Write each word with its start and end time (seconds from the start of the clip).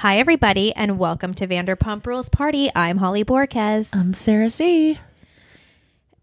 Hi, 0.00 0.16
everybody, 0.18 0.74
and 0.74 0.98
welcome 0.98 1.34
to 1.34 1.46
Vanderpump 1.46 2.06
Rules 2.06 2.30
Party. 2.30 2.70
I'm 2.74 2.96
Holly 2.96 3.22
Borquez. 3.22 3.90
I'm 3.92 4.14
Sarah 4.14 4.48
C. 4.48 4.98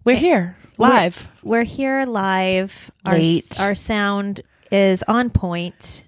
We're 0.03 0.15
here 0.15 0.57
We're- 0.77 0.91
live. 0.91 1.27
We're 1.43 1.63
here 1.63 2.03
live. 2.07 2.89
Our, 3.05 3.13
Late. 3.19 3.59
our 3.61 3.75
sound 3.75 4.41
is 4.71 5.03
on 5.03 5.29
point. 5.29 6.05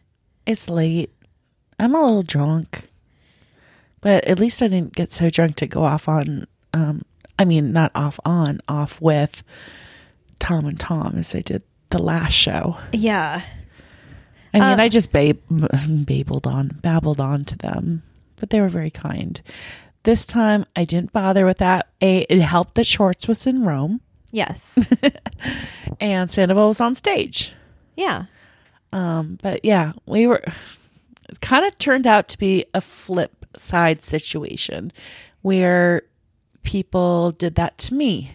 It's 0.48 0.68
late. 0.68 1.14
I'm 1.78 1.94
a 1.94 2.02
little 2.02 2.24
drunk, 2.24 2.90
but 4.02 4.24
at 4.24 4.40
least 4.40 4.64
I 4.64 4.68
didn't 4.68 4.96
get 4.96 5.12
so 5.12 5.30
drunk 5.30 5.56
to 5.58 5.68
go 5.68 5.84
off 5.84 6.10
on. 6.10 6.48
Um, 6.74 7.04
I 7.38 7.46
mean, 7.46 7.72
not 7.72 7.92
off 7.94 8.20
on, 8.26 8.62
off 8.68 9.00
with 9.00 9.44
Tom 10.40 10.66
and 10.66 10.80
Tom 10.80 11.18
as 11.18 11.36
I 11.36 11.42
did 11.42 11.62
the 11.92 12.02
last 12.02 12.34
show. 12.34 12.78
Yeah. 12.92 13.44
I 14.54 14.60
mean, 14.60 14.80
Uh, 14.80 14.84
I 14.84 14.88
just 14.90 15.12
bab- 15.12 15.42
babbled 16.06 16.48
on, 16.48 16.70
babbled 16.82 17.20
on 17.22 17.46
to 17.46 17.58
them, 17.58 18.04
but 18.38 18.50
they 18.50 18.60
were 18.62 18.70
very 18.70 18.90
kind. 18.92 19.40
This 20.04 20.26
time, 20.26 20.66
I 20.76 20.86
didn't 20.86 21.12
bother 21.12 21.46
with 21.46 21.58
that. 21.60 21.90
A, 22.02 22.20
it 22.30 22.40
helped 22.42 22.76
that 22.76 22.86
Schwartz 22.88 23.28
was 23.28 23.46
in 23.46 23.64
Rome 23.64 24.02
Yes. 24.32 24.78
and 26.00 26.30
Sandoval 26.30 26.68
was 26.70 26.82
on 26.82 26.96
stage. 26.96 27.54
yeah. 27.96 28.26
Um, 28.92 29.38
but 29.44 29.64
yeah, 29.64 29.92
we 30.08 30.26
were 30.26 30.44
kind 31.42 31.64
of 31.64 31.78
turned 31.78 32.08
out 32.08 32.28
to 32.30 32.40
be 32.40 32.66
a 32.74 32.82
flip 32.82 33.46
side 33.56 34.02
situation 34.02 34.92
where 35.44 36.02
people 36.64 37.32
did 37.32 37.54
that 37.56 37.78
to 37.78 37.94
me. 37.94 38.32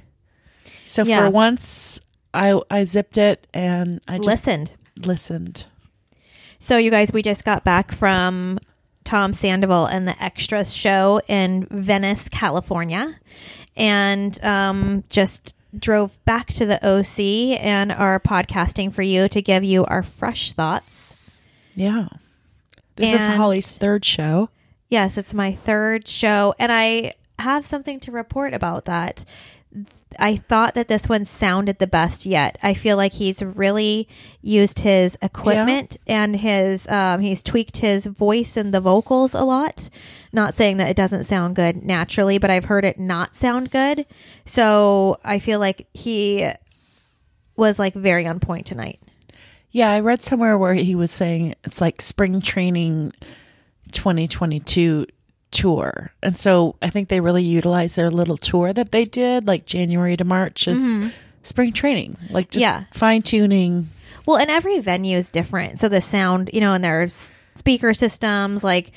So 0.85 1.03
Yeah. 1.03 1.25
for 1.25 1.31
once 1.31 2.01
I 2.33 2.61
I 2.71 2.85
zipped 2.85 3.19
it 3.19 3.49
and 3.53 4.01
I 4.07 4.19
just 4.19 4.27
Listened. 4.29 4.75
listened. 4.97 5.67
So, 6.65 6.79
you 6.79 6.91
guys, 6.91 7.13
we 7.13 7.21
just 7.21 7.45
got 7.45 7.63
back 7.63 7.93
from 7.93 8.59
Tom 9.05 9.35
Sandoval 9.35 9.85
and 9.85 10.09
the 10.09 10.25
Extras 10.25 10.75
show 10.75 11.21
in 11.29 11.67
Venice, 11.71 12.31
California, 12.31 13.21
and 13.77 14.43
um, 14.43 15.05
just 15.11 15.55
drove 15.79 16.17
back 16.25 16.47
to 16.55 16.65
the 16.65 16.77
OC 16.83 17.61
and 17.61 17.93
are 17.93 18.19
podcasting 18.19 18.95
for 18.95 19.03
you 19.03 19.29
to 19.29 19.43
give 19.43 19.63
you 19.63 19.85
our 19.85 20.03
fresh 20.03 20.55
thoughts. 20.55 21.15
Yeah. 21.75 22.09
This 22.97 23.13
is 23.13 23.27
Holly's 23.27 23.71
third 23.71 24.03
show. 24.03 24.49
Yes, 24.89 25.19
it's 25.19 25.35
my 25.35 25.53
third 25.53 26.09
show, 26.09 26.55
and 26.59 26.73
I 26.73 27.13
have 27.39 27.67
something 27.67 28.01
to 28.01 28.11
report 28.11 28.55
about 28.55 28.87
that. 28.87 29.27
I 30.19 30.37
thought 30.37 30.75
that 30.75 30.89
this 30.89 31.09
one 31.09 31.25
sounded 31.25 31.79
the 31.79 31.87
best 31.87 32.27
yet. 32.27 32.59
I 32.63 32.75
feel 32.75 32.97
like 32.97 33.15
he's 33.15 33.43
really 33.43 34.09
used 34.43 34.81
his 34.81 35.19
equipment 35.21 35.97
and 36.07 36.37
his 36.37 36.87
um, 36.89 37.21
he's 37.21 37.43
tweaked 37.43 37.79
his 37.79 38.07
voice 38.07 38.57
and 38.57 38.73
the 38.73 38.81
vocals 38.81 39.35
a 39.35 39.43
lot. 39.43 39.91
Not 40.33 40.55
saying 40.55 40.77
that 40.79 40.89
it 40.89 40.97
doesn't 40.97 41.25
sound 41.25 41.57
good 41.57 41.85
naturally, 41.85 42.39
but 42.39 42.51
I've 42.51 42.67
heard 42.67 42.85
it 42.85 42.99
not 42.99 43.35
sound 43.35 43.71
good. 43.71 44.07
So 44.45 45.19
I 45.25 45.39
feel 45.39 45.59
like 45.59 45.87
he 45.95 46.49
was 47.57 47.79
like 47.79 47.95
very 47.95 48.27
on 48.27 48.41
point 48.41 48.67
tonight. 48.67 49.01
Yeah, 49.71 49.91
I 49.91 50.01
read 50.01 50.23
somewhere 50.23 50.57
where 50.57 50.75
he 50.75 50.95
was 50.95 51.11
saying 51.11 51.55
it's 51.65 51.81
like 51.81 52.01
spring 52.01 52.41
training 52.41 53.13
2022 53.93 55.07
tour. 55.55 56.13
And 56.23 56.37
so 56.37 56.77
I 56.83 56.91
think 56.91 57.09
they 57.09 57.21
really 57.21 57.43
utilized 57.43 57.97
their 57.97 58.11
little 58.11 58.37
tour 58.37 58.73
that 58.73 58.93
they 58.93 59.05
did 59.05 59.47
like 59.47 59.65
January 59.67 60.17
to 60.17 60.25
March 60.25 60.69
as 60.69 60.99
spring 61.43 61.73
training. 61.73 62.17
Like 62.31 62.51
just 62.51 62.61
Yeah. 62.63 62.85
fine 62.93 63.23
tuning. 63.23 63.89
Well, 64.27 64.37
and 64.37 64.51
every 64.51 64.81
venue 64.81 65.17
is 65.17 65.31
different. 65.31 65.79
So 65.81 65.89
the 65.89 66.01
sound, 66.01 66.51
you 66.53 66.61
know, 66.61 66.73
and 66.75 66.83
there's 66.83 67.31
speaker 67.55 67.95
systems. 67.95 68.65
Like 68.65 68.91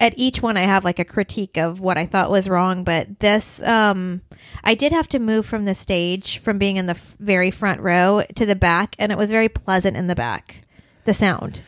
at 0.00 0.12
each 0.16 0.42
one, 0.42 0.56
I 0.56 0.62
have 0.64 0.84
like 0.84 0.98
a 0.98 1.04
critique 1.04 1.56
of 1.56 1.80
what 1.80 1.96
I 1.96 2.06
thought 2.06 2.30
was 2.30 2.48
wrong. 2.48 2.84
But 2.84 3.20
this, 3.20 3.62
um, 3.62 4.20
I 4.64 4.74
did 4.74 4.92
have 4.92 5.08
to 5.10 5.18
move 5.18 5.46
from 5.46 5.64
the 5.64 5.74
stage 5.74 6.38
from 6.38 6.58
being 6.58 6.76
in 6.76 6.86
the 6.86 6.92
f- 6.96 7.14
very 7.20 7.50
front 7.50 7.80
row 7.80 8.22
to 8.34 8.44
the 8.44 8.56
back, 8.56 8.94
and 8.98 9.10
it 9.12 9.18
was 9.18 9.30
very 9.30 9.48
pleasant 9.48 9.96
in 9.96 10.08
the 10.08 10.14
back. 10.14 10.62
The 11.04 11.14
sound 11.14 11.62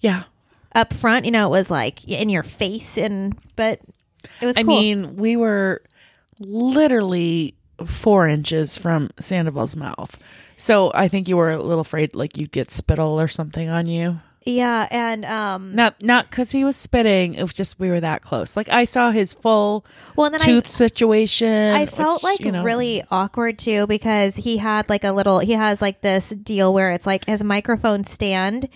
Yeah. 0.00 0.24
Up 0.78 0.94
front, 0.94 1.24
you 1.24 1.30
know, 1.32 1.46
it 1.46 1.50
was 1.50 1.70
like 1.70 2.06
in 2.06 2.28
your 2.28 2.44
face, 2.44 2.96
and 2.96 3.36
but 3.56 3.80
it 4.40 4.46
was. 4.46 4.56
I 4.56 4.62
cool. 4.62 4.78
mean, 4.78 5.16
we 5.16 5.36
were 5.36 5.82
literally 6.40 7.54
four 7.84 8.28
inches 8.28 8.78
from 8.78 9.10
Sandoval's 9.18 9.76
mouth. 9.76 10.22
So 10.56 10.90
I 10.94 11.08
think 11.08 11.28
you 11.28 11.36
were 11.36 11.50
a 11.50 11.58
little 11.62 11.80
afraid 11.80 12.14
like 12.14 12.36
you'd 12.36 12.52
get 12.52 12.70
spittle 12.70 13.20
or 13.20 13.28
something 13.28 13.68
on 13.68 13.86
you. 13.86 14.20
yeah, 14.44 14.88
and 14.90 15.24
um, 15.24 15.74
Not 15.74 16.02
not 16.02 16.30
because 16.30 16.50
he 16.50 16.64
was 16.64 16.76
spitting. 16.76 17.34
It 17.34 17.42
was 17.42 17.52
just 17.52 17.78
we 17.78 17.90
were 17.90 18.00
that 18.00 18.22
close. 18.22 18.56
Like 18.56 18.68
I 18.68 18.84
saw 18.84 19.10
his 19.10 19.34
full 19.34 19.84
well, 20.16 20.30
then 20.30 20.40
I, 20.40 20.44
tooth 20.44 20.66
situation. 20.66 21.74
I 21.74 21.86
felt 21.86 22.22
which, 22.22 22.24
like 22.24 22.40
you 22.40 22.50
know, 22.50 22.64
really 22.64 23.04
awkward 23.10 23.58
too 23.58 23.86
because 23.86 24.36
he 24.36 24.56
had 24.56 24.88
like 24.88 25.04
a 25.04 25.12
little 25.12 25.38
he 25.40 25.52
has 25.52 25.80
like 25.80 26.00
this 26.00 26.30
deal 26.30 26.72
where 26.74 26.90
it's 26.90 27.06
like 27.06 27.24
his 27.26 27.44
microphone 27.44 28.04
stand 28.04 28.68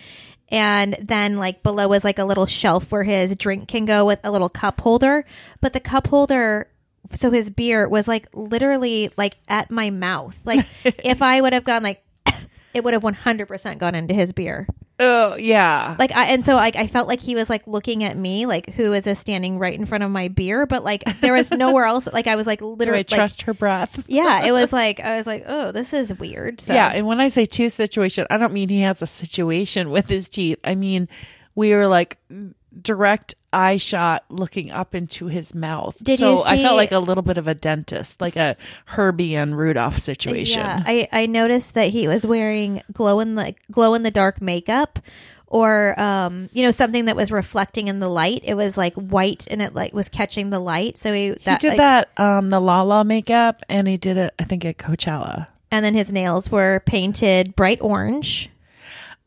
and 0.52 0.96
then 1.00 1.38
like 1.38 1.62
below 1.62 1.90
is 1.94 2.04
like 2.04 2.18
a 2.18 2.24
little 2.24 2.44
shelf 2.44 2.92
where 2.92 3.04
his 3.04 3.34
drink 3.34 3.66
can 3.68 3.86
go 3.86 4.04
with 4.04 4.20
a 4.22 4.30
little 4.30 4.50
cup 4.50 4.82
holder. 4.82 5.24
But 5.62 5.72
the 5.72 5.80
cup 5.80 6.08
holder 6.08 6.68
so 7.14 7.30
his 7.30 7.50
beer 7.50 7.88
was 7.88 8.06
like 8.06 8.28
literally 8.34 9.10
like 9.16 9.38
at 9.48 9.70
my 9.70 9.91
mouth. 9.91 10.36
Like 10.44 10.66
if 10.84 11.22
I 11.22 11.41
would 11.41 11.54
have 11.54 11.64
gone 11.64 11.82
like 11.82 12.04
it 12.74 12.84
would 12.84 12.92
have 12.92 13.02
100% 13.02 13.78
gone 13.78 13.94
into 13.94 14.14
his 14.14 14.32
beer 14.34 14.68
Oh 15.02 15.36
yeah. 15.36 15.96
like 15.98 16.12
I 16.12 16.26
and 16.26 16.44
so 16.44 16.54
like 16.54 16.76
I 16.76 16.86
felt 16.86 17.08
like 17.08 17.20
he 17.20 17.34
was 17.34 17.50
like 17.50 17.66
looking 17.66 18.04
at 18.04 18.16
me 18.16 18.46
like 18.46 18.70
who 18.70 18.92
is 18.92 19.04
this 19.04 19.18
standing 19.18 19.58
right 19.58 19.76
in 19.76 19.84
front 19.84 20.04
of 20.04 20.10
my 20.10 20.28
beer 20.28 20.64
but 20.64 20.84
like 20.84 21.02
there 21.20 21.32
was 21.32 21.50
nowhere 21.50 21.84
else 21.84 22.08
like 22.12 22.28
I 22.28 22.36
was 22.36 22.46
like 22.46 22.60
literally 22.62 23.00
like, 23.00 23.08
trust 23.08 23.42
her 23.42 23.54
breath? 23.54 24.04
yeah, 24.08 24.44
it 24.46 24.52
was 24.52 24.72
like 24.82 25.00
I 25.00 25.16
was 25.16 25.26
like, 25.26 25.44
oh, 25.48 25.72
this 25.72 25.92
is 25.92 26.14
weird. 26.14 26.60
So, 26.60 26.72
Yeah, 26.72 26.88
and 26.88 27.06
when 27.06 27.20
I 27.20 27.28
say 27.28 27.44
tooth 27.44 27.72
situation, 27.72 28.26
I 28.30 28.36
don't 28.36 28.52
mean 28.52 28.68
he 28.68 28.82
has 28.82 29.02
a 29.02 29.06
situation 29.06 29.91
with 29.91 30.08
his 30.08 30.28
teeth. 30.28 30.58
I 30.62 30.74
mean 30.76 31.08
we 31.54 31.74
were 31.74 31.88
like 31.88 32.18
direct 32.80 33.34
eye 33.52 33.76
shot 33.76 34.24
looking 34.28 34.70
up 34.70 34.94
into 34.94 35.26
his 35.26 35.54
mouth. 35.54 35.96
Did 36.02 36.18
so 36.18 36.38
you 36.38 36.42
I 36.44 36.62
felt 36.62 36.76
like 36.76 36.92
a 36.92 36.98
little 36.98 37.22
bit 37.22 37.38
of 37.38 37.46
a 37.48 37.54
dentist, 37.54 38.20
like 38.20 38.36
a 38.36 38.56
Hermey 38.86 39.36
and 39.36 39.56
Rudolph 39.56 39.98
situation. 39.98 40.60
yeah. 40.60 40.82
I 40.86 41.08
I 41.12 41.26
noticed 41.26 41.74
that 41.74 41.91
he 41.91 42.08
was 42.08 42.24
wearing 42.26 42.82
glow 42.92 43.20
in 43.20 43.34
the 43.34 43.54
glow 43.70 43.94
in 43.94 44.02
the 44.02 44.10
dark 44.10 44.41
makeup, 44.41 44.98
or 45.46 45.94
um, 46.00 46.48
you 46.52 46.62
know, 46.62 46.70
something 46.70 47.04
that 47.04 47.16
was 47.16 47.30
reflecting 47.30 47.88
in 47.88 48.00
the 48.00 48.08
light. 48.08 48.41
It 48.44 48.54
was 48.54 48.76
like 48.76 48.94
white, 48.94 49.46
and 49.50 49.60
it 49.60 49.74
like 49.74 49.92
was 49.92 50.08
catching 50.08 50.50
the 50.50 50.58
light. 50.58 50.96
So 50.96 51.12
he 51.12 51.34
he 51.41 51.56
did 51.56 51.68
like- 51.68 51.76
that 51.76 52.08
um 52.18 52.48
the 52.50 52.60
Lala 52.60 53.04
makeup 53.04 53.62
and 53.68 53.86
he 53.86 53.96
did 53.96 54.16
it 54.16 54.34
I 54.38 54.44
think 54.44 54.64
at 54.64 54.78
Coachella. 54.78 55.46
and 55.70 55.84
then 55.84 55.94
his 55.94 56.12
nails 56.12 56.50
were 56.50 56.82
painted 56.86 57.54
bright 57.54 57.78
orange. 57.82 58.48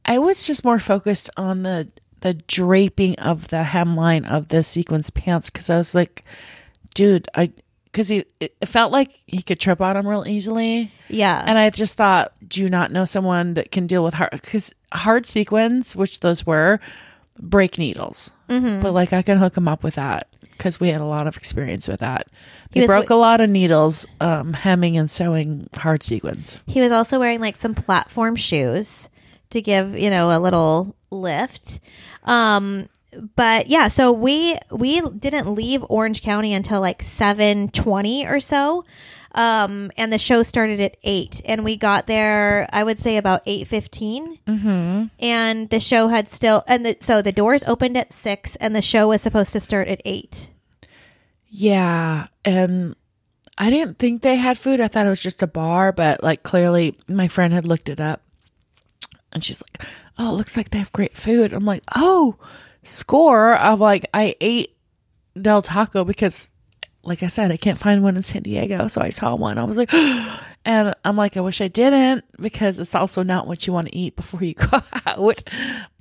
I 0.07 0.19
was 0.19 0.45
just 0.45 0.63
more 0.63 0.77
focused 0.77 1.31
on 1.35 1.63
the 1.63 1.87
the 2.25 2.33
draping 2.33 3.13
of 3.19 3.49
the 3.49 3.61
hemline 3.61 4.27
of 4.27 4.47
the 4.47 4.63
sequins 4.63 5.11
pants 5.11 5.51
because 5.51 5.69
I 5.69 5.77
was 5.77 5.93
like, 5.93 6.25
dude, 6.95 7.27
I 7.35 7.51
because 7.83 8.09
he 8.09 8.25
it 8.39 8.55
felt 8.65 8.91
like 8.91 9.11
he 9.27 9.43
could 9.43 9.59
trip 9.59 9.79
on 9.79 9.93
them 9.93 10.07
real 10.07 10.23
easily, 10.27 10.91
Yeah, 11.07 11.43
and 11.45 11.55
I 11.55 11.69
just 11.69 11.97
thought, 11.97 12.33
do 12.47 12.63
you 12.63 12.67
not 12.67 12.91
know 12.91 13.05
someone 13.05 13.53
that 13.53 13.71
can 13.71 13.85
deal 13.85 14.03
with 14.03 14.15
hard 14.15 14.31
because 14.31 14.73
hard 14.91 15.27
sequins, 15.27 15.95
which 15.95 16.21
those 16.21 16.47
were, 16.47 16.79
break 17.39 17.77
needles, 17.77 18.31
mm-hmm. 18.49 18.81
but 18.81 18.91
like 18.91 19.13
I 19.13 19.21
can 19.21 19.37
hook 19.37 19.55
him 19.55 19.67
up 19.67 19.83
with 19.83 19.93
that 19.93 20.27
because 20.41 20.79
we 20.79 20.89
had 20.89 21.01
a 21.01 21.05
lot 21.05 21.27
of 21.27 21.37
experience 21.37 21.87
with 21.87 21.99
that. 21.99 22.25
He 22.71 22.79
They 22.79 22.85
was 22.85 22.87
broke 22.87 23.11
a 23.11 23.15
lot 23.15 23.39
of 23.39 23.51
needles 23.51 24.07
um, 24.19 24.53
hemming 24.53 24.97
and 24.97 25.11
sewing 25.11 25.69
hard 25.75 26.01
sequins. 26.01 26.59
he 26.65 26.81
was 26.81 26.91
also 26.91 27.19
wearing 27.19 27.39
like 27.39 27.55
some 27.55 27.75
platform 27.75 28.35
shoes 28.35 29.09
to 29.51 29.61
give 29.61 29.95
you 29.95 30.09
know 30.09 30.35
a 30.35 30.39
little 30.39 30.95
lift. 31.19 31.79
Um 32.23 32.89
but 33.35 33.67
yeah 33.67 33.87
so 33.87 34.11
we 34.11 34.57
we 34.71 34.99
didn't 34.99 35.53
leave 35.53 35.85
orange 35.87 36.21
county 36.21 36.53
until 36.53 36.81
like 36.81 37.01
7.20 37.01 38.29
or 38.29 38.39
so. 38.39 38.83
Um 39.31 39.91
and 39.97 40.11
the 40.11 40.17
show 40.17 40.43
started 40.43 40.81
at 40.81 40.97
8 41.03 41.41
and 41.45 41.63
we 41.63 41.77
got 41.77 42.07
there 42.07 42.69
i 42.71 42.83
would 42.83 42.99
say 42.99 43.17
about 43.17 43.45
8.15 43.45 44.39
mm-hmm. 44.45 45.03
and 45.19 45.69
the 45.69 45.79
show 45.79 46.07
had 46.07 46.27
still 46.29 46.63
and 46.67 46.85
the, 46.85 46.97
so 46.99 47.21
the 47.21 47.31
doors 47.31 47.63
opened 47.67 47.97
at 47.97 48.13
6 48.13 48.55
and 48.57 48.75
the 48.75 48.81
show 48.81 49.09
was 49.09 49.21
supposed 49.21 49.51
to 49.53 49.59
start 49.59 49.87
at 49.87 50.01
8 50.05 50.49
Yeah, 51.57 52.27
and 52.43 52.95
I 53.57 53.69
didn't 53.69 53.97
think 53.97 54.21
they 54.21 54.35
had 54.35 54.57
food. 54.57 54.81
I 54.81 54.89
thought 54.89 55.05
it 55.05 55.09
was 55.09 55.21
just 55.21 55.41
a 55.41 55.47
bar, 55.47 55.91
but 55.93 56.21
like 56.21 56.43
clearly 56.43 56.97
my 57.07 57.27
friend 57.29 57.53
had 57.53 57.65
looked 57.65 57.87
it 57.87 58.01
up. 58.01 58.21
And 59.31 59.43
she's 59.43 59.61
like, 59.61 59.87
"Oh, 60.17 60.29
it 60.29 60.37
looks 60.37 60.57
like 60.57 60.69
they 60.69 60.79
have 60.79 60.91
great 60.91 61.15
food." 61.15 61.53
I'm 61.53 61.65
like, 61.65 61.83
"Oh, 61.95 62.35
score." 62.83 63.57
I'm 63.57 63.79
like, 63.79 64.05
I 64.13 64.35
ate 64.41 64.75
Del 65.39 65.61
Taco 65.61 66.03
because 66.03 66.49
like 67.05 67.21
I 67.23 67.27
said, 67.27 67.51
I 67.51 67.57
can't 67.57 67.77
find 67.77 68.03
one 68.03 68.17
in 68.17 68.23
San 68.23 68.41
Diego, 68.41 68.87
so 68.87 69.01
I 69.01 69.11
saw 69.11 69.35
one. 69.35 69.57
I 69.57 69.63
was 69.63 69.77
like, 69.77 69.93
and 70.65 70.93
I'm 71.05 71.15
like, 71.15 71.37
I 71.37 71.41
wish 71.41 71.61
I 71.61 71.67
didn't 71.67 72.25
because 72.41 72.79
it's 72.79 72.95
also 72.95 73.23
not 73.23 73.47
what 73.47 73.65
you 73.67 73.73
want 73.73 73.87
to 73.89 73.95
eat 73.95 74.15
before 74.15 74.43
you 74.43 74.53
go 74.71 74.81
out. 75.05 75.43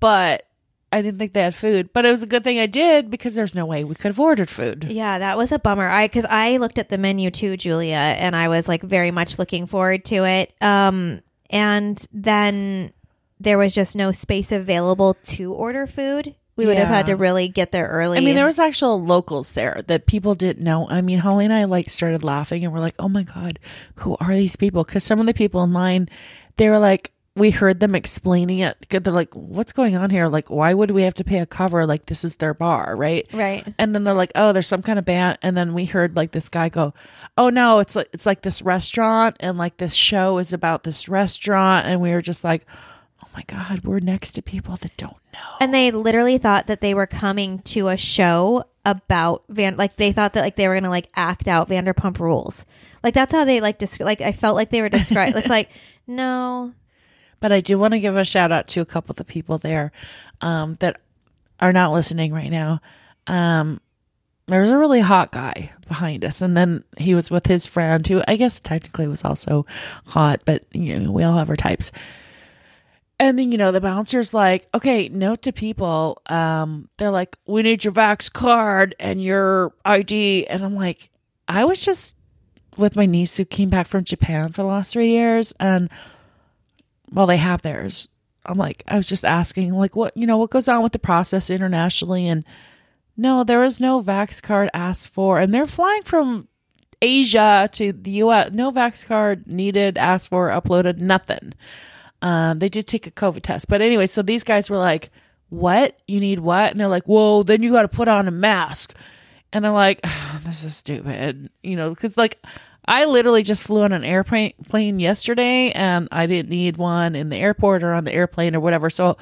But 0.00 0.48
I 0.90 1.02
didn't 1.02 1.18
think 1.18 1.34
they 1.34 1.42
had 1.42 1.54
food, 1.54 1.92
but 1.92 2.06
it 2.06 2.10
was 2.10 2.22
a 2.22 2.26
good 2.26 2.42
thing 2.42 2.58
I 2.58 2.66
did 2.66 3.10
because 3.10 3.34
there's 3.34 3.54
no 3.54 3.66
way 3.66 3.84
we 3.84 3.94
could 3.94 4.08
have 4.08 4.20
ordered 4.20 4.48
food. 4.48 4.86
Yeah, 4.88 5.18
that 5.18 5.36
was 5.36 5.52
a 5.52 5.58
bummer. 5.58 5.88
I 5.88 6.06
because 6.06 6.24
I 6.24 6.56
looked 6.56 6.78
at 6.78 6.88
the 6.88 6.98
menu 6.98 7.30
too, 7.30 7.56
Julia, 7.56 7.96
and 7.96 8.34
I 8.34 8.48
was 8.48 8.66
like 8.66 8.82
very 8.82 9.10
much 9.10 9.38
looking 9.38 9.66
forward 9.66 10.06
to 10.06 10.24
it. 10.24 10.54
Um, 10.62 11.20
and 11.50 12.04
then 12.12 12.93
there 13.44 13.58
was 13.58 13.74
just 13.74 13.94
no 13.94 14.12
space 14.12 14.50
available 14.50 15.14
to 15.24 15.52
order 15.52 15.86
food. 15.86 16.34
We 16.56 16.66
would 16.66 16.76
have 16.76 16.88
had 16.88 17.06
to 17.06 17.16
really 17.16 17.48
get 17.48 17.72
there 17.72 17.88
early. 17.88 18.18
I 18.18 18.20
mean, 18.20 18.36
there 18.36 18.44
was 18.44 18.60
actual 18.60 19.02
locals 19.02 19.52
there 19.52 19.82
that 19.88 20.06
people 20.06 20.36
didn't 20.36 20.62
know. 20.62 20.88
I 20.88 21.00
mean, 21.00 21.18
Holly 21.18 21.44
and 21.44 21.52
I 21.52 21.64
like 21.64 21.90
started 21.90 22.22
laughing 22.22 22.64
and 22.64 22.72
we're 22.72 22.78
like, 22.78 22.94
"Oh 23.00 23.08
my 23.08 23.24
god, 23.24 23.58
who 23.96 24.16
are 24.20 24.34
these 24.34 24.54
people?" 24.54 24.84
Because 24.84 25.02
some 25.02 25.18
of 25.18 25.26
the 25.26 25.34
people 25.34 25.64
in 25.64 25.72
line, 25.72 26.08
they 26.56 26.70
were 26.70 26.78
like, 26.78 27.10
we 27.36 27.50
heard 27.50 27.80
them 27.80 27.94
explaining 27.94 28.60
it. 28.60 28.86
They're 28.88 29.12
like, 29.12 29.34
"What's 29.34 29.72
going 29.72 29.96
on 29.96 30.10
here? 30.10 30.28
Like, 30.28 30.50
why 30.50 30.72
would 30.72 30.92
we 30.92 31.02
have 31.02 31.14
to 31.14 31.24
pay 31.24 31.38
a 31.38 31.46
cover? 31.46 31.86
Like, 31.86 32.06
this 32.06 32.24
is 32.24 32.36
their 32.36 32.54
bar, 32.54 32.94
right?" 32.94 33.26
right. 33.32 33.66
And 33.78 33.94
then 33.94 34.04
they're 34.04 34.14
like, 34.14 34.30
"Oh, 34.36 34.52
there's 34.52 34.68
some 34.68 34.82
kind 34.82 34.98
of 34.98 35.04
band." 35.04 35.38
And 35.42 35.56
then 35.56 35.74
we 35.74 35.84
heard 35.84 36.16
like 36.16 36.30
this 36.30 36.48
guy 36.48 36.68
go, 36.68 36.94
"Oh 37.36 37.48
no, 37.48 37.80
it's 37.80 37.96
like 37.96 38.08
it's 38.12 38.26
like 38.26 38.42
this 38.42 38.62
restaurant, 38.62 39.36
and 39.40 39.58
like 39.58 39.78
this 39.78 39.94
show 39.94 40.38
is 40.38 40.52
about 40.52 40.84
this 40.84 41.08
restaurant." 41.08 41.86
And 41.86 42.00
we 42.00 42.12
were 42.12 42.20
just 42.20 42.44
like, 42.44 42.66
"Oh 42.68 42.93
my 43.34 43.42
god, 43.46 43.84
we're 43.84 43.98
next 44.00 44.32
to 44.32 44.42
people 44.42 44.76
that 44.76 44.96
don't 44.96 45.16
know." 45.32 45.56
And 45.60 45.72
they 45.74 45.90
literally 45.90 46.38
thought 46.38 46.66
that 46.66 46.80
they 46.80 46.94
were 46.94 47.06
coming 47.06 47.58
to 47.60 47.88
a 47.88 47.96
show 47.96 48.64
about 48.84 49.44
Van. 49.48 49.76
Like 49.76 49.96
they 49.96 50.12
thought 50.12 50.34
that 50.34 50.42
like 50.42 50.56
they 50.56 50.68
were 50.68 50.74
gonna 50.74 50.90
like 50.90 51.08
act 51.16 51.48
out 51.48 51.68
Vanderpump 51.68 52.18
Rules. 52.18 52.64
Like 53.02 53.14
that's 53.14 53.32
how 53.32 53.44
they 53.44 53.60
like 53.60 53.78
descri- 53.78 54.04
Like 54.04 54.20
I 54.20 54.32
felt 54.32 54.56
like 54.56 54.70
they 54.70 54.80
were 54.80 54.88
described. 54.88 55.36
it's 55.36 55.48
like 55.48 55.70
no, 56.06 56.72
But 57.40 57.52
I 57.52 57.60
do 57.60 57.78
want 57.78 57.92
to 57.92 58.00
give 58.00 58.16
a 58.16 58.24
shout 58.24 58.52
out 58.52 58.68
to 58.68 58.80
a 58.80 58.86
couple 58.86 59.12
of 59.12 59.16
the 59.16 59.24
people 59.24 59.58
there 59.58 59.90
um, 60.40 60.76
that 60.80 61.00
are 61.60 61.72
not 61.72 61.92
listening 61.92 62.32
right 62.32 62.50
now. 62.50 62.80
Um, 63.26 63.80
there 64.46 64.60
was 64.60 64.70
a 64.70 64.76
really 64.78 65.00
hot 65.00 65.32
guy 65.32 65.72
behind 65.88 66.24
us, 66.24 66.42
and 66.42 66.54
then 66.54 66.84
he 66.98 67.14
was 67.14 67.30
with 67.30 67.46
his 67.46 67.66
friend, 67.66 68.06
who 68.06 68.22
I 68.28 68.36
guess 68.36 68.60
technically 68.60 69.06
was 69.08 69.24
also 69.24 69.64
hot, 70.06 70.42
but 70.44 70.64
you 70.72 70.98
know 70.98 71.10
we 71.10 71.22
all 71.22 71.38
have 71.38 71.48
our 71.48 71.56
types. 71.56 71.90
And 73.18 73.38
then 73.38 73.52
you 73.52 73.58
know 73.58 73.70
the 73.70 73.80
bouncer's 73.80 74.34
like, 74.34 74.66
okay, 74.74 75.08
note 75.08 75.42
to 75.42 75.52
people, 75.52 76.20
um, 76.26 76.88
they're 76.96 77.10
like, 77.10 77.36
we 77.46 77.62
need 77.62 77.84
your 77.84 77.92
Vax 77.92 78.32
card 78.32 78.94
and 78.98 79.22
your 79.22 79.72
ID, 79.84 80.46
and 80.48 80.64
I'm 80.64 80.74
like, 80.74 81.10
I 81.46 81.64
was 81.64 81.80
just 81.80 82.16
with 82.76 82.96
my 82.96 83.06
niece 83.06 83.36
who 83.36 83.44
came 83.44 83.68
back 83.68 83.86
from 83.86 84.02
Japan 84.02 84.48
for 84.48 84.62
the 84.62 84.68
last 84.68 84.92
three 84.92 85.10
years, 85.10 85.54
and 85.60 85.88
well, 87.12 87.26
they 87.26 87.36
have 87.36 87.62
theirs. 87.62 88.08
I'm 88.44 88.58
like, 88.58 88.82
I 88.86 88.96
was 88.96 89.08
just 89.08 89.24
asking, 89.24 89.72
like, 89.72 89.96
what, 89.96 90.16
you 90.16 90.26
know, 90.26 90.36
what 90.36 90.50
goes 90.50 90.68
on 90.68 90.82
with 90.82 90.92
the 90.92 90.98
process 90.98 91.48
internationally? 91.50 92.28
And 92.28 92.44
no, 93.16 93.44
there 93.44 93.60
was 93.60 93.80
no 93.80 94.02
Vax 94.02 94.42
card 94.42 94.68
asked 94.74 95.10
for. 95.10 95.38
And 95.38 95.54
they're 95.54 95.66
flying 95.66 96.02
from 96.02 96.48
Asia 97.00 97.68
to 97.72 97.92
the 97.92 98.10
US. 98.22 98.52
No 98.52 98.70
Vax 98.70 99.06
card 99.06 99.46
needed, 99.46 99.96
asked 99.96 100.28
for, 100.28 100.50
uploaded, 100.50 100.98
nothing. 100.98 101.54
Um, 102.24 102.58
they 102.58 102.70
did 102.70 102.86
take 102.86 103.06
a 103.06 103.10
COVID 103.10 103.42
test. 103.42 103.68
But 103.68 103.82
anyway, 103.82 104.06
so 104.06 104.22
these 104.22 104.44
guys 104.44 104.70
were 104.70 104.78
like, 104.78 105.10
what? 105.50 105.98
You 106.08 106.20
need 106.20 106.40
what? 106.40 106.70
And 106.70 106.80
they're 106.80 106.88
like, 106.88 107.04
whoa, 107.04 107.42
then 107.42 107.62
you 107.62 107.70
got 107.70 107.82
to 107.82 107.88
put 107.88 108.08
on 108.08 108.26
a 108.26 108.30
mask. 108.30 108.94
And 109.52 109.66
I'm 109.66 109.74
like, 109.74 110.00
this 110.44 110.64
is 110.64 110.74
stupid, 110.74 111.50
you 111.62 111.76
know, 111.76 111.90
because 111.90 112.16
like 112.16 112.42
I 112.86 113.04
literally 113.04 113.42
just 113.42 113.66
flew 113.66 113.82
on 113.82 113.92
an 113.92 114.04
airplane 114.04 114.54
plane 114.66 115.00
yesterday 115.00 115.70
and 115.72 116.08
I 116.10 116.24
didn't 116.24 116.48
need 116.48 116.78
one 116.78 117.14
in 117.14 117.28
the 117.28 117.36
airport 117.36 117.82
or 117.82 117.92
on 117.92 118.04
the 118.04 118.12
airplane 118.14 118.56
or 118.56 118.60
whatever. 118.60 118.88
So, 118.88 119.18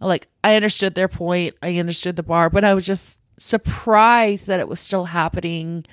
like, 0.00 0.28
I 0.42 0.56
understood 0.56 0.94
their 0.94 1.08
point. 1.08 1.56
I 1.62 1.76
understood 1.76 2.16
the 2.16 2.22
bar, 2.22 2.48
but 2.48 2.64
I 2.64 2.72
was 2.72 2.86
just 2.86 3.18
surprised 3.38 4.46
that 4.46 4.60
it 4.60 4.68
was 4.68 4.80
still 4.80 5.04
happening 5.04 5.84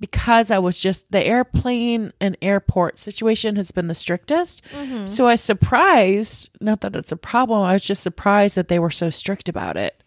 because 0.00 0.50
I 0.50 0.58
was 0.58 0.80
just 0.80 1.12
the 1.12 1.24
airplane 1.24 2.12
and 2.20 2.36
airport 2.40 2.98
situation 2.98 3.56
has 3.56 3.70
been 3.70 3.86
the 3.86 3.94
strictest. 3.94 4.64
So 5.08 5.26
I 5.26 5.32
was 5.32 5.40
surprised, 5.42 6.50
not 6.60 6.80
that 6.80 6.96
it's 6.96 7.12
a 7.12 7.16
problem, 7.16 7.62
I 7.62 7.74
was 7.74 7.84
just 7.84 8.02
surprised 8.02 8.56
that 8.56 8.68
they 8.68 8.78
were 8.78 8.90
so 8.90 9.10
strict 9.10 9.48
about 9.48 9.76
it. 9.76 10.02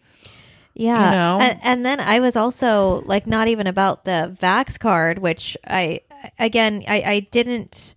Yeah. 0.74 1.10
You 1.10 1.16
know? 1.16 1.38
And, 1.40 1.60
and 1.62 1.86
then 1.86 2.00
I 2.00 2.20
was 2.20 2.36
also 2.36 3.02
like 3.06 3.26
not 3.26 3.48
even 3.48 3.66
about 3.66 4.04
the 4.04 4.36
Vax 4.40 4.78
card, 4.78 5.20
which 5.20 5.56
I 5.66 6.00
again 6.38 6.84
I, 6.88 7.02
I 7.02 7.20
didn't 7.20 7.94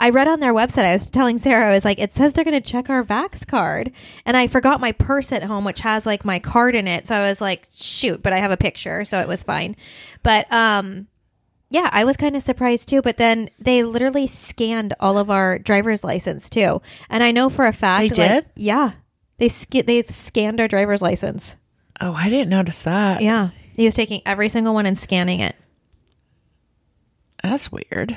I 0.00 0.10
read 0.10 0.28
on 0.28 0.38
their 0.38 0.54
website, 0.54 0.84
I 0.84 0.92
was 0.92 1.10
telling 1.10 1.38
Sarah, 1.38 1.70
I 1.70 1.74
was 1.74 1.84
like, 1.84 1.98
it 1.98 2.14
says 2.14 2.32
they're 2.32 2.44
gonna 2.44 2.60
check 2.60 2.88
our 2.88 3.04
Vax 3.04 3.46
card. 3.46 3.92
And 4.24 4.36
I 4.36 4.46
forgot 4.46 4.80
my 4.80 4.92
purse 4.92 5.32
at 5.32 5.42
home, 5.42 5.64
which 5.64 5.80
has 5.80 6.06
like 6.06 6.24
my 6.24 6.38
card 6.38 6.74
in 6.74 6.88
it. 6.88 7.06
So 7.06 7.14
I 7.14 7.28
was 7.28 7.40
like, 7.40 7.68
shoot, 7.72 8.22
but 8.22 8.32
I 8.32 8.38
have 8.38 8.50
a 8.50 8.56
picture, 8.56 9.04
so 9.04 9.20
it 9.20 9.28
was 9.28 9.44
fine. 9.44 9.76
But 10.22 10.52
um 10.52 11.06
yeah, 11.70 11.88
I 11.92 12.04
was 12.04 12.16
kind 12.16 12.34
of 12.36 12.42
surprised 12.42 12.88
too, 12.88 13.02
but 13.02 13.16
then 13.16 13.50
they 13.58 13.82
literally 13.82 14.26
scanned 14.26 14.94
all 15.00 15.18
of 15.18 15.30
our 15.30 15.58
driver's 15.58 16.02
license 16.04 16.48
too. 16.50 16.80
And 17.10 17.22
I 17.22 17.30
know 17.30 17.48
for 17.48 17.66
a 17.66 17.72
fact 17.72 18.14
They 18.14 18.22
like, 18.28 18.44
did? 18.44 18.46
yeah. 18.56 18.92
They 19.38 19.48
sk- 19.48 19.84
they 19.86 20.02
scanned 20.04 20.60
our 20.60 20.68
driver's 20.68 21.02
license. 21.02 21.56
Oh, 22.00 22.12
I 22.12 22.28
didn't 22.28 22.50
notice 22.50 22.82
that. 22.84 23.22
Yeah. 23.22 23.50
He 23.76 23.84
was 23.84 23.94
taking 23.94 24.22
every 24.26 24.48
single 24.48 24.74
one 24.74 24.86
and 24.86 24.98
scanning 24.98 25.40
it. 25.40 25.54
That's 27.42 27.70
weird. 27.70 28.16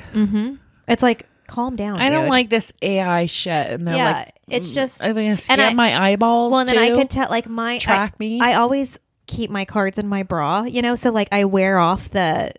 It's 0.88 1.04
like, 1.04 1.28
calm 1.48 1.76
down. 1.76 2.00
I 2.02 2.10
don't 2.10 2.24
dude. 2.24 2.30
like 2.32 2.50
this 2.50 2.74
AI 2.82 3.26
shit. 3.28 3.68
And 3.68 3.88
they're 3.88 3.96
Yeah, 3.96 4.12
like, 4.12 4.34
it's 4.50 4.70
mm, 4.70 4.74
just- 4.74 5.04
Are 5.04 5.14
they 5.14 5.26
gonna 5.26 5.38
scan 5.38 5.60
I- 5.60 5.74
my 5.74 6.10
eyeballs? 6.12 6.52
Well, 6.52 6.62
and 6.62 6.70
then 6.70 6.78
I 6.78 6.90
too? 6.90 6.96
could 6.96 7.10
tell, 7.10 7.30
like, 7.30 7.48
my. 7.48 7.78
Track 7.78 8.14
I, 8.14 8.16
me? 8.20 8.40
I 8.40 8.54
always 8.56 8.98
keep 9.28 9.52
my 9.52 9.66
cards 9.66 10.00
in 10.00 10.08
my 10.08 10.24
bra, 10.24 10.64
you 10.64 10.82
know, 10.82 10.96
so 10.96 11.12
like 11.12 11.28
I 11.32 11.46
wear 11.46 11.78
off 11.78 12.10
the. 12.10 12.52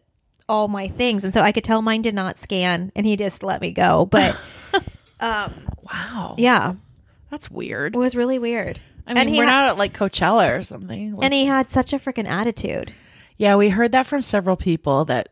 All 0.49 0.69
my 0.69 0.89
things, 0.89 1.25
and 1.25 1.33
so 1.33 1.41
I 1.41 1.53
could 1.53 1.65
tell 1.65 1.83
mine 1.83 2.03
did 2.03 2.15
not 2.15 2.39
scan, 2.39 2.93
and 2.97 3.07
he 3.07 3.17
just 3.17 3.43
let 3.43 3.61
me 3.61 3.71
go. 3.73 4.07
But, 4.07 4.37
um, 5.21 5.69
Wow. 5.83 6.35
yeah, 6.39 6.75
That's 7.31 7.51
weird. 7.51 7.95
it 7.95 7.99
was 7.99 8.17
really 8.17 8.39
weird. 8.39 8.81
I 9.07 9.15
mean, 9.15 9.37
we're 9.37 9.45
ha- 9.45 9.51
not 9.65 9.67
at 9.71 9.79
like 9.79 9.93
Coachella 9.97 10.57
or 10.59 10.63
something. 10.63 11.15
Like- 11.17 11.25
and 11.25 11.35
he 11.35 11.45
had 11.47 11.71
such 11.71 11.93
a 11.93 11.99
freaking 11.99 12.27
attitude. 12.29 12.93
yeah, 13.37 13.57
we 13.57 13.71
heard 13.71 13.93
that 13.93 14.07
from 14.07 14.23
several 14.23 14.57
people 14.57 15.05
that 15.07 15.29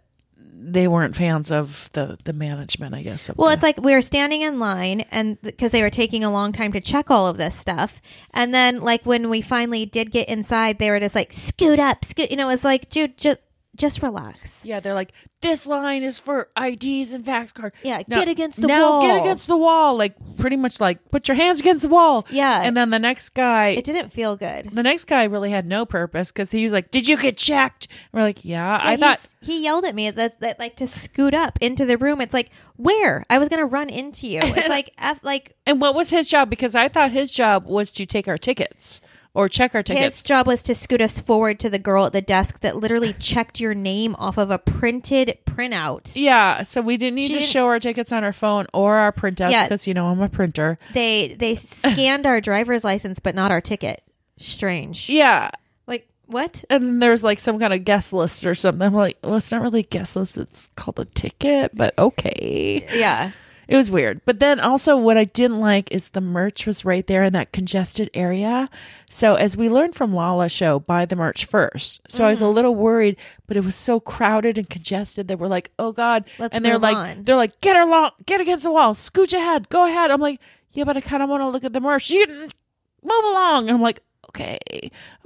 they 0.62 0.86
weren't 0.86 1.16
fans 1.16 1.50
of 1.50 1.88
the 1.94 2.18
the 2.24 2.32
management. 2.34 2.94
I 2.94 3.02
guess. 3.02 3.30
Well, 3.36 3.48
the- 3.48 3.54
it's 3.54 3.62
like 3.62 3.80
we 3.80 3.94
were 3.94 4.02
standing 4.02 4.42
in 4.42 4.58
line, 4.58 5.02
and 5.10 5.40
because 5.42 5.72
they 5.72 5.82
were 5.82 5.90
taking 5.90 6.22
a 6.24 6.30
long 6.30 6.52
time 6.52 6.72
to 6.72 6.80
check 6.80 7.10
all 7.10 7.26
of 7.28 7.36
this 7.36 7.54
stuff, 7.56 8.02
and 8.34 8.52
then 8.52 8.80
like 8.80 9.06
when 9.06 9.30
we 9.30 9.40
finally 9.40 9.86
did 9.86 10.10
get 10.10 10.28
inside, 10.28 10.78
they 10.78 10.90
were 10.90 11.00
just 11.00 11.14
like 11.14 11.32
scoot 11.32 11.78
up, 11.78 12.04
scoot. 12.04 12.30
You 12.30 12.36
know, 12.36 12.50
it's 12.50 12.64
like, 12.64 12.90
dude, 12.90 13.16
just 13.16 13.38
just 13.77 14.03
relax. 14.03 14.65
yeah, 14.65 14.81
they're 14.81 14.94
like 14.94 15.12
this 15.43 15.65
line 15.65 16.03
is 16.03 16.19
for 16.19 16.48
IDs 16.60 17.15
and 17.15 17.24
vax 17.24 17.55
card. 17.55 17.72
Yeah, 17.82 18.03
Now- 18.06 18.19
get 18.19 18.29
against 18.29 18.60
the 18.60 18.67
now 18.67 18.91
wall. 18.91 19.03
Get 19.03 19.20
against 19.20 19.46
the 19.46 19.56
wall. 19.56 19.96
Like 19.96 20.15
pretty 20.36 20.56
much 20.56 20.81
like 20.81 21.10
put 21.10 21.29
your 21.29 21.34
hands 21.36 21.60
against 21.60 21.82
the 21.82 21.89
wall. 21.89 22.27
Yeah. 22.31 22.60
And 22.62 22.77
then 22.77 22.91
the 22.91 22.98
next 22.98 23.31
guy, 23.31 23.69
It 23.69 23.84
didn't 23.84 24.12
feel 24.12 24.36
good. 24.36 24.69
the 24.72 24.82
next 24.82 25.05
guy 25.06 25.24
really 25.24 25.50
had 25.50 25.67
no 25.67 25.86
purpose 25.86 26.31
because 26.31 26.50
he 26.50 26.62
was 26.65 26.72
like, 26.72 26.91
"Did 26.91 27.08
you 27.08 27.17
get 27.17 27.36
checked?" 27.39 27.89
we're 28.12 28.20
like, 28.22 28.44
"Yeah." 28.44 28.79
I 28.82 28.96
thought 28.96 29.20
he 29.41 29.62
yelled 29.62 29.84
at 29.84 29.94
me 29.94 30.10
that, 30.10 30.41
that 30.41 30.58
like 30.58 30.77
to 30.77 30.86
scoot 30.86 31.32
up 31.32 31.58
into 31.62 31.86
the 31.86 31.96
room. 31.96 32.20
It's 32.20 32.34
like 32.34 32.50
where 32.77 33.24
I 33.31 33.39
was 33.39 33.48
gonna 33.48 33.67
run 33.67 33.89
into 33.89 34.27
you. 34.27 34.41
It's 34.60 34.69
like 34.69 34.93
F, 34.98 35.20
like 35.22 35.56
And 35.65 35.81
what 35.81 35.94
was 35.94 36.10
his 36.10 36.29
job? 36.29 36.50
Because 36.50 36.74
I 36.74 36.89
thought 36.89 37.12
his 37.12 37.32
job 37.32 37.67
was 37.67 37.93
to 37.93 38.05
take 38.05 38.29
our 38.29 38.36
tickets 38.36 39.00
or 39.34 39.49
check 39.49 39.75
our 39.75 39.82
tickets. 39.82 40.17
his 40.17 40.22
job 40.22 40.46
was 40.46 40.63
to 40.65 40.75
scoot 40.75 41.01
us 41.01 41.20
forward 41.20 41.60
to 41.60 41.70
the 41.70 41.79
girl 41.79 42.06
at 42.06 42.13
the 42.13 42.20
desk 42.22 42.60
that 42.60 42.77
literally 42.77 43.13
checked 43.19 43.60
your 43.60 43.75
name 43.75 44.15
off 44.19 44.37
of 44.39 44.51
a 44.51 44.58
printed 44.58 45.39
printout. 45.46 46.13
yeah, 46.15 46.63
so 46.63 46.81
we 46.81 46.96
didn't 46.96 47.15
need 47.17 47.22
She 47.29 47.34
to 47.34 47.39
didn't- 47.41 47.49
show 47.51 47.67
our 47.67 47.79
tickets 47.81 48.13
on 48.13 48.25
our 48.25 48.32
phone 48.32 48.67
or 48.75 48.96
our 48.96 49.13
printouts 49.13 49.53
Yeah. 49.53 49.65
because 49.65 49.87
you 49.87 49.94
know 49.94 50.06
I'm 50.06 50.20
a 50.20 50.29
printer. 50.29 50.79
They 50.94 51.34
they 51.39 51.55
scanned 51.55 52.27
our 52.27 52.41
driver's 52.41 52.82
license, 52.84 53.20
but 53.20 53.34
not 53.34 53.51
our 53.53 53.60
ticket. 53.60 54.03
Strange. 54.39 55.08
Yeah, 55.08 55.51
Like 55.87 56.08
what? 56.27 56.65
and 56.70 57.01
there's 57.03 57.22
like 57.22 57.39
some 57.39 57.58
kind 57.60 57.72
of 57.75 57.84
guest 57.84 58.13
list 58.13 58.46
or 58.46 58.55
something. 58.55 58.82
I'm 58.82 58.94
like, 58.94 59.19
well, 59.22 59.37
it's 59.37 59.53
not 59.53 59.63
really 59.63 59.82
guest 59.82 60.17
list. 60.17 60.39
It's 60.39 60.70
called 60.77 60.99
a 60.99 61.05
ticket, 61.05 61.72
but 61.75 61.93
okay. 61.99 62.87
Yeah. 62.94 63.32
It 63.70 63.77
was 63.77 63.89
weird. 63.91 64.20
But 64.24 64.41
then 64.41 64.58
also 64.58 64.96
what 64.96 65.17
I 65.17 65.24
didn't 65.24 65.60
like 65.60 65.93
is 65.93 66.08
the 66.08 66.20
merch 66.20 66.67
was 66.67 66.84
right 66.84 67.06
there 67.06 67.22
in 67.22 67.32
that 67.34 67.53
congested 67.53 68.10
area. 68.15 68.69
So 69.08 69.36
as 69.36 69.56
we 69.56 69.69
learned 69.70 69.94
from 69.94 70.12
Lala 70.12 70.48
show, 70.48 70.81
buy 70.81 71.05
the 71.06 71.15
merch 71.15 71.44
first. 71.44 72.00
So 72.08 72.27
I 72.27 72.31
was 72.31 72.41
a 72.43 72.44
Mm-hmm. 72.46 72.55
little 72.55 72.74
worried, 72.74 73.17
but 73.46 73.56
it 73.56 73.62
was 73.65 73.77
so 73.77 74.00
crowded 74.00 74.58
and 74.58 74.69
congested 74.69 75.29
that 75.29 75.39
we're 75.39 75.46
like, 75.46 75.70
oh 75.79 75.93
God. 75.93 76.24
Let's 76.39 76.53
and 76.55 76.65
they're 76.65 76.79
like 76.79 76.96
on. 76.96 77.22
they're 77.24 77.36
like, 77.36 77.60
get 77.60 77.77
her 77.77 77.84
long 77.86 78.10
get 78.27 78.41
against 78.41 78.65
the 78.65 78.72
wall, 78.72 78.94
scooch 78.96 79.32
ahead, 79.32 79.69
go 79.69 79.84
ahead. 79.86 80.10
I'm 80.10 80.20
like, 80.20 80.41
yeah, 80.72 80.82
but 80.84 80.96
I 80.96 81.00
kinda 81.00 81.27
wanna 81.27 81.48
look 81.48 81.62
at 81.62 81.72
the 81.72 81.81
merch. 81.81 82.10
You 82.10 82.27
move 82.29 83.24
along. 83.24 83.69
And 83.69 83.77
I'm 83.77 83.81
like, 83.82 84.00
okay, 84.31 84.58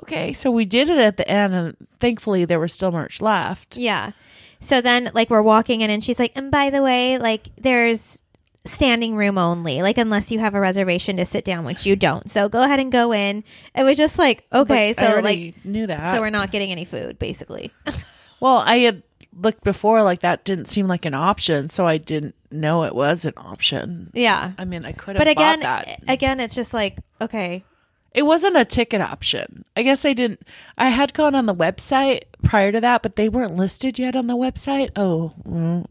okay. 0.02 0.34
So 0.34 0.50
we 0.50 0.66
did 0.66 0.90
it 0.90 0.98
at 0.98 1.16
the 1.16 1.26
end 1.26 1.54
and 1.54 1.76
thankfully 1.98 2.44
there 2.44 2.60
was 2.60 2.74
still 2.74 2.92
merch 2.92 3.22
left. 3.22 3.78
Yeah. 3.78 4.12
So 4.60 4.80
then 4.82 5.10
like 5.14 5.30
we're 5.30 5.42
walking 5.42 5.80
in 5.80 5.88
and 5.90 6.04
she's 6.04 6.18
like, 6.18 6.32
and 6.34 6.50
by 6.50 6.68
the 6.68 6.82
way, 6.82 7.16
like 7.18 7.48
there's 7.56 8.22
standing 8.66 9.14
room 9.16 9.36
only, 9.38 9.82
like 9.82 9.98
unless 9.98 10.30
you 10.30 10.38
have 10.38 10.54
a 10.54 10.60
reservation 10.60 11.16
to 11.18 11.24
sit 11.26 11.44
down, 11.44 11.64
which 11.64 11.84
you 11.86 11.96
don't. 11.96 12.30
So 12.30 12.48
go 12.48 12.62
ahead 12.62 12.80
and 12.80 12.90
go 12.90 13.12
in. 13.12 13.44
It 13.74 13.82
was 13.82 13.96
just 13.96 14.18
like, 14.18 14.44
okay, 14.52 14.94
But 14.96 15.04
so 15.14 15.20
like, 15.20 15.64
knew 15.64 15.86
that. 15.86 16.14
so 16.14 16.20
we're 16.20 16.30
not 16.30 16.50
getting 16.50 16.70
any 16.70 16.84
food, 16.84 17.18
basically. 17.18 17.72
well, 18.40 18.58
I 18.58 18.78
had 18.78 19.02
looked 19.38 19.64
before, 19.64 20.02
like 20.02 20.20
that 20.20 20.44
didn't 20.44 20.66
seem 20.66 20.86
like 20.88 21.04
an 21.04 21.14
option, 21.14 21.68
so 21.68 21.86
I 21.86 21.98
didn't 21.98 22.34
know 22.50 22.84
it 22.84 22.94
was 22.94 23.24
an 23.24 23.34
option. 23.36 24.10
yeah. 24.14 24.52
I 24.56 24.64
mean, 24.64 24.84
I 24.84 24.92
could 24.92 25.16
have 25.16 25.20
But 25.20 25.28
again, 25.28 25.60
that. 25.60 26.02
again, 26.08 26.40
it's 26.40 26.54
just 26.54 26.72
like, 26.72 26.98
okay, 27.20 27.64
It 28.12 28.22
wasn't 28.22 28.56
a 28.56 28.64
ticket 28.64 29.00
option. 29.00 29.64
I 29.76 29.82
guess 29.82 30.04
I 30.04 30.12
didn't. 30.12 30.40
I 30.78 30.88
had 30.88 31.12
gone 31.14 31.34
on 31.34 31.46
the 31.46 31.54
website 31.54 32.22
prior 32.44 32.70
to 32.70 32.80
that, 32.80 33.02
but 33.02 33.16
they 33.16 33.28
weren't 33.28 33.56
listed 33.56 33.98
yet 33.98 34.14
on 34.14 34.28
the 34.28 34.36
website. 34.36 34.90
Oh, 34.94 35.32
mm. 35.46 35.84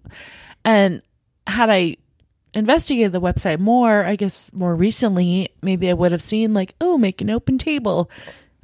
and 0.64 1.02
had 1.46 1.70
I 1.70 1.98
investigated 2.54 3.12
the 3.12 3.22
website 3.22 3.60
more, 3.60 4.04
I 4.04 4.16
guess 4.16 4.52
more 4.54 4.76
recently, 4.76 5.50
maybe 5.62 5.90
I 5.90 5.94
would 5.94 6.12
have 6.12 6.22
seen 6.22 6.54
like, 6.54 6.76
oh, 6.80 6.98
make 6.98 7.22
an 7.22 7.30
open 7.30 7.58
table. 7.58 8.10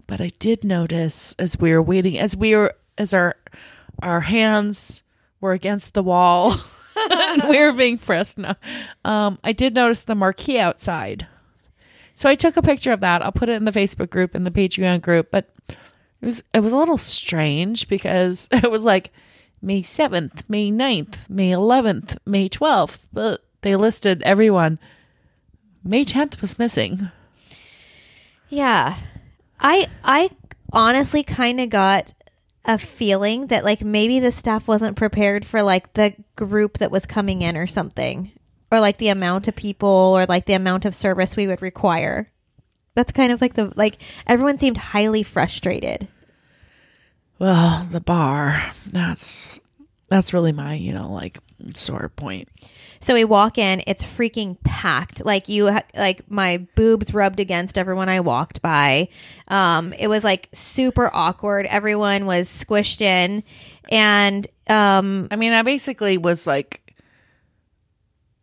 But 0.08 0.22
I 0.22 0.31
did 0.39 0.63
notice 0.63 1.36
as 1.38 1.60
we 1.60 1.72
were 1.72 1.81
waiting, 1.81 2.17
as 2.17 2.36
we 2.36 2.55
were, 2.55 2.74
as 2.98 3.13
our 3.13 3.36
our 4.01 4.22
hands 4.22 5.03
were 5.41 5.53
against 5.53 5.93
the 5.93 6.03
wall, 6.03 6.55
and 7.12 7.43
we 7.50 7.62
were 7.62 7.74
being 7.74 7.98
frisked. 7.98 8.39
No, 8.39 8.55
um, 9.05 9.38
I 9.43 9.51
did 9.51 9.75
notice 9.75 10.03
the 10.03 10.15
marquee 10.15 10.60
outside. 10.60 11.27
So 12.15 12.27
I 12.27 12.36
took 12.36 12.58
a 12.58 12.62
picture 12.62 12.91
of 12.91 13.00
that. 13.01 13.24
I'll 13.24 13.31
put 13.31 13.50
it 13.50 13.53
in 13.53 13.65
the 13.65 13.72
Facebook 13.72 14.10
group 14.10 14.36
and 14.36 14.46
the 14.46 14.51
Patreon 14.51 15.01
group. 15.01 15.29
But 15.31 15.53
it 15.67 16.25
was 16.25 16.43
it 16.53 16.62
was 16.62 16.74
a 16.74 16.77
little 16.77 16.98
strange 16.98 17.88
because 17.88 18.48
it 18.51 18.69
was 18.69 18.81
like 18.81 19.12
May 19.62 19.84
seventh, 19.84 20.43
May 20.50 20.72
9th, 20.72 21.29
May 21.29 21.51
eleventh, 21.51 22.17
May 22.25 22.50
twelfth. 22.50 23.08
But 23.13 23.43
they 23.62 23.75
listed 23.75 24.22
everyone. 24.24 24.80
May 25.84 26.04
tenth 26.04 26.42
was 26.42 26.60
missing. 26.60 27.12
Yeah. 28.50 28.98
I 29.60 29.88
I 30.04 30.32
honestly 30.72 31.24
kind 31.24 31.60
of 31.60 31.70
got 31.70 32.13
a 32.66 32.78
feeling 32.78 33.48
that 33.48 33.63
like 33.63 33.82
maybe 33.82 34.20
the 34.20 34.32
staff 34.32 34.68
wasn't 34.68 34.98
prepared 34.98 35.46
for 35.46 35.62
like 35.62 35.94
the 35.94 36.13
group 36.36 36.78
that 36.78 36.92
was 36.92 37.06
coming 37.06 37.42
in 37.42 37.58
or 37.58 37.68
something 37.68 38.32
or 38.72 38.80
like 38.80 38.98
the 38.98 39.10
amount 39.10 39.48
of 39.48 39.56
people 39.56 39.89
or 39.89 40.25
like 40.25 40.46
the 40.46 40.54
amount 40.54 40.86
of 40.86 40.96
service 40.96 41.36
we 41.36 41.48
would 41.48 41.62
require. 41.62 42.30
That's 42.96 43.12
kind 43.12 43.32
of 43.32 43.42
like 43.42 43.54
the 43.54 43.72
like 43.75 43.98
everyone 44.28 44.60
seemed 44.60 44.78
highly 44.78 45.24
frustrated. 45.24 46.08
Well, 47.38 47.88
the 47.89 48.01
bar. 48.01 48.72
That's 48.86 49.60
that's 50.10 50.34
really 50.34 50.51
my 50.51 50.74
you 50.74 50.94
know 50.94 51.12
like 51.12 51.39
sore 51.75 52.12
point. 52.16 52.50
So 53.01 53.13
we 53.13 53.24
walk 53.24 53.58
in, 53.58 53.82
it's 53.88 54.03
freaking 54.03 54.58
packed. 54.63 55.24
Like 55.24 55.48
you, 55.48 55.65
like 55.96 56.29
my 56.29 56.68
boobs 56.75 57.13
rubbed 57.13 57.39
against 57.39 57.77
everyone 57.77 58.10
I 58.10 58.20
walked 58.20 58.62
by. 58.62 59.10
Um, 59.48 59.94
it 59.94 60.08
was 60.08 60.24
like 60.24 60.50
super 60.51 61.10
awkward. 61.13 61.65
Everyone 61.68 62.25
was 62.25 62.50
squished 62.50 63.01
in, 63.01 63.44
and 63.89 64.48
um, 64.68 65.27
I 65.32 65.36
mean, 65.36 65.53
I 65.53 65.62
basically 65.62 66.18
was 66.18 66.46
like 66.46 66.94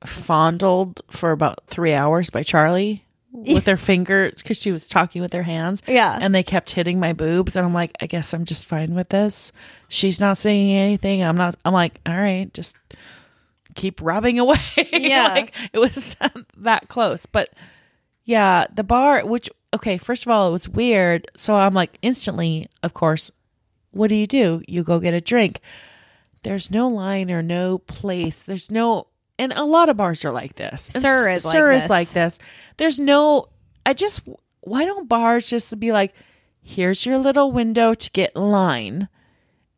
fondled 0.04 1.02
for 1.10 1.32
about 1.32 1.66
three 1.66 1.92
hours 1.92 2.30
by 2.30 2.42
Charlie 2.42 3.04
with 3.32 3.64
their 3.64 3.76
fingers 3.76 4.42
because 4.42 4.60
she 4.60 4.72
was 4.72 4.88
talking 4.88 5.22
with 5.22 5.32
her 5.32 5.42
hands. 5.42 5.82
Yeah. 5.86 6.18
And 6.20 6.34
they 6.34 6.42
kept 6.42 6.70
hitting 6.70 6.98
my 6.98 7.12
boobs. 7.12 7.56
And 7.56 7.66
I'm 7.66 7.72
like, 7.72 7.92
I 8.00 8.06
guess 8.06 8.32
I'm 8.32 8.44
just 8.44 8.66
fine 8.66 8.94
with 8.94 9.10
this. 9.10 9.52
She's 9.88 10.20
not 10.20 10.38
saying 10.38 10.72
anything. 10.72 11.22
I'm 11.22 11.36
not, 11.36 11.56
I'm 11.64 11.72
like, 11.72 12.00
all 12.06 12.16
right, 12.16 12.52
just 12.54 12.76
keep 13.76 14.02
rubbing 14.02 14.38
away. 14.40 14.58
Yeah. 14.92 15.28
like 15.28 15.54
it 15.72 15.78
was 15.78 16.16
that 16.56 16.88
close. 16.88 17.26
But 17.26 17.50
yeah, 18.24 18.66
the 18.74 18.82
bar, 18.82 19.24
which, 19.24 19.48
okay, 19.72 19.98
first 19.98 20.26
of 20.26 20.32
all, 20.32 20.48
it 20.48 20.52
was 20.52 20.68
weird. 20.68 21.30
So 21.36 21.54
I'm 21.54 21.74
like, 21.74 21.96
instantly, 22.02 22.66
of 22.82 22.92
course, 22.94 23.30
what 23.92 24.08
do 24.08 24.16
you 24.16 24.26
do? 24.26 24.62
You 24.66 24.82
go 24.82 24.98
get 24.98 25.14
a 25.14 25.20
drink. 25.20 25.60
There's 26.42 26.70
no 26.70 26.88
line 26.88 27.30
or 27.30 27.42
no 27.42 27.78
place. 27.78 28.42
There's 28.42 28.70
no, 28.70 29.06
and 29.38 29.52
a 29.52 29.64
lot 29.64 29.88
of 29.88 29.96
bars 29.96 30.24
are 30.24 30.32
like 30.32 30.56
this. 30.56 30.90
And 30.94 31.02
SUR 31.02 31.30
is 31.30 31.44
like 31.44 31.52
SUR 31.52 31.70
is 31.72 31.82
this. 31.84 31.90
like 31.90 32.08
this. 32.10 32.38
There's 32.78 32.98
no, 32.98 33.48
I 33.84 33.94
just, 33.94 34.22
why 34.60 34.84
don't 34.84 35.08
bars 35.08 35.48
just 35.48 35.78
be 35.78 35.92
like, 35.92 36.12
here's 36.62 37.06
your 37.06 37.18
little 37.18 37.52
window 37.52 37.94
to 37.94 38.10
get 38.10 38.32
in 38.34 38.50
line. 38.50 39.08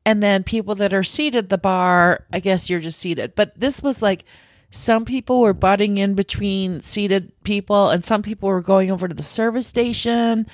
And 0.09 0.23
then 0.23 0.43
people 0.43 0.75
that 0.77 0.95
are 0.95 1.05
seated 1.05 1.37
at 1.37 1.49
the 1.51 1.59
bar, 1.59 2.25
I 2.33 2.41
guess 2.41 2.71
you're 2.71 2.81
just 2.81 2.99
seated. 2.99 3.35
But 3.35 3.61
this 3.61 3.83
was 3.83 4.01
like, 4.01 4.25
some 4.71 5.05
people 5.05 5.41
were 5.41 5.53
butting 5.53 5.99
in 5.99 6.15
between 6.15 6.81
seated 6.81 7.31
people, 7.45 7.91
and 7.91 8.03
some 8.03 8.23
people 8.23 8.49
were 8.49 8.63
going 8.63 8.91
over 8.91 9.07
to 9.07 9.15
the 9.15 9.23
service 9.23 9.67
station. 9.67 10.47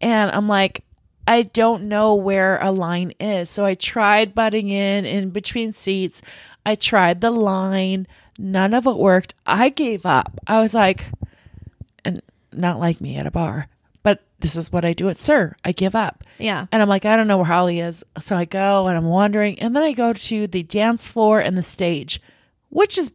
And 0.00 0.30
I'm 0.30 0.46
like, 0.46 0.84
I 1.26 1.42
don't 1.42 1.88
know 1.88 2.14
where 2.14 2.60
a 2.62 2.70
line 2.70 3.12
is. 3.18 3.50
So 3.50 3.64
I 3.64 3.74
tried 3.74 4.36
butting 4.36 4.68
in 4.68 5.04
in 5.04 5.30
between 5.30 5.72
seats. 5.72 6.22
I 6.64 6.76
tried 6.76 7.22
the 7.22 7.32
line. 7.32 8.06
None 8.38 8.72
of 8.72 8.86
it 8.86 8.96
worked. 8.96 9.34
I 9.44 9.70
gave 9.70 10.06
up. 10.06 10.38
I 10.46 10.62
was 10.62 10.74
like, 10.74 11.06
and 12.04 12.22
not 12.52 12.78
like 12.78 13.00
me 13.00 13.16
at 13.16 13.26
a 13.26 13.32
bar, 13.32 13.66
this 14.42 14.56
is 14.56 14.70
what 14.70 14.84
I 14.84 14.92
do 14.92 15.08
at 15.08 15.18
SUR. 15.18 15.56
I 15.64 15.72
give 15.72 15.94
up. 15.94 16.22
yeah, 16.38 16.66
And 16.70 16.82
I'm 16.82 16.88
like, 16.88 17.04
I 17.06 17.16
don't 17.16 17.26
know 17.28 17.38
where 17.38 17.46
Holly 17.46 17.80
is. 17.80 18.04
So 18.20 18.36
I 18.36 18.44
go 18.44 18.86
and 18.88 18.96
I'm 18.96 19.06
wandering. 19.06 19.58
And 19.60 19.74
then 19.74 19.82
I 19.82 19.92
go 19.92 20.12
to 20.12 20.46
the 20.46 20.62
dance 20.62 21.08
floor 21.08 21.40
and 21.40 21.56
the 21.56 21.62
stage, 21.62 22.20
which 22.68 22.98
is 22.98 23.10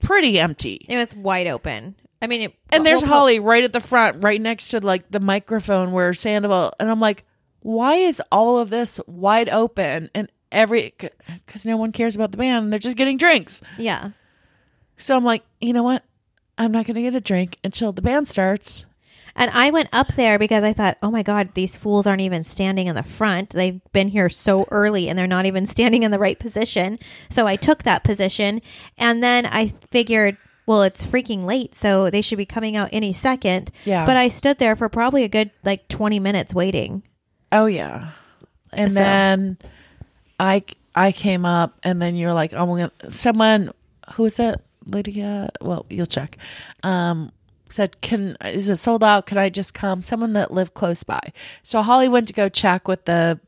pretty 0.00 0.38
empty. 0.38 0.84
it 0.88 0.96
was 0.96 1.14
wide 1.14 1.46
open. 1.46 1.96
I 2.22 2.26
mean, 2.26 2.42
it, 2.42 2.54
And 2.70 2.86
there's 2.86 3.02
well, 3.02 3.10
Holly 3.10 3.38
right 3.38 3.64
at 3.64 3.72
the 3.74 3.80
front, 3.80 4.24
right 4.24 4.40
next 4.40 4.68
to 4.68 4.80
like 4.80 5.10
the 5.10 5.20
microphone 5.20 5.92
where 5.92 6.14
Sandoval. 6.14 6.72
And 6.80 6.90
I'm 6.90 7.00
like, 7.00 7.24
why 7.60 7.96
is 7.96 8.22
all 8.32 8.58
of 8.58 8.70
this 8.70 8.98
wide 9.06 9.48
open? 9.50 10.08
And 10.14 10.30
every, 10.50 10.94
because 11.28 11.66
no 11.66 11.76
one 11.76 11.92
cares 11.92 12.14
about 12.14 12.30
the 12.30 12.38
band. 12.38 12.72
They're 12.72 12.78
just 12.78 12.96
getting 12.96 13.16
drinks. 13.18 13.60
Yeah, 13.76 14.10
So 14.96 15.16
I'm 15.16 15.24
like, 15.24 15.42
you 15.60 15.72
know 15.72 15.82
what? 15.82 16.02
I'm 16.56 16.70
not 16.70 16.86
going 16.86 16.94
to 16.94 17.02
get 17.02 17.14
a 17.14 17.20
drink 17.20 17.58
until 17.64 17.92
the 17.92 18.00
band 18.02 18.28
starts. 18.28 18.86
And 19.36 19.50
I 19.50 19.70
went 19.70 19.88
up 19.92 20.14
there 20.14 20.38
because 20.38 20.62
I 20.64 20.72
thought, 20.72 20.96
oh 21.02 21.10
my 21.10 21.22
god, 21.22 21.54
these 21.54 21.76
fools 21.76 22.06
aren't 22.06 22.20
even 22.20 22.44
standing 22.44 22.86
in 22.86 22.94
the 22.94 23.02
front. 23.02 23.50
They've 23.50 23.80
been 23.92 24.08
here 24.08 24.28
so 24.28 24.66
early, 24.70 25.08
and 25.08 25.18
they're 25.18 25.26
not 25.26 25.46
even 25.46 25.66
standing 25.74 26.02
in 26.02 26.10
the 26.10 26.18
right 26.18 26.38
position. 26.38 26.98
So 27.30 27.46
I 27.46 27.56
took 27.56 27.82
that 27.82 28.04
position, 28.04 28.62
and 28.98 29.22
then 29.22 29.46
I 29.46 29.72
figured. 29.90 30.36
Well, 30.66 30.82
it's 30.82 31.04
freaking 31.04 31.44
late, 31.44 31.74
so 31.74 32.08
they 32.08 32.22
should 32.22 32.38
be 32.38 32.46
coming 32.46 32.74
out 32.74 32.88
any 32.90 33.12
second. 33.12 33.70
Yeah. 33.84 34.06
But 34.06 34.16
I 34.16 34.28
stood 34.28 34.56
there 34.58 34.74
for 34.76 34.88
probably 34.88 35.22
a 35.22 35.28
good 35.28 35.50
like 35.62 35.88
20 35.88 36.18
minutes 36.20 36.54
waiting. 36.54 37.02
Oh 37.52 37.66
yeah. 37.66 38.12
And 38.72 38.90
So- 38.90 38.98
then 38.98 39.58
I 40.40 40.64
I 40.94 41.12
came 41.12 41.44
up 41.44 41.78
and 41.82 42.00
then 42.00 42.16
you're 42.16 42.32
like, 42.32 42.54
oh, 42.54 42.88
someone 43.10 43.72
who 44.14 44.24
is 44.24 44.38
it? 44.38 44.58
Lydia. 44.86 45.50
Well, 45.60 45.84
you'll 45.90 46.06
check. 46.06 46.38
Um, 46.82 47.30
said, 47.74 48.00
"Can 48.00 48.36
is 48.44 48.70
it 48.70 48.76
sold 48.76 49.02
out? 49.04 49.26
Can 49.26 49.38
I 49.38 49.48
just 49.50 49.74
come?" 49.74 50.02
Someone 50.02 50.32
that 50.34 50.52
lived 50.52 50.74
close 50.74 51.02
by. 51.02 51.20
So 51.62 51.82
Holly 51.82 52.08
went 52.08 52.28
to 52.28 52.34
go 52.34 52.48
check 52.48 52.88
with 52.88 53.04
the 53.04 53.40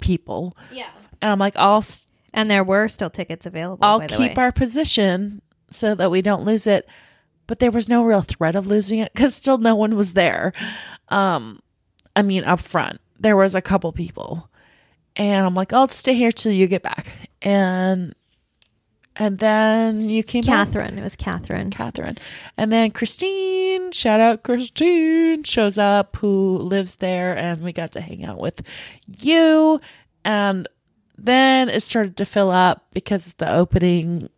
people, 0.00 0.56
Yeah. 0.72 0.88
and 1.20 1.30
I'm 1.32 1.38
like, 1.38 1.56
"I'll 1.56 1.78
s- 1.78 2.08
And 2.34 2.48
there 2.50 2.64
were 2.64 2.88
still 2.88 3.10
tickets 3.10 3.46
available. 3.46 3.84
I'll 3.84 4.00
by 4.00 4.06
the 4.06 4.16
keep 4.16 4.36
way. 4.36 4.42
our 4.44 4.52
position 4.52 5.42
so 5.70 5.94
that 5.94 6.10
we 6.10 6.22
don't 6.22 6.44
lose 6.44 6.66
it." 6.66 6.88
But 7.46 7.58
there 7.58 7.70
was 7.70 7.88
no 7.88 8.04
real 8.04 8.22
threat 8.22 8.54
of 8.56 8.66
losing 8.66 8.98
it 9.00 9.12
because 9.12 9.34
still 9.34 9.58
no 9.58 9.74
one 9.74 9.96
was 9.96 10.14
there. 10.14 10.52
Um, 11.08 11.60
I 12.16 12.22
mean, 12.22 12.44
up 12.44 12.60
front 12.60 13.00
there 13.18 13.36
was 13.36 13.54
a 13.54 13.60
couple 13.62 13.92
people, 13.92 14.48
and 15.16 15.44
I'm 15.46 15.54
like, 15.54 15.72
"I'll 15.72 15.88
stay 15.88 16.14
here 16.14 16.32
till 16.32 16.52
you 16.52 16.66
get 16.66 16.82
back." 16.82 17.12
And 17.42 18.14
and 19.16 19.38
then 19.38 20.08
you 20.08 20.22
came. 20.22 20.42
Catherine. 20.42 20.98
It 20.98 21.02
was 21.02 21.16
Catherine. 21.16 21.70
Catherine. 21.70 22.18
And 22.56 22.72
then 22.72 22.90
Christine, 22.90 23.92
shout 23.92 24.20
out 24.20 24.42
Christine, 24.42 25.42
shows 25.44 25.76
up 25.76 26.16
who 26.16 26.58
lives 26.58 26.96
there 26.96 27.36
and 27.36 27.62
we 27.62 27.72
got 27.72 27.92
to 27.92 28.00
hang 28.00 28.24
out 28.24 28.38
with 28.38 28.62
you. 29.06 29.80
And 30.24 30.66
then 31.18 31.68
it 31.68 31.82
started 31.82 32.16
to 32.16 32.24
fill 32.24 32.50
up 32.50 32.86
because 32.92 33.34
the 33.34 33.52
opening 33.52 34.30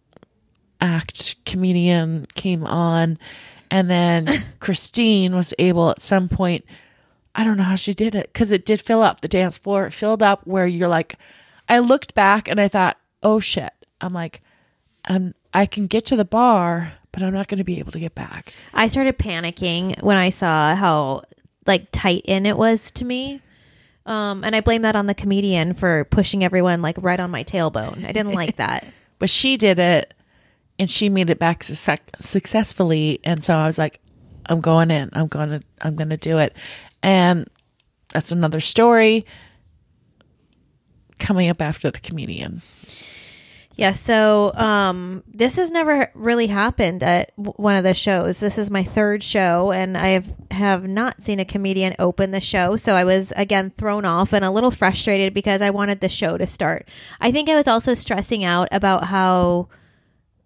act 0.81 1.37
comedian 1.45 2.27
came 2.35 2.65
on. 2.65 3.19
And 3.71 3.89
then 3.89 4.45
Christine 4.61 5.37
was 5.37 5.55
able 5.59 5.91
at 5.91 6.03
some 6.03 6.29
point, 6.29 6.65
I 7.37 7.45
don't 7.45 7.57
know 7.57 7.65
how 7.65 7.77
she 7.77 7.95
did 7.95 8.17
it 8.17 8.33
because 8.33 8.51
it 8.51 8.67
did 8.67 8.81
fill 8.81 9.03
up 9.03 9.21
the 9.21 9.29
dance 9.29 9.57
floor. 9.57 9.87
It 9.87 9.93
filled 9.93 10.23
up 10.23 10.47
where 10.47 10.67
you're 10.67 10.89
like, 10.89 11.15
I 11.69 11.79
looked 11.79 12.15
back 12.15 12.49
and 12.49 12.61
I 12.61 12.67
thought, 12.67 12.99
oh 13.23 13.39
shit. 13.39 13.73
I'm 14.01 14.13
like, 14.13 14.43
um, 15.09 15.35
I 15.53 15.67
can 15.67 15.87
get 15.87 16.07
to 16.07 16.17
the 16.17 16.25
bar, 16.25 16.93
but 17.13 17.23
I'm 17.23 17.33
not 17.33 17.49
going 17.49 17.59
to 17.59 17.65
be 17.65 17.79
able 17.79 17.93
to 17.93 18.01
get 18.01 18.15
back. 18.15 18.53
I 18.73 18.89
started 18.89 19.19
panicking 19.19 20.03
when 20.03 20.17
I 20.17 20.31
saw 20.31 20.75
how 20.75 21.23
like 21.67 21.89
tight 21.93 22.23
in 22.27 22.47
it 22.47 22.57
was 22.57 22.91
to 22.93 23.05
me. 23.05 23.41
Um, 24.07 24.45
and 24.45 24.55
I 24.55 24.61
blame 24.61 24.83
that 24.83 24.97
on 24.97 25.07
the 25.07 25.15
comedian 25.15 25.73
for 25.73 26.05
pushing 26.05 26.45
everyone 26.45 26.83
like 26.83 26.97
right 27.01 27.19
on 27.19 27.31
my 27.31 27.45
tailbone. 27.45 28.05
I 28.05 28.13
didn't 28.13 28.33
like 28.33 28.57
that. 28.57 28.87
But 29.21 29.31
she 29.31 29.57
did 29.57 29.79
it 29.79 30.13
and 30.79 30.91
she 30.91 31.09
made 31.09 31.31
it 31.31 31.39
back 31.39 31.63
suc- 31.63 32.17
successfully. 32.19 33.21
And 33.23 33.43
so 33.43 33.57
I 33.57 33.65
was 33.65 33.79
like, 33.79 34.01
I'm 34.47 34.61
going 34.61 34.91
in. 34.91 35.09
I'm 35.13 35.29
going 35.29 35.49
to 35.51 35.63
I'm 35.81 35.95
going 35.95 36.11
to 36.11 36.17
do 36.17 36.39
it. 36.39 36.55
And 37.03 37.49
that's 38.09 38.33
another 38.33 38.61
story 38.61 39.25
coming 41.19 41.49
up 41.49 41.63
after 41.63 41.91
the 41.91 42.01
comedian. 42.01 42.61
Yeah, 43.77 43.95
so 43.95 44.53
um, 44.55 45.25
this 45.27 45.57
has 45.57 45.73
never 45.73 46.11
really 46.15 46.47
happened 46.47 47.03
at 47.03 47.33
one 47.37 47.75
of 47.75 47.83
the 47.83 47.95
shows. 47.95 48.39
This 48.39 48.57
is 48.57 48.71
my 48.71 48.85
third 48.85 49.23
show, 49.23 49.73
and 49.73 49.97
I 49.97 50.11
have, 50.11 50.33
have 50.53 50.85
not 50.85 51.23
seen 51.23 51.41
a 51.41 51.45
comedian 51.45 51.97
open 51.99 52.31
the 52.31 52.41
show. 52.41 52.77
So 52.77 52.95
I 52.95 53.03
was 53.03 53.33
again 53.37 53.73
thrown 53.77 54.05
off 54.05 54.33
and 54.33 54.45
a 54.45 54.51
little 54.53 54.71
frustrated 54.71 55.35
because 55.35 55.61
I 55.61 55.71
wanted 55.71 56.01
the 56.01 56.09
show 56.09 56.39
to 56.39 56.47
start. 56.47 56.89
I 57.21 57.33
think 57.33 57.49
I 57.49 57.57
was 57.57 57.67
also 57.67 57.95
stressing 57.95 58.45
out 58.45 58.69
about 58.71 59.05
how 59.05 59.69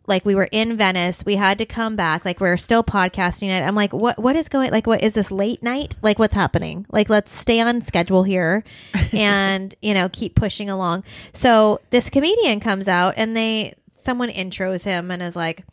like 0.08 0.24
we 0.24 0.34
were 0.34 0.48
in 0.50 0.76
Venice, 0.76 1.24
we 1.24 1.36
had 1.36 1.58
to 1.58 1.66
come 1.66 1.94
back, 1.94 2.24
like 2.24 2.40
we 2.40 2.48
are 2.48 2.56
still 2.56 2.82
podcasting 2.82 3.48
it. 3.48 3.62
I'm 3.62 3.74
like, 3.74 3.92
what 3.92 4.18
what 4.18 4.34
is 4.34 4.48
going 4.48 4.70
like 4.70 4.86
what 4.86 5.02
is 5.02 5.14
this 5.14 5.30
late 5.30 5.62
night? 5.62 5.96
Like 6.02 6.18
what's 6.18 6.34
happening? 6.34 6.86
Like 6.90 7.08
let's 7.08 7.32
stay 7.34 7.60
on 7.60 7.82
schedule 7.82 8.22
here 8.24 8.64
and, 9.12 9.74
you 9.82 9.94
know, 9.94 10.08
keep 10.10 10.34
pushing 10.34 10.68
along. 10.70 11.04
So 11.32 11.80
this 11.90 12.10
comedian 12.10 12.58
comes 12.60 12.88
out 12.88 13.14
and 13.16 13.36
they 13.36 13.74
someone 14.04 14.30
intros 14.30 14.84
him 14.84 15.10
and 15.10 15.22
is 15.22 15.36
like, 15.36 15.64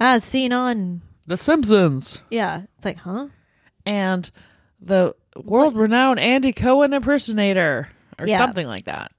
ah, 0.00 0.14
as 0.14 0.24
seen 0.24 0.52
on 0.52 1.02
The 1.26 1.36
Simpsons 1.36 2.22
Yeah. 2.30 2.62
It's 2.76 2.84
like, 2.84 2.96
huh? 2.98 3.28
and 3.86 4.30
the 4.80 5.14
world 5.36 5.76
renowned 5.76 6.18
Andy 6.20 6.52
Cohen 6.52 6.92
impersonator 6.94 7.88
or 8.18 8.26
Yeah. 8.26 8.38
something 8.38 8.66
like 8.66 8.86
that. 8.86 9.12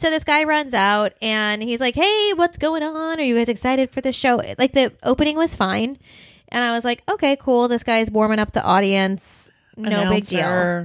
So 0.00 0.08
this 0.08 0.24
guy 0.24 0.44
runs 0.44 0.72
out 0.72 1.12
and 1.20 1.62
he's 1.62 1.78
like, 1.78 1.94
"Hey, 1.94 2.32
what's 2.34 2.56
going 2.56 2.82
on? 2.82 3.20
Are 3.20 3.22
you 3.22 3.36
guys 3.36 3.50
excited 3.50 3.90
for 3.90 4.00
the 4.00 4.12
show?" 4.12 4.40
Like 4.58 4.72
the 4.72 4.94
opening 5.02 5.36
was 5.36 5.54
fine, 5.54 5.98
and 6.48 6.64
I 6.64 6.72
was 6.72 6.86
like, 6.86 7.02
"Okay, 7.06 7.36
cool. 7.36 7.68
This 7.68 7.82
guy's 7.82 8.10
warming 8.10 8.38
up 8.38 8.52
the 8.52 8.62
audience. 8.62 9.50
No 9.76 10.00
big 10.10 10.24
deal." 10.24 10.40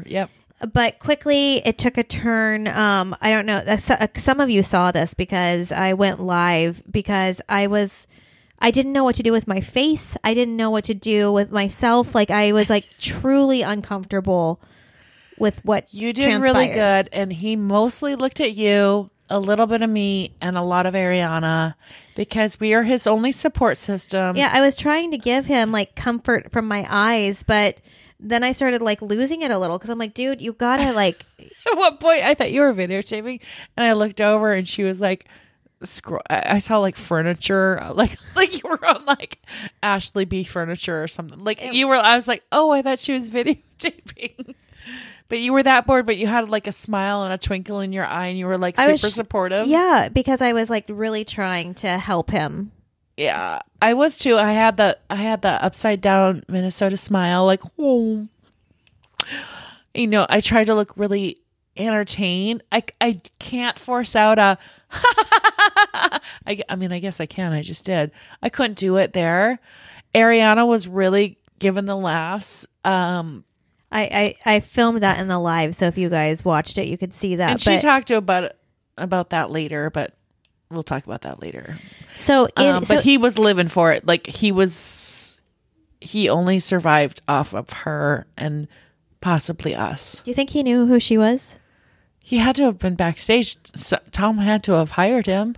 Yep. 0.06 0.30
But 0.74 1.00
quickly, 1.00 1.62
it 1.66 1.78
took 1.78 1.98
a 1.98 2.04
turn. 2.04 2.68
Um, 2.68 3.16
I 3.22 3.30
don't 3.30 3.46
know. 3.46 3.56
uh, 3.66 3.78
Some 4.18 4.42
of 4.42 4.50
you 4.50 4.62
saw 4.64 4.92
this 4.92 5.14
because 5.14 5.72
I 5.72 5.94
went 5.94 6.20
live 6.20 6.84
because 6.92 7.40
I 7.48 7.68
was. 7.68 8.08
I 8.60 8.70
didn't 8.72 8.92
know 8.92 9.06
what 9.06 9.16
to 9.16 9.24
do 9.24 9.32
with 9.32 9.48
my 9.48 9.62
face. 9.62 10.18
I 10.26 10.34
didn't 10.34 10.58
know 10.58 10.70
what 10.72 10.84
to 10.86 10.94
do 10.94 11.32
with 11.32 11.52
myself. 11.52 12.14
Like 12.14 12.32
I 12.32 12.52
was 12.52 12.70
like 12.70 12.86
truly 13.00 13.62
uncomfortable 13.62 14.60
with 15.38 15.64
what 15.66 15.94
You 15.94 16.14
did 16.14 16.42
really 16.42 16.68
good, 16.68 17.10
and 17.12 17.32
he 17.32 17.56
mostly 17.56 18.16
looked 18.16 18.42
at 18.42 18.54
you, 18.54 19.10
a 19.30 19.40
little 19.40 19.68
bit 19.68 19.82
of 19.82 19.90
me, 19.90 20.34
and 20.42 20.56
a 20.56 20.62
lot 20.62 20.86
of 20.86 20.94
Ariana, 20.94 21.76
because 22.16 22.60
we 22.60 22.74
are 22.74 22.84
his 22.84 23.08
only 23.08 23.32
support 23.32 23.78
system. 23.78 24.36
Yeah, 24.36 24.50
I 24.52 24.62
was 24.62 24.76
trying 24.76 25.12
to 25.12 25.18
give 25.18 25.46
him 25.46 25.72
like 25.72 25.96
comfort 25.96 26.52
from 26.52 26.68
my 26.68 26.86
eyes, 26.90 27.44
but 27.44 27.78
then 28.20 28.44
I 28.44 28.54
started 28.54 28.82
like 28.82 29.02
losing 29.02 29.42
it 29.42 29.52
a 29.52 29.58
little 29.58 29.78
because 29.78 29.90
I'm 29.90 30.00
like, 30.00 30.14
dude, 30.14 30.42
you 30.42 30.54
gotta 30.54 30.92
like, 30.94 31.26
At 31.40 31.78
one 31.78 31.98
point, 31.98 32.24
I 32.24 32.34
thought 32.34 32.52
you 32.52 32.62
were 32.62 32.74
videotaping, 32.74 33.42
and 33.76 33.86
I 33.86 33.94
looked 33.94 34.22
over, 34.22 34.54
and 34.54 34.68
she 34.68 34.84
was 34.84 35.02
like, 35.02 35.28
"Scroll." 35.84 36.22
I 36.30 36.56
I 36.56 36.60
saw 36.60 36.78
like 36.80 36.96
furniture, 36.96 37.80
uh, 37.82 37.94
like 37.94 38.18
like 38.36 38.54
you 38.64 38.70
were 38.70 38.84
on 38.86 39.06
like 39.06 39.40
Ashley 39.84 40.26
B 40.26 40.44
furniture 40.44 41.04
or 41.04 41.08
something. 41.08 41.44
Like 41.44 41.62
you 41.74 41.88
were. 41.88 41.96
I 41.96 42.16
was 42.16 42.28
like, 42.28 42.44
oh, 42.52 42.72
I 42.72 42.82
thought 42.82 43.00
she 43.00 43.14
was 43.14 43.30
videotaping. 43.32 44.56
But 45.28 45.40
you 45.40 45.54
were 45.54 45.64
that 45.64 45.88
bored, 45.88 46.06
but 46.06 46.18
you 46.18 46.28
had 46.28 46.50
like 46.50 46.68
a 46.68 46.72
smile 46.72 47.24
and 47.24 47.34
a 47.34 47.38
twinkle 47.38 47.80
in 47.80 47.92
your 47.92 48.06
eye, 48.06 48.28
and 48.28 48.38
you 48.38 48.46
were 48.46 48.58
like 48.58 48.78
I 48.78 48.96
super 48.96 49.08
was 49.08 49.16
supportive. 49.16 49.68
yeah, 49.68 50.10
because 50.10 50.42
I 50.42 50.54
was 50.54 50.70
like 50.70 50.86
really 50.88 51.26
trying 51.26 51.74
to 51.76 51.98
help 51.98 52.30
him. 52.30 52.72
Yeah, 53.18 53.62
I 53.82 53.94
was 53.94 54.18
too. 54.18 54.38
I 54.38 54.52
had 54.52 54.78
the 54.78 54.98
I 55.10 55.16
had 55.16 55.42
the 55.42 55.64
upside 55.64 56.02
down 56.02 56.44
Minnesota 56.48 56.98
smile, 56.98 57.46
like 57.46 57.62
oh. 57.80 58.28
You 59.94 60.08
know, 60.08 60.26
I 60.30 60.42
tried 60.42 60.66
to 60.66 60.76
look 60.76 60.94
really 60.98 61.38
entertained. 61.78 62.64
I 62.72 62.84
I 63.02 63.22
can't 63.40 63.80
force 63.80 64.16
out 64.16 64.38
a. 64.38 64.58
I 64.92 66.62
I 66.70 66.76
mean, 66.76 66.92
I 66.92 67.00
guess 67.00 67.20
I 67.20 67.26
can. 67.26 67.54
I 67.54 67.62
just 67.62 67.86
did. 67.86 68.12
I 68.44 68.50
couldn't 68.50 68.78
do 68.78 68.98
it 68.98 69.14
there. 69.14 69.60
Ariana 70.14 70.68
was 70.68 70.88
really 70.88 71.38
given 71.60 71.86
the 71.86 71.96
laughs. 71.96 72.68
Um, 72.84 73.44
I, 73.96 74.36
I 74.46 74.56
I 74.56 74.60
filmed 74.60 75.02
that 75.04 75.20
in 75.20 75.28
the 75.28 75.40
live, 75.40 75.74
so 75.76 75.86
if 75.88 75.98
you 75.98 76.10
guys 76.10 76.44
watched 76.44 76.78
it, 76.78 76.88
you 76.88 76.98
could 76.98 77.14
see 77.14 77.38
that. 77.38 77.52
and 77.52 77.62
she 77.62 77.76
but 77.76 77.82
talked 77.82 78.08
to 78.10 78.18
about 78.18 78.52
about 78.98 79.30
that 79.30 79.52
later, 79.52 79.90
but 79.90 80.14
we'll 80.70 80.84
talk 80.84 81.06
about 81.06 81.22
that 81.22 81.42
later. 81.42 81.78
so, 82.20 82.48
Um, 82.58 82.84
so 82.84 82.96
but 82.96 83.04
he 83.04 83.18
was 83.18 83.38
living 83.38 83.68
for 83.70 83.92
it. 83.92 84.06
Like 84.06 84.28
he 84.28 84.52
was, 84.52 85.40
he 86.02 86.28
only 86.30 86.60
survived 86.60 87.22
off 87.28 87.54
of 87.54 87.70
her 87.72 88.26
and 88.38 88.68
possibly 89.22 89.74
us. 89.76 90.22
do 90.26 90.32
you 90.32 90.36
think 90.36 90.50
he 90.52 90.64
knew 90.64 90.86
who 90.88 91.00
she 91.00 91.18
was? 91.18 91.58
He 92.20 92.38
had 92.38 92.56
to 92.58 92.64
have 92.64 92.80
been 92.80 92.96
backstage. 92.96 93.58
So, 93.76 93.98
Tom 94.12 94.40
had 94.40 94.64
to 94.64 94.74
have 94.74 94.92
hired 94.92 95.28
him. 95.28 95.56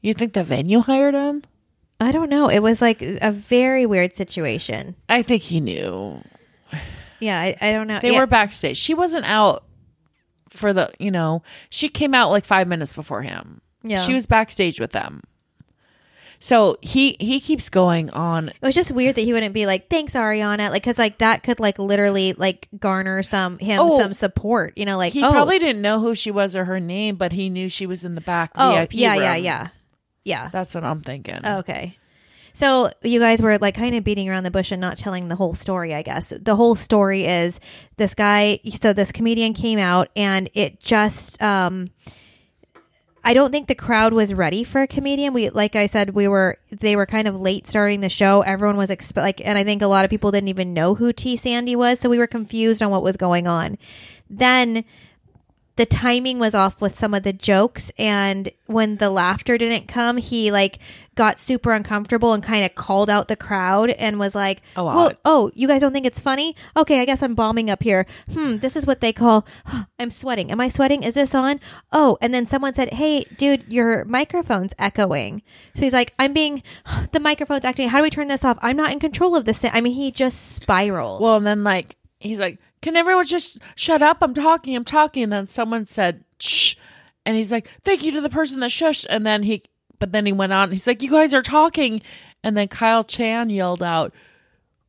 You 0.00 0.14
think 0.14 0.32
the 0.32 0.44
venue 0.44 0.80
hired 0.80 1.14
him? 1.14 1.42
I 2.00 2.12
don't 2.12 2.30
know. 2.30 2.48
It 2.48 2.60
was 2.60 2.80
like 2.80 3.02
a 3.02 3.32
very 3.32 3.84
weird 3.84 4.14
situation. 4.14 4.94
I 5.08 5.22
think 5.22 5.42
he 5.42 5.60
knew. 5.60 6.22
Yeah, 7.20 7.38
I, 7.38 7.56
I 7.60 7.72
don't 7.72 7.86
know. 7.86 7.98
They 8.00 8.12
Yeah. 8.12 8.20
were 8.20 8.26
backstage. 8.26 8.76
She 8.76 8.94
wasn't 8.94 9.24
out 9.26 9.64
for 10.50 10.72
the, 10.72 10.90
you 10.98 11.10
know, 11.10 11.42
she 11.70 11.88
came 11.88 12.14
out 12.14 12.30
like 12.30 12.44
five 12.44 12.68
minutes 12.68 12.92
before 12.92 13.22
him. 13.22 13.60
Yeah. 13.82 13.98
She 14.00 14.14
was 14.14 14.26
backstage 14.26 14.80
with 14.80 14.92
them. 14.92 15.22
So 16.40 16.76
he 16.82 17.16
he 17.18 17.40
keeps 17.40 17.68
going 17.68 18.10
on. 18.10 18.50
It 18.50 18.62
was 18.62 18.76
just 18.76 18.92
weird 18.92 19.16
that 19.16 19.22
he 19.22 19.32
wouldn't 19.32 19.54
be 19.54 19.66
like, 19.66 19.90
"Thanks, 19.90 20.14
Ariana," 20.14 20.70
like 20.70 20.82
because 20.84 20.96
like 20.96 21.18
that 21.18 21.42
could 21.42 21.58
like 21.58 21.80
literally 21.80 22.32
like 22.34 22.68
garner 22.78 23.24
some 23.24 23.58
him 23.58 23.80
Oh. 23.82 23.98
some 23.98 24.12
support. 24.12 24.78
You 24.78 24.84
know, 24.84 24.96
like 24.96 25.12
He 25.12 25.24
oh, 25.24 25.32
probably 25.32 25.58
didn't 25.58 25.82
know 25.82 25.98
who 25.98 26.14
she 26.14 26.30
was 26.30 26.54
or 26.54 26.64
her 26.66 26.78
name, 26.78 27.16
but 27.16 27.32
he 27.32 27.50
knew 27.50 27.68
she 27.68 27.86
was 27.86 28.04
in 28.04 28.14
the 28.14 28.20
back 28.20 28.52
oh 28.54 28.70
VIP 28.72 28.94
yeah 28.94 29.14
yeah 29.16 29.34
room. 29.34 29.44
yeah 29.44 29.68
yeah. 30.24 30.48
That's 30.52 30.74
what 30.76 30.84
I'm 30.84 31.00
thinking. 31.00 31.40
Oh, 31.42 31.58
okay. 31.58 31.97
So 32.58 32.90
you 33.04 33.20
guys 33.20 33.40
were 33.40 33.56
like 33.58 33.76
kind 33.76 33.94
of 33.94 34.02
beating 34.02 34.28
around 34.28 34.42
the 34.42 34.50
bush 34.50 34.72
and 34.72 34.80
not 34.80 34.98
telling 34.98 35.28
the 35.28 35.36
whole 35.36 35.54
story, 35.54 35.94
I 35.94 36.02
guess. 36.02 36.32
The 36.36 36.56
whole 36.56 36.74
story 36.74 37.24
is 37.24 37.60
this 37.98 38.14
guy 38.16 38.58
so 38.80 38.92
this 38.92 39.12
comedian 39.12 39.54
came 39.54 39.78
out 39.78 40.08
and 40.16 40.50
it 40.54 40.80
just 40.80 41.40
um 41.40 41.86
I 43.22 43.32
don't 43.32 43.52
think 43.52 43.68
the 43.68 43.76
crowd 43.76 44.12
was 44.12 44.34
ready 44.34 44.64
for 44.64 44.82
a 44.82 44.88
comedian. 44.88 45.34
We 45.34 45.50
like 45.50 45.76
I 45.76 45.86
said 45.86 46.16
we 46.16 46.26
were 46.26 46.58
they 46.70 46.96
were 46.96 47.06
kind 47.06 47.28
of 47.28 47.40
late 47.40 47.68
starting 47.68 48.00
the 48.00 48.08
show. 48.08 48.40
Everyone 48.40 48.76
was 48.76 48.90
like 49.14 49.40
and 49.46 49.56
I 49.56 49.62
think 49.62 49.80
a 49.80 49.86
lot 49.86 50.04
of 50.04 50.10
people 50.10 50.32
didn't 50.32 50.48
even 50.48 50.74
know 50.74 50.96
who 50.96 51.12
T 51.12 51.36
Sandy 51.36 51.76
was, 51.76 52.00
so 52.00 52.10
we 52.10 52.18
were 52.18 52.26
confused 52.26 52.82
on 52.82 52.90
what 52.90 53.04
was 53.04 53.16
going 53.16 53.46
on. 53.46 53.78
Then 54.28 54.84
the 55.78 55.86
timing 55.86 56.40
was 56.40 56.56
off 56.56 56.80
with 56.80 56.98
some 56.98 57.14
of 57.14 57.22
the 57.22 57.32
jokes 57.32 57.92
and 57.96 58.50
when 58.66 58.96
the 58.96 59.08
laughter 59.08 59.56
didn't 59.56 59.86
come 59.86 60.16
he 60.16 60.50
like 60.50 60.80
got 61.14 61.38
super 61.38 61.72
uncomfortable 61.72 62.32
and 62.32 62.42
kind 62.42 62.64
of 62.64 62.74
called 62.74 63.08
out 63.08 63.28
the 63.28 63.36
crowd 63.36 63.90
and 63.90 64.18
was 64.18 64.34
like 64.34 64.60
well 64.96 65.12
oh 65.24 65.52
you 65.54 65.68
guys 65.68 65.80
don't 65.80 65.92
think 65.92 66.04
it's 66.04 66.18
funny? 66.18 66.56
Okay 66.76 67.00
i 67.00 67.04
guess 67.04 67.22
i'm 67.22 67.36
bombing 67.36 67.70
up 67.70 67.84
here. 67.84 68.06
Hmm 68.32 68.58
this 68.58 68.74
is 68.74 68.86
what 68.86 69.00
they 69.00 69.12
call 69.12 69.46
i'm 70.00 70.10
sweating. 70.10 70.50
Am 70.50 70.60
i 70.60 70.68
sweating? 70.68 71.04
Is 71.04 71.14
this 71.14 71.32
on? 71.32 71.60
Oh 71.92 72.18
and 72.20 72.34
then 72.34 72.44
someone 72.44 72.74
said 72.74 72.94
hey 72.94 73.22
dude 73.36 73.64
your 73.68 74.04
microphone's 74.04 74.74
echoing. 74.80 75.42
So 75.76 75.82
he's 75.82 75.92
like 75.92 76.12
i'm 76.18 76.32
being 76.32 76.64
the 77.12 77.20
microphone's 77.20 77.64
acting. 77.64 77.88
How 77.88 77.98
do 77.98 78.02
we 78.02 78.10
turn 78.10 78.26
this 78.26 78.44
off? 78.44 78.58
I'm 78.62 78.76
not 78.76 78.90
in 78.90 78.98
control 78.98 79.36
of 79.36 79.44
this 79.44 79.64
i 79.64 79.80
mean 79.80 79.94
he 79.94 80.10
just 80.10 80.54
spiraled. 80.54 81.20
Well, 81.20 81.36
and 81.36 81.46
then 81.46 81.62
like 81.62 81.94
he's 82.18 82.40
like, 82.40 82.58
"Can 82.82 82.96
everyone 82.96 83.26
just 83.26 83.58
shut 83.74 84.02
up? 84.02 84.18
I'm 84.20 84.34
talking. 84.34 84.74
I'm 84.76 84.84
talking." 84.84 85.24
And 85.24 85.32
then 85.32 85.46
someone 85.46 85.86
said, 85.86 86.24
"Shh," 86.38 86.74
and 87.24 87.36
he's 87.36 87.52
like, 87.52 87.68
"Thank 87.84 88.02
you 88.02 88.12
to 88.12 88.20
the 88.20 88.30
person 88.30 88.60
that 88.60 88.70
shushed." 88.70 89.06
And 89.08 89.26
then 89.26 89.42
he, 89.42 89.62
but 89.98 90.12
then 90.12 90.26
he 90.26 90.32
went 90.32 90.52
on. 90.52 90.70
He's 90.70 90.86
like, 90.86 91.02
"You 91.02 91.10
guys 91.10 91.34
are 91.34 91.42
talking," 91.42 92.02
and 92.42 92.56
then 92.56 92.68
Kyle 92.68 93.04
Chan 93.04 93.50
yelled 93.50 93.82
out, 93.82 94.14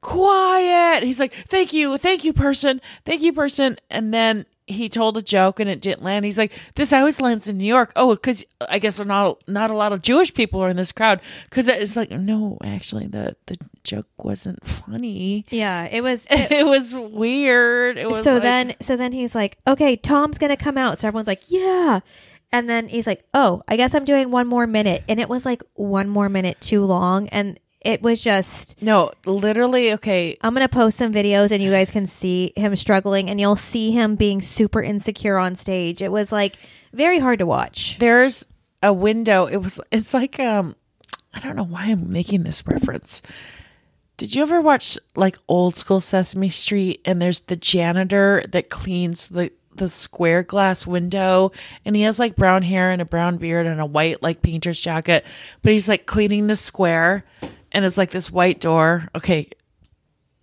"Quiet!" 0.02 1.04
He's 1.04 1.20
like, 1.20 1.34
"Thank 1.48 1.74
you, 1.74 1.98
thank 1.98 2.24
you, 2.24 2.34
person, 2.34 2.82
thank 3.06 3.22
you, 3.22 3.34
person," 3.34 3.78
and 3.90 4.14
then. 4.14 4.46
He 4.70 4.88
told 4.88 5.18
a 5.18 5.22
joke 5.22 5.60
and 5.60 5.70
it 5.70 5.82
didn't 5.82 6.04
land. 6.04 6.26
He's 6.26 6.38
like, 6.38 6.52
"This 6.76 6.94
always 6.94 7.20
lands 7.20 7.48
in 7.48 7.58
New 7.58 7.66
York." 7.66 7.92
Oh, 7.96 8.14
because 8.16 8.46
I 8.70 8.80
guess 8.80 9.00
not 9.00 9.42
not 9.48 9.72
a 9.72 9.76
lot 9.76 9.92
of 9.92 10.02
Jewish 10.02 10.34
people 10.34 10.62
are 10.62 10.70
in 10.70 10.78
this 10.78 10.92
crowd. 10.92 11.20
Because 11.50 11.68
it's 11.68 11.96
like, 11.96 12.12
no, 12.12 12.58
actually, 12.64 13.08
the 13.08 13.36
the 13.48 13.58
joke 13.84 14.08
wasn't 14.24 14.64
funny 14.68 15.46
yeah 15.50 15.86
it 15.86 16.02
was 16.02 16.28
it 16.30 16.66
was 16.66 16.94
weird. 16.94 17.98
It 17.98 18.08
was 18.08 18.24
so 18.24 18.34
like- 18.36 18.44
then 18.44 18.76
so 18.82 18.96
then 18.96 19.12
he's 19.14 19.34
like 19.34 19.58
okay 19.66 19.96
tom's 19.96 20.38
gonna 20.38 20.58
come 20.58 20.78
out 20.78 21.00
so 21.00 21.08
everyone's 21.08 21.28
like 21.28 21.44
yeah 21.50 22.02
and 22.52 22.70
then 22.70 22.88
he's 22.90 23.08
like 23.08 23.24
oh 23.34 23.64
i 23.68 23.78
guess 23.78 23.96
i'm 23.96 24.06
doing 24.06 24.30
one 24.32 24.48
more 24.48 24.68
minute 24.68 25.04
and 25.08 25.20
it 25.20 25.30
was 25.30 25.46
like 25.46 25.64
one 25.74 26.10
more 26.10 26.30
minute 26.30 26.60
too 26.62 26.84
long 26.84 27.28
and 27.30 27.60
it 27.82 28.02
was 28.02 28.22
just 28.22 28.82
no, 28.82 29.12
literally. 29.26 29.94
Okay, 29.94 30.38
i'm 30.42 30.54
gonna 30.54 30.68
post 30.68 30.98
some 30.98 31.14
videos 31.14 31.52
and 31.52 31.62
you 31.62 31.72
guys 31.72 31.92
can 31.92 32.06
see 32.06 32.54
him 32.56 32.76
struggling 32.76 33.30
and 33.30 33.40
you'll 33.40 33.56
see 33.56 33.92
him 33.92 34.16
being 34.16 34.42
super 34.42 34.82
insecure 34.82 35.38
on 35.38 35.56
stage 35.56 36.02
it 36.02 36.12
was 36.12 36.32
like 36.32 36.58
very 36.94 37.20
hard 37.20 37.40
to 37.40 37.46
watch 37.46 37.98
there's 38.00 38.46
a 38.82 38.94
window. 38.94 39.46
It 39.46 39.58
was. 39.58 39.80
It's 39.92 40.14
like 40.14 40.40
um, 40.40 40.76
I 41.34 41.40
don't 41.40 41.56
know 41.56 41.64
why 41.64 41.86
I'm 41.86 42.12
making 42.12 42.44
this 42.44 42.66
reference. 42.66 43.22
Did 44.18 44.36
you 44.36 44.42
ever 44.42 44.62
watch 44.62 44.98
like 45.16 45.38
old 45.48 45.76
school 45.76 46.02
Sesame 46.02 46.50
Street 46.50 47.02
and 47.06 47.22
there's 47.22 47.42
the 47.42 47.56
janitor 47.56 48.44
that 48.50 48.70
cleans 48.70 49.28
the 49.28 49.52
the 49.76 49.88
square 49.88 50.44
glass 50.44 50.86
window 50.86 51.54
and 51.86 51.96
he 51.96 52.02
has 52.02 52.20
like 52.20 52.36
brown 52.36 52.64
hair 52.64 52.92
and 52.92 53.02
a 53.02 53.06
brown 53.06 53.38
beard 53.38 53.66
and 53.66 53.80
a 53.80 53.86
white 53.86 54.22
like 54.22 54.42
painter's 54.42 54.80
jacket, 54.80 55.26
but 55.62 55.72
he's 55.72 55.88
like 55.88 56.06
cleaning 56.06 56.48
the 56.48 56.56
square 56.56 57.24
and 57.72 57.86
it's 57.86 57.98
like 57.98 58.12
this 58.12 58.32
white 58.32 58.60
door. 58.60 59.08
Okay, 59.16 59.50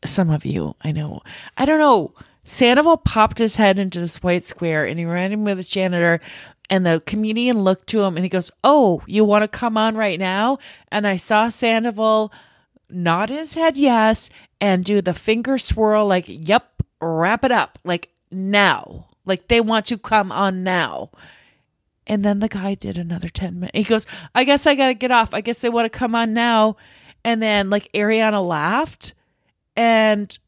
some 0.05 0.31
of 0.31 0.45
you, 0.45 0.75
I 0.83 0.93
know. 0.93 1.23
I 1.57 1.65
don't 1.65 1.79
know. 1.79 2.13
Sandoval 2.45 2.99
popped 2.99 3.39
his 3.39 3.57
head 3.57 3.79
into 3.79 4.01
this 4.01 4.23
white 4.23 4.45
square 4.45 4.85
and 4.85 4.99
he 4.99 5.05
ran 5.05 5.33
in 5.33 5.45
with 5.45 5.59
the 5.59 5.65
janitor. 5.65 6.21
And 6.69 6.85
the 6.85 7.03
comedian 7.07 7.63
looked 7.63 7.89
to 7.89 8.03
him 8.03 8.17
and 8.17 8.25
he 8.25 8.29
goes, 8.29 8.51
Oh, 8.65 9.03
you 9.07 9.25
want 9.25 9.43
to 9.43 9.49
come 9.49 9.77
on 9.77 9.97
right 9.97 10.19
now? 10.19 10.59
And 10.91 11.07
I 11.07 11.17
saw 11.17 11.49
Sandoval 11.49 12.33
nod 12.89 13.29
his 13.29 13.55
head 13.55 13.77
yes 13.77 14.31
and 14.61 14.85
do 14.85 15.01
the 15.01 15.15
finger 15.15 15.59
swirl, 15.59 16.07
like, 16.07 16.25
Yep, 16.27 16.83
wrap 17.01 17.45
it 17.45 17.53
up, 17.53 17.79
like 17.85 18.11
now. 18.31 19.07
Like 19.25 19.49
they 19.49 19.61
want 19.61 19.87
to 19.87 19.99
come 19.99 20.31
on 20.31 20.63
now. 20.63 21.11
And 22.07 22.25
then 22.25 22.39
the 22.39 22.49
guy 22.49 22.75
did 22.75 22.97
another 22.97 23.29
10 23.29 23.59
minutes. 23.59 23.77
He 23.77 23.83
goes, 23.83 24.07
I 24.35 24.45
guess 24.45 24.67
I 24.67 24.77
got 24.77 24.89
to 24.89 24.95
get 24.95 25.11
off. 25.11 25.35
I 25.35 25.41
guess 25.41 25.59
they 25.59 25.69
want 25.69 25.93
to 25.93 25.99
come 25.99 26.15
on 26.15 26.33
now. 26.33 26.77
And 27.27 27.43
then, 27.43 27.71
like, 27.71 27.91
Ariana 27.93 28.43
laughed 28.47 29.13
and 29.75 30.39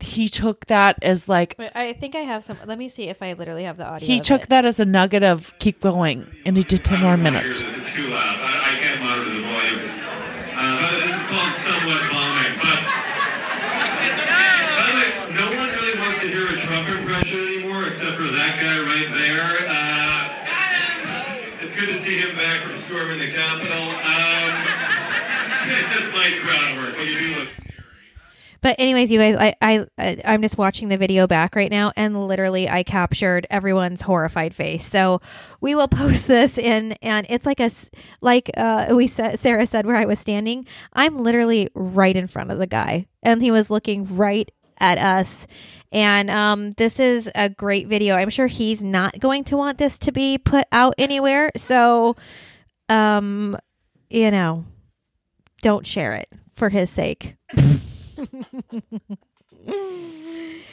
he 0.00 0.28
took 0.28 0.64
that 0.66 0.98
as 1.02 1.28
like 1.28 1.54
Wait, 1.58 1.70
I 1.74 1.92
think 1.92 2.14
I 2.14 2.20
have 2.20 2.42
some. 2.42 2.56
Let 2.64 2.78
me 2.78 2.88
see 2.88 3.10
if 3.10 3.20
I 3.22 3.34
literally 3.34 3.64
have 3.64 3.76
the 3.76 3.84
audio. 3.84 4.06
he 4.06 4.20
took 4.20 4.44
it. 4.44 4.48
that 4.48 4.64
as 4.64 4.80
a 4.80 4.86
nugget 4.86 5.22
of 5.22 5.52
keep 5.58 5.80
going 5.80 6.26
and 6.46 6.56
he 6.56 6.62
did 6.62 6.82
10 6.82 7.02
more 7.02 7.18
minutes 7.18 7.60
It's, 7.60 7.76
it's 7.76 7.94
too 7.94 8.08
loud. 8.08 8.16
I, 8.40 8.72
I 8.72 8.80
can't 8.80 9.02
monitor 9.04 9.28
the 9.28 9.42
volume. 9.42 9.80
Uh, 10.56 10.80
but 10.80 10.90
this 10.96 11.12
is 11.12 11.24
called 11.28 11.52
somewhat 11.52 12.00
bombing. 12.08 12.56
But 12.64 12.80
by 14.72 14.88
the 14.88 14.94
way, 14.96 15.10
no 15.36 15.46
one 15.52 15.68
really 15.68 16.00
wants 16.00 16.18
to 16.24 16.28
hear 16.32 16.48
a 16.48 16.56
Trump 16.56 16.88
impression 16.88 17.40
anymore, 17.44 17.84
except 17.86 18.16
for 18.16 18.32
that 18.32 18.56
guy 18.56 18.80
right 18.80 19.12
there. 19.12 19.44
Uh, 19.68 21.60
it's 21.60 21.78
good 21.78 21.88
to 21.88 21.94
see 21.94 22.16
him 22.16 22.34
back 22.36 22.62
from 22.64 22.78
storming 22.78 23.18
the 23.18 23.28
Capitol. 23.30 23.92
Um, 23.92 24.61
just 25.92 26.14
light 26.14 26.38
crowd 26.40 26.76
work, 26.78 26.96
but 26.96 27.06
you 27.06 27.18
do. 27.18 27.32
But 28.62 28.76
anyways, 28.78 29.10
you 29.10 29.18
guys, 29.18 29.34
I, 29.36 29.54
I 29.98 30.16
I'm 30.24 30.40
just 30.40 30.56
watching 30.56 30.88
the 30.88 30.96
video 30.96 31.26
back 31.26 31.56
right 31.56 31.70
now, 31.70 31.92
and 31.96 32.28
literally, 32.28 32.68
I 32.68 32.84
captured 32.84 33.44
everyone's 33.50 34.02
horrified 34.02 34.54
face. 34.54 34.86
So 34.86 35.20
we 35.60 35.74
will 35.74 35.88
post 35.88 36.28
this 36.28 36.56
in, 36.56 36.92
and 37.02 37.26
it's 37.28 37.44
like 37.44 37.58
a 37.58 37.70
like 38.20 38.50
uh 38.56 38.92
we 38.92 39.08
said 39.08 39.38
Sarah 39.40 39.66
said 39.66 39.84
where 39.84 39.96
I 39.96 40.04
was 40.04 40.20
standing. 40.20 40.64
I'm 40.92 41.18
literally 41.18 41.68
right 41.74 42.16
in 42.16 42.28
front 42.28 42.52
of 42.52 42.58
the 42.58 42.68
guy, 42.68 43.08
and 43.22 43.42
he 43.42 43.50
was 43.50 43.68
looking 43.68 44.16
right 44.16 44.50
at 44.78 44.96
us. 44.96 45.48
And 45.90 46.30
um, 46.30 46.70
this 46.72 46.98
is 47.00 47.30
a 47.34 47.50
great 47.50 47.88
video. 47.88 48.14
I'm 48.14 48.30
sure 48.30 48.46
he's 48.46 48.82
not 48.82 49.18
going 49.18 49.44
to 49.44 49.56
want 49.56 49.76
this 49.76 49.98
to 50.00 50.12
be 50.12 50.38
put 50.38 50.66
out 50.72 50.94
anywhere. 50.96 51.50
So, 51.56 52.16
um, 52.88 53.58
you 54.08 54.30
know, 54.30 54.64
don't 55.62 55.86
share 55.86 56.12
it 56.12 56.28
for 56.52 56.68
his 56.68 56.90
sake. 56.90 57.36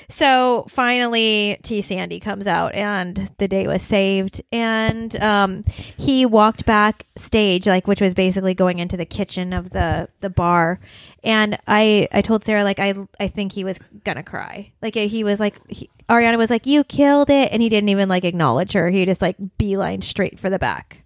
so 0.10 0.65
finally 0.67 1.58
T. 1.63 1.82
Sandy 1.82 2.19
comes 2.19 2.47
out 2.47 2.73
and 2.73 3.32
the 3.38 3.47
day 3.47 3.67
was 3.67 3.82
saved. 3.84 4.41
And 4.52 5.15
um 5.21 5.63
he 5.95 6.25
walked 6.25 6.65
backstage 6.65 7.67
like 7.67 7.88
which 7.88 8.02
was 8.02 8.13
basically 8.13 8.54
going 8.54 8.80
into 8.80 8.97
the 8.97 9.06
kitchen 9.06 9.54
of 9.54 9.69
the 9.69 10.10
the 10.19 10.30
bar. 10.30 10.80
And 11.23 11.58
I 11.67 12.08
I 12.12 12.21
told 12.21 12.43
Sarah 12.43 12.63
like 12.63 12.80
I 12.80 12.95
I 13.19 13.28
think 13.28 13.54
he 13.54 13.63
was 13.63 13.80
gonna 14.04 14.23
cry. 14.23 14.71
Like 14.82 14.95
he 14.95 15.23
was 15.23 15.39
like 15.39 15.56
he, 15.69 15.89
Ariana 16.10 16.38
was 16.38 16.49
like 16.49 16.65
you 16.65 16.84
killed 16.84 17.30
it. 17.30 17.52
And 17.52 17.62
he 17.62 17.69
didn't 17.69 17.89
even 17.89 18.10
like 18.10 18.25
acknowledge 18.25 18.73
her. 18.73 18.89
He 18.89 19.06
just 19.06 19.21
like 19.21 19.38
beeline 19.58 20.02
straight 20.02 20.39
for 20.39 20.49
the 20.49 20.60
back 20.60 20.98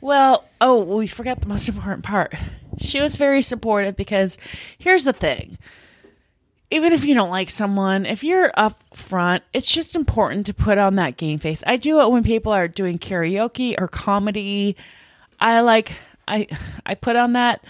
well 0.00 0.44
oh 0.60 0.80
we 0.82 1.06
forgot 1.06 1.40
the 1.40 1.46
most 1.46 1.68
important 1.68 2.04
part 2.04 2.34
she 2.78 3.00
was 3.00 3.16
very 3.16 3.42
supportive 3.42 3.96
because 3.96 4.38
here's 4.78 5.04
the 5.04 5.12
thing 5.12 5.58
even 6.70 6.92
if 6.92 7.04
you 7.04 7.14
don't 7.14 7.30
like 7.30 7.50
someone, 7.50 8.06
if 8.06 8.22
you're 8.22 8.52
up 8.54 8.82
front, 8.94 9.42
it's 9.52 9.72
just 9.72 9.96
important 9.96 10.46
to 10.46 10.54
put 10.54 10.78
on 10.78 10.96
that 10.96 11.16
game 11.16 11.38
face. 11.38 11.64
I 11.66 11.76
do 11.76 12.00
it 12.00 12.10
when 12.10 12.22
people 12.22 12.52
are 12.52 12.68
doing 12.68 12.98
karaoke 12.98 13.74
or 13.76 13.88
comedy. 13.88 14.76
I 15.40 15.60
like 15.60 15.92
I 16.28 16.46
I 16.86 16.94
put 16.94 17.16
on 17.16 17.32
that 17.32 17.64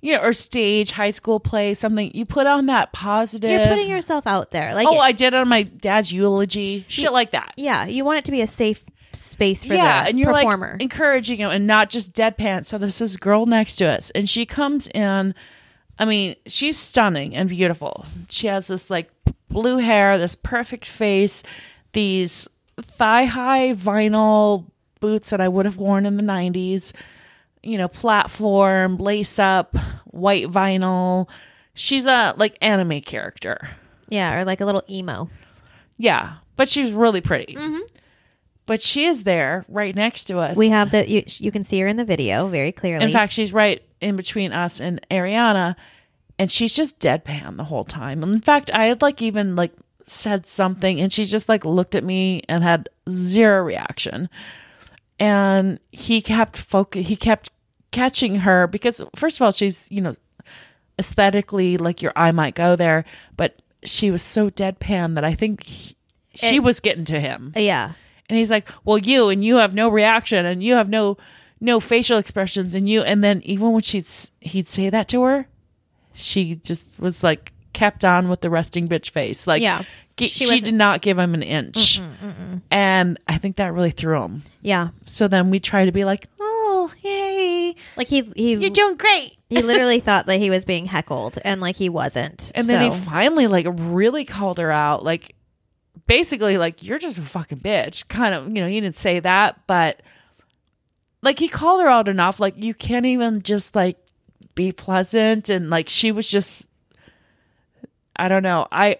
you 0.00 0.12
know, 0.12 0.22
or 0.22 0.32
stage, 0.32 0.92
high 0.92 1.10
school 1.10 1.40
play, 1.40 1.74
something. 1.74 2.12
You 2.14 2.24
put 2.24 2.46
on 2.46 2.66
that 2.66 2.92
positive. 2.92 3.50
you're 3.50 3.66
putting 3.66 3.90
yourself 3.90 4.26
out 4.26 4.52
there 4.52 4.74
like 4.74 4.86
oh, 4.86 4.98
I 4.98 5.12
did 5.12 5.34
it 5.34 5.34
on 5.34 5.48
my 5.48 5.64
dad's 5.64 6.12
eulogy, 6.12 6.84
shit 6.88 7.12
like 7.12 7.32
that. 7.32 7.52
yeah 7.56 7.86
you 7.86 8.04
want 8.04 8.18
it 8.18 8.24
to 8.26 8.30
be 8.30 8.40
a 8.40 8.46
safe 8.46 8.84
space 9.16 9.64
for 9.64 9.74
yeah, 9.74 10.04
the 10.04 10.10
and 10.10 10.18
you're 10.18 10.32
performer 10.32 10.72
like 10.72 10.82
encouraging 10.82 11.38
him 11.38 11.50
and 11.50 11.66
not 11.66 11.90
just 11.90 12.12
deadpan. 12.12 12.64
So 12.64 12.78
this 12.78 13.00
is 13.00 13.16
girl 13.16 13.46
next 13.46 13.76
to 13.76 13.86
us, 13.86 14.10
and 14.10 14.28
she 14.28 14.46
comes 14.46 14.88
in. 14.88 15.34
I 15.98 16.04
mean, 16.04 16.36
she's 16.46 16.78
stunning 16.78 17.34
and 17.34 17.48
beautiful. 17.48 18.04
She 18.28 18.48
has 18.48 18.66
this 18.66 18.90
like 18.90 19.10
blue 19.48 19.78
hair, 19.78 20.18
this 20.18 20.34
perfect 20.34 20.84
face, 20.84 21.42
these 21.92 22.48
thigh 22.76 23.24
high 23.24 23.72
vinyl 23.74 24.66
boots 25.00 25.30
that 25.30 25.40
I 25.40 25.48
would 25.48 25.64
have 25.66 25.76
worn 25.76 26.06
in 26.06 26.16
the 26.16 26.22
90s, 26.22 26.92
you 27.62 27.78
know, 27.78 27.88
platform, 27.88 28.98
lace 28.98 29.38
up, 29.38 29.74
white 30.06 30.48
vinyl. 30.48 31.28
She's 31.74 32.06
a 32.06 32.34
like 32.36 32.58
anime 32.60 33.00
character. 33.00 33.70
Yeah, 34.08 34.38
or 34.38 34.44
like 34.44 34.60
a 34.60 34.66
little 34.66 34.84
emo. 34.88 35.28
Yeah, 35.98 36.36
but 36.56 36.68
she's 36.68 36.92
really 36.92 37.20
pretty. 37.20 37.54
Mm-hmm. 37.54 37.80
But 38.66 38.82
she 38.82 39.04
is 39.04 39.22
there 39.24 39.64
right 39.68 39.94
next 39.94 40.24
to 40.24 40.38
us. 40.38 40.56
We 40.56 40.68
have 40.70 40.90
the 40.90 41.08
you, 41.08 41.22
you 41.26 41.52
can 41.52 41.62
see 41.64 41.78
her 41.80 41.86
in 41.86 41.96
the 41.96 42.04
video 42.04 42.48
very 42.48 42.72
clearly. 42.72 43.04
In 43.04 43.12
fact, 43.12 43.32
she's 43.32 43.52
right 43.52 43.80
in 44.00 44.16
between 44.16 44.52
us 44.52 44.80
and 44.80 45.00
Ariana, 45.10 45.76
and 46.38 46.50
she's 46.50 46.74
just 46.74 46.98
deadpan 46.98 47.56
the 47.56 47.64
whole 47.64 47.84
time. 47.84 48.22
In 48.24 48.40
fact, 48.40 48.70
I 48.74 48.86
had 48.86 49.02
like 49.02 49.22
even 49.22 49.54
like 49.56 49.72
said 50.06 50.46
something, 50.46 51.00
and 51.00 51.12
she 51.12 51.24
just 51.24 51.48
like 51.48 51.64
looked 51.64 51.94
at 51.94 52.02
me 52.04 52.42
and 52.48 52.62
had 52.64 52.88
zero 53.08 53.62
reaction. 53.62 54.28
And 55.18 55.80
he 55.92 56.20
kept 56.20 56.56
focus. 56.58 57.06
He 57.06 57.16
kept 57.16 57.50
catching 57.92 58.36
her 58.40 58.66
because 58.66 59.00
first 59.14 59.38
of 59.38 59.42
all, 59.44 59.52
she's 59.52 59.86
you 59.92 60.00
know 60.00 60.12
aesthetically 60.98 61.76
like 61.76 62.02
your 62.02 62.12
eye 62.16 62.32
might 62.32 62.54
go 62.54 62.74
there, 62.76 63.04
but 63.36 63.60
she 63.84 64.10
was 64.10 64.22
so 64.22 64.50
deadpan 64.50 65.14
that 65.14 65.24
I 65.24 65.34
think 65.34 65.64
he- 65.64 65.96
she 66.34 66.56
It- 66.56 66.62
was 66.62 66.80
getting 66.80 67.04
to 67.06 67.20
him. 67.20 67.52
yeah, 67.56 67.92
And 68.28 68.36
he's 68.38 68.50
like, 68.50 68.68
"Well, 68.84 68.98
you 68.98 69.28
and 69.28 69.44
you 69.44 69.56
have 69.56 69.74
no 69.74 69.88
reaction 69.88 70.44
and 70.46 70.62
you 70.62 70.74
have 70.74 70.88
no 70.88 71.16
no 71.60 71.78
facial 71.80 72.18
expressions 72.18 72.74
and 72.74 72.88
you." 72.88 73.02
And 73.02 73.22
then 73.22 73.40
even 73.44 73.72
when 73.72 73.82
she'd 73.82 74.06
he'd 74.40 74.68
say 74.68 74.90
that 74.90 75.08
to 75.08 75.22
her, 75.22 75.46
she 76.14 76.54
just 76.56 76.98
was 76.98 77.22
like 77.22 77.52
kept 77.72 78.04
on 78.04 78.28
with 78.28 78.40
the 78.40 78.50
resting 78.50 78.88
bitch 78.88 79.10
face. 79.10 79.46
Like, 79.46 79.62
Yeah. 79.62 79.82
She 80.18 80.28
she, 80.28 80.60
did 80.60 80.72
not 80.72 81.02
give 81.02 81.18
him 81.18 81.34
an 81.34 81.42
inch. 81.42 82.00
And 82.70 83.18
I 83.28 83.36
think 83.38 83.56
that 83.56 83.74
really 83.74 83.90
threw 83.90 84.22
him. 84.22 84.42
yeah. 84.62 84.88
So 85.04 85.28
then 85.28 85.50
we 85.50 85.60
try 85.60 85.84
to 85.84 85.92
be 85.92 86.04
like, 86.06 86.26
"Oh, 86.40 86.90
yay, 87.02 87.74
Like 87.96 88.08
he 88.08 88.22
he 88.34 88.54
you're 88.54 88.70
doing 88.70 88.96
great." 88.96 89.34
he 89.48 89.62
literally 89.62 90.00
thought 90.00 90.26
that 90.26 90.40
he 90.40 90.50
was 90.50 90.64
being 90.64 90.86
heckled, 90.86 91.38
and 91.44 91.60
like 91.60 91.76
he 91.76 91.88
wasn't. 91.88 92.50
And 92.54 92.66
then 92.66 92.90
he 92.90 92.96
finally 92.96 93.46
like 93.46 93.66
really 93.68 94.24
called 94.24 94.58
her 94.58 94.72
out, 94.72 95.04
like 95.04 95.34
basically 96.06 96.58
like 96.58 96.82
you're 96.82 96.98
just 96.98 97.18
a 97.18 97.22
fucking 97.22 97.60
bitch. 97.60 98.08
Kind 98.08 98.34
of, 98.34 98.48
you 98.48 98.60
know, 98.62 98.68
he 98.68 98.80
didn't 98.80 98.96
say 98.96 99.20
that, 99.20 99.60
but 99.66 100.02
like 101.22 101.38
he 101.38 101.48
called 101.48 101.82
her 101.82 101.88
out 101.88 102.08
enough. 102.08 102.40
Like 102.40 102.62
you 102.62 102.74
can't 102.74 103.06
even 103.06 103.42
just 103.42 103.74
like 103.74 103.98
be 104.54 104.72
pleasant 104.72 105.48
and 105.48 105.70
like 105.70 105.88
she 105.88 106.12
was 106.12 106.28
just 106.30 106.68
I 108.14 108.28
don't 108.28 108.42
know. 108.42 108.66
I 108.72 108.98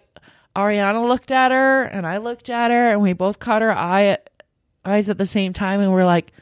Ariana 0.54 1.06
looked 1.06 1.30
at 1.30 1.50
her 1.50 1.84
and 1.84 2.06
I 2.06 2.18
looked 2.18 2.50
at 2.50 2.70
her 2.70 2.92
and 2.92 3.00
we 3.00 3.12
both 3.12 3.38
caught 3.38 3.62
our 3.62 3.72
eye 3.72 4.18
eyes 4.84 5.08
at 5.08 5.18
the 5.18 5.26
same 5.26 5.52
time 5.52 5.80
and 5.80 5.92
we're 5.92 6.04
like, 6.04 6.32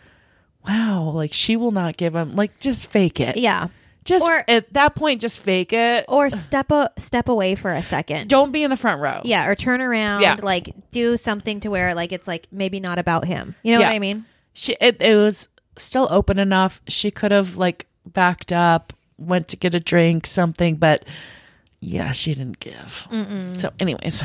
wow, 0.66 1.11
like 1.11 1.33
she 1.33 1.57
will 1.57 1.70
not 1.70 1.96
give 1.96 2.14
him 2.14 2.35
like 2.37 2.59
just 2.61 2.90
fake 2.90 3.20
it. 3.20 3.37
yeah, 3.37 3.68
Just 4.05 4.27
Or- 4.29 4.45
at 4.49 4.73
that 4.75 4.95
point 4.95 5.21
just 5.23 5.40
fake 5.40 5.73
it. 5.73 6.05
or 6.09 6.29
step 6.31 6.71
a 6.71 6.90
step 6.99 7.29
away 7.29 7.55
for 7.55 7.73
a 7.73 7.83
second. 7.83 8.29
Don't 8.29 8.53
be 8.53 8.62
in 8.62 8.71
the 8.71 8.77
front 8.77 9.01
row. 9.01 9.23
Yeah, 9.25 9.47
or 9.47 9.55
turn 9.55 9.81
around. 9.81 10.21
Yeah. 10.23 10.37
Like 10.43 10.75
do 10.90 11.17
something 11.17 11.61
to 11.61 11.69
where 11.69 11.95
like 11.95 12.12
it's 12.12 12.29
like 12.29 12.47
maybe 12.53 12.81
not 12.81 12.99
about 12.99 13.25
him. 13.25 13.55
You 13.62 13.73
know 13.75 13.81
Yeah. 13.81 13.88
what 13.88 13.95
I 13.95 13.99
mean? 13.99 14.27
she 14.53 14.77
it, 14.81 15.01
it 15.03 15.17
was 15.17 15.49
still 15.77 16.07
open 16.11 16.38
enough 16.38 16.81
she 16.87 17.11
could 17.11 17.33
have 17.33 17.57
like 17.57 17.87
backed 18.07 18.53
up 18.53 18.93
went 19.19 19.49
to 19.49 19.57
get 19.57 19.75
a 19.75 19.81
drink 19.81 20.27
something 20.27 20.77
but 20.77 21.05
yeah 21.81 22.12
she 22.12 22.33
didn't 22.35 22.61
give 22.61 23.09
so 23.57 23.73
anyways 23.81 24.23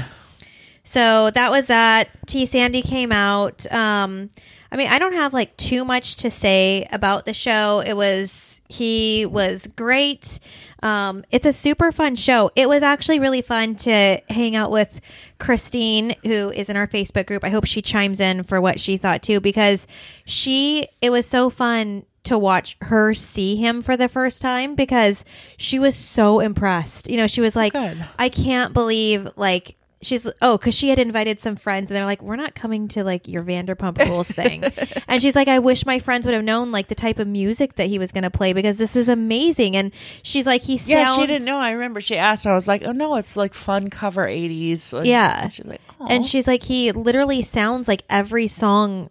So 0.84 1.30
that 1.32 1.52
was 1.52 1.68
that. 1.68 2.10
T 2.26 2.46
Sandy 2.46 2.82
came 2.82 3.12
out. 3.12 3.72
Um, 3.72 4.30
I 4.72 4.78
mean, 4.78 4.88
I 4.88 5.00
don't 5.00 5.14
have 5.14 5.34
like 5.34 5.56
too 5.58 5.84
much 5.84 6.18
to 6.18 6.30
say 6.30 6.88
about 6.92 7.26
the 7.26 7.34
show. 7.34 7.82
It 7.86 7.96
was 7.96 8.62
he 8.70 9.26
was 9.26 9.68
great. 9.76 10.40
Um, 10.84 11.26
it's 11.32 11.48
a 11.48 11.54
super 11.54 11.92
fun 11.92 12.16
show. 12.16 12.52
It 12.56 12.70
was 12.70 12.84
actually 12.84 13.20
really 13.20 13.42
fun 13.42 13.76
to 13.78 14.22
hang 14.30 14.56
out 14.56 14.70
with 14.72 15.02
Christine, 15.40 16.16
who 16.24 16.52
is 16.52 16.70
in 16.70 16.78
our 16.78 16.88
Facebook 16.88 17.26
group. 17.26 17.44
I 17.44 17.50
hope 17.50 17.66
she 17.66 17.82
chimes 17.82 18.20
in 18.20 18.44
for 18.44 18.62
what 18.62 18.80
she 18.80 18.98
thought 18.98 19.24
too, 19.24 19.40
because 19.40 19.88
she, 20.24 20.88
it 21.02 21.10
was 21.10 21.26
so 21.26 21.50
fun 21.50 22.06
to 22.24 22.38
watch 22.38 22.78
her 22.82 23.16
see 23.16 23.56
him 23.56 23.82
for 23.82 23.98
the 23.98 24.08
first 24.08 24.40
time 24.40 24.76
because 24.76 25.26
she 25.58 25.80
was 25.80 25.96
so 25.96 26.40
impressed. 26.40 27.10
You 27.10 27.18
know, 27.18 27.28
she 27.28 27.42
was 27.42 27.56
like, 27.56 27.74
Good. 27.74 28.06
I 28.20 28.30
can't 28.30 28.72
believe 28.72 29.28
like 29.36 29.78
she's 30.02 30.26
oh 30.42 30.58
because 30.58 30.74
she 30.76 30.90
had 30.90 30.98
invited 31.00 31.42
some 31.42 31.56
friends 31.56 31.92
and 31.92 31.96
they're 31.98 32.06
like 32.06 32.22
we're 32.22 32.36
not 32.36 32.56
coming 32.56 32.88
to 32.90 33.04
like 33.04 33.28
your 33.28 33.44
Vanderpump 33.44 33.98
Rules 34.08 34.28
thing, 34.30 34.64
and 35.08 35.22
she's 35.22 35.36
like 35.36 35.48
I 35.48 35.60
wish 35.60 35.86
my 35.86 36.00
friends 36.00 36.26
would 36.26 36.34
have 36.36 36.44
known 36.44 36.72
like 36.72 36.88
the 36.88 36.96
type 36.96 37.20
of 37.20 37.28
music 37.28 37.76
that 37.76 37.88
he 37.88 38.00
was 38.00 38.12
going 38.12 38.24
to 38.24 38.30
play 38.32 38.54
because 38.54 38.78
this 38.78 38.96
is 38.96 39.10
amazing. 39.10 39.76
And 39.76 39.92
she's 40.24 40.46
like 40.46 40.62
he 40.62 40.78
sounds 40.78 40.90
Yeah, 40.90 41.16
she 41.16 41.26
didn't 41.26 41.46
know. 41.46 41.58
I 41.60 41.72
remember 41.72 42.00
she 42.02 42.18
asked. 42.18 42.48
I 42.48 42.54
was 42.54 42.68
like, 42.68 42.84
"Oh 42.84 42.92
no, 42.92 43.16
it's 43.16 43.36
like 43.36 43.54
fun 43.54 43.90
cover 43.90 44.26
'80s." 44.26 44.94
Like, 44.94 45.06
Yeah. 45.06 45.48
she's 45.50 45.66
like, 45.66 45.82
"Oh." 46.00 46.08
and 46.10 46.26
she's 46.26 46.48
like 46.48 46.64
he 46.64 46.92
literally 46.92 47.42
sounds 47.42 47.88
like 47.88 48.04
every 48.10 48.48
song 48.48 49.10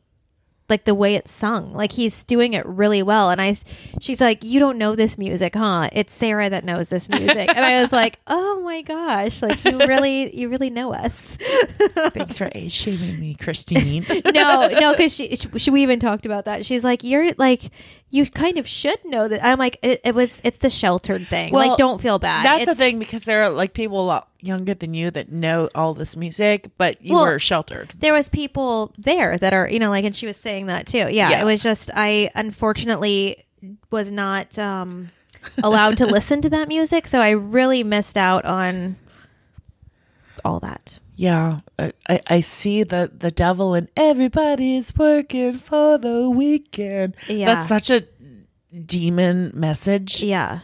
like 0.68 0.84
the 0.84 0.94
way 0.94 1.14
it's 1.14 1.30
sung. 1.30 1.72
Like 1.72 1.92
he's 1.92 2.24
doing 2.24 2.54
it 2.54 2.64
really 2.66 3.02
well. 3.02 3.30
And 3.30 3.40
I, 3.40 3.56
she's 4.00 4.20
like 4.20 4.44
you 4.44 4.60
don't 4.60 4.78
know 4.78 4.94
this 4.94 5.18
music 5.18 5.54
huh? 5.54 5.88
It's 5.92 6.12
sarah 6.12 6.50
that 6.50 6.64
knows 6.64 6.88
this 6.88 7.08
music. 7.08 7.48
And 7.48 7.64
i 7.64 7.80
was 7.80 7.92
like 7.92 8.18
oh 8.26 8.60
my 8.62 8.82
gosh. 8.82 9.42
Like 9.42 9.64
you 9.64 9.78
really 9.78 10.36
you 10.36 10.48
really 10.48 10.70
know 10.70 10.92
us. 10.92 11.36
Thanks 11.78 12.38
for 12.38 12.50
age 12.54 12.72
shaming 12.72 13.18
me, 13.20 13.34
Christine. 13.34 14.06
no 14.32 14.68
no 14.68 14.92
because 14.92 15.14
she, 15.14 15.34
she 15.36 15.70
we 15.70 15.82
even 15.82 16.00
talked 16.00 16.26
about 16.26 16.44
that. 16.44 16.64
She's 16.64 16.84
like 16.84 17.04
you're 17.04 17.32
like 17.38 17.70
you 18.10 18.26
kind 18.26 18.58
of 18.58 18.66
should 18.66 18.98
know 19.04 19.28
that. 19.28 19.44
I'm 19.44 19.58
like 19.58 19.78
it, 19.82 20.00
it 20.04 20.14
was 20.14 20.38
it's 20.44 20.58
the 20.58 20.70
sheltered 20.70 21.26
thing. 21.28 21.52
Well, 21.52 21.68
like 21.68 21.78
don't 21.78 22.00
feel 22.00 22.18
bad. 22.18 22.44
That's 22.44 22.66
the 22.66 22.74
thing 22.74 22.98
because 22.98 23.24
there 23.24 23.44
are 23.44 23.50
like 23.50 23.74
people 23.74 24.00
a 24.00 24.06
lot 24.06 24.27
younger 24.40 24.74
than 24.74 24.94
you 24.94 25.10
that 25.10 25.30
know 25.32 25.68
all 25.74 25.94
this 25.94 26.16
music, 26.16 26.70
but 26.78 27.02
you 27.02 27.14
Well, 27.14 27.26
were 27.26 27.38
sheltered. 27.38 27.94
there 27.98 28.12
was 28.12 28.28
people 28.28 28.92
there 28.96 29.36
that 29.38 29.52
are 29.52 29.68
you 29.68 29.78
know 29.78 29.90
like 29.90 30.04
and 30.04 30.14
she 30.14 30.26
was 30.26 30.36
saying 30.36 30.66
that 30.66 30.86
too 30.86 30.98
yeah, 31.10 31.30
Yeah. 31.30 31.40
it 31.42 31.44
was 31.44 31.60
just 31.62 31.90
i 31.94 32.30
unfortunately 32.34 33.44
was 33.90 34.12
not 34.12 34.56
um 34.58 35.10
allowed 35.64 35.96
to 35.98 36.06
listen 36.06 36.40
to 36.42 36.50
that 36.50 36.68
music 36.68 37.06
so 37.08 37.18
i 37.18 37.30
really 37.30 37.82
missed 37.82 38.16
out 38.16 38.44
on 38.44 38.96
all 40.44 40.60
that 40.60 40.98
Yeah, 41.16 41.60
I, 41.78 42.20
I, 42.28 42.40
see 42.42 42.84
the 42.84 43.10
the 43.12 43.30
devil 43.32 43.74
and 43.74 43.88
everybody's 43.96 44.94
working 44.96 45.58
for 45.58 45.98
the 45.98 46.30
weekend. 46.30 47.16
Yeah. 47.28 47.46
That's 47.54 47.68
such 47.68 47.90
a 47.90 48.04
demon 48.86 49.50
message. 49.54 50.22
yeah 50.22 50.60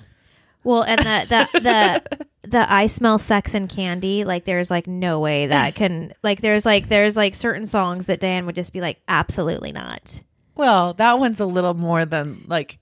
well 0.62 0.82
and 0.82 1.00
the 1.00 1.26
the 1.28 1.60
the 1.60 2.26
the 2.46 2.70
i 2.72 2.87
smell 2.87 3.18
sex 3.18 3.54
and 3.54 3.68
candy 3.68 4.24
like 4.24 4.44
there's 4.44 4.70
like 4.70 4.87
no 4.87 5.18
way 5.20 5.46
that 5.46 5.74
can 5.80 6.12
like 6.22 6.40
there's 6.40 6.64
like 6.66 6.88
there's 6.88 7.16
like 7.16 7.35
certain 7.35 7.66
songs 7.66 8.07
that 8.07 8.20
dan 8.20 8.46
would 8.46 8.54
just 8.54 8.72
be 8.72 8.80
like 8.80 9.00
absolutely 9.09 9.72
not 9.72 10.22
Well, 10.54 10.94
that 10.94 11.18
one's 11.18 11.40
a 11.40 11.46
little 11.46 11.74
more 11.74 12.04
than 12.04 12.44
like 12.46 12.78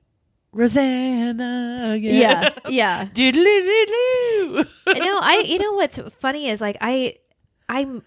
Rosanna. 0.53 1.97
yeah 1.99 2.51
yeah 2.69 3.05
Doodle-doo-doo-doo. 3.15 4.65
no, 4.87 5.19
I 5.23 5.45
you 5.47 5.59
know 5.59 5.73
what's 5.73 5.99
funny 6.21 6.49
is 6.49 6.61
like 6.61 6.77
I 6.81 7.17
I'm 7.69 8.03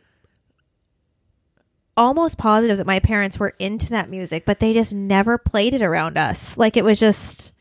almost 1.97 2.37
positive 2.37 2.77
that 2.77 2.85
my 2.85 2.99
parents 2.99 3.39
were 3.39 3.55
into 3.57 3.89
that 3.89 4.09
music, 4.09 4.45
but 4.45 4.59
they 4.59 4.73
just 4.73 4.93
never 4.93 5.37
played 5.37 5.73
it 5.73 5.81
around 5.81 6.17
us. 6.17 6.55
Like 6.57 6.77
it 6.77 6.83
was 6.85 6.99
just 6.99 7.53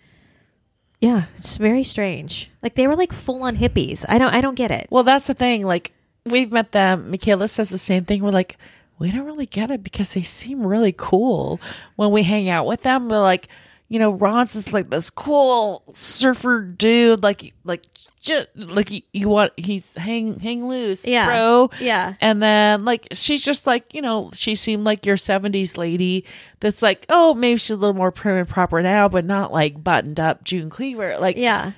yeah, 1.04 1.24
it's 1.36 1.58
very 1.58 1.84
strange. 1.84 2.50
Like 2.62 2.74
they 2.76 2.86
were 2.86 2.96
like 2.96 3.12
full 3.12 3.42
on 3.42 3.56
hippies. 3.56 4.06
I 4.08 4.16
don't 4.16 4.32
I 4.32 4.40
don't 4.40 4.54
get 4.54 4.70
it. 4.70 4.86
Well, 4.90 5.02
that's 5.02 5.26
the 5.26 5.34
thing. 5.34 5.64
Like 5.66 5.92
we've 6.24 6.50
met 6.50 6.72
them. 6.72 7.10
Michaela 7.10 7.48
says 7.48 7.68
the 7.68 7.76
same 7.78 8.04
thing. 8.04 8.22
We're 8.22 8.30
like, 8.30 8.56
we 8.98 9.12
don't 9.12 9.26
really 9.26 9.44
get 9.44 9.70
it 9.70 9.84
because 9.84 10.14
they 10.14 10.22
seem 10.22 10.66
really 10.66 10.94
cool 10.96 11.60
when 11.96 12.10
we 12.10 12.22
hang 12.22 12.48
out 12.48 12.66
with 12.66 12.82
them. 12.82 13.10
We're 13.10 13.20
like, 13.20 13.48
you 13.88 13.98
know, 13.98 14.10
Ron's 14.12 14.56
is 14.56 14.72
like 14.72 14.90
this 14.90 15.10
cool 15.10 15.82
surfer 15.94 16.62
dude. 16.62 17.22
Like, 17.22 17.52
like, 17.64 17.84
ju- 18.20 18.46
like 18.56 18.90
you, 18.90 19.02
you 19.12 19.28
want 19.28 19.52
he's 19.56 19.94
hang 19.94 20.38
hang 20.40 20.66
loose, 20.66 21.06
Yeah. 21.06 21.26
bro. 21.26 21.70
Yeah. 21.80 22.14
And 22.20 22.42
then 22.42 22.84
like 22.84 23.08
she's 23.12 23.44
just 23.44 23.66
like 23.66 23.94
you 23.94 24.00
know 24.02 24.30
she 24.32 24.54
seemed 24.54 24.84
like 24.84 25.04
your 25.06 25.16
seventies 25.16 25.76
lady 25.76 26.24
that's 26.60 26.82
like 26.82 27.04
oh 27.08 27.34
maybe 27.34 27.58
she's 27.58 27.70
a 27.72 27.76
little 27.76 27.94
more 27.94 28.10
prim 28.10 28.36
and 28.38 28.48
proper 28.48 28.82
now, 28.82 29.08
but 29.08 29.24
not 29.24 29.52
like 29.52 29.82
buttoned 29.84 30.18
up 30.18 30.44
June 30.44 30.70
Cleaver. 30.70 31.18
Like 31.18 31.36
Yeah. 31.36 31.72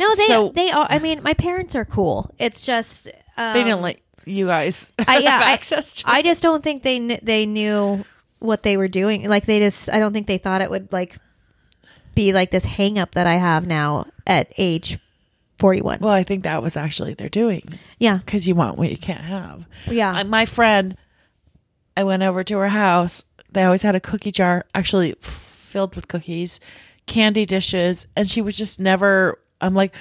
No, 0.00 0.14
they 0.16 0.26
So- 0.26 0.52
they 0.54 0.70
are 0.70 0.86
I 0.90 0.98
mean, 0.98 1.22
my 1.22 1.34
parents 1.34 1.74
are 1.74 1.84
cool. 1.84 2.34
It's 2.38 2.60
just 2.60 3.08
um, 3.36 3.54
they 3.54 3.62
didn't 3.64 3.82
like 3.82 4.02
you 4.24 4.46
guys 4.46 4.92
I, 5.06 5.18
yeah, 5.18 5.30
have 5.38 5.42
I- 5.48 5.52
access 5.52 5.96
to. 5.96 6.10
I 6.10 6.22
just 6.22 6.42
don't 6.42 6.62
think 6.62 6.82
they 6.82 6.98
kn- 6.98 7.20
they 7.22 7.46
knew 7.46 8.04
what 8.40 8.62
they 8.64 8.76
were 8.76 8.88
doing. 8.88 9.28
Like 9.28 9.46
they 9.46 9.60
just, 9.60 9.88
I 9.90 10.00
don't 10.00 10.12
think 10.12 10.26
they 10.26 10.38
thought 10.38 10.60
it 10.62 10.70
would 10.70 10.92
like 10.92 11.16
be 12.14 12.32
like 12.32 12.50
this 12.50 12.64
hang 12.64 12.98
up 12.98 13.12
that 13.12 13.26
I 13.26 13.34
have 13.34 13.66
now 13.66 14.06
at 14.26 14.52
age 14.58 14.98
forty 15.58 15.80
one. 15.80 15.98
Well, 16.00 16.12
I 16.12 16.22
think 16.22 16.44
that 16.44 16.62
was 16.62 16.76
actually 16.76 17.14
they're 17.14 17.28
doing 17.28 17.78
yeah, 17.98 18.18
because 18.18 18.46
you 18.48 18.54
want 18.54 18.78
what 18.78 18.90
you 18.90 18.96
can't 18.98 19.20
have. 19.20 19.64
yeah, 19.86 20.20
Uh, 20.20 20.24
my 20.24 20.44
friend, 20.44 20.96
I 21.96 22.04
went 22.04 22.22
over 22.22 22.42
to 22.44 22.58
her 22.58 22.68
house. 22.68 23.24
They 23.50 23.64
always 23.64 23.82
had 23.82 23.94
a 23.94 24.00
cookie 24.00 24.30
jar, 24.30 24.64
actually 24.74 25.14
filled 25.20 25.94
with 25.94 26.08
cookies, 26.08 26.58
candy 27.06 27.44
dishes, 27.44 28.06
and 28.16 28.28
she 28.28 28.40
was 28.42 28.56
just 28.56 28.80
never. 28.80 29.38
I'm 29.60 29.74
like, 29.74 29.94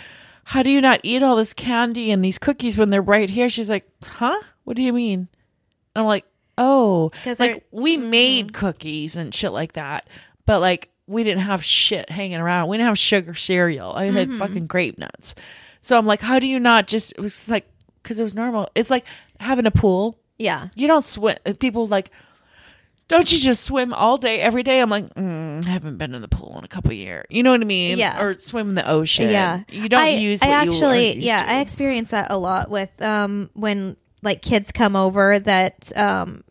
how 0.45 0.63
do 0.63 0.69
you 0.71 0.81
not 0.81 1.01
eat 1.03 1.21
all 1.21 1.35
this 1.35 1.53
candy 1.53 2.11
and 2.11 2.23
these 2.23 2.39
cookies 2.39 2.77
when 2.77 2.89
they're 2.89 3.01
right 3.01 3.29
here? 3.29 3.49
She's 3.49 3.69
like, 3.69 3.87
huh? 4.03 4.39
What 4.63 4.75
do 4.77 4.83
you 4.83 4.93
mean? 4.93 5.27
And 5.93 6.01
I'm 6.01 6.05
like, 6.05 6.25
oh, 6.57 7.11
like 7.39 7.65
we 7.71 7.97
made 7.97 8.53
cookies 8.53 9.15
and 9.15 9.33
shit 9.33 9.51
like 9.51 9.73
that, 9.73 10.07
but 10.45 10.59
like 10.59 10.89
we 11.11 11.23
didn't 11.23 11.41
have 11.41 11.63
shit 11.63 12.09
hanging 12.09 12.37
around. 12.39 12.69
We 12.69 12.77
didn't 12.77 12.87
have 12.87 12.97
sugar 12.97 13.33
cereal. 13.35 13.91
I 13.93 14.05
had 14.05 14.33
fucking 14.33 14.65
grape 14.67 14.97
nuts. 14.97 15.35
So 15.81 15.97
I'm 15.97 16.05
like, 16.05 16.21
how 16.21 16.39
do 16.39 16.47
you 16.47 16.59
not 16.59 16.87
just? 16.87 17.13
It 17.17 17.21
was 17.21 17.47
like 17.49 17.67
because 18.01 18.19
it 18.19 18.23
was 18.23 18.35
normal. 18.35 18.69
It's 18.75 18.89
like 18.89 19.05
having 19.39 19.65
a 19.65 19.71
pool. 19.71 20.17
yeah. 20.37 20.69
You 20.75 20.87
don't 20.87 21.03
swim. 21.03 21.37
People 21.59 21.87
like, 21.87 22.09
don't 23.07 23.29
you 23.31 23.37
just 23.37 23.63
swim 23.63 23.93
all 23.93 24.17
day 24.17 24.39
every 24.39 24.63
day? 24.63 24.79
I'm 24.79 24.89
like, 24.89 25.13
mm, 25.15 25.65
I 25.65 25.69
haven't 25.69 25.97
been 25.97 26.15
in 26.15 26.21
the 26.21 26.27
pool 26.27 26.55
in 26.57 26.63
a 26.63 26.67
couple 26.67 26.91
of 26.91 26.97
years. 26.97 27.25
You 27.29 27.43
know 27.43 27.51
what 27.51 27.61
I 27.61 27.65
mean? 27.65 27.97
Yeah. 27.97 28.21
Or 28.23 28.37
swim 28.39 28.69
in 28.69 28.75
the 28.75 28.89
ocean. 28.89 29.29
Yeah, 29.29 29.63
You 29.69 29.89
don't 29.89 30.01
I, 30.01 30.09
use. 30.09 30.41
I 30.41 30.47
actually, 30.49 31.19
yeah, 31.19 31.41
to. 31.43 31.49
I 31.51 31.59
experience 31.59 32.11
that 32.11 32.27
a 32.31 32.37
lot 32.37 32.69
with 32.69 32.89
um 33.01 33.49
when 33.53 33.97
like 34.21 34.41
kids 34.41 34.71
come 34.71 34.95
over 34.95 35.39
that 35.39 35.91
um 35.95 36.43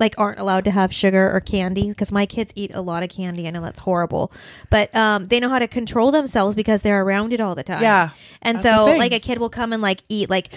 like 0.00 0.14
aren't 0.18 0.40
allowed 0.40 0.64
to 0.64 0.70
have 0.72 0.92
sugar 0.92 1.30
or 1.32 1.40
candy 1.40 1.88
because 1.90 2.10
my 2.10 2.26
kids 2.26 2.52
eat 2.56 2.72
a 2.74 2.80
lot 2.80 3.02
of 3.04 3.10
candy. 3.10 3.46
I 3.46 3.50
know 3.50 3.60
that's 3.62 3.80
horrible, 3.80 4.32
but 4.70 4.92
um 4.96 5.28
they 5.28 5.38
know 5.38 5.48
how 5.50 5.58
to 5.60 5.68
control 5.68 6.10
themselves 6.10 6.56
because 6.56 6.82
they're 6.82 7.02
around 7.02 7.32
it 7.32 7.40
all 7.40 7.54
the 7.54 7.62
time. 7.62 7.82
Yeah, 7.82 8.10
and 8.42 8.60
so 8.60 8.86
like 8.86 9.12
a 9.12 9.20
kid 9.20 9.38
will 9.38 9.50
come 9.50 9.72
and 9.72 9.80
like 9.82 10.02
eat 10.08 10.28
like. 10.30 10.48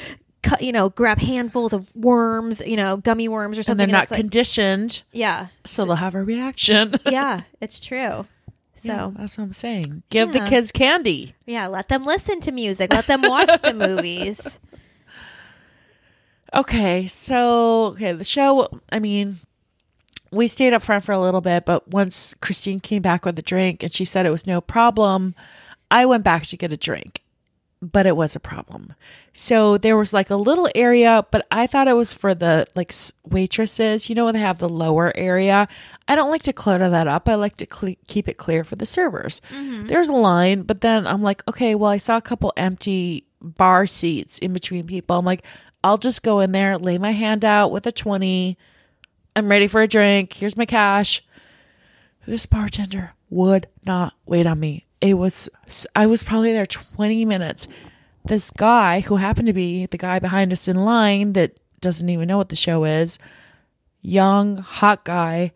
Cut, 0.46 0.62
you 0.62 0.74
know, 0.74 0.90
grab 0.90 1.20
handfuls 1.20 1.72
of 1.72 1.88
worms, 1.96 2.62
you 2.68 2.76
know, 2.76 2.98
gummy 2.98 3.30
worms 3.30 3.56
or 3.58 3.62
and 3.62 3.66
something. 3.66 3.88
they're 3.88 3.98
not 3.98 4.12
like- 4.12 4.20
conditioned, 4.20 5.02
yeah, 5.14 5.48
so 5.64 5.86
they'll 5.86 5.96
have 5.96 6.16
a 6.16 6.22
reaction. 6.22 6.96
yeah, 7.10 7.44
it's 7.62 7.80
true. 7.80 8.28
So 8.76 8.90
Yeah, 8.92 9.12
that's 9.16 9.38
what 9.38 9.46
I'm 9.46 9.54
saying. 9.54 10.04
Give 10.10 10.34
the 10.34 10.42
kids 10.42 10.74
candy. 10.74 11.34
yeah, 11.46 11.68
let 11.68 11.88
them 11.88 12.04
listen 12.04 12.42
to 12.42 12.52
music. 12.52 12.92
Let 12.92 13.08
them 13.08 13.22
watch 13.22 13.62
the 13.62 13.74
movies. 13.88 14.60
Okay, 16.54 17.08
so 17.08 17.86
okay, 17.88 18.12
the 18.12 18.24
show. 18.24 18.70
I 18.92 19.00
mean, 19.00 19.38
we 20.32 20.48
stayed 20.48 20.74
up 20.74 20.84
front 20.84 21.04
for 21.04 21.12
a 21.12 21.20
little 21.20 21.42
bit, 21.42 21.66
but 21.66 21.88
once 21.88 22.36
Christine 22.42 22.80
came 22.80 23.02
back 23.02 23.26
with 23.26 23.38
a 23.40 23.42
drink 23.42 23.84
and 23.84 23.94
she 23.94 24.06
said 24.06 24.26
it 24.26 24.32
was 24.32 24.48
no 24.48 24.62
problem, 24.62 25.36
I 25.90 26.06
went 26.06 26.24
back 26.24 26.44
to 26.44 26.58
get 26.58 26.74
a 26.74 26.78
drink, 26.78 27.22
but 27.82 28.06
it 28.06 28.16
was 28.16 28.36
a 28.36 28.40
problem. 28.40 28.94
So 29.34 29.80
there 29.80 29.98
was 29.98 30.14
like 30.14 30.30
a 30.30 30.36
little 30.36 30.70
area, 30.76 31.26
but 31.32 31.48
I 31.50 31.66
thought 31.66 31.88
it 31.88 31.96
was 31.96 32.14
for 32.14 32.36
the 32.36 32.68
like 32.76 32.94
waitresses. 33.26 34.08
You 34.08 34.16
know, 34.16 34.26
when 34.26 34.36
they 34.36 34.40
have 34.40 34.60
the 34.60 34.70
lower 34.70 35.12
area. 35.16 35.68
I 36.08 36.16
don't 36.16 36.30
like 36.30 36.44
to 36.44 36.54
clutter 36.54 36.90
that 36.90 37.08
up. 37.08 37.28
I 37.30 37.36
like 37.36 37.58
to 37.58 37.66
cle 37.66 37.96
keep 38.08 38.28
it 38.28 38.38
clear 38.38 38.64
for 38.64 38.76
the 38.76 38.86
servers. 38.86 39.42
Mm-hmm. 39.52 39.88
There's 39.88 40.10
a 40.10 40.14
line, 40.14 40.64
but 40.64 40.82
then 40.82 41.08
I'm 41.08 41.24
like, 41.24 41.48
okay, 41.48 41.74
well, 41.74 41.90
I 41.90 41.98
saw 41.98 42.18
a 42.18 42.22
couple 42.22 42.54
empty 42.58 43.26
bar 43.42 43.88
seats 43.88 44.38
in 44.40 44.54
between 44.54 44.86
people. 44.86 45.18
I'm 45.18 45.26
like, 45.26 45.44
I'll 45.84 45.98
just 45.98 46.24
go 46.24 46.40
in 46.40 46.52
there, 46.52 46.78
lay 46.78 46.98
my 46.98 47.12
hand 47.12 47.44
out 47.44 47.72
with 47.72 47.86
a 47.86 47.92
20. 47.92 48.58
I'm 49.36 49.48
ready 49.48 49.68
for 49.68 49.82
a 49.82 49.88
drink. 49.88 50.34
Here's 50.34 50.58
my 50.58 50.66
cash. 50.66 51.24
This 52.26 52.46
bartender 52.46 53.14
would 53.30 53.68
not 53.86 54.14
wait 54.26 54.48
on 54.48 54.60
me. 54.60 54.86
It 55.02 55.16
was, 55.16 55.50
I 55.96 56.06
was 56.06 56.24
probably 56.24 56.54
there 56.54 56.66
20 56.66 57.26
minutes. 57.26 57.68
This 58.24 58.52
guy, 58.52 59.02
who 59.02 59.18
happened 59.18 59.48
to 59.48 59.54
be 59.54 59.86
the 59.88 59.98
guy 59.98 60.20
behind 60.20 60.54
us 60.54 60.70
in 60.70 60.78
line 60.78 61.34
that 61.34 61.58
doesn't 61.82 62.08
even 62.08 62.28
know 62.28 62.38
what 62.38 62.48
the 62.48 62.56
show 62.56 62.86
is. 62.86 63.20
Young, 64.02 64.58
hot 64.58 65.04
guy. 65.04 65.52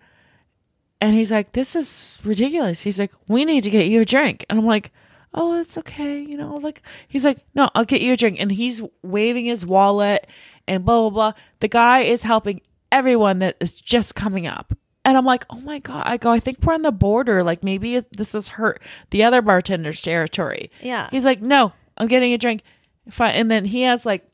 And 0.99 1.15
he's 1.15 1.31
like, 1.31 1.53
This 1.53 1.75
is 1.75 2.19
ridiculous. 2.25 2.81
He's 2.81 2.99
like, 2.99 3.13
We 3.29 3.45
need 3.45 3.63
to 3.63 3.69
get 3.69 3.87
you 3.87 4.01
a 4.01 4.05
drink. 4.05 4.45
And 4.49 4.59
I'm 4.59 4.65
like, 4.65 4.91
Oh, 5.39 5.59
it's 5.59 5.77
okay. 5.77 6.19
You 6.19 6.35
know, 6.35 6.55
like, 6.55 6.81
he's 7.07 7.23
like, 7.23 7.37
No, 7.53 7.69
I'll 7.75 7.85
get 7.85 8.01
you 8.01 8.13
a 8.13 8.17
drink. 8.17 8.37
And 8.39 8.51
he's 8.51 8.81
waving 9.03 9.45
his 9.45 9.65
wallet 9.65 10.27
and 10.67 10.83
blah, 10.83 11.01
blah, 11.01 11.09
blah. 11.09 11.41
The 11.59 11.67
guy 11.67 11.99
is 11.99 12.23
helping 12.23 12.61
everyone 12.91 13.39
that 13.39 13.57
is 13.59 13.75
just 13.75 14.15
coming 14.15 14.47
up. 14.47 14.73
And 15.05 15.15
I'm 15.15 15.25
like, 15.25 15.45
oh 15.49 15.61
my 15.61 15.79
God. 15.79 16.03
I 16.05 16.17
go, 16.17 16.31
I 16.31 16.41
think 16.41 16.59
we're 16.61 16.73
on 16.73 16.81
the 16.81 16.91
border. 16.91 17.41
Like 17.41 17.63
maybe 17.63 18.01
this 18.11 18.35
is 18.35 18.49
hurt 18.49 18.81
the 19.11 19.23
other 19.23 19.41
bartender's 19.41 20.01
territory. 20.01 20.69
Yeah. 20.81 21.07
He's 21.11 21.23
like, 21.23 21.41
no, 21.41 21.71
I'm 21.97 22.07
getting 22.07 22.33
a 22.33 22.37
drink. 22.37 22.61
Fine. 23.09 23.31
And 23.31 23.49
then 23.49 23.63
he 23.63 23.83
has 23.83 24.05
like 24.05 24.27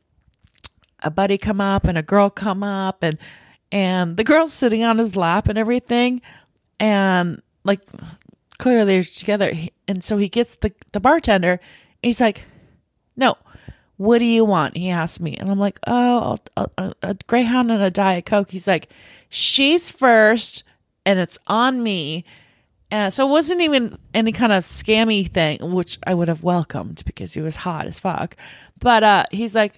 a 1.03 1.11
buddy 1.11 1.37
come 1.37 1.61
up 1.61 1.85
and 1.85 1.95
a 1.97 2.01
girl 2.01 2.29
come 2.31 2.63
up 2.63 3.03
and 3.03 3.19
and 3.71 4.17
the 4.17 4.23
girl's 4.23 4.53
sitting 4.53 4.83
on 4.83 4.97
his 4.97 5.15
lap 5.15 5.47
and 5.47 5.59
everything. 5.59 6.21
And 6.79 7.41
like 7.63 7.81
clearly 8.63 8.93
they're 8.93 9.04
together. 9.04 9.52
And 9.89 10.02
so 10.02 10.15
he 10.15 10.30
gets 10.30 10.56
the, 10.56 10.71
the 10.93 11.02
bartender. 11.02 11.60
He's 12.02 12.21
like, 12.21 12.45
no, 13.17 13.36
what 13.97 14.19
do 14.19 14.26
you 14.26 14.45
want? 14.45 14.78
He 14.78 14.89
asked 14.89 15.19
me. 15.19 15.36
And 15.36 15.52
I'm 15.52 15.60
like, 15.60 15.80
oh, 15.86 16.39
I'll, 16.56 16.71
I'll, 16.78 16.93
a 17.04 17.17
Greyhound 17.28 17.71
and 17.71 17.84
a 17.84 17.91
Diet 17.91 18.26
Coke. 18.26 18.52
He's 18.52 18.65
like, 18.65 18.88
she's 19.28 19.91
first 19.91 20.63
and 21.06 21.19
it's 21.19 21.38
on 21.45 21.84
me. 21.84 22.23
And 22.89 23.13
so 23.13 23.28
it 23.28 23.32
wasn't 23.32 23.60
even 23.60 23.97
any 24.13 24.32
kind 24.32 24.54
of 24.54 24.63
scammy 24.63 25.30
thing, 25.30 25.73
which 25.73 25.99
I 26.08 26.13
would 26.13 26.30
have 26.30 26.43
welcomed 26.43 27.04
because 27.06 27.34
he 27.34 27.41
was 27.41 27.58
hot 27.58 27.86
as 27.86 27.99
fuck. 27.99 28.38
But 28.80 29.04
uh, 29.04 29.26
he's 29.30 29.56
like, 29.56 29.76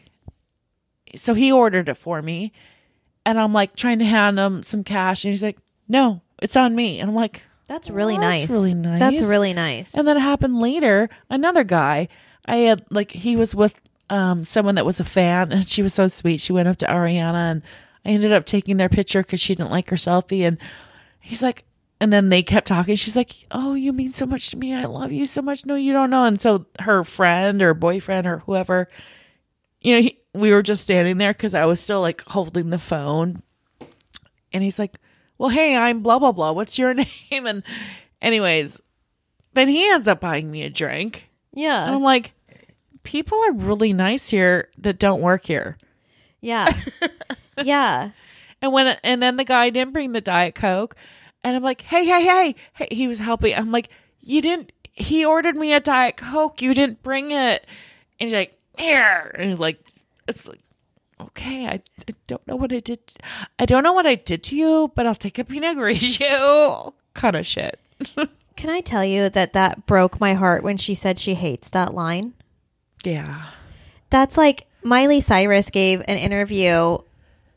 so 1.15 1.33
he 1.33 1.51
ordered 1.51 1.89
it 1.89 1.97
for 1.97 2.21
me. 2.21 2.53
And 3.25 3.39
I'm 3.39 3.51
like 3.51 3.75
trying 3.75 3.97
to 3.97 4.05
hand 4.05 4.37
him 4.37 4.61
some 4.61 4.83
cash. 4.83 5.25
And 5.25 5.31
he's 5.31 5.41
like, 5.41 5.57
no, 5.87 6.21
it's 6.39 6.55
on 6.55 6.75
me. 6.75 6.99
And 6.99 7.09
I'm 7.09 7.15
like, 7.15 7.44
That's 7.67 7.89
really 7.89 8.13
Well, 8.13 8.21
that's 8.21 8.41
nice. 8.41 8.49
really 8.49 8.73
nice. 8.73 8.99
That's 8.99 9.27
really 9.27 9.53
nice. 9.53 9.93
and 9.93 10.07
then 10.07 10.17
it 10.17 10.21
happened 10.21 10.59
later. 10.59 11.09
Another 11.29 11.63
guy, 11.63 12.07
I 12.45 12.57
had 12.57 12.85
like 12.91 13.11
he 13.11 13.35
was 13.35 13.55
with 13.55 13.79
um 14.09 14.43
someone 14.43 14.75
that 14.75 14.85
was 14.85 14.99
a 14.99 15.03
fan, 15.05 15.51
and 15.51 15.67
she 15.67 15.81
was 15.81 15.93
so 15.93 16.07
sweet. 16.07 16.41
She 16.41 16.53
went 16.53 16.67
up 16.67 16.77
to 16.77 16.85
Ariana, 16.85 17.33
and 17.51 17.61
I 18.05 18.09
ended 18.09 18.31
up 18.33 18.45
taking 18.45 18.77
their 18.77 18.89
picture 18.89 19.21
because 19.23 19.39
she 19.41 19.55
didn't 19.55 19.71
like 19.71 19.89
her 19.89 19.95
selfie. 19.95 20.41
And 20.47 20.59
he's 21.19 21.41
like, 21.41 21.63
and 21.99 22.13
then 22.13 22.29
they 22.29 22.43
kept 22.43 22.67
talking. 22.67 22.95
She's 22.95 23.15
like, 23.15 23.31
"Oh, 23.49 23.73
you 23.73 23.93
mean 23.93 24.09
so 24.09 24.25
much 24.27 24.51
to 24.51 24.57
me. 24.57 24.75
I 24.75 24.85
love 24.85 25.11
you 25.11 25.25
so 25.25 25.41
much. 25.41 25.65
No, 25.65 25.73
you 25.75 25.91
don't 25.91 26.11
know." 26.11 26.25
And 26.25 26.39
so 26.39 26.67
her 26.81 27.03
friend 27.03 27.61
or 27.63 27.73
boyfriend 27.73 28.27
or 28.27 28.39
whoever, 28.39 28.89
you 29.81 29.95
know, 29.95 30.01
he, 30.01 30.19
we 30.35 30.51
were 30.51 30.61
just 30.61 30.83
standing 30.83 31.17
there 31.17 31.33
because 31.33 31.55
I 31.55 31.65
was 31.65 31.79
still 31.79 32.01
like 32.01 32.21
holding 32.27 32.69
the 32.69 32.77
phone, 32.77 33.41
and 34.53 34.61
he's 34.61 34.77
like, 34.77 34.97
"Well, 35.37 35.49
hey, 35.49 35.75
I'm 35.75 36.01
blah 36.01 36.19
blah 36.19 36.31
blah. 36.31 36.51
What's 36.51 36.77
your 36.79 36.93
name?" 36.95 37.05
And 37.31 37.63
anyways, 38.21 38.81
then 39.53 39.67
he 39.67 39.89
ends 39.89 40.07
up 40.07 40.19
buying 40.19 40.51
me 40.51 40.63
a 40.63 40.69
drink. 40.69 41.29
yeah. 41.53 41.85
And 41.85 41.95
I'm 41.95 42.01
like, 42.01 42.33
people 43.03 43.37
are 43.39 43.53
really 43.53 43.93
nice 43.93 44.29
here 44.29 44.69
that 44.77 44.99
don't 44.99 45.21
work 45.21 45.45
here. 45.45 45.77
yeah. 46.41 46.67
yeah. 47.63 48.11
And 48.61 48.73
when 48.73 48.97
and 49.03 49.21
then 49.21 49.35
the 49.37 49.43
guy 49.43 49.69
didn't 49.69 49.93
bring 49.93 50.11
the 50.13 50.21
diet 50.21 50.55
coke, 50.55 50.95
and 51.43 51.55
I'm 51.55 51.63
like, 51.63 51.81
hey, 51.81 52.05
hey, 52.05 52.23
hey, 52.23 52.55
hey. 52.73 52.87
He 52.91 53.07
was 53.07 53.19
helping. 53.19 53.53
I'm 53.53 53.71
like, 53.71 53.89
you 54.21 54.41
didn't. 54.41 54.71
He 54.91 55.23
ordered 55.25 55.55
me 55.55 55.73
a 55.73 55.79
diet 55.79 56.17
coke. 56.17 56.61
You 56.61 56.73
didn't 56.73 57.03
bring 57.03 57.31
it. 57.31 57.67
And 58.19 58.29
he's 58.29 58.33
like, 58.33 58.57
here. 58.77 59.35
And 59.37 59.49
he's 59.49 59.59
like, 59.59 59.79
it's 60.27 60.47
like, 60.47 60.61
okay, 61.19 61.67
I, 61.67 61.81
I 62.07 62.13
don't 62.27 62.45
know 62.47 62.55
what 62.55 62.71
I 62.71 62.79
did. 62.79 62.99
I 63.59 63.65
don't 63.65 63.83
know 63.83 63.93
what 63.93 64.05
I 64.05 64.15
did 64.15 64.43
to 64.43 64.55
you, 64.55 64.91
but 64.95 65.05
I'll 65.05 65.15
take 65.15 65.39
a 65.39 65.43
Pinot 65.43 65.77
Grigio. 65.77 66.93
kind 67.13 67.35
of 67.35 67.45
shit. 67.45 67.79
Can 68.55 68.69
I 68.69 68.81
tell 68.81 69.03
you 69.03 69.29
that 69.29 69.53
that 69.53 69.85
broke 69.85 70.19
my 70.19 70.33
heart 70.33 70.63
when 70.63 70.77
she 70.77 70.95
said 70.95 71.19
she 71.19 71.35
hates 71.35 71.69
that 71.69 71.93
line? 71.93 72.33
Yeah. 73.03 73.47
That's 74.09 74.37
like 74.37 74.67
Miley 74.83 75.19
Cyrus 75.19 75.69
gave 75.69 75.99
an 76.01 76.17
interview 76.17 76.97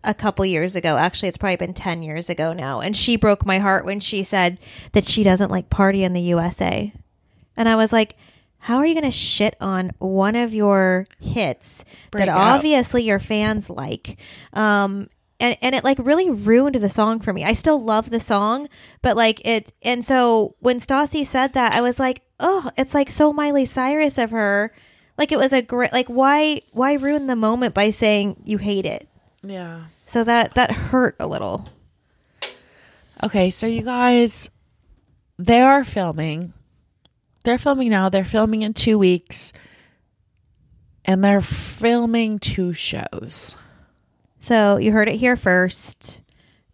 a 0.02 0.14
couple 0.14 0.44
years 0.44 0.74
ago. 0.74 0.96
Actually, 0.96 1.28
it's 1.28 1.38
probably 1.38 1.56
been 1.56 1.74
10 1.74 2.02
years 2.02 2.30
ago 2.30 2.52
now. 2.52 2.80
And 2.80 2.96
she 2.96 3.16
broke 3.16 3.46
my 3.46 3.58
heart 3.58 3.84
when 3.84 4.00
she 4.00 4.22
said 4.22 4.58
that 4.92 5.04
she 5.04 5.22
doesn't 5.22 5.50
like 5.50 5.70
party 5.70 6.02
in 6.04 6.14
the 6.14 6.20
USA. 6.20 6.92
And 7.56 7.68
I 7.68 7.76
was 7.76 7.92
like, 7.92 8.16
how 8.58 8.76
are 8.78 8.86
you 8.86 8.94
going 8.94 9.04
to 9.04 9.10
shit 9.10 9.56
on 9.60 9.92
one 9.98 10.36
of 10.36 10.52
your 10.52 11.06
hits 11.20 11.84
Break 12.10 12.26
that 12.26 12.28
out. 12.28 12.56
obviously 12.56 13.02
your 13.02 13.18
fans 13.18 13.70
like? 13.70 14.18
Um, 14.52 15.08
and, 15.40 15.56
and 15.62 15.74
it 15.74 15.84
like 15.84 15.98
really 16.00 16.30
ruined 16.30 16.74
the 16.74 16.90
song 16.90 17.20
for 17.20 17.32
me. 17.32 17.44
I 17.44 17.52
still 17.52 17.82
love 17.82 18.10
the 18.10 18.20
song, 18.20 18.68
but 19.02 19.16
like 19.16 19.46
it. 19.46 19.72
And 19.82 20.04
so 20.04 20.56
when 20.58 20.80
Stassi 20.80 21.24
said 21.24 21.52
that, 21.52 21.74
I 21.74 21.80
was 21.80 21.98
like, 22.00 22.22
oh, 22.40 22.70
it's 22.76 22.94
like 22.94 23.10
so 23.10 23.32
Miley 23.32 23.64
Cyrus 23.64 24.18
of 24.18 24.32
her. 24.32 24.74
Like 25.16 25.32
it 25.32 25.38
was 25.38 25.52
a 25.52 25.62
great, 25.62 25.92
like 25.92 26.08
why, 26.08 26.62
why 26.72 26.94
ruin 26.94 27.26
the 27.26 27.36
moment 27.36 27.74
by 27.74 27.90
saying 27.90 28.42
you 28.44 28.58
hate 28.58 28.86
it? 28.86 29.08
Yeah. 29.42 29.84
So 30.06 30.24
that, 30.24 30.54
that 30.54 30.72
hurt 30.72 31.16
a 31.20 31.26
little. 31.26 31.68
Okay, 33.22 33.50
so 33.50 33.66
you 33.66 33.82
guys, 33.82 34.50
they 35.38 35.60
are 35.60 35.84
filming. 35.84 36.52
They're 37.44 37.58
filming 37.58 37.90
now. 37.90 38.08
They're 38.08 38.24
filming 38.24 38.62
in 38.62 38.74
two 38.74 38.98
weeks. 38.98 39.52
And 41.04 41.24
they're 41.24 41.40
filming 41.40 42.38
two 42.38 42.72
shows. 42.72 43.56
So 44.40 44.76
you 44.76 44.92
heard 44.92 45.08
it 45.08 45.16
here 45.16 45.36
first. 45.36 46.20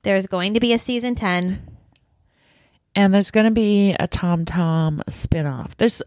There's 0.03 0.27
going 0.27 0.55
to 0.55 0.61
be 0.61 0.73
a 0.73 0.79
season 0.79 1.15
10. 1.15 1.71
And 2.95 3.15
there's 3.15 3.31
going 3.31 3.47
to 3.47 3.53
be 3.53 3.95
a 3.99 4.07
Tom 4.07 4.45
Tom 4.45 5.03
spinoff. 5.09 5.77
There's, 5.77 6.03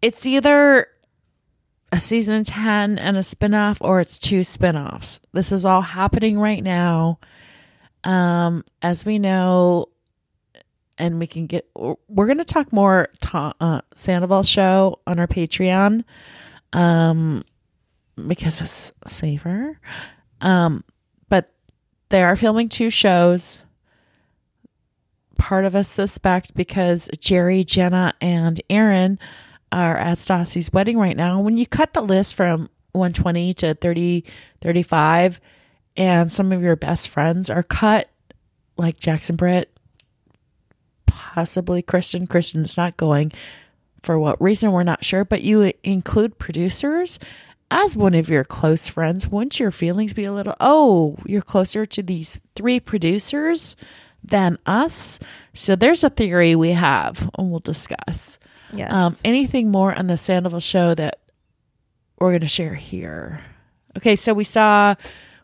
it's 0.00 0.24
either 0.26 0.86
a 1.90 1.98
season 1.98 2.44
10 2.44 2.98
and 2.98 3.16
a 3.16 3.20
spinoff 3.20 3.76
or 3.80 4.00
it's 4.00 4.18
two 4.18 4.40
spinoffs. 4.40 5.20
This 5.32 5.52
is 5.52 5.64
all 5.64 5.82
happening 5.82 6.38
right 6.38 6.62
now. 6.62 7.18
Um, 8.04 8.64
as 8.80 9.04
we 9.04 9.18
know, 9.18 9.88
and 10.98 11.18
we 11.18 11.26
can 11.26 11.46
get, 11.46 11.68
we're 11.74 12.26
going 12.26 12.38
to 12.38 12.44
talk 12.44 12.72
more 12.72 13.08
Tom, 13.20 13.54
uh, 13.60 13.80
Sandoval 13.94 14.42
show 14.42 15.00
on 15.06 15.18
our 15.18 15.26
Patreon, 15.26 16.04
um, 16.72 17.44
because 18.26 18.60
it's 18.60 18.92
safer. 19.06 19.78
Um, 20.40 20.84
but 21.28 21.52
they 22.08 22.22
are 22.22 22.36
filming 22.36 22.68
two 22.68 22.90
shows 22.90 23.64
part 25.42 25.64
of 25.64 25.74
us 25.74 25.88
suspect 25.88 26.54
because 26.54 27.10
Jerry, 27.18 27.64
Jenna, 27.64 28.14
and 28.20 28.60
Aaron 28.70 29.18
are 29.72 29.96
at 29.96 30.18
Stassi's 30.18 30.72
wedding 30.72 30.96
right 30.96 31.16
now. 31.16 31.40
When 31.40 31.58
you 31.58 31.66
cut 31.66 31.94
the 31.94 32.00
list 32.00 32.36
from 32.36 32.70
120 32.92 33.52
to 33.54 33.74
30, 33.74 34.24
35, 34.60 35.40
and 35.96 36.32
some 36.32 36.52
of 36.52 36.62
your 36.62 36.76
best 36.76 37.08
friends 37.08 37.50
are 37.50 37.64
cut, 37.64 38.08
like 38.76 39.00
Jax 39.00 39.30
and 39.30 39.36
Britt, 39.36 39.71
possibly 41.12 41.82
Kristen. 41.82 42.26
Is 42.62 42.76
not 42.76 42.96
going. 42.96 43.32
For 44.02 44.18
what 44.18 44.42
reason, 44.42 44.72
we're 44.72 44.82
not 44.82 45.04
sure, 45.04 45.24
but 45.24 45.42
you 45.42 45.72
include 45.84 46.38
producers 46.38 47.20
as 47.70 47.96
one 47.96 48.14
of 48.14 48.28
your 48.28 48.42
close 48.42 48.88
friends. 48.88 49.28
Wouldn't 49.28 49.60
your 49.60 49.70
feelings 49.70 50.12
be 50.12 50.24
a 50.24 50.32
little, 50.32 50.56
oh, 50.58 51.16
you're 51.24 51.40
closer 51.40 51.86
to 51.86 52.02
these 52.02 52.40
three 52.56 52.80
producers 52.80 53.76
than 54.24 54.58
us? 54.66 55.20
So 55.54 55.76
there's 55.76 56.02
a 56.02 56.10
theory 56.10 56.56
we 56.56 56.72
have, 56.72 57.30
and 57.38 57.50
we'll 57.50 57.60
discuss. 57.60 58.40
Yes. 58.74 58.92
Um, 58.92 59.16
anything 59.24 59.70
more 59.70 59.94
on 59.96 60.08
the 60.08 60.16
Sandoval 60.16 60.60
show 60.60 60.94
that 60.94 61.20
we're 62.18 62.30
going 62.30 62.40
to 62.40 62.48
share 62.48 62.74
here? 62.74 63.40
Okay, 63.96 64.16
so 64.16 64.34
we 64.34 64.44
saw, 64.44 64.96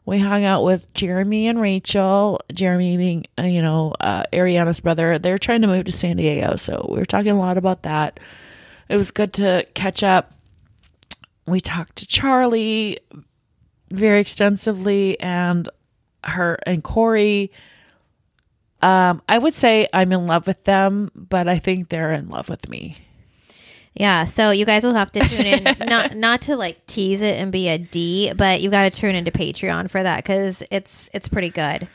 we 0.08 0.18
hung 0.18 0.42
out 0.42 0.64
with 0.64 0.94
Jeremy 0.94 1.48
and 1.48 1.60
Rachel. 1.60 2.40
Jeremy 2.50 2.96
being, 2.96 3.26
uh, 3.38 3.42
you 3.42 3.60
know, 3.60 3.92
uh, 4.00 4.22
Ariana's 4.32 4.80
brother. 4.80 5.18
They're 5.18 5.36
trying 5.36 5.60
to 5.60 5.66
move 5.66 5.84
to 5.84 5.92
San 5.92 6.16
Diego, 6.16 6.56
so 6.56 6.86
we 6.88 6.96
were 6.96 7.04
talking 7.04 7.32
a 7.32 7.38
lot 7.38 7.58
about 7.58 7.82
that. 7.82 8.18
It 8.88 8.96
was 8.96 9.10
good 9.10 9.34
to 9.34 9.66
catch 9.74 10.02
up. 10.02 10.32
We 11.46 11.60
talked 11.60 11.96
to 11.96 12.06
Charlie 12.06 13.00
very 13.90 14.20
extensively, 14.20 15.20
and 15.20 15.68
her 16.24 16.58
and 16.64 16.82
Corey. 16.82 17.52
Um, 18.80 19.20
I 19.28 19.36
would 19.36 19.54
say 19.54 19.88
I'm 19.92 20.10
in 20.12 20.26
love 20.26 20.46
with 20.46 20.64
them, 20.64 21.10
but 21.14 21.48
I 21.48 21.58
think 21.58 21.90
they're 21.90 22.12
in 22.14 22.30
love 22.30 22.48
with 22.48 22.66
me. 22.70 22.96
Yeah, 23.98 24.26
so 24.26 24.50
you 24.52 24.64
guys 24.64 24.84
will 24.84 24.94
have 24.94 25.10
to 25.12 25.20
tune 25.20 25.44
in, 25.46 25.64
not 25.88 26.16
not 26.16 26.42
to 26.42 26.56
like 26.56 26.86
tease 26.86 27.20
it 27.20 27.34
and 27.36 27.50
be 27.50 27.68
a 27.68 27.78
D, 27.78 28.32
but 28.32 28.60
you 28.60 28.70
got 28.70 28.90
to 28.90 28.96
tune 28.96 29.14
into 29.16 29.30
Patreon 29.32 29.90
for 29.90 30.02
that 30.02 30.22
because 30.22 30.62
it's 30.70 31.10
it's 31.12 31.28
pretty 31.28 31.50
good. 31.50 31.88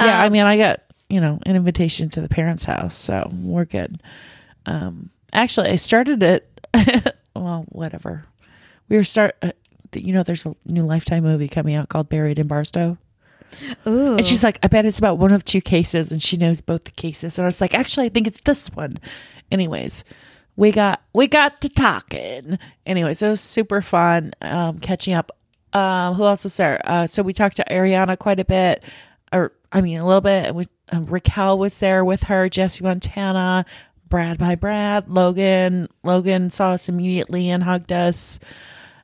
Yeah, 0.00 0.20
I 0.20 0.26
Um, 0.26 0.32
mean, 0.32 0.42
I 0.42 0.56
got 0.58 0.80
you 1.08 1.20
know 1.20 1.38
an 1.46 1.56
invitation 1.56 2.08
to 2.10 2.20
the 2.20 2.28
parents' 2.28 2.64
house, 2.64 2.96
so 2.96 3.30
we're 3.32 3.64
good. 3.64 4.02
Um, 4.66 5.10
actually, 5.32 5.70
I 5.70 5.76
started 5.76 6.22
it. 6.22 6.60
well, 7.36 7.64
whatever. 7.68 8.24
We 8.88 8.96
were 8.96 9.04
start. 9.04 9.36
Uh, 9.40 9.52
you 9.94 10.12
know 10.12 10.22
there's 10.22 10.44
a 10.46 10.54
new 10.66 10.82
Lifetime 10.82 11.22
movie 11.22 11.48
coming 11.48 11.74
out 11.76 11.88
called 11.88 12.08
Buried 12.08 12.38
in 12.38 12.46
Barstow. 12.48 12.98
Ooh. 13.86 14.16
And 14.16 14.26
she's 14.26 14.42
like, 14.44 14.58
I 14.62 14.66
bet 14.68 14.84
it's 14.84 14.98
about 14.98 15.16
one 15.16 15.32
of 15.32 15.44
two 15.44 15.62
cases, 15.62 16.12
and 16.12 16.22
she 16.22 16.36
knows 16.36 16.60
both 16.60 16.84
the 16.84 16.90
cases. 16.90 17.38
And 17.38 17.44
I 17.44 17.46
was 17.46 17.60
like, 17.62 17.72
actually, 17.74 18.04
I 18.06 18.08
think 18.10 18.26
it's 18.26 18.40
this 18.42 18.68
one. 18.74 18.98
Anyways, 19.50 20.04
we 20.58 20.72
got 20.72 21.00
we 21.12 21.28
got 21.28 21.60
to 21.60 21.68
talking. 21.68 22.58
Anyways, 22.84 23.22
it 23.22 23.28
was 23.28 23.40
super 23.40 23.80
fun 23.80 24.32
um, 24.42 24.80
catching 24.80 25.14
up. 25.14 25.30
Um, 25.72 26.14
who 26.14 26.24
else 26.24 26.42
was 26.42 26.56
there? 26.56 26.80
Uh, 26.84 27.06
so 27.06 27.22
we 27.22 27.32
talked 27.32 27.56
to 27.58 27.64
Ariana 27.70 28.18
quite 28.18 28.40
a 28.40 28.44
bit, 28.44 28.82
or 29.32 29.52
I 29.70 29.80
mean, 29.82 30.00
a 30.00 30.04
little 30.04 30.20
bit. 30.20 30.46
And 30.46 30.56
we, 30.56 30.66
um, 30.90 31.06
Raquel 31.06 31.58
was 31.58 31.78
there 31.78 32.04
with 32.04 32.24
her, 32.24 32.48
Jesse 32.48 32.82
Montana, 32.82 33.66
Brad 34.08 34.38
by 34.38 34.56
Brad, 34.56 35.08
Logan. 35.08 35.86
Logan 36.02 36.50
saw 36.50 36.72
us 36.72 36.88
immediately 36.88 37.50
and 37.50 37.62
hugged 37.62 37.92
us. 37.92 38.40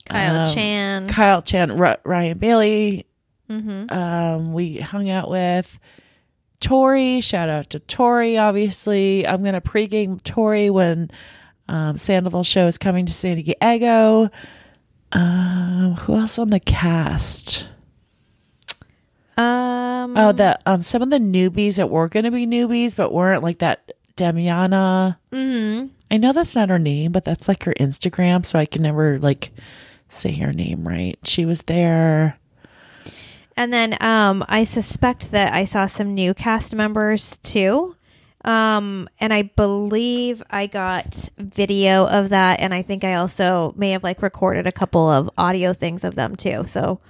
Kyle 0.07 0.49
um, 0.49 0.53
Chan. 0.53 1.09
Kyle 1.09 1.41
Chan, 1.41 1.71
R- 1.71 1.99
Ryan 2.05 2.39
Bailey. 2.39 3.07
Um, 3.49 4.53
we 4.53 4.79
hung 4.79 5.09
out 5.09 5.31
with 5.31 5.79
Tori. 6.59 7.21
Shout 7.21 7.49
out 7.49 7.71
to 7.71 7.79
Tori. 7.79 8.39
Obviously, 8.39 9.25
I'm 9.25 9.45
gonna 9.45 9.61
pregame 9.61 10.21
Tori 10.25 10.69
when 10.69 11.13
um, 11.69 11.97
Sandoval 11.97 12.45
show 12.45 12.67
is 12.67 12.79
coming 12.79 13.07
to 13.07 13.13
San 13.13 13.37
Diego. 13.43 14.31
Um, 15.13 15.95
who 16.01 16.17
else 16.17 16.39
on 16.39 16.51
the 16.51 16.61
cast? 16.61 17.67
um. 19.37 20.17
Oh, 20.17 20.33
the 20.33 20.59
um, 20.67 20.83
some 20.83 21.03
of 21.03 21.11
the 21.11 21.19
newbies 21.19 21.77
that 21.77 21.91
were 21.91 22.09
gonna 22.09 22.31
be 22.31 22.47
newbies 22.47 22.95
but 22.97 23.13
weren't 23.13 23.43
like 23.43 23.59
that. 23.59 23.93
Damiana. 24.17 25.17
mhm. 25.33 25.91
I 26.11 26.17
know 26.19 26.33
that's 26.33 26.55
not 26.55 26.69
her 26.69 26.79
name, 26.79 27.11
but 27.11 27.25
that's 27.25 27.49
like 27.49 27.65
her 27.65 27.75
Instagram, 27.81 28.47
so 28.47 28.59
I 28.61 28.67
can 28.67 28.83
never 28.83 29.19
like 29.19 29.51
say 30.09 30.33
her 30.35 30.53
name 30.53 30.87
right. 30.87 31.19
She 31.25 31.45
was 31.45 31.63
there. 31.63 32.39
And 33.57 33.73
then 33.73 33.97
um, 34.01 34.45
I 34.49 34.65
suspect 34.65 35.31
that 35.33 35.53
I 35.53 35.65
saw 35.65 35.87
some 35.87 36.15
new 36.15 36.35
cast 36.35 36.75
members 36.75 37.39
too. 37.39 37.97
Um, 38.45 39.09
and 39.21 39.33
I 39.33 39.43
believe 39.43 40.43
I 40.51 40.67
got 40.67 41.31
video 41.39 42.07
of 42.07 42.29
that, 42.29 42.61
and 42.61 42.75
I 42.75 42.83
think 42.83 43.03
I 43.03 43.15
also 43.15 43.73
may 43.77 43.91
have 43.93 44.03
like 44.03 44.21
recorded 44.23 44.67
a 44.67 44.73
couple 44.73 45.09
of 45.09 45.31
audio 45.39 45.73
things 45.73 46.05
of 46.05 46.15
them 46.15 46.37
too. 46.37 46.65
So, 46.67 47.01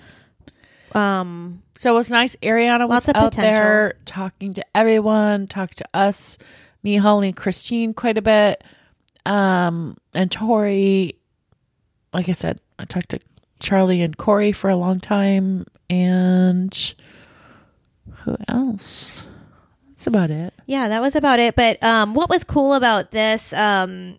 um, 0.93 1.63
So 1.77 1.93
it 1.93 1.95
was 1.95 2.11
nice. 2.11 2.37
Ariana 2.37 2.89
was 2.89 3.09
out 3.09 3.33
potential. 3.33 3.43
there 3.43 3.95
talking 4.05 4.55
to 4.55 4.65
everyone, 4.77 5.49
talked 5.49 5.79
to 5.79 5.85
us, 5.93 6.39
me, 6.85 6.97
Holly, 6.97 7.29
and 7.29 7.37
Christine 7.37 7.95
quite 7.95 8.17
a 8.17 8.23
bit. 8.23 8.63
Um, 9.27 9.97
and 10.15 10.31
Tori, 10.31 11.17
like 12.13 12.29
I 12.29 12.33
said, 12.33 12.61
I 12.79 12.85
talked 12.85 13.09
to 13.09 13.19
Charlie 13.59 14.03
and 14.03 14.17
Corey 14.17 14.53
for 14.53 14.71
a 14.71 14.77
long 14.77 15.01
time. 15.01 15.67
And 15.91 16.95
who 18.23 18.37
else? 18.49 19.25
That's 20.05 20.15
about 20.15 20.31
it. 20.31 20.53
yeah, 20.67 20.89
that 20.89 21.01
was 21.01 21.17
about 21.17 21.39
it. 21.39 21.57
But 21.57 21.83
um, 21.83 22.13
what 22.15 22.29
was 22.29 22.45
cool 22.45 22.75
about 22.75 23.11
this 23.11 23.55
um, 23.55 24.19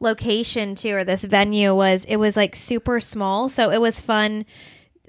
location 0.00 0.74
too, 0.74 0.94
or 0.94 1.04
this 1.04 1.24
venue, 1.24 1.74
was 1.74 2.04
it 2.04 2.16
was 2.16 2.36
like 2.36 2.54
super 2.54 3.00
small, 3.00 3.48
so 3.48 3.70
it 3.70 3.80
was 3.80 3.98
fun. 3.98 4.44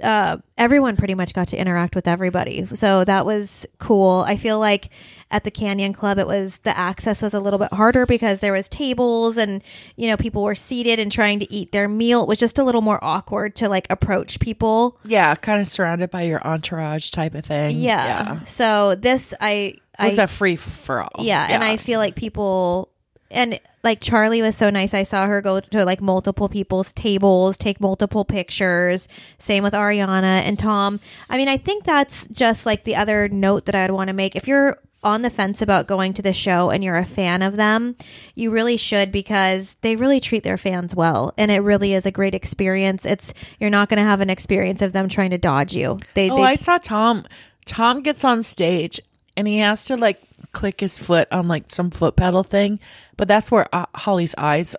Uh, 0.02 0.38
everyone 0.58 0.96
pretty 0.96 1.14
much 1.14 1.34
got 1.34 1.48
to 1.50 1.58
interact 1.58 1.94
with 1.94 2.08
everybody, 2.08 2.66
so 2.74 3.04
that 3.04 3.26
was 3.26 3.66
cool. 3.80 4.24
I 4.26 4.38
feel 4.38 4.60
like 4.60 4.90
at 5.30 5.44
the 5.44 5.52
Canyon 5.52 5.94
Club, 5.94 6.20
it 6.20 6.28
was 6.28 6.58
the 6.60 6.78
access 6.78 7.22
was 7.22 7.34
a 7.34 7.40
little 7.40 7.60
bit 7.60 7.74
harder 7.74 8.06
because 8.06 8.40
there 8.40 8.54
was 8.54 8.70
tables 8.70 9.38
and 9.38 9.64
you 9.96 10.08
know 10.08 10.16
people 10.16 10.44
were 10.44 10.56
seated 10.56 11.00
and 11.00 11.12
trying 11.12 11.40
to 11.40 11.52
eat 11.52 11.72
their 11.72 11.88
meal. 11.88 12.24
It 12.24 12.28
was 12.28 12.40
just 12.40 12.60
a 12.60 12.64
little 12.64 12.82
more 12.82 13.00
awkward 13.04 13.56
to 13.58 13.68
like 13.70 13.88
approach 13.90 14.40
people. 14.40 15.00
Yeah, 15.06 15.36
kind 15.36 15.62
of 15.62 15.68
surrounded 15.68 16.10
by 16.12 16.24
your 16.24 16.46
entourage 16.46 17.12
type 17.12 17.36
of 17.36 17.46
thing. 17.46 17.78
Yeah. 17.78 18.06
yeah. 18.06 18.44
So 18.44 18.96
this, 18.96 19.34
I, 19.42 19.76
was 20.00 20.20
I 20.20 20.24
a 20.24 20.28
free 20.28 20.56
for 20.56 21.02
all. 21.02 21.24
yeah, 21.24 21.48
and 21.50 21.64
I 21.64 21.78
feel 21.78 22.00
like 22.00 22.16
people 22.16 22.90
and 23.34 23.60
like 23.84 24.00
Charlie 24.00 24.42
was 24.42 24.56
so 24.56 24.70
nice. 24.70 24.94
I 24.94 25.04
saw 25.04 25.26
her 25.26 25.42
go 25.42 25.60
to 25.60 25.86
like 25.86 26.02
multiple 26.02 26.48
people's 26.48 26.94
tables, 26.94 27.58
take 27.58 27.82
multiple 27.82 28.24
pictures. 28.24 29.08
Same 29.40 29.64
with 29.64 29.74
Ariana 29.74 30.42
and 30.42 30.58
Tom. 30.58 31.00
I 31.30 31.38
mean, 31.38 31.48
I 31.48 31.58
think 31.58 31.84
that's 31.84 32.26
just 32.28 32.66
like 32.66 32.84
the 32.84 32.96
other 32.96 33.28
note 33.28 33.66
that 33.66 33.76
I'd 33.76 33.92
want 33.92 34.08
to 34.10 34.14
make. 34.14 34.36
If 34.36 34.48
you're 34.48 34.78
on 35.04 35.22
the 35.22 35.30
fence 35.30 35.62
about 35.62 35.86
going 35.86 36.14
to 36.14 36.22
the 36.22 36.32
show 36.32 36.70
and 36.70 36.82
you're 36.82 36.96
a 36.96 37.06
fan 37.06 37.42
of 37.42 37.58
them, 37.58 37.98
you 38.36 38.52
really 38.52 38.78
should 38.78 39.12
because 39.12 39.76
they 39.82 39.98
really 39.98 40.22
treat 40.22 40.44
their 40.44 40.58
fans 40.58 40.96
well 40.96 41.34
and 41.38 41.52
it 41.52 41.60
really 41.60 41.94
is 41.94 42.06
a 42.06 42.12
great 42.12 42.34
experience. 42.34 43.06
It's 43.06 43.34
you're 43.60 43.70
not 43.70 43.90
going 43.90 43.98
to 43.98 44.04
have 44.04 44.22
an 44.22 44.30
experience 44.30 44.82
of 44.82 44.94
them 44.94 45.10
trying 45.10 45.32
to 45.32 45.38
dodge 45.38 45.76
you. 45.76 45.98
They, 46.14 46.30
Oh, 46.30 46.38
they 46.38 46.44
I 46.44 46.56
saw 46.56 46.78
Tom. 46.78 47.26
Tom 47.66 48.02
gets 48.02 48.24
on 48.24 48.44
stage 48.44 49.02
and 49.36 49.48
he 49.48 49.60
has 49.60 49.86
to 49.86 49.98
like 49.98 50.22
click 50.52 50.80
his 50.80 51.00
foot 51.00 51.28
on 51.32 51.48
like 51.48 51.66
some 51.68 51.90
foot 51.92 52.16
pedal 52.16 52.44
thing, 52.44 52.80
but 53.18 53.28
that's 53.28 53.52
where 53.52 53.68
uh, 53.74 53.86
Holly's 53.96 54.36
eyes 54.38 54.76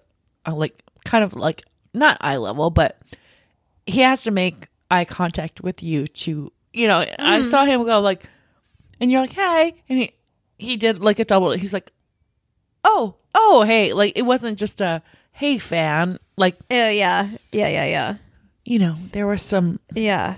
are 0.47 0.55
like 0.55 0.77
kind 1.05 1.25
of 1.25 1.35
like 1.35 1.63
not 1.93 2.19
eye 2.21 2.37
level, 2.37 2.71
but 2.71 2.99
he 3.87 4.01
has 4.01 4.25
to 4.25 4.31
make 4.31 4.69
eye 4.91 5.05
contact 5.05 5.61
with 5.63 5.83
you 5.83 6.07
to, 6.07 6.53
you 6.73 6.87
know, 6.87 7.05
I 7.19 7.43
saw 7.43 7.65
him 7.65 7.85
go 7.85 8.01
like, 8.01 8.25
and 9.01 9.11
you're 9.11 9.21
like, 9.21 9.33
hey, 9.33 9.75
and 9.89 9.99
he 9.99 10.13
he 10.59 10.77
did 10.77 11.01
like 11.01 11.19
a 11.19 11.25
double. 11.25 11.51
He's 11.53 11.73
like, 11.73 11.91
oh, 12.85 13.17
oh, 13.35 13.63
hey, 13.63 13.93
like 13.93 14.13
it 14.17 14.23
wasn't 14.23 14.59
just 14.59 14.81
a 14.81 15.03
hey 15.33 15.59
fan, 15.59 16.19
like 16.37 16.57
Oh 16.71 16.89
yeah. 16.89 17.29
Yeah, 17.53 17.69
yeah, 17.69 17.87
yeah. 17.87 18.17
you 18.65 18.79
know, 18.79 18.97
there 19.13 19.27
was 19.27 19.43
some 19.43 19.81
Yeah. 19.95 20.37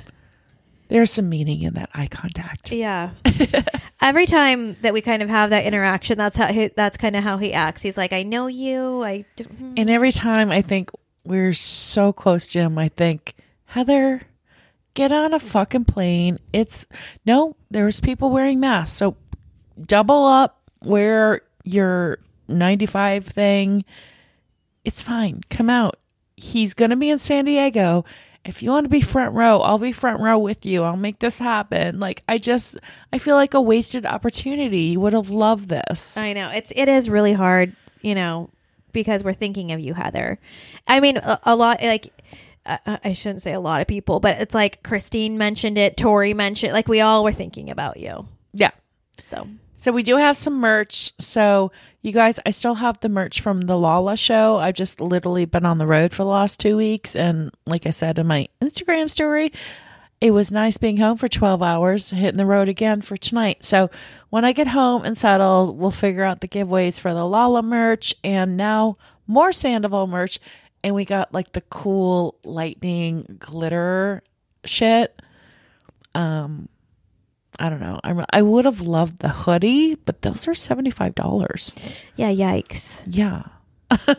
There's 0.89 1.11
some 1.11 1.28
meaning 1.28 1.62
in 1.62 1.74
that 1.74 1.91
eye 1.95 2.07
contact. 2.09 2.72
Yeah. 2.72 3.11
Every 4.01 4.26
time 4.26 4.76
that 4.82 4.93
we 4.93 5.01
kind 5.01 5.22
of 5.22 5.28
have 5.28 5.51
that 5.51 5.64
interaction, 5.64 6.18
that's 6.18 6.37
how 6.37 6.49
he, 6.53 6.68
that's 6.68 6.97
kind 6.97 7.16
of 7.16 7.24
how 7.24 7.39
he 7.39 7.53
acts. 7.53 7.82
He's 7.82 7.97
like, 7.97 8.12
"I 8.12 8.22
know 8.22 8.47
you. 8.47 9.03
I 9.03 9.24
do- 9.37 9.45
hmm." 9.45 9.74
And 9.76 9.91
every 9.91 10.12
time 10.12 10.51
I 10.51 10.62
think 10.62 10.91
we're 11.24 11.55
so 11.55 12.12
close 12.12 12.49
to 12.49 12.61
him, 12.61 12.78
I 12.78 12.89
think, 12.89 13.34
Heather, 13.64 14.20
get 14.95 15.12
on 15.12 15.34
a 15.34 15.41
fucking 15.41 15.87
plane. 15.87 16.39
It's 16.53 16.87
no, 17.24 17.57
there 17.70 17.84
was 17.84 18.01
people 18.01 18.30
wearing 18.30 18.61
masks. 18.61 18.97
So 18.97 19.16
double 19.84 20.24
up, 20.24 20.61
wear 20.84 21.43
your 21.64 22.18
95 22.49 23.24
thing. 23.26 23.84
It's 24.84 25.03
fine. 25.03 25.41
Come 25.51 25.68
out. 25.68 25.99
He's 26.37 26.74
going 26.74 26.91
to 26.91 26.97
be 26.97 27.11
in 27.11 27.18
San 27.18 27.47
Diego. 27.47 28.05
If 28.47 28.62
you 28.62 28.70
want 28.70 28.84
to 28.84 28.88
be 28.90 29.01
front 29.01 29.34
row, 29.34 29.61
I'll 29.61 29.78
be 29.78 29.92
front 29.92 30.20
row 30.20 30.38
with 30.38 30.64
you. 30.64 30.82
I'll 30.82 30.97
make 30.97 31.18
this 31.18 31.38
happen. 31.38 31.99
Like 31.99 32.22
I 32.28 32.38
just 32.38 32.78
I 33.12 33.18
feel 33.18 33.34
like 33.34 33.55
a 33.55 33.61
wasted 33.61 34.07
opportunity. 34.07 34.80
You 34.80 35.01
would 35.01 35.12
have 35.12 35.30
loved 35.30 35.68
this. 35.68 36.16
I 36.16 36.32
know 36.32 36.49
it's 36.51 36.72
it 36.74 36.88
is 36.88 37.11
really 37.11 37.32
hard, 37.32 37.74
you 38.01 38.14
know, 38.14 38.51
because 38.92 39.24
we're 39.24 39.34
thinking 39.34 39.72
of 39.72 39.80
you, 39.80 39.94
Heather. 39.94 40.38
I 40.86 41.01
mean, 41.01 41.16
a, 41.18 41.40
a 41.44 41.57
lot 41.57 41.82
like. 41.82 42.12
I 42.64 42.99
I 43.05 43.12
shouldn't 43.12 43.42
say 43.42 43.53
a 43.53 43.61
lot 43.61 43.80
of 43.80 43.86
people, 43.86 44.18
but 44.18 44.40
it's 44.40 44.55
like 44.55 44.82
Christine 44.82 45.38
mentioned 45.38 45.78
it, 45.78 45.97
Tori 45.97 46.34
mentioned, 46.34 46.72
like 46.72 46.88
we 46.88 47.01
all 47.01 47.22
were 47.22 47.32
thinking 47.32 47.70
about 47.70 47.99
you. 47.99 48.26
yeah. 48.53 48.72
So 49.20 49.47
So 49.76 49.92
we 49.92 50.03
do 50.03 50.16
have 50.16 50.36
some 50.36 50.59
merch. 50.59 51.12
So 51.20 51.70
you 52.07 52.13
guys, 52.13 52.39
I 52.47 52.51
still 52.51 52.77
have 52.77 53.01
the 53.01 53.09
merch 53.09 53.41
from 53.41 53.63
the 53.63 53.77
Lala 53.77 54.17
show. 54.17 54.59
I've 54.59 54.77
just 54.77 55.01
literally 55.01 55.45
been 55.45 55.67
on 55.67 55.79
the 55.79 55.87
road 55.87 56.13
for 56.13 56.23
the 56.23 56.29
last 56.29 56.61
two 56.61 56.77
weeks, 56.77 57.17
and 57.17 57.51
like 57.67 57.85
I 57.85 57.91
said 57.91 58.21
in 58.21 58.29
my 58.29 58.49
Instagram 58.63 59.11
story, 59.11 59.53
it 60.21 60.31
was 60.31 60.53
nice 60.53 60.79
being 60.79 60.99
home 60.99 61.19
for 61.19 61.27
12 61.27 61.63
hours, 61.63 62.11
hitting 62.11 62.39
the 62.39 62.47
road 62.47 62.69
again 62.69 63.03
for 63.03 63.17
tonight. 63.17 63.65
So 63.65 63.91
when 64.31 64.45
I 64.45 64.53
get 64.53 64.69
home 64.69 65.05
and 65.05 65.19
settled, 65.19 65.77
we'll 65.79 65.91
figure 65.91 66.23
out 66.23 66.41
the 66.41 66.49
giveaways 66.49 67.01
for 67.01 67.13
the 67.13 67.25
Lala 67.25 67.63
merch 67.63 68.15
and 68.23 68.57
now 68.57 68.99
more 69.27 69.51
Sandoval 69.51 70.07
merch. 70.07 70.39
And 70.85 70.95
we 70.95 71.05
got 71.05 71.35
like 71.35 71.53
the 71.53 71.61
cool 71.63 72.39
lightning 72.45 73.37
glitter 73.41 74.23
shit. 74.65 75.21
Um, 76.15 76.69
I 77.59 77.71
don't 77.71 77.81
know. 77.81 78.01
I 78.05 78.25
I 78.31 78.43
would 78.43 78.65
have 78.67 78.81
loved 78.83 79.21
the 79.21 79.29
hoodie, 79.31 79.95
but 79.95 80.23
those 80.23 80.47
are 80.49 80.55
seventy 80.55 80.91
five 80.91 81.15
dollars. 81.15 81.73
yeah, 82.17 82.31
yikes. 82.31 83.05
Yeah. 83.07 83.45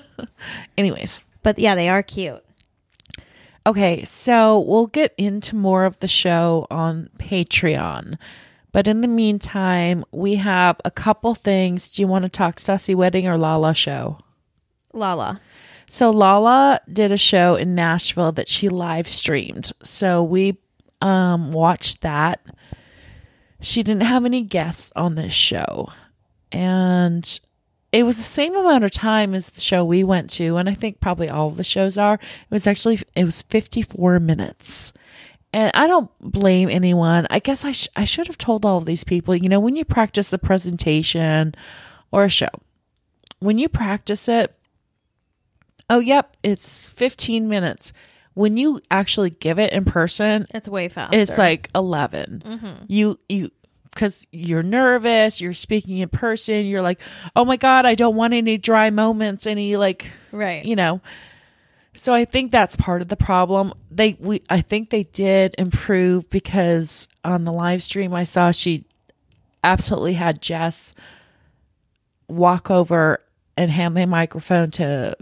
Anyways, 0.78 1.22
But 1.44 1.60
yeah, 1.60 1.76
they 1.76 1.90
are 1.90 2.02
cute. 2.04 2.44
okay, 3.66 4.04
so 4.06 4.60
we'll 4.60 4.88
get 4.88 5.14
into 5.18 5.56
more 5.56 5.86
of 5.86 6.00
the 6.00 6.08
show 6.08 6.68
on 6.72 7.10
Patreon. 7.20 8.18
But 8.72 8.88
in 8.88 9.02
the 9.02 9.08
meantime, 9.08 10.04
we 10.12 10.36
have 10.36 10.78
a 10.86 10.92
couple 10.92 11.34
things. 11.36 11.92
Do 11.94 12.02
you 12.02 12.08
want 12.08 12.24
to 12.24 12.30
talk 12.30 12.58
Stassi 12.58 12.94
Wedding 12.96 13.28
or 13.28 13.38
Lala 13.38 13.74
show? 13.74 14.20
Lala. 14.94 15.42
So 15.90 16.12
Lala 16.12 16.80
did 16.92 17.12
a 17.12 17.18
show 17.18 17.56
in 17.56 17.76
Nashville 17.76 18.32
that 18.34 18.48
she 18.50 18.70
live 18.70 19.08
streamed. 19.08 19.72
So 19.84 20.24
we 20.24 20.58
um 21.02 21.52
watched 21.52 22.02
that. 22.02 22.40
She 23.60 23.84
didn't 23.84 24.04
have 24.04 24.26
any 24.26 24.44
guests 24.44 24.92
on 24.96 25.16
this 25.16 25.34
show. 25.34 25.90
And 26.52 27.40
it 27.92 28.04
was 28.04 28.18
the 28.18 28.24
same 28.24 28.56
amount 28.56 28.84
of 28.84 28.92
time 28.92 29.34
as 29.34 29.50
the 29.50 29.62
show 29.62 29.84
we 29.84 30.04
went 30.04 30.30
to, 30.32 30.58
and 30.58 30.70
I 30.70 30.74
think 30.74 31.00
probably 31.00 31.30
all 31.30 31.52
the 31.52 31.64
shows 31.64 31.98
are. 31.98 32.16
It 32.16 32.22
was 32.52 32.68
actually 32.68 33.00
it 33.16 33.24
was 33.24 33.42
54 33.42 34.20
minutes. 34.20 34.94
And 35.54 35.72
I 35.74 35.88
don't 35.88 36.12
blame 36.20 36.70
anyone. 36.70 37.26
I 37.30 37.40
guess 37.40 37.64
I 37.64 37.72
sh- 37.72 37.88
I 37.96 38.06
should 38.06 38.28
have 38.28 38.38
told 38.38 38.66
all 38.66 38.78
of 38.78 38.86
these 38.86 39.04
people, 39.04 39.36
you 39.36 39.48
know, 39.50 39.60
when 39.60 39.76
you 39.76 39.86
practice 39.86 40.34
a 40.34 40.38
presentation 40.38 41.56
or 42.12 42.26
a 42.26 42.30
show, 42.30 42.50
when 43.40 43.58
you 43.58 43.70
practice 43.70 44.28
it, 44.28 44.54
oh 45.90 46.00
yep, 46.00 46.36
it's 46.44 46.88
15 46.88 47.48
minutes. 47.48 47.94
When 48.38 48.56
you 48.56 48.80
actually 48.92 49.32
give 49.32 49.58
it 49.58 49.74
in 49.74 49.84
person, 49.84 50.46
It's 50.54 50.70
way 50.70 50.90
faster. 50.90 51.18
it's 51.18 51.40
like 51.40 51.70
11 51.74 52.44
mm-hmm. 52.46 52.84
you 52.88 53.20
you 53.28 53.50
because 53.84 54.28
you're 54.32 54.62
nervous 54.62 55.42
you're 55.42 55.56
speaking 55.56 55.98
in 55.98 56.10
person 56.10 56.68
you're 56.68 56.84
like 56.84 57.00
oh 57.36 57.44
my 57.44 57.58
god 57.58 57.88
i 57.88 57.96
don't 57.96 58.16
want 58.16 58.36
any 58.36 58.56
dry 58.56 58.92
moments 58.92 59.48
any 59.48 59.76
like 59.76 60.12
right. 60.32 60.64
you 60.64 60.76
know? 60.76 61.02
So 61.96 62.14
i 62.14 62.26
think 62.26 62.52
that's 62.52 62.76
part 62.76 63.02
of 63.02 63.08
the 63.08 63.16
problem. 63.18 63.74
They 63.90 64.16
we 64.20 64.44
i 64.52 64.62
think 64.62 64.92
they 64.92 65.04
did 65.04 65.56
improve 65.58 66.30
because 66.30 67.08
on 67.24 67.44
the 67.44 67.52
live 67.52 67.82
stream 67.82 68.14
i 68.14 68.24
saw 68.24 68.52
she 68.52 68.86
absolutely 69.64 70.14
had 70.14 70.44
jess 70.44 70.94
walk 72.28 72.70
over 72.70 73.20
and 73.58 73.72
hand 73.72 73.98
the 73.98 74.06
microphone 74.06 74.70
to 74.72 75.18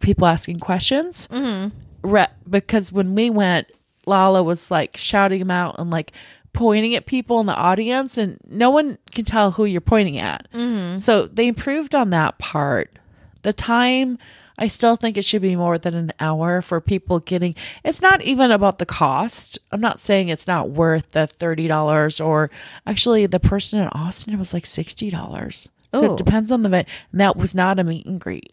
people 0.00 0.26
asking 0.26 0.60
questions 0.60 1.26
mm-hmm. 1.32 1.76
Re- 2.02 2.26
because 2.48 2.92
when 2.92 3.14
we 3.14 3.30
went 3.30 3.70
lala 4.06 4.42
was 4.42 4.70
like 4.70 4.96
shouting 4.96 5.38
them 5.38 5.50
out 5.50 5.76
and 5.78 5.90
like 5.90 6.12
pointing 6.52 6.94
at 6.94 7.06
people 7.06 7.40
in 7.40 7.46
the 7.46 7.54
audience 7.54 8.18
and 8.18 8.38
no 8.48 8.70
one 8.70 8.98
can 9.12 9.24
tell 9.24 9.52
who 9.52 9.64
you're 9.64 9.80
pointing 9.80 10.18
at. 10.18 10.48
Mm-hmm. 10.52 10.98
So 10.98 11.26
they 11.26 11.46
improved 11.46 11.94
on 11.94 12.10
that 12.10 12.38
part. 12.38 12.98
The 13.42 13.52
time 13.52 14.18
i 14.58 14.66
still 14.66 14.96
think 14.96 15.16
it 15.16 15.24
should 15.24 15.40
be 15.40 15.56
more 15.56 15.78
than 15.78 15.94
an 15.94 16.12
hour 16.20 16.60
for 16.60 16.78
people 16.78 17.18
getting 17.20 17.54
it's 17.84 18.02
not 18.02 18.20
even 18.20 18.50
about 18.50 18.78
the 18.78 18.86
cost. 18.86 19.58
I'm 19.72 19.80
not 19.80 19.98
saying 19.98 20.28
it's 20.28 20.46
not 20.46 20.70
worth 20.70 21.12
the 21.12 21.20
$30 21.20 22.24
or 22.24 22.50
actually 22.86 23.26
the 23.26 23.40
person 23.40 23.80
in 23.80 23.88
austin 23.88 24.34
it 24.34 24.38
was 24.38 24.52
like 24.52 24.64
$60 24.64 25.68
so 25.94 26.04
Ooh. 26.04 26.12
it 26.12 26.18
depends 26.18 26.50
on 26.50 26.62
the 26.62 26.68
event. 26.68 26.88
And 27.10 27.20
that 27.20 27.36
was 27.36 27.54
not 27.54 27.78
a 27.78 27.84
meet 27.84 28.06
and 28.06 28.20
greet 28.20 28.52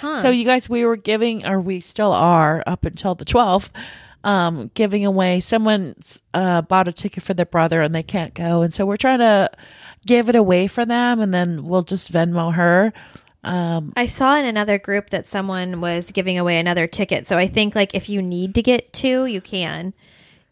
Huh. 0.00 0.20
so 0.20 0.30
you 0.30 0.44
guys, 0.44 0.68
we 0.68 0.84
were 0.84 0.96
giving, 0.96 1.46
or 1.46 1.60
we 1.60 1.80
still 1.80 2.12
are 2.12 2.62
up 2.66 2.84
until 2.84 3.14
the 3.14 3.24
12th, 3.24 3.70
um, 4.24 4.70
giving 4.74 5.04
away. 5.04 5.40
Someone's 5.40 6.22
uh, 6.34 6.62
bought 6.62 6.88
a 6.88 6.92
ticket 6.92 7.22
for 7.22 7.34
their 7.34 7.46
brother 7.46 7.82
and 7.82 7.94
they 7.94 8.02
can't 8.02 8.34
go. 8.34 8.62
And 8.62 8.72
so 8.72 8.86
we're 8.86 8.96
trying 8.96 9.20
to 9.20 9.50
give 10.06 10.28
it 10.28 10.36
away 10.36 10.66
for 10.66 10.84
them 10.84 11.20
and 11.20 11.32
then 11.32 11.64
we'll 11.64 11.82
just 11.82 12.12
Venmo 12.12 12.54
her. 12.54 12.92
Um, 13.42 13.92
I 13.96 14.06
saw 14.06 14.36
in 14.36 14.44
another 14.44 14.78
group 14.78 15.10
that 15.10 15.26
someone 15.26 15.80
was 15.80 16.10
giving 16.10 16.38
away 16.38 16.58
another 16.58 16.86
ticket. 16.86 17.26
So 17.26 17.38
I 17.38 17.46
think 17.46 17.74
like 17.74 17.94
if 17.94 18.08
you 18.08 18.20
need 18.20 18.54
to 18.56 18.62
get 18.62 18.92
two, 18.92 19.26
you 19.26 19.40
can. 19.40 19.94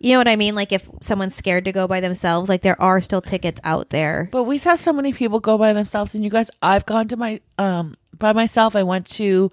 You 0.01 0.13
know 0.13 0.19
what 0.19 0.29
I 0.29 0.37
mean? 0.37 0.55
Like 0.55 0.73
if 0.73 0.89
someone's 1.01 1.35
scared 1.35 1.65
to 1.65 1.73
go 1.73 1.89
by 1.89 2.01
themselves, 2.01 2.49
like 2.49 2.63
there 2.63 2.81
are 2.81 3.01
still 3.01 3.21
tickets 3.21 3.61
out 3.65 3.91
there. 3.91 4.29
but 4.31 4.45
we 4.45 4.57
saw 4.59 4.77
so 4.77 4.93
many 4.93 5.13
people 5.13 5.41
go 5.41 5.59
by 5.59 5.73
themselves. 5.73 6.15
And 6.15 6.23
you 6.23 6.31
guys, 6.31 6.51
I've 6.63 6.87
gone 6.87 7.09
to 7.09 7.17
my, 7.17 7.41
um, 7.59 7.97
by 8.17 8.33
myself. 8.33 8.77
I 8.77 8.85
went 8.85 9.07
to 9.09 9.51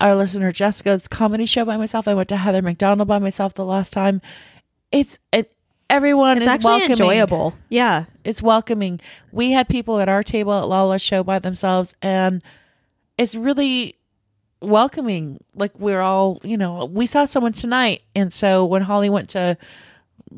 our 0.00 0.14
listener 0.14 0.52
Jessica's 0.52 1.08
comedy 1.08 1.46
show 1.46 1.64
by 1.64 1.76
myself. 1.76 2.06
I 2.08 2.14
went 2.14 2.28
to 2.30 2.36
Heather 2.36 2.62
McDonald 2.62 3.08
by 3.08 3.18
myself 3.18 3.54
the 3.54 3.64
last 3.64 3.92
time. 3.92 4.20
It's, 4.92 5.18
it, 5.32 5.52
everyone 5.88 6.36
It's 6.38 6.46
is 6.46 6.52
actually 6.52 6.68
welcoming. 6.70 6.90
enjoyable. 6.90 7.54
Yeah. 7.68 8.04
it's 8.24 8.42
welcoming. 8.42 9.00
We 9.32 9.52
had 9.52 9.68
people 9.68 9.98
at 10.00 10.08
our 10.08 10.22
table 10.22 10.52
at 10.58 10.68
Lala's 10.68 11.02
show 11.02 11.22
by 11.22 11.38
themselves, 11.38 11.94
and 12.02 12.42
it's 13.18 13.34
really 13.34 13.96
welcoming. 14.60 15.42
Like 15.54 15.78
we're 15.78 16.00
all, 16.00 16.40
you 16.42 16.56
know, 16.56 16.84
we 16.84 17.06
saw 17.06 17.24
someone 17.24 17.52
tonight, 17.52 18.02
and 18.14 18.32
so 18.32 18.64
when 18.64 18.82
Holly 18.82 19.10
went 19.10 19.30
to 19.30 19.56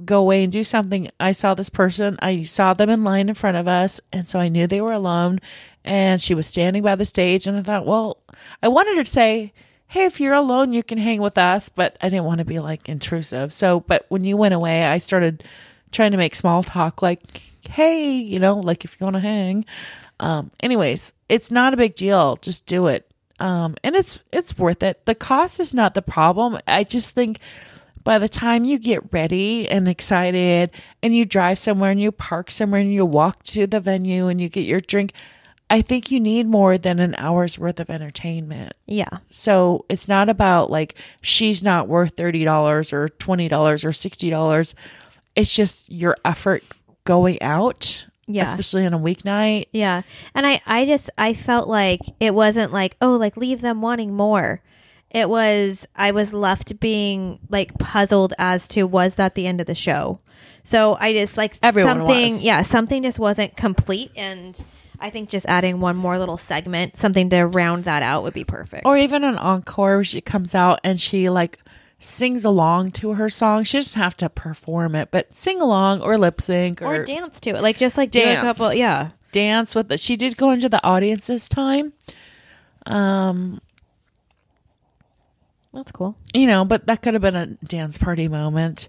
go 0.04 0.20
away 0.20 0.42
and 0.42 0.52
do 0.52 0.64
something, 0.64 1.10
I 1.20 1.32
saw 1.32 1.54
this 1.54 1.68
person. 1.68 2.18
I 2.22 2.42
saw 2.42 2.74
them 2.74 2.90
in 2.90 3.04
line 3.04 3.28
in 3.28 3.34
front 3.34 3.56
of 3.56 3.68
us, 3.68 4.00
and 4.12 4.28
so 4.28 4.38
I 4.38 4.48
knew 4.48 4.66
they 4.66 4.80
were 4.80 4.92
alone. 4.92 5.40
And 5.84 6.20
she 6.20 6.34
was 6.34 6.46
standing 6.46 6.82
by 6.82 6.94
the 6.94 7.04
stage, 7.04 7.46
and 7.46 7.58
I 7.58 7.62
thought, 7.62 7.86
well, 7.86 8.18
I 8.62 8.68
wanted 8.68 8.96
her 8.96 9.04
to 9.04 9.10
say. 9.10 9.52
Hey, 9.88 10.06
if 10.06 10.20
you're 10.20 10.32
alone, 10.32 10.72
you 10.72 10.82
can 10.82 10.96
hang 10.96 11.20
with 11.20 11.36
us, 11.36 11.68
but 11.68 11.98
I 12.00 12.08
didn't 12.08 12.24
want 12.24 12.38
to 12.38 12.46
be 12.46 12.60
like 12.60 12.88
intrusive. 12.88 13.52
So, 13.52 13.80
but 13.80 14.06
when 14.08 14.24
you 14.24 14.38
went 14.38 14.54
away, 14.54 14.86
I 14.86 14.96
started 14.96 15.44
trying 15.92 16.12
to 16.12 16.16
make 16.16 16.34
small 16.34 16.62
talk 16.62 17.02
like 17.02 17.20
hey 17.68 18.12
you 18.14 18.40
know 18.40 18.56
like 18.56 18.84
if 18.84 18.98
you 18.98 19.04
want 19.04 19.14
to 19.14 19.20
hang 19.20 19.64
um 20.18 20.50
anyways 20.60 21.12
it's 21.28 21.50
not 21.50 21.72
a 21.72 21.76
big 21.76 21.94
deal 21.94 22.36
just 22.36 22.66
do 22.66 22.88
it 22.88 23.08
um 23.42 23.74
and 23.84 23.94
it's 23.94 24.18
it's 24.32 24.56
worth 24.56 24.82
it 24.82 25.04
the 25.06 25.14
cost 25.14 25.60
is 25.60 25.74
not 25.74 25.94
the 25.94 26.00
problem 26.02 26.58
i 26.66 26.82
just 26.84 27.10
think 27.14 27.38
by 28.04 28.18
the 28.18 28.28
time 28.28 28.64
you 28.64 28.78
get 28.78 29.12
ready 29.12 29.68
and 29.68 29.86
excited 29.88 30.70
and 31.02 31.14
you 31.14 31.24
drive 31.24 31.58
somewhere 31.58 31.90
and 31.90 32.00
you 32.00 32.10
park 32.10 32.50
somewhere 32.50 32.80
and 32.80 32.92
you 32.92 33.04
walk 33.04 33.42
to 33.42 33.66
the 33.66 33.80
venue 33.80 34.28
and 34.28 34.40
you 34.40 34.48
get 34.48 34.64
your 34.66 34.80
drink 34.80 35.12
i 35.70 35.80
think 35.80 36.10
you 36.10 36.18
need 36.20 36.46
more 36.46 36.76
than 36.78 36.98
an 36.98 37.14
hour's 37.18 37.58
worth 37.58 37.80
of 37.80 37.88
entertainment 37.90 38.72
Yeah. 38.86 39.18
so 39.28 39.84
it's 39.88 40.08
not 40.08 40.28
about 40.28 40.70
like 40.70 40.94
she's 41.20 41.62
not 41.62 41.88
worth 41.88 42.16
$30 42.16 42.92
or 42.92 43.08
$20 43.08 43.50
or 43.84 43.90
$60. 43.90 44.74
It's 45.34 45.54
just 45.54 45.90
your 45.90 46.14
effort 46.26 46.62
going 47.04 47.40
out, 47.40 48.06
Yeah. 48.34 48.44
especially 48.44 48.86
on 48.86 48.94
a 48.94 48.98
weeknight. 48.98 49.66
Yeah. 49.72 50.02
And 50.34 50.46
I, 50.46 50.60
I 50.66 50.84
just, 50.84 51.10
I 51.18 51.34
felt 51.34 51.68
like 51.68 52.00
it 52.20 52.34
wasn't 52.34 52.72
like, 52.72 52.96
oh, 53.00 53.12
like 53.16 53.36
leave 53.36 53.60
them 53.60 53.82
wanting 53.82 54.14
more. 54.14 54.62
It 55.10 55.28
was, 55.28 55.86
I 55.94 56.12
was 56.12 56.32
left 56.32 56.80
being 56.80 57.38
like 57.50 57.78
puzzled 57.78 58.32
as 58.38 58.66
to 58.68 58.84
was 58.84 59.16
that 59.16 59.34
the 59.34 59.46
end 59.46 59.60
of 59.60 59.66
the 59.66 59.74
show? 59.74 60.20
So 60.64 60.96
I 60.98 61.12
just 61.12 61.36
like 61.36 61.56
Everyone 61.62 61.98
something, 61.98 62.32
was. 62.32 62.44
yeah, 62.44 62.62
something 62.62 63.02
just 63.02 63.18
wasn't 63.18 63.56
complete. 63.56 64.10
And 64.16 64.62
I 65.00 65.10
think 65.10 65.28
just 65.28 65.46
adding 65.46 65.80
one 65.80 65.96
more 65.96 66.18
little 66.18 66.38
segment, 66.38 66.96
something 66.96 67.28
to 67.30 67.42
round 67.44 67.84
that 67.84 68.02
out 68.02 68.22
would 68.22 68.32
be 68.34 68.44
perfect. 68.44 68.86
Or 68.86 68.96
even 68.96 69.24
an 69.24 69.36
encore 69.36 69.96
where 69.96 70.04
she 70.04 70.20
comes 70.20 70.54
out 70.54 70.80
and 70.84 71.00
she 71.00 71.28
like 71.28 71.58
sings 72.02 72.44
along 72.44 72.90
to 72.92 73.12
her 73.14 73.28
song. 73.28 73.64
She 73.64 73.78
doesn't 73.78 74.00
have 74.00 74.16
to 74.18 74.28
perform 74.28 74.94
it, 74.94 75.10
but 75.10 75.34
sing 75.34 75.60
along 75.60 76.00
or 76.00 76.18
lip 76.18 76.40
sync 76.40 76.82
or, 76.82 76.96
or 76.96 77.04
dance 77.04 77.40
to 77.40 77.50
it. 77.50 77.62
Like 77.62 77.78
just 77.78 77.96
like 77.96 78.10
do 78.10 78.20
a 78.20 78.24
Dance. 78.24 78.40
couple, 78.42 78.74
yeah. 78.74 79.10
dance 79.30 79.74
with 79.74 79.90
it. 79.92 80.00
She 80.00 80.16
did 80.16 80.36
go 80.36 80.50
into 80.50 80.68
the 80.68 80.82
audience 80.84 81.26
this 81.26 81.48
time. 81.48 81.92
Um, 82.86 83.60
That's 85.72 85.92
cool. 85.92 86.16
you 86.34 86.46
know, 86.46 86.64
but 86.64 86.86
that 86.86 87.02
could 87.02 87.14
have 87.14 87.22
been 87.22 87.36
a 87.36 87.46
dance 87.46 87.96
party 87.98 88.28
moment. 88.28 88.88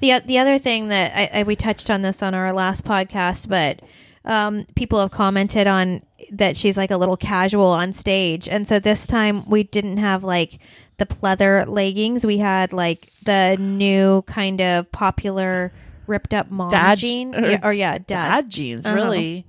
The 0.00 0.20
the 0.24 0.38
other 0.38 0.58
thing 0.58 0.88
that 0.88 1.12
I, 1.16 1.40
I 1.40 1.42
we 1.44 1.56
touched 1.56 1.90
on 1.90 2.02
this 2.02 2.22
on 2.22 2.34
our 2.34 2.52
last 2.52 2.84
podcast, 2.84 3.48
but 3.48 3.80
um, 4.24 4.66
people 4.74 5.00
have 5.00 5.10
commented 5.10 5.66
on 5.66 6.02
that 6.30 6.56
she's 6.56 6.76
like 6.76 6.90
a 6.90 6.96
little 6.96 7.16
casual 7.16 7.66
on 7.66 7.92
stage, 7.92 8.48
and 8.48 8.68
so 8.68 8.78
this 8.78 9.06
time 9.06 9.48
we 9.48 9.62
didn't 9.64 9.96
have 9.96 10.22
like 10.22 10.58
the 10.98 11.06
pleather 11.06 11.66
leggings. 11.66 12.24
We 12.24 12.38
had 12.38 12.72
like 12.72 13.12
the 13.24 13.56
new 13.58 14.22
kind 14.22 14.60
of 14.60 14.90
popular 14.92 15.72
ripped 16.06 16.34
up 16.34 16.50
mom 16.50 16.70
Dad- 16.70 16.98
jean, 16.98 17.34
or 17.34 17.40
yeah, 17.50 17.60
or 17.62 17.72
yeah, 17.74 17.98
dad. 17.98 18.06
dad 18.06 18.50
jeans, 18.50 18.86
Uh-huh. 18.86 18.94
really. 18.94 19.46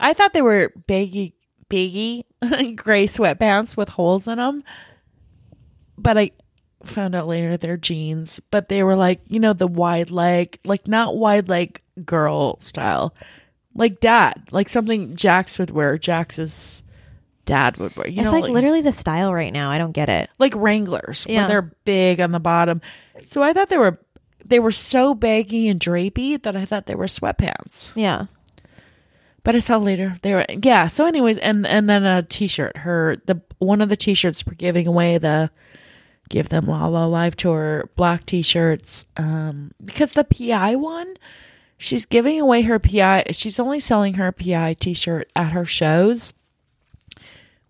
I 0.00 0.12
thought 0.12 0.32
they 0.32 0.42
were 0.42 0.72
baggy, 0.86 1.34
baggy 1.68 2.26
gray 2.74 3.06
sweatpants 3.06 3.76
with 3.76 3.88
holes 3.90 4.26
in 4.28 4.38
them, 4.38 4.64
but 5.96 6.18
I 6.18 6.32
found 6.82 7.14
out 7.14 7.28
later 7.28 7.56
they're 7.56 7.76
jeans. 7.76 8.40
But 8.50 8.68
they 8.68 8.82
were 8.82 8.96
like, 8.96 9.20
you 9.28 9.40
know, 9.40 9.52
the 9.52 9.66
wide 9.68 10.10
leg, 10.10 10.58
like 10.64 10.88
not 10.88 11.16
wide 11.16 11.48
leg 11.48 11.80
girl 12.04 12.58
style, 12.60 13.14
like 13.74 14.00
dad, 14.00 14.48
like 14.50 14.68
something 14.68 15.14
Jax 15.16 15.58
would 15.58 15.70
wear. 15.70 15.96
Jax's 15.96 16.82
dad 17.44 17.76
would 17.78 17.96
wear. 17.96 18.06
You 18.08 18.22
it's 18.22 18.32
know, 18.32 18.38
like, 18.40 18.50
literally 18.50 18.80
the 18.80 18.92
style 18.92 19.32
right 19.34 19.52
now. 19.52 19.70
I 19.70 19.78
don't 19.78 19.92
get 19.92 20.08
it. 20.08 20.30
like 20.38 20.54
Wranglers, 20.56 21.26
Yeah. 21.28 21.40
where 21.40 21.48
they're 21.48 21.72
big 21.84 22.20
on 22.20 22.30
the 22.30 22.40
bottom. 22.40 22.80
So 23.24 23.42
I 23.42 23.52
thought 23.52 23.68
they 23.68 23.78
were 23.78 23.98
they 24.46 24.58
were 24.60 24.72
so 24.72 25.14
baggy 25.14 25.68
and 25.68 25.80
drapey 25.80 26.42
that 26.42 26.56
I 26.56 26.64
thought 26.64 26.86
they 26.86 26.94
were 26.94 27.06
sweatpants. 27.06 27.92
Yeah, 27.96 28.26
But 29.42 29.56
I 29.56 29.58
saw 29.60 29.76
later 29.78 30.18
they 30.22 30.34
were 30.34 30.44
yeah. 30.48 30.88
So 30.88 31.06
anyways, 31.06 31.38
and 31.38 31.66
and 31.66 31.88
then 31.88 32.04
a 32.04 32.22
T-shirt. 32.22 32.76
Her 32.78 33.16
the 33.26 33.40
one 33.58 33.80
of 33.80 33.88
the 33.88 33.96
T-shirts 33.96 34.44
were 34.46 34.54
giving 34.54 34.86
away 34.86 35.18
the 35.18 35.50
give 36.30 36.48
them 36.48 36.66
Lala 36.66 37.06
Live 37.06 37.36
tour 37.36 37.88
black 37.96 38.24
T-shirts 38.26 39.04
um, 39.16 39.72
because 39.84 40.12
the 40.12 40.24
PI 40.24 40.76
one. 40.76 41.14
She's 41.76 42.06
giving 42.06 42.40
away 42.40 42.62
her 42.62 42.78
PI. 42.78 43.24
She's 43.32 43.58
only 43.58 43.80
selling 43.80 44.14
her 44.14 44.30
PI 44.32 44.74
T-shirt 44.74 45.30
at 45.36 45.52
her 45.52 45.64
shows. 45.66 46.32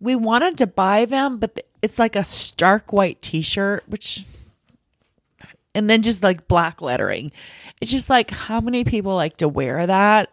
We 0.04 0.14
wanted 0.14 0.58
to 0.58 0.66
buy 0.66 1.06
them, 1.06 1.38
but 1.38 1.66
it's 1.80 1.98
like 1.98 2.14
a 2.14 2.24
stark 2.24 2.92
white 2.92 3.22
T-shirt, 3.22 3.84
which, 3.88 4.24
and 5.74 5.88
then 5.88 6.02
just 6.02 6.22
like 6.22 6.46
black 6.46 6.82
lettering. 6.82 7.32
It's 7.80 7.90
just 7.90 8.10
like 8.10 8.30
how 8.30 8.60
many 8.60 8.84
people 8.84 9.14
like 9.14 9.38
to 9.38 9.48
wear 9.48 9.86
that? 9.86 10.30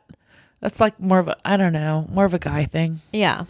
That's 0.60 0.80
like 0.80 1.00
more 1.00 1.20
of 1.20 1.28
a 1.30 1.38
I 1.46 1.58
don't 1.58 1.74
know, 1.74 2.06
more 2.12 2.26
of 2.26 2.34
a 2.34 2.40
guy 2.40 2.66
thing. 2.66 3.00
yeah. 3.12 3.46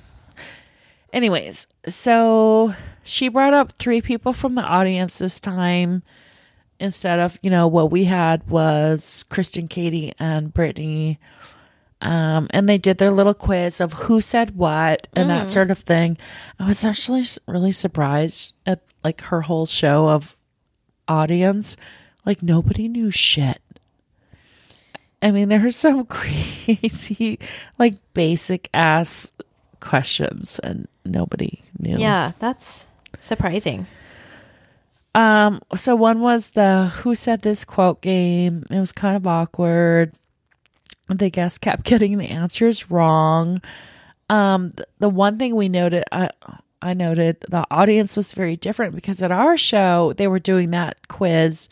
Anyways, 1.13 1.67
so 1.87 2.73
she 3.03 3.27
brought 3.27 3.53
up 3.53 3.73
three 3.73 3.99
people 4.01 4.31
from 4.31 4.55
the 4.55 4.61
audience 4.61 5.19
this 5.19 5.41
time 5.41 6.03
instead 6.79 7.19
of, 7.19 7.37
you 7.41 7.49
know, 7.49 7.67
what 7.67 7.91
we 7.91 8.05
had 8.05 8.49
was 8.49 9.25
Kristen, 9.29 9.67
Katie, 9.67 10.13
and 10.19 10.53
Brittany. 10.53 11.19
Um, 12.01 12.47
and 12.49 12.67
they 12.67 12.79
did 12.79 12.97
their 12.97 13.11
little 13.11 13.35
quiz 13.35 13.79
of 13.79 13.93
who 13.93 14.21
said 14.21 14.55
what 14.55 15.07
and 15.13 15.29
that 15.29 15.49
sort 15.51 15.69
of 15.69 15.77
thing. 15.77 16.17
I 16.59 16.67
was 16.67 16.83
actually 16.83 17.25
really 17.47 17.71
surprised 17.71 18.55
at 18.65 18.81
like 19.03 19.21
her 19.21 19.41
whole 19.41 19.67
show 19.67 20.09
of 20.09 20.35
audience. 21.07 21.77
Like 22.25 22.41
nobody 22.41 22.87
knew 22.87 23.11
shit. 23.11 23.61
I 25.21 25.29
mean, 25.31 25.49
there 25.49 25.59
were 25.59 25.71
some 25.71 26.05
crazy, 26.05 27.39
like 27.77 27.95
basic 28.13 28.69
ass 28.73 29.31
questions, 29.79 30.59
and 30.63 30.87
nobody 31.05 31.61
knew. 31.79 31.97
Yeah, 31.97 32.31
that's 32.39 32.87
surprising. 33.19 33.85
Um. 35.13 35.59
So 35.75 35.95
one 35.95 36.21
was 36.21 36.51
the 36.51 36.87
who 36.87 37.15
said 37.15 37.41
this 37.41 37.65
quote 37.65 38.01
game. 38.01 38.65
It 38.71 38.79
was 38.79 38.91
kind 38.91 39.17
of 39.17 39.27
awkward. 39.27 40.13
The 41.17 41.29
guests 41.29 41.57
kept 41.57 41.83
getting 41.91 42.17
the 42.17 42.27
answers 42.29 42.89
wrong. 42.91 43.61
Um. 44.29 44.71
th- 44.71 44.87
The 44.99 45.09
one 45.09 45.37
thing 45.37 45.55
we 45.55 45.69
noted, 45.69 46.03
I 46.11 46.29
I 46.81 46.93
noted 46.93 47.37
the 47.47 47.65
audience 47.69 48.17
was 48.17 48.33
very 48.33 48.55
different 48.55 48.95
because 48.95 49.21
at 49.21 49.31
our 49.31 49.57
show 49.57 50.13
they 50.17 50.27
were 50.27 50.39
doing 50.39 50.71
that 50.71 51.07
quiz, 51.09 51.69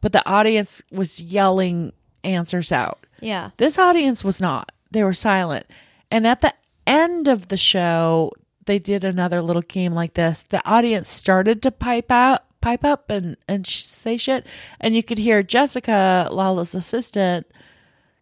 but 0.00 0.12
the 0.12 0.26
audience 0.28 0.82
was 0.92 1.22
yelling 1.22 1.92
answers 2.24 2.70
out. 2.72 2.98
Yeah. 3.20 3.50
This 3.56 3.78
audience 3.78 4.22
was 4.24 4.40
not. 4.40 4.72
They 4.90 5.02
were 5.04 5.14
silent. 5.14 5.66
And 6.10 6.26
at 6.26 6.40
the 6.42 6.52
end 6.86 7.28
of 7.28 7.48
the 7.48 7.56
show, 7.56 8.32
they 8.66 8.78
did 8.78 9.04
another 9.04 9.40
little 9.40 9.62
game 9.62 9.92
like 9.92 10.14
this. 10.14 10.42
The 10.42 10.60
audience 10.68 11.08
started 11.08 11.62
to 11.62 11.70
pipe 11.70 12.10
out, 12.10 12.42
pipe 12.60 12.84
up 12.84 13.08
and 13.08 13.36
and 13.48 13.66
say 13.66 14.16
shit, 14.18 14.44
and 14.80 14.94
you 14.94 15.02
could 15.02 15.18
hear 15.18 15.42
Jessica, 15.42 16.28
Lala's 16.30 16.74
assistant, 16.74 17.46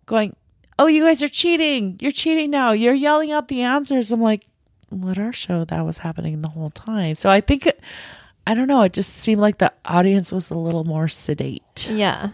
going, 0.06 0.36
"Oh, 0.78 0.86
you 0.86 1.04
guys 1.04 1.22
are 1.22 1.28
cheating! 1.28 1.96
You're 2.00 2.12
cheating 2.12 2.50
now! 2.50 2.72
You're 2.72 2.94
yelling 2.94 3.32
out 3.32 3.48
the 3.48 3.62
answers." 3.62 4.12
I'm 4.12 4.20
like, 4.22 4.44
"What 4.90 5.18
our 5.18 5.32
show 5.32 5.64
that 5.64 5.84
was 5.84 5.98
happening 5.98 6.42
the 6.42 6.48
whole 6.48 6.70
time." 6.70 7.14
So 7.14 7.30
I 7.30 7.40
think, 7.40 7.70
I 8.46 8.54
don't 8.54 8.68
know. 8.68 8.82
It 8.82 8.92
just 8.92 9.12
seemed 9.14 9.40
like 9.40 9.58
the 9.58 9.72
audience 9.84 10.32
was 10.32 10.50
a 10.50 10.56
little 10.56 10.84
more 10.84 11.08
sedate. 11.08 11.88
Yeah. 11.90 12.30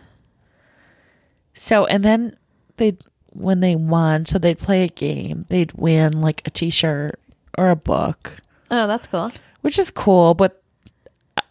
So, 1.55 1.86
and 1.86 2.05
then 2.05 2.36
they'd, 2.76 3.03
when 3.30 3.61
they 3.61 3.76
won, 3.76 4.26
so 4.26 4.38
they'd 4.38 4.59
play 4.59 4.84
a 4.84 4.88
game, 4.88 5.47
they'd 5.49 5.72
win 5.72 6.20
like 6.20 6.42
a 6.47 6.51
t 6.51 6.70
shirt 6.70 7.18
or 7.57 7.70
a 7.70 7.76
book, 7.76 8.38
Oh, 8.70 8.86
that's 8.88 9.07
cool. 9.07 9.30
which 9.61 9.78
is 9.78 9.90
cool. 9.90 10.34
But 10.34 10.61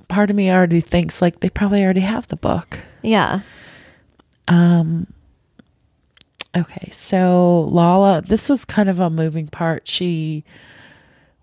part 0.10 0.30
of 0.30 0.36
me 0.36 0.52
already 0.52 0.82
thinks 0.82 1.22
like 1.22 1.40
they 1.40 1.50
probably 1.50 1.84
already 1.84 2.02
have 2.02 2.28
the 2.28 2.36
book. 2.36 2.82
Yeah. 3.02 3.40
Um, 4.50 5.08
okay. 6.56 6.90
So, 6.92 7.62
Lala, 7.72 8.22
this 8.22 8.50
was 8.50 8.66
kind 8.66 8.90
of 8.90 9.00
a 9.00 9.10
moving 9.10 9.48
part. 9.48 9.88
She 9.88 10.44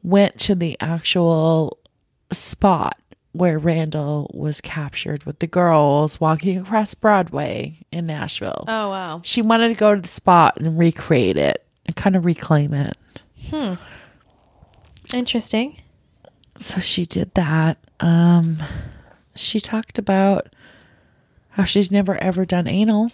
went 0.03 0.39
to 0.41 0.55
the 0.55 0.77
actual 0.81 1.79
spot 2.33 2.99
where 3.33 3.59
Randall 3.59 4.31
was 4.35 4.61
captured 4.61 5.25
with 5.25 5.39
the 5.39 5.47
girls 5.47 6.21
walking 6.21 6.59
across 6.59 6.95
Broadway 6.95 7.79
in 7.93 8.07
Nashville. 8.07 8.65
Oh, 8.67 8.89
wow. 8.91 9.21
she 9.23 9.41
wanted 9.41 9.69
to 9.69 9.75
go 9.75 9.95
to 9.95 10.01
the 10.01 10.09
spot 10.09 10.59
and 10.59 10.79
recreate 10.79 11.37
it 11.37 11.65
and 11.87 11.95
kind 11.95 12.17
of 12.17 12.25
reclaim 12.25 12.75
it. 12.75 12.97
Hmm. 13.49 13.75
Interesting. 15.15 15.77
So 16.59 16.81
she 16.81 17.07
did 17.07 17.35
that. 17.35 17.79
Um, 18.01 18.59
she 19.35 19.61
talked 19.61 19.99
about 19.99 20.49
how 21.51 21.65
she's 21.65 21.91
never 21.91 22.17
ever 22.19 22.45
done 22.45 22.67
anal. 22.67 23.11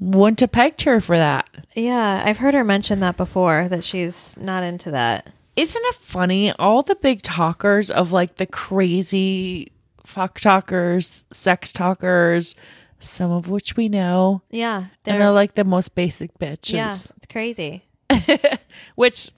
Wouldn't 0.00 0.40
have 0.40 0.50
pegged 0.52 0.82
her 0.82 1.00
for 1.00 1.16
that. 1.16 1.48
Yeah, 1.74 2.22
I've 2.24 2.38
heard 2.38 2.54
her 2.54 2.64
mention 2.64 3.00
that 3.00 3.16
before 3.16 3.68
that 3.68 3.84
she's 3.84 4.36
not 4.38 4.62
into 4.64 4.90
that. 4.92 5.30
Isn't 5.56 5.82
it 5.84 5.94
funny? 5.96 6.52
All 6.52 6.82
the 6.82 6.96
big 6.96 7.20
talkers 7.22 7.90
of 7.90 8.10
like 8.10 8.36
the 8.36 8.46
crazy 8.46 9.72
fuck 10.04 10.40
talkers, 10.40 11.26
sex 11.32 11.70
talkers, 11.72 12.54
some 12.98 13.30
of 13.30 13.50
which 13.50 13.76
we 13.76 13.88
know, 13.88 14.42
Yeah, 14.50 14.86
and 15.06 15.20
they're 15.20 15.30
like 15.32 15.54
the 15.54 15.64
most 15.64 15.94
basic 15.94 16.36
bitches. 16.38 16.72
yeah, 16.72 16.92
it's 17.16 17.26
crazy. 17.30 17.84
Which, 18.96 19.30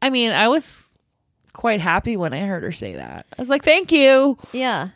I 0.00 0.10
mean, 0.10 0.30
I 0.32 0.48
was 0.48 0.92
quite 1.52 1.80
happy 1.80 2.16
when 2.16 2.32
I 2.32 2.40
heard 2.46 2.62
her 2.62 2.72
say 2.72 2.94
that. 2.94 3.26
I 3.36 3.40
was 3.42 3.50
like, 3.50 3.64
thank 3.64 3.90
you. 3.92 4.38
Yeah, 4.52 4.90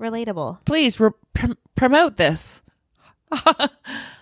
relatable. 0.00 0.58
Please 0.64 1.00
re- 1.00 1.10
pr- 1.34 1.52
promote 1.74 2.16
this. 2.16 2.62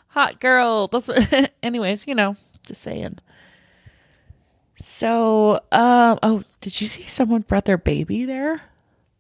Hot 0.09 0.41
girl. 0.41 0.89
That's, 0.89 1.11
anyways, 1.63 2.07
you 2.07 2.15
know, 2.15 2.37
just 2.67 2.83
saying. 2.83 3.19
So, 4.79 5.61
um, 5.73 6.19
oh, 6.23 6.43
did 6.61 6.81
you 6.81 6.87
see 6.87 7.05
someone 7.05 7.43
brought 7.43 7.65
their 7.65 7.79
baby 7.79 8.25
there? 8.25 8.63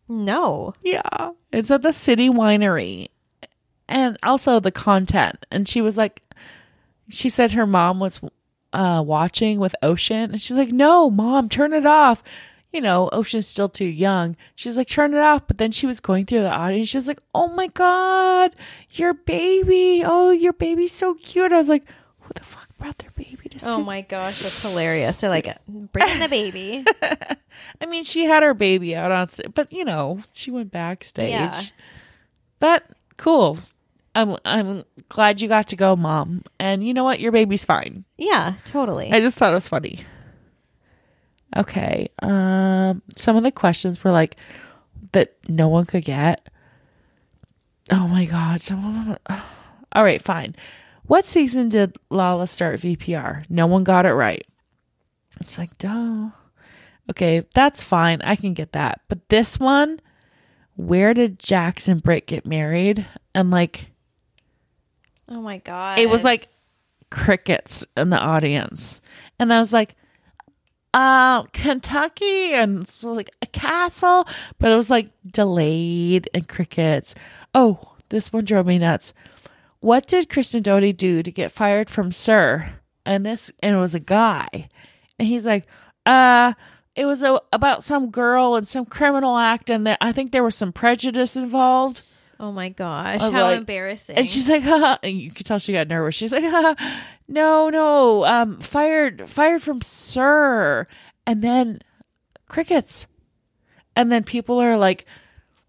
No. 0.08 0.74
Yeah. 0.82 1.30
It's 1.52 1.70
at 1.70 1.82
the 1.82 1.92
city 1.92 2.28
winery. 2.28 3.08
And 3.88 4.16
also 4.22 4.60
the 4.60 4.72
content. 4.72 5.46
And 5.50 5.68
she 5.68 5.80
was 5.80 5.96
like, 5.96 6.22
she 7.08 7.28
said 7.28 7.52
her 7.52 7.66
mom 7.66 8.00
was 8.00 8.20
uh, 8.72 9.02
watching 9.06 9.58
with 9.58 9.74
Ocean. 9.82 10.32
And 10.32 10.40
she's 10.40 10.56
like, 10.56 10.72
no, 10.72 11.10
mom, 11.10 11.48
turn 11.48 11.72
it 11.72 11.86
off. 11.86 12.22
You 12.74 12.80
know, 12.80 13.08
Ocean's 13.12 13.46
still 13.46 13.68
too 13.68 13.84
young. 13.84 14.36
She's 14.56 14.76
like, 14.76 14.88
turn 14.88 15.14
it 15.14 15.20
off. 15.20 15.46
But 15.46 15.58
then 15.58 15.70
she 15.70 15.86
was 15.86 16.00
going 16.00 16.26
through 16.26 16.40
the 16.40 16.50
audience. 16.50 16.88
She's 16.88 17.06
like, 17.06 17.20
oh 17.32 17.46
my 17.46 17.68
God, 17.68 18.52
your 18.90 19.14
baby. 19.14 20.02
Oh, 20.04 20.32
your 20.32 20.52
baby's 20.52 20.90
so 20.90 21.14
cute. 21.14 21.52
I 21.52 21.56
was 21.58 21.68
like, 21.68 21.84
who 22.18 22.32
the 22.34 22.42
fuck 22.42 22.68
brought 22.76 22.98
their 22.98 23.12
baby 23.12 23.48
to 23.50 23.56
oh 23.56 23.58
see? 23.58 23.68
Oh 23.68 23.84
my 23.84 24.00
gosh, 24.00 24.42
that's 24.42 24.60
hilarious. 24.60 25.20
They're 25.20 25.30
like, 25.30 25.56
bring 25.68 26.08
in 26.08 26.18
the 26.18 26.28
baby. 26.28 26.84
I 27.80 27.86
mean, 27.86 28.02
she 28.02 28.24
had 28.24 28.42
her 28.42 28.54
baby 28.54 28.96
out 28.96 29.12
on 29.12 29.28
stage, 29.28 29.52
but 29.54 29.72
you 29.72 29.84
know, 29.84 30.18
she 30.32 30.50
went 30.50 30.72
backstage. 30.72 31.30
Yeah. 31.30 31.60
But 32.58 32.90
cool. 33.18 33.58
I'm 34.16 34.36
I'm 34.44 34.82
glad 35.08 35.40
you 35.40 35.46
got 35.46 35.68
to 35.68 35.76
go, 35.76 35.94
mom. 35.94 36.42
And 36.58 36.84
you 36.84 36.92
know 36.92 37.04
what? 37.04 37.20
Your 37.20 37.30
baby's 37.30 37.64
fine. 37.64 38.04
yeah, 38.18 38.54
totally. 38.64 39.12
I 39.12 39.20
just 39.20 39.36
thought 39.36 39.52
it 39.52 39.54
was 39.54 39.68
funny. 39.68 40.04
Okay. 41.56 42.06
Um 42.20 43.02
some 43.16 43.36
of 43.36 43.42
the 43.42 43.52
questions 43.52 44.02
were 44.02 44.12
like 44.12 44.36
that 45.12 45.36
no 45.48 45.68
one 45.68 45.84
could 45.84 46.04
get. 46.04 46.48
Oh 47.90 48.08
my 48.08 48.24
god, 48.24 48.62
some 48.62 48.84
of 48.84 49.18
them 49.28 49.42
All 49.92 50.04
right, 50.04 50.20
fine. 50.20 50.56
What 51.06 51.26
season 51.26 51.68
did 51.68 51.96
Lala 52.10 52.46
start 52.46 52.80
VPR? 52.80 53.44
No 53.50 53.66
one 53.66 53.84
got 53.84 54.06
it 54.06 54.14
right. 54.14 54.46
It's 55.40 55.58
like, 55.58 55.76
duh. 55.78 56.30
Okay, 57.10 57.44
that's 57.54 57.84
fine. 57.84 58.22
I 58.22 58.36
can 58.36 58.54
get 58.54 58.72
that. 58.72 59.02
But 59.08 59.28
this 59.28 59.60
one, 59.60 60.00
where 60.76 61.12
did 61.12 61.42
and 61.50 62.02
Britt 62.02 62.26
get 62.26 62.46
married? 62.46 63.06
And 63.34 63.50
like 63.50 63.90
oh 65.28 65.40
my 65.40 65.58
god. 65.58 65.98
it 65.98 66.08
was 66.08 66.24
like 66.24 66.48
crickets 67.10 67.86
in 67.96 68.10
the 68.10 68.18
audience. 68.18 69.00
And 69.38 69.52
I 69.52 69.58
was 69.58 69.72
like, 69.72 69.94
uh, 70.94 71.42
Kentucky 71.52 72.54
and 72.54 72.86
so 72.86 73.12
like 73.12 73.30
a 73.42 73.46
castle, 73.46 74.26
but 74.58 74.70
it 74.70 74.76
was 74.76 74.88
like 74.88 75.10
delayed 75.26 76.30
and 76.32 76.48
crickets. 76.48 77.14
Oh, 77.52 77.96
this 78.10 78.32
one 78.32 78.44
drove 78.44 78.66
me 78.66 78.78
nuts. 78.78 79.12
What 79.80 80.06
did 80.06 80.30
Kristen 80.30 80.62
Doute 80.62 80.96
do 80.96 81.22
to 81.22 81.30
get 81.30 81.52
fired 81.52 81.90
from 81.90 82.12
SUR? 82.12 82.80
And 83.04 83.26
this, 83.26 83.50
and 83.60 83.76
it 83.76 83.78
was 83.80 83.94
a 83.94 84.00
guy. 84.00 84.70
And 85.18 85.28
he's 85.28 85.44
like, 85.44 85.66
uh, 86.06 86.54
it 86.94 87.06
was 87.06 87.22
a, 87.22 87.40
about 87.52 87.82
some 87.82 88.10
girl 88.10 88.54
and 88.54 88.66
some 88.66 88.86
criminal 88.86 89.36
act, 89.36 89.68
and 89.68 89.86
there, 89.86 89.98
I 90.00 90.12
think 90.12 90.30
there 90.30 90.44
was 90.44 90.54
some 90.54 90.72
prejudice 90.72 91.36
involved. 91.36 92.02
Oh 92.44 92.52
my 92.52 92.68
gosh, 92.68 93.22
how 93.22 93.30
like- 93.30 93.56
embarrassing. 93.56 94.16
And 94.16 94.28
she's 94.28 94.50
like, 94.50 94.62
Haha. 94.64 94.98
and 95.02 95.18
you 95.18 95.30
could 95.30 95.46
tell 95.46 95.58
she 95.58 95.72
got 95.72 95.88
nervous. 95.88 96.14
She's 96.14 96.30
like, 96.30 96.44
Haha, 96.46 96.74
no, 97.26 97.70
no, 97.70 98.24
um, 98.26 98.60
fired, 98.60 99.30
fired 99.30 99.62
from 99.62 99.80
SUR, 99.80 100.86
and 101.26 101.40
then 101.42 101.80
crickets, 102.46 103.06
and 103.96 104.12
then 104.12 104.24
people 104.24 104.58
are 104.60 104.76
like 104.76 105.06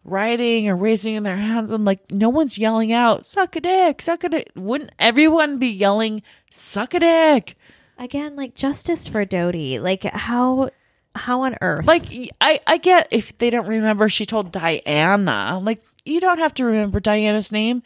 writing 0.04 0.68
or 0.68 0.76
raising 0.76 1.24
their 1.24 1.38
hands, 1.38 1.72
and 1.72 1.86
like 1.86 2.12
no 2.12 2.28
one's 2.28 2.58
yelling 2.58 2.92
out, 2.92 3.26
"Suck 3.26 3.56
a 3.56 3.62
dick, 3.62 4.02
suck 4.02 4.26
a 4.26 4.30
dick." 4.30 4.52
Wouldn't 4.56 4.92
everyone 5.00 5.58
be 5.58 5.68
yelling, 5.68 6.24
"Suck 6.52 6.94
a 6.94 7.00
dick"? 7.00 7.56
Again, 7.98 8.36
like 8.36 8.54
justice 8.54 9.08
for 9.08 9.24
Doute. 9.24 9.82
Like 9.82 10.04
how 10.04 10.72
how 11.16 11.44
on 11.44 11.56
earth? 11.62 11.86
Like 11.88 12.04
I, 12.42 12.60
I 12.68 12.78
get 12.80 13.08
if 13.12 13.38
they 13.38 13.50
don't 13.50 13.68
remember, 13.68 14.10
she 14.10 14.26
told 14.26 14.52
Diana. 14.52 15.58
Like 15.64 15.82
you 16.06 16.20
don't 16.22 16.40
have 16.40 16.54
to 16.56 16.66
remember 16.66 17.00
Diana's 17.00 17.52
name, 17.52 17.84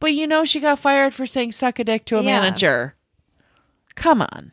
but 0.00 0.12
you 0.14 0.26
know 0.26 0.44
she 0.44 0.60
got 0.60 0.78
fired 0.78 1.12
for 1.14 1.26
saying 1.26 1.52
"suck 1.52 1.78
a 1.78 1.84
dick" 1.84 2.04
to 2.06 2.16
a 2.18 2.22
Yeah. 2.22 2.40
manager. 2.40 2.94
Come 3.94 4.22
on, 4.22 4.52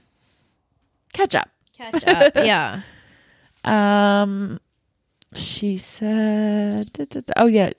catch 1.13 1.35
up. 1.35 1.49
Catch 1.77 2.03
up. 2.07 2.33
yeah. 2.35 2.81
Um, 3.63 4.59
she 5.33 5.77
said, 5.77 6.91
da, 6.93 7.05
da, 7.05 7.21
da. 7.21 7.33
"Oh 7.35 7.47
yeah, 7.47 7.71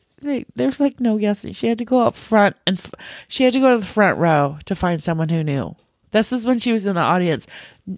there's 0.55 0.81
like 0.81 1.01
no 1.01 1.18
guessing. 1.18 1.53
She 1.53 1.68
had 1.68 1.79
to 1.79 1.85
go 1.85 2.01
up 2.03 2.14
front 2.14 2.57
and 2.66 2.79
f- 2.79 2.93
she 3.29 3.45
had 3.45 3.53
to 3.55 3.61
go 3.61 3.72
to 3.72 3.79
the 3.81 3.87
front 3.87 4.18
row 4.18 4.59
to 4.66 4.74
find 4.74 5.03
someone 5.03 5.29
who 5.29 5.43
knew. 5.45 5.74
This 6.12 6.33
is 6.33 6.47
when 6.47 6.59
she 6.59 6.72
was 6.72 6.87
in 6.87 6.95
the 6.95 7.01
audience. 7.03 7.47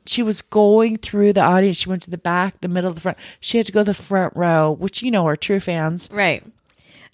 She 0.07 0.23
was 0.23 0.43
going 0.43 0.97
through 0.97 1.35
the 1.35 1.41
audience. 1.43 1.77
She 1.77 1.89
went 1.89 2.03
to 2.03 2.11
the 2.11 2.19
back, 2.19 2.61
the 2.61 2.69
middle, 2.69 2.93
the 2.93 3.01
front. 3.01 3.19
She 3.41 3.59
had 3.59 3.67
to 3.67 3.73
go 3.73 3.81
to 3.81 3.85
the 3.85 3.95
front 3.95 4.35
row, 4.37 4.73
which 4.73 5.03
you 5.03 5.11
know 5.11 5.27
are 5.27 5.37
true 5.37 5.61
fans. 5.61 6.09
Right. 6.13 6.43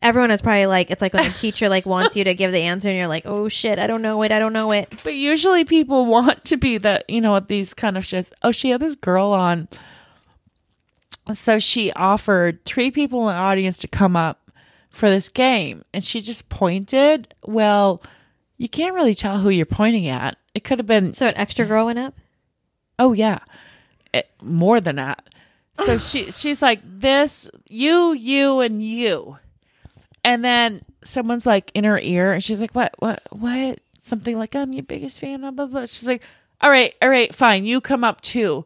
Everyone 0.04 0.30
is 0.30 0.42
probably 0.42 0.66
like, 0.66 0.90
it's 0.90 1.00
like 1.02 1.14
when 1.14 1.28
a 1.30 1.32
teacher 1.34 1.68
like 1.68 1.86
wants 1.86 2.14
you 2.14 2.24
to 2.24 2.34
give 2.34 2.52
the 2.52 2.60
answer 2.60 2.88
and 2.90 2.96
you're 2.98 3.08
like, 3.08 3.24
oh 3.24 3.48
shit, 3.48 3.78
I 3.78 3.86
don't 3.86 4.02
know 4.02 4.22
it. 4.22 4.30
I 4.32 4.38
don't 4.38 4.52
know 4.52 4.70
it. 4.70 5.00
But 5.02 5.14
usually 5.14 5.64
people 5.64 6.04
want 6.06 6.44
to 6.44 6.56
be 6.58 6.76
the, 6.78 7.02
you 7.08 7.20
know, 7.22 7.34
at 7.36 7.48
these 7.48 7.72
kind 7.72 7.96
of 7.96 8.04
shows. 8.04 8.32
Oh, 8.42 8.52
she 8.52 8.68
had 8.70 8.80
this 8.80 8.94
girl 8.94 9.32
on. 9.32 9.66
So 11.34 11.58
she 11.58 11.90
offered 11.92 12.62
three 12.66 12.90
people 12.90 13.28
in 13.28 13.34
the 13.34 13.40
audience 13.40 13.78
to 13.78 13.88
come 13.88 14.14
up 14.14 14.50
for 14.90 15.08
this 15.08 15.30
game. 15.30 15.82
And 15.94 16.04
she 16.04 16.20
just 16.20 16.50
pointed. 16.50 17.34
Well, 17.46 18.02
you 18.58 18.68
can't 18.68 18.94
really 18.94 19.14
tell 19.14 19.38
who 19.38 19.48
you're 19.48 19.64
pointing 19.66 20.06
at. 20.08 20.36
It 20.54 20.64
could 20.64 20.78
have 20.78 20.86
been, 20.86 21.14
So 21.14 21.28
an 21.28 21.36
extra 21.36 21.64
girl 21.64 21.86
went 21.86 21.98
up? 21.98 22.14
oh, 22.98 23.12
yeah, 23.12 23.38
it, 24.12 24.30
more 24.40 24.80
than 24.80 24.96
that. 24.96 25.28
So 25.80 25.98
she 25.98 26.30
she's 26.30 26.62
like, 26.62 26.80
this, 26.84 27.50
you, 27.68 28.12
you, 28.12 28.60
and 28.60 28.80
you. 28.80 29.38
And 30.24 30.42
then 30.42 30.80
someone's 31.04 31.46
like 31.46 31.70
in 31.74 31.84
her 31.84 31.98
ear, 31.98 32.32
and 32.32 32.42
she's 32.42 32.60
like, 32.60 32.74
"What? 32.74 32.94
What? 32.98 33.22
What?" 33.30 33.80
Something 34.02 34.38
like, 34.38 34.56
"I'm 34.56 34.72
your 34.72 34.82
biggest 34.82 35.20
fan." 35.20 35.40
Blah 35.40 35.50
blah. 35.50 35.66
blah. 35.66 35.80
She's 35.82 36.08
like, 36.08 36.22
"All 36.60 36.70
right, 36.70 36.94
all 37.02 37.08
right, 37.10 37.34
fine. 37.34 37.64
You 37.64 37.80
come 37.80 38.04
up 38.04 38.20
too." 38.22 38.64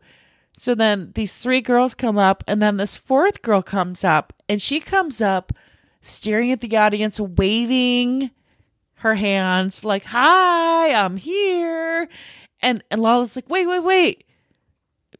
So 0.57 0.75
then 0.75 1.13
these 1.15 1.37
three 1.39 1.61
girls 1.61 1.95
come 1.95 2.19
up, 2.19 2.43
and 2.47 2.63
then 2.63 2.77
this 2.77 2.97
fourth 2.97 3.43
girl 3.43 3.63
comes 3.63 4.05
up, 4.05 4.33
and 4.49 4.63
she 4.63 4.81
comes 4.81 5.21
up, 5.21 5.53
staring 6.01 6.53
at 6.53 6.61
the 6.61 6.77
audience, 6.77 7.21
waving 7.21 8.31
her 8.97 9.15
hands 9.15 9.85
like, 9.85 10.05
"Hi, 10.07 10.93
I'm 10.93 11.17
here." 11.17 12.09
And 12.61 12.83
and 12.91 13.01
Lala's 13.03 13.37
like, 13.37 13.49
"Wait, 13.49 13.67
wait, 13.67 13.81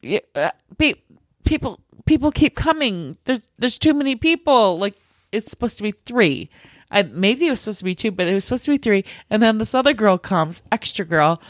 wait." 0.03 0.25
Uh, 0.35 0.51
pe- 0.77 1.01
people 1.43 1.79
people 2.05 2.31
keep 2.31 2.55
coming. 2.55 3.17
There's 3.25 3.47
there's 3.57 3.77
too 3.77 3.93
many 3.93 4.15
people. 4.15 4.77
Like 4.77 4.95
it's 5.31 5.49
supposed 5.49 5.77
to 5.77 5.83
be 5.83 5.91
three. 5.91 6.49
I 6.91 7.03
maybe 7.03 7.47
it 7.47 7.51
was 7.51 7.61
supposed 7.61 7.79
to 7.79 7.85
be 7.85 7.95
two, 7.95 8.11
but 8.11 8.27
it 8.27 8.33
was 8.33 8.45
supposed 8.45 8.65
to 8.65 8.71
be 8.71 8.77
three. 8.77 9.05
And 9.29 9.41
then 9.41 9.57
this 9.57 9.73
other 9.73 9.93
girl 9.93 10.17
comes, 10.17 10.63
extra 10.71 11.05
girl, 11.05 11.41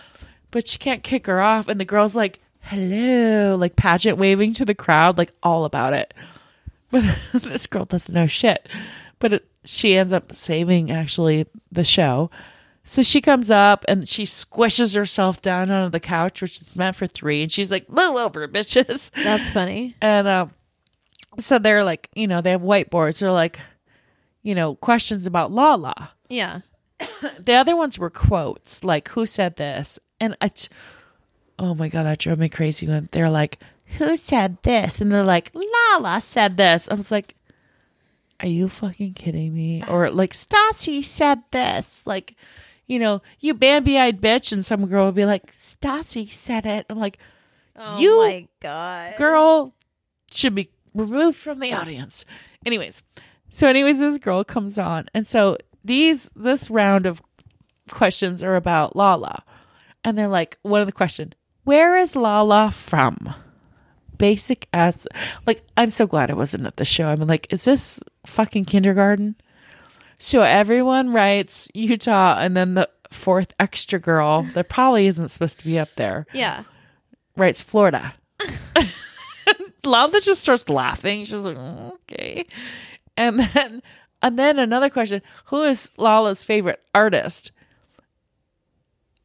but 0.51 0.67
she 0.67 0.77
can't 0.77 1.03
kick 1.03 1.27
her 1.27 1.41
off. 1.41 1.67
And 1.67 1.79
the 1.79 1.85
girl's 1.85 2.15
like, 2.15 2.39
"Hello," 2.61 3.55
like 3.55 3.75
pageant 3.75 4.17
waving 4.17 4.53
to 4.55 4.65
the 4.65 4.75
crowd, 4.75 5.17
like 5.17 5.33
all 5.43 5.65
about 5.65 5.93
it. 5.93 6.13
But 6.91 7.03
this 7.43 7.67
girl 7.67 7.85
doesn't 7.85 8.13
know 8.13 8.25
shit. 8.25 8.67
But 9.19 9.33
it, 9.33 9.47
she 9.63 9.95
ends 9.95 10.11
up 10.11 10.33
saving 10.33 10.89
actually 10.89 11.45
the 11.71 11.83
show. 11.83 12.31
So 12.83 13.03
she 13.03 13.21
comes 13.21 13.51
up 13.51 13.85
and 13.87 14.07
she 14.07 14.23
squishes 14.23 14.95
herself 14.95 15.39
down 15.43 15.69
onto 15.69 15.91
the 15.91 15.99
couch, 15.99 16.41
which 16.41 16.59
is 16.59 16.75
meant 16.75 16.95
for 16.95 17.05
three, 17.05 17.43
and 17.43 17.51
she's 17.51 17.69
like, 17.69 17.87
"Move 17.89 18.15
over, 18.15 18.47
bitches." 18.47 19.11
That's 19.23 19.49
funny. 19.51 19.95
And 20.01 20.27
um, 20.27 20.51
so 21.37 21.59
they're 21.59 21.83
like, 21.83 22.09
you 22.15 22.27
know, 22.27 22.41
they 22.41 22.51
have 22.51 22.61
whiteboards. 22.61 23.19
They're 23.19 23.31
like, 23.31 23.59
you 24.41 24.55
know, 24.55 24.75
questions 24.75 25.27
about 25.27 25.51
Lala. 25.51 26.11
Yeah. 26.29 26.61
The 27.39 27.53
other 27.53 27.75
ones 27.75 27.97
were 27.97 28.09
quotes, 28.09 28.83
like 28.83 29.09
who 29.09 29.25
said 29.25 29.55
this, 29.55 29.99
and 30.19 30.35
I, 30.41 30.49
t- 30.49 30.67
oh 31.57 31.73
my 31.73 31.87
god, 31.89 32.03
that 32.03 32.19
drove 32.19 32.39
me 32.39 32.49
crazy 32.49 32.87
when 32.87 33.07
they're 33.11 33.29
like, 33.29 33.59
who 33.97 34.17
said 34.17 34.57
this, 34.63 34.99
and 35.01 35.11
they're 35.11 35.23
like, 35.23 35.51
Lala 35.53 36.19
said 36.21 36.57
this. 36.57 36.87
I 36.89 36.93
was 36.95 37.11
like, 37.11 37.35
are 38.41 38.47
you 38.47 38.67
fucking 38.69 39.13
kidding 39.13 39.53
me? 39.53 39.83
Or 39.87 40.09
like 40.09 40.33
Stassi 40.33 41.03
said 41.03 41.39
this, 41.51 42.05
like, 42.05 42.35
you 42.85 42.99
know, 42.99 43.21
you 43.39 43.53
Bambi-eyed 43.53 44.21
bitch, 44.21 44.51
and 44.51 44.65
some 44.65 44.85
girl 44.87 45.05
would 45.05 45.15
be 45.15 45.25
like, 45.25 45.51
Stassi 45.51 46.29
said 46.31 46.65
it. 46.65 46.85
I'm 46.89 46.99
like, 46.99 47.17
Oh 47.77 47.97
You- 47.99 48.17
my 48.27 48.47
god. 48.59 49.15
girl 49.17 49.73
should 50.31 50.53
be 50.55 50.69
removed 50.93 51.37
from 51.37 51.59
the 51.59 51.73
audience. 51.73 52.25
Anyways, 52.65 53.01
so 53.49 53.67
anyways, 53.67 53.99
this 53.99 54.17
girl 54.17 54.43
comes 54.43 54.77
on, 54.77 55.07
and 55.13 55.25
so 55.25 55.57
these 55.83 56.29
this 56.35 56.69
round 56.69 57.05
of 57.05 57.21
questions 57.89 58.43
are 58.43 58.55
about 58.55 58.95
Lala, 58.95 59.43
and 60.03 60.17
they're 60.17 60.27
like, 60.27 60.57
one 60.61 60.81
of 60.81 60.87
the 60.87 60.93
question, 60.93 61.33
where 61.63 61.95
is 61.97 62.15
Lala 62.15 62.71
from? 62.71 63.33
Basic 64.17 64.67
as 64.73 65.07
like 65.47 65.61
I'm 65.77 65.89
so 65.91 66.05
glad 66.05 66.29
I 66.29 66.33
wasn't 66.33 66.65
at 66.65 66.75
the 66.77 66.83
show. 66.85 67.07
I'm 67.07 67.21
like, 67.21 67.47
is 67.53 67.63
this 67.65 68.01
fucking 68.25 68.65
kindergarten? 68.65 69.35
So 70.17 70.41
everyone 70.41 71.13
writes 71.13 71.69
Utah, 71.73 72.37
and 72.39 72.55
then 72.57 72.73
the 72.73 72.89
fourth 73.11 73.53
extra 73.59 73.97
girl 73.97 74.43
that 74.53 74.67
probably 74.69 75.07
isn't 75.07 75.29
supposed 75.29 75.57
to 75.59 75.65
be 75.65 75.79
up 75.79 75.89
there 75.95 76.27
Yeah. 76.33 76.63
writes 77.37 77.63
Florida. 77.63 78.13
Lala 79.83 80.21
just 80.21 80.41
starts 80.41 80.67
laughing. 80.69 81.25
She's 81.25 81.43
like, 81.43 81.57
"Mm, 81.57 81.93
okay. 81.93 82.45
And 83.15 83.39
then 83.39 83.81
and 84.21 84.37
then 84.37 84.59
another 84.59 84.89
question. 84.89 85.21
Who 85.45 85.63
is 85.63 85.91
Lala's 85.97 86.43
favorite 86.43 86.81
artist? 86.93 87.51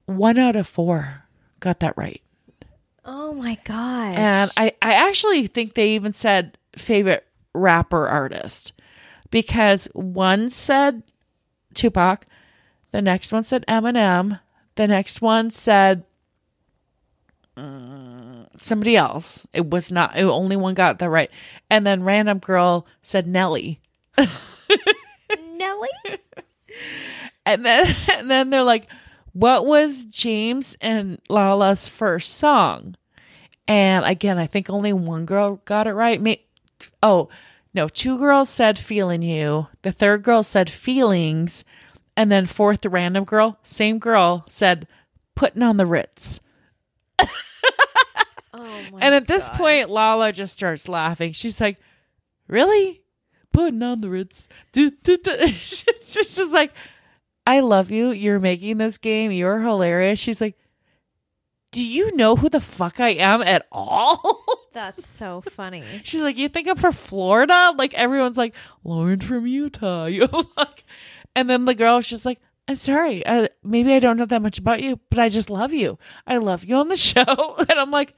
One 0.07 0.39
out 0.39 0.57
of 0.57 0.67
four 0.67 1.25
got 1.61 1.81
that 1.81 1.97
right. 1.97 2.23
Oh 3.05 3.33
my 3.35 3.59
god. 3.65 4.15
And 4.17 4.51
I, 4.57 4.73
I 4.81 4.95
actually 5.09 5.47
think 5.47 5.75
they 5.75 5.91
even 5.91 6.13
said 6.13 6.57
favorite 6.77 7.27
rapper 7.53 8.07
artist 8.07 8.73
because 9.31 9.89
one 9.95 10.51
said 10.51 11.03
Tupac, 11.75 12.27
the 12.93 13.03
next 13.03 13.33
one 13.33 13.43
said 13.43 13.65
Eminem, 13.67 14.41
the 14.77 14.87
next 14.87 15.21
one 15.21 15.51
said 15.51 16.05
mm, 17.57 18.47
somebody 18.61 18.97
else. 18.97 19.47
It 19.53 19.71
was 19.71 19.91
not, 19.93 20.17
it, 20.17 20.25
only 20.25 20.57
one 20.57 20.75
got 20.75 20.99
that 20.99 21.11
right. 21.11 21.31
And 21.71 21.87
then 21.87 22.03
random 22.03 22.39
girl 22.39 22.87
said 23.03 23.27
Nelly. 23.27 23.81
Nelly? 24.17 25.89
And 27.47 27.65
then, 27.65 27.95
and 28.13 28.31
then 28.31 28.51
they're 28.51 28.63
like, 28.63 28.87
what 29.33 29.67
was 29.67 30.05
James 30.05 30.77
and 30.81 31.21
Lala's 31.29 31.89
first 31.89 32.35
song? 32.35 32.97
And 33.67 34.05
again, 34.05 34.39
I 34.39 34.47
think 34.47 34.69
only 34.69 34.93
one 34.93 35.25
girl 35.27 35.61
got 35.65 35.87
it 35.87 35.93
right. 35.93 36.21
May- 36.21 36.45
oh, 37.03 37.29
no, 37.73 37.89
two 37.89 38.19
girls 38.19 38.49
said 38.49 38.79
feeling 38.79 39.23
you. 39.23 39.67
The 39.83 39.93
third 39.93 40.23
girl 40.23 40.43
said 40.43 40.71
feelings. 40.71 41.65
And 42.17 42.31
then 42.31 42.47
fourth, 42.47 42.83
the 42.83 42.91
random 42.91 43.25
girl, 43.25 43.59
same 43.65 43.99
girl, 43.99 44.45
said 44.49 44.87
putting 45.35 45.63
on 45.63 45.79
the 45.79 45.87
Ritz. 45.87 46.41
Oh 48.57 48.83
my 48.93 49.01
And 49.01 49.15
at 49.15 49.27
this 49.27 49.49
point, 49.49 49.91
Lala 49.91 50.33
just 50.33 50.55
starts 50.55 50.89
laughing. 50.89 51.33
She's 51.33 51.61
like, 51.61 51.79
Really? 52.47 53.03
Putting 53.53 53.83
on 53.83 54.01
the 54.01 54.11
Ritz. 54.11 54.49
Do, 54.73 54.91
do, 54.91 55.17
do. 55.17 55.49
She's 55.65 55.85
just 56.15 56.53
like, 56.53 56.73
I 57.47 57.61
love 57.61 57.91
you. 57.91 58.11
You're 58.11 58.41
making 58.41 58.79
this 58.79 58.99
game. 58.99 59.33
You're 59.33 59.61
hilarious. 59.61 60.19
She's 60.21 60.41
like, 60.41 60.57
Do 61.73 61.87
you 61.87 62.15
know 62.17 62.37
who 62.37 62.49
the 62.49 62.61
fuck 62.61 63.01
I 63.01 63.11
am 63.11 63.43
at 63.43 63.67
all? 63.73 64.45
That's 64.73 65.09
so 65.09 65.43
funny. 65.51 65.83
She's 66.05 66.23
like, 66.23 66.37
You 66.37 66.49
think 66.49 66.69
I'm 66.69 66.77
from 66.77 66.93
Florida? 66.93 67.75
Like, 67.77 67.95
everyone's 67.95 68.37
like, 68.37 68.55
Lauren 68.85 69.21
from 69.21 69.47
Utah. 69.49 70.07
You 70.07 70.29
like, 70.57 70.85
and 71.35 71.51
then 71.51 71.65
the 71.65 71.75
girl's 71.75 72.07
just 72.07 72.25
like, 72.25 72.39
I'm 72.67 72.77
sorry. 72.77 73.25
Uh, 73.27 73.49
maybe 73.63 73.93
I 73.93 73.99
don't 73.99 74.17
know 74.17 74.25
that 74.25 74.41
much 74.43 74.59
about 74.59 74.83
you, 74.83 74.99
but 75.11 75.19
I 75.19 75.29
just 75.29 75.51
love 75.51 75.73
you. 75.73 75.99
I 76.27 76.39
love 76.39 76.65
you 76.65 76.77
on 76.77 76.89
the 76.89 76.97
show. 77.11 77.57
And 77.59 77.73
I'm 77.79 77.91
like, 77.91 78.15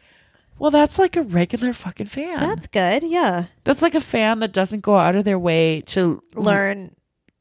well, 0.58 0.70
that's 0.70 0.98
like 0.98 1.16
a 1.16 1.22
regular 1.22 1.72
fucking 1.72 2.06
fan. 2.06 2.40
That's 2.40 2.66
good. 2.68 3.02
Yeah. 3.02 3.46
That's 3.64 3.82
like 3.82 3.94
a 3.94 4.00
fan 4.00 4.38
that 4.40 4.52
doesn't 4.52 4.80
go 4.80 4.96
out 4.96 5.16
of 5.16 5.24
their 5.24 5.38
way 5.38 5.82
to 5.88 6.22
Learn. 6.34 6.94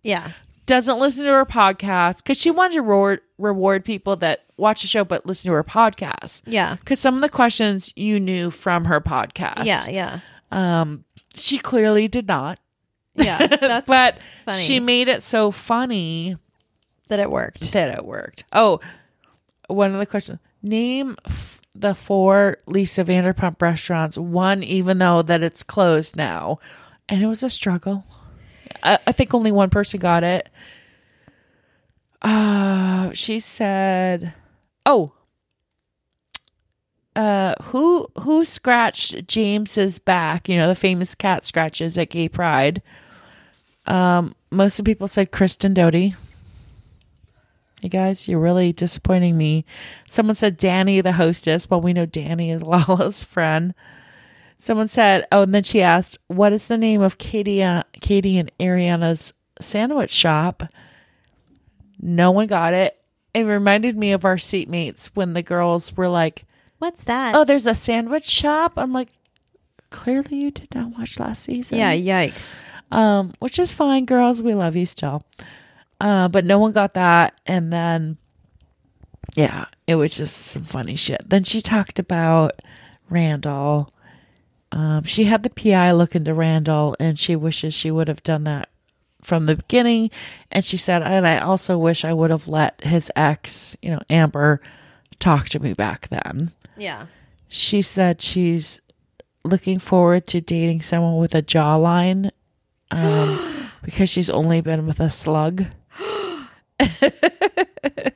Yeah. 0.04 0.32
doesn't 0.66 1.00
listen 1.00 1.26
to 1.26 1.32
her 1.32 1.46
podcast 1.46 2.18
because 2.18 2.40
she 2.40 2.52
wanted 2.52 2.74
to 2.76 2.82
reward, 2.82 3.22
reward 3.38 3.86
people 3.86 4.16
that 4.18 4.44
watch 4.58 4.82
the 4.82 4.88
show 4.88 5.04
but 5.04 5.26
listen 5.26 5.50
to 5.50 5.54
her 5.56 5.64
podcast. 5.64 6.42
Yeah. 6.48 6.76
Because 6.76 7.00
some 7.00 7.16
of 7.16 7.22
the 7.22 7.30
questions 7.30 7.94
you 7.96 8.20
knew 8.20 8.50
from 8.50 8.86
her 8.86 9.00
podcast. 9.00 9.66
Yeah. 9.66 9.88
Yeah. 9.90 10.20
Um, 10.52 11.06
she 11.36 11.58
clearly 11.60 12.08
did 12.08 12.28
not, 12.28 12.60
Yeah. 13.16 13.46
That's 13.62 13.88
but 13.88 14.18
funny. 14.46 14.62
she 14.64 14.80
made 14.80 15.08
it 15.08 15.22
so 15.24 15.52
funny 15.52 16.36
that 17.08 17.20
it 17.20 17.30
worked. 17.32 17.72
that 17.74 17.90
it 17.98 18.06
worked. 18.06 18.44
Oh, 18.54 18.80
one 19.68 19.94
of 19.94 20.00
the 20.00 20.06
questions: 20.06 20.40
Name 20.62 21.16
f- 21.26 21.62
the 21.74 21.96
four 21.96 22.58
Lisa 22.68 23.04
Vanderpump 23.04 23.62
restaurants. 23.62 24.18
One, 24.18 24.64
even 24.64 24.98
though 24.98 25.22
that 25.22 25.44
it's 25.44 25.64
closed 25.64 26.16
now, 26.16 26.60
and 27.10 27.22
it 27.22 27.28
was 27.28 27.44
a 27.44 27.50
struggle. 27.50 28.06
I, 28.84 28.98
I 29.08 29.12
think 29.12 29.34
only 29.34 29.52
one 29.52 29.70
person 29.70 30.00
got 30.00 30.24
it. 30.24 30.50
Uh, 32.22 33.12
she 33.14 33.40
said, 33.40 34.34
"Oh, 34.86 35.14
uh, 37.16 37.54
who 37.64 38.08
who 38.20 38.44
scratched 38.44 39.28
James's 39.28 40.00
back? 40.00 40.50
You 40.50 40.58
know, 40.58 40.68
the 40.68 40.76
famous 40.76 41.16
cat 41.16 41.46
scratches 41.46 41.98
at 41.98 42.10
Gay 42.10 42.28
Pride. 42.28 42.82
Um, 43.86 44.36
most 44.52 44.80
of 44.80 44.86
the 44.86 44.92
people 44.92 45.08
said 45.08 45.32
Kristen 45.32 45.74
Doute. 45.74 46.14
You 47.86 47.90
guys, 47.90 48.28
you're 48.28 48.40
really 48.40 48.74
disappointing 48.74 49.38
me. 49.38 49.64
Someone 50.10 50.34
said 50.34 50.58
Danny, 50.58 51.02
the 51.02 51.12
hostess. 51.12 51.70
Well, 51.70 51.82
we 51.82 51.94
know 51.94 52.08
Danny 52.08 52.50
is 52.50 52.64
Lala's 52.64 53.22
friend. 53.22 53.76
Someone 54.58 54.88
said, 54.88 55.28
oh, 55.32 55.44
and 55.44 55.54
then 55.54 55.62
she 55.62 55.84
asked, 55.84 56.18
"What 56.26 56.52
is 56.52 56.66
the 56.66 56.78
name 56.78 57.02
of 57.02 57.20
Katie, 57.20 57.62
uh, 57.62 57.84
Katie 58.02 58.40
and 58.40 58.52
Ariana's 58.60 59.34
sandwich 59.62 60.10
shop?" 60.10 60.64
No 62.02 62.32
one 62.32 62.48
got 62.48 62.74
it. 62.74 62.98
It 63.36 63.44
reminded 63.44 63.96
me 63.96 64.14
of 64.14 64.26
our 64.26 64.38
seatmates 64.38 65.12
when 65.14 65.34
the 65.34 65.44
girls 65.44 65.96
were 65.96 66.10
like, 66.10 66.46
What's 66.80 67.04
that? 67.04 67.36
"Oh, 67.36 67.44
there's 67.44 67.68
a 67.68 67.76
sandwich 67.76 68.26
shop." 68.26 68.74
I'm 68.78 68.94
like, 68.94 69.10
clearly 69.92 70.38
you 70.38 70.50
did 70.50 70.74
not 70.74 70.98
watch 70.98 71.20
last 71.20 71.44
season. 71.44 71.78
yeah, 71.78 71.94
yikes. 71.94 72.54
um, 72.92 73.34
which 73.38 73.60
is 73.60 73.74
fine, 73.74 74.06
girls. 74.06 74.42
We 74.42 74.56
love 74.56 74.76
you 74.76 74.88
still. 74.88 75.22
Uh, 76.00 76.28
but 76.28 76.46
no 76.46 76.60
one 76.60 76.72
got 76.72 76.94
that, 76.96 77.40
and 77.46 77.72
then 77.72 78.18
yeah, 79.36 79.66
it 79.88 79.96
was 79.96 80.16
just 80.16 80.38
some 80.38 80.64
funny 80.64 80.96
shit. 80.96 81.22
Then 81.30 81.44
she 81.44 81.62
talked 81.62 82.00
about 82.00 82.62
Randall. 83.10 83.94
Um, 84.72 85.04
she 85.04 85.26
had 85.26 85.44
the 85.44 85.50
PI 85.50 85.92
look 85.92 86.16
into 86.16 86.34
Randall, 86.34 86.96
and 87.00 87.18
she 87.20 87.36
wishes 87.36 87.74
she 87.74 87.92
would 87.92 88.08
have 88.08 88.24
done 88.24 88.46
that 88.46 88.70
from 89.22 89.46
the 89.46 89.56
beginning. 89.56 90.12
And 90.52 90.64
she 90.64 90.78
said, 90.78 91.02
and 91.02 91.28
I 91.28 91.40
also 91.40 91.78
wish 91.78 92.06
I 92.06 92.14
would 92.14 92.32
have 92.32 92.48
let 92.48 92.82
his 92.84 93.12
ex, 93.16 93.76
you 93.82 93.92
know, 93.92 94.02
Amber, 94.10 94.62
talk 95.20 95.50
to 95.50 95.60
me 95.60 95.74
back 95.74 96.08
then. 96.08 96.52
Yeah. 96.78 97.08
She 97.48 97.82
said 97.82 98.22
she's 98.22 98.82
looking 99.44 99.80
forward 99.80 100.28
to 100.28 100.42
dating 100.42 100.82
someone 100.82 101.18
with 101.18 101.36
a 101.36 101.42
jawline 101.42 102.32
um, 102.92 103.70
because 103.84 104.10
she's 104.10 104.30
only 104.30 104.62
been 104.62 104.88
with 104.88 105.00
a 105.00 105.10
slug. 105.10 105.66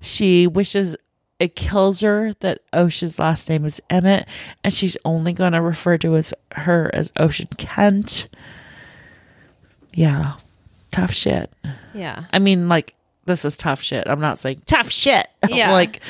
she 0.00 0.46
wishes 0.46 0.96
it 1.40 1.56
kills 1.56 2.00
her 2.00 2.34
that 2.40 2.60
Ocean's 2.74 3.18
last 3.18 3.48
name 3.48 3.64
is 3.64 3.80
Emmett, 3.88 4.28
and 4.62 4.72
she's 4.72 4.96
only 5.06 5.32
going 5.32 5.52
to 5.52 5.62
refer 5.62 5.96
to 5.98 6.14
as 6.16 6.34
her 6.52 6.90
as 6.92 7.10
Ocean 7.16 7.48
Kent. 7.56 8.28
Yeah, 9.94 10.34
tough 10.92 11.12
shit. 11.12 11.50
Yeah. 11.94 12.24
I 12.32 12.38
mean, 12.38 12.68
like 12.68 12.94
this 13.24 13.46
is 13.46 13.56
tough 13.56 13.80
shit. 13.80 14.06
I'm 14.06 14.20
not 14.20 14.38
saying 14.38 14.62
tough 14.66 14.90
shit. 14.90 15.26
Yeah. 15.48 15.72
like 15.72 16.00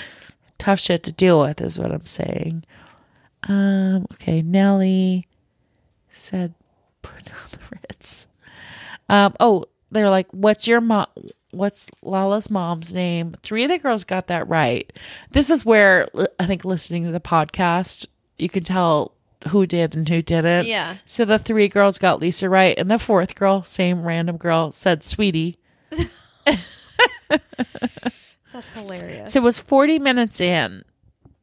tough 0.59 0.81
shit 0.81 1.05
to 1.05 1.13
deal 1.13 1.41
with 1.41 1.61
is 1.61 1.79
what 1.79 1.93
I'm 1.93 2.07
saying. 2.07 2.65
Um. 3.45 4.07
Okay. 4.15 4.43
Nellie 4.43 5.29
said, 6.11 6.55
"Put 7.03 7.31
on 7.31 7.49
the 7.53 7.59
Ritz." 7.89 8.27
Um. 9.09 9.35
Oh, 9.39 9.67
they're 9.93 10.11
like, 10.11 10.27
"What's 10.33 10.67
your 10.67 10.81
mom? 10.81 11.07
What's 11.53 11.89
Lala's 12.03 12.51
mom's 12.51 12.93
name?" 12.95 13.35
Three 13.43 13.65
of 13.65 13.71
the 13.71 13.79
girls 13.79 14.05
got 14.05 14.27
that 14.29 14.49
right. 14.49 14.93
This 15.31 15.51
is 15.51 15.65
where 15.65 16.09
I 16.39 16.47
think 16.47 16.65
listening 16.65 17.05
to 17.05 17.13
the 17.13 17.21
podcast, 17.21 18.07
you 18.39 18.49
can 18.49 18.65
tell 18.65 19.13
who 19.49 19.67
did 19.67 19.97
and 19.97 20.09
who 20.09 20.23
didn't. 20.23 20.67
Yeah. 20.67 20.97
So 21.07 21.25
the 21.25 21.39
three 21.39 21.69
girls 21.69 21.99
got 21.99 22.21
Lisa 22.21 22.49
right, 22.49 22.79
and 22.79 22.91
the 22.91 22.99
fourth 22.99 23.35
girl, 23.35 23.63
same 23.63 24.03
random 24.03 24.37
girl, 24.37 24.73
said 24.73 25.03
"Sweetie." 25.03 25.59
That's 28.53 28.69
hilarious. 28.75 29.33
So 29.33 29.41
it 29.41 29.45
was 29.45 29.61
40 29.61 29.99
minutes 29.99 30.41
in. 30.41 30.85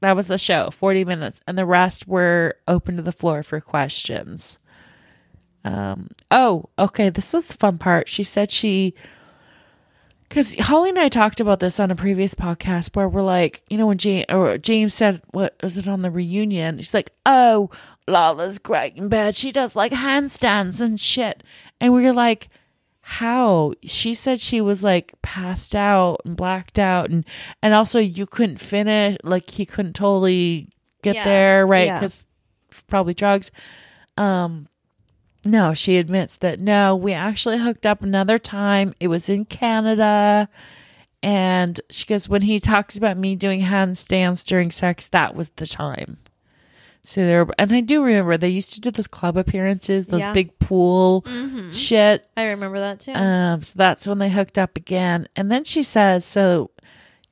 That 0.02 0.16
was 0.16 0.28
the 0.28 0.38
show, 0.38 0.70
40 0.70 1.06
minutes. 1.06 1.42
And 1.48 1.58
the 1.58 1.66
rest 1.66 2.08
were 2.08 2.56
open 2.68 2.98
to 2.98 3.02
the 3.02 3.12
floor 3.12 3.44
for 3.44 3.60
questions. 3.60 4.60
Um, 5.64 6.10
oh, 6.30 6.66
okay. 6.78 7.10
This 7.10 7.34
was 7.34 7.48
the 7.48 7.56
fun 7.58 7.78
part. 7.78 8.08
She 8.08 8.24
said 8.24 8.52
she, 8.52 8.94
because 10.30 10.56
Holly 10.56 10.90
and 10.90 11.00
I 11.00 11.10
talked 11.10 11.40
about 11.40 11.60
this 11.60 11.80
on 11.80 11.92
a 11.92 11.96
previous 11.96 12.36
podcast 12.36 12.96
where 12.96 13.08
we're 13.10 13.22
like, 13.22 13.64
you 13.70 13.78
know, 13.78 13.88
when 13.88 13.98
James, 13.98 14.26
or 14.30 14.58
James 14.58 14.94
said, 14.94 15.22
what 15.32 15.56
was 15.62 15.78
it 15.78 15.88
on 15.88 16.02
the 16.02 16.12
reunion? 16.12 16.78
She's 16.78 16.94
like, 16.94 17.12
oh, 17.26 17.70
Lala's 18.08 18.58
great 18.60 18.96
in 18.96 19.10
bed. 19.10 19.36
She 19.36 19.52
does 19.52 19.76
like 19.76 19.92
handstands 19.92 20.82
and 20.82 21.00
shit. 21.00 21.44
And 21.80 21.94
we 21.94 22.04
were 22.04 22.14
like, 22.14 22.50
how 23.02 23.72
she 23.84 24.14
said 24.14 24.38
she 24.42 24.60
was 24.60 24.84
like 24.84 25.14
passed 25.22 25.74
out 25.74 26.20
and 26.26 26.36
blacked 26.36 26.78
out 26.78 27.10
and 27.10 27.24
and 27.64 27.74
also 27.74 28.00
you 28.00 28.26
couldn't 28.26 28.58
finish 28.60 29.16
like 29.24 29.50
he 29.50 29.66
couldn't 29.66 29.94
totally 29.94 30.68
get 31.04 31.16
Yeah, 31.16 31.24
there 31.24 31.66
right 31.66 31.86
yeah. 31.88 31.96
because 31.96 32.26
probably 32.88 33.14
drugs 33.14 33.50
um 34.18 34.68
no 35.46 35.74
she 35.74 35.98
admits 35.98 36.38
that 36.38 36.60
no 36.60 36.96
we 36.96 37.14
actually 37.14 37.58
hooked 37.58 37.86
up 37.86 38.02
another 38.02 38.38
time 38.38 38.94
it 39.00 39.08
was 39.08 39.30
in 39.30 39.46
canada 39.46 40.50
and 41.24 41.80
she 41.90 42.06
goes 42.06 42.28
when 42.30 42.42
he 42.42 42.60
talks 42.60 42.98
about 42.98 43.18
me 43.18 43.36
doing 43.36 43.62
handstands 43.62 44.46
during 44.46 44.72
sex 44.72 45.08
that 45.08 45.36
was 45.36 45.50
the 45.52 45.66
time 45.68 46.18
so 47.02 47.22
there 47.26 47.48
and 47.58 47.72
i 47.72 47.80
do 47.82 48.04
remember 48.04 48.36
they 48.38 48.50
used 48.50 48.74
to 48.74 48.82
do 48.82 48.92
those 48.92 49.08
club 49.08 49.38
appearances 49.38 50.08
those 50.08 50.22
Yeah. 50.22 50.34
big 50.34 50.58
pool 50.60 51.24
shit 51.72 52.28
I 52.36 52.46
remember 52.48 52.80
that 52.80 53.00
too. 53.00 53.14
um, 53.14 53.64
so 53.64 53.74
that's 53.78 54.06
when 54.08 54.20
they 54.20 54.30
hooked 54.30 54.58
up 54.58 54.76
again. 54.76 55.28
And 55.36 55.50
then 55.52 55.64
she 55.64 55.82
says, 55.84 56.24
So, 56.26 56.70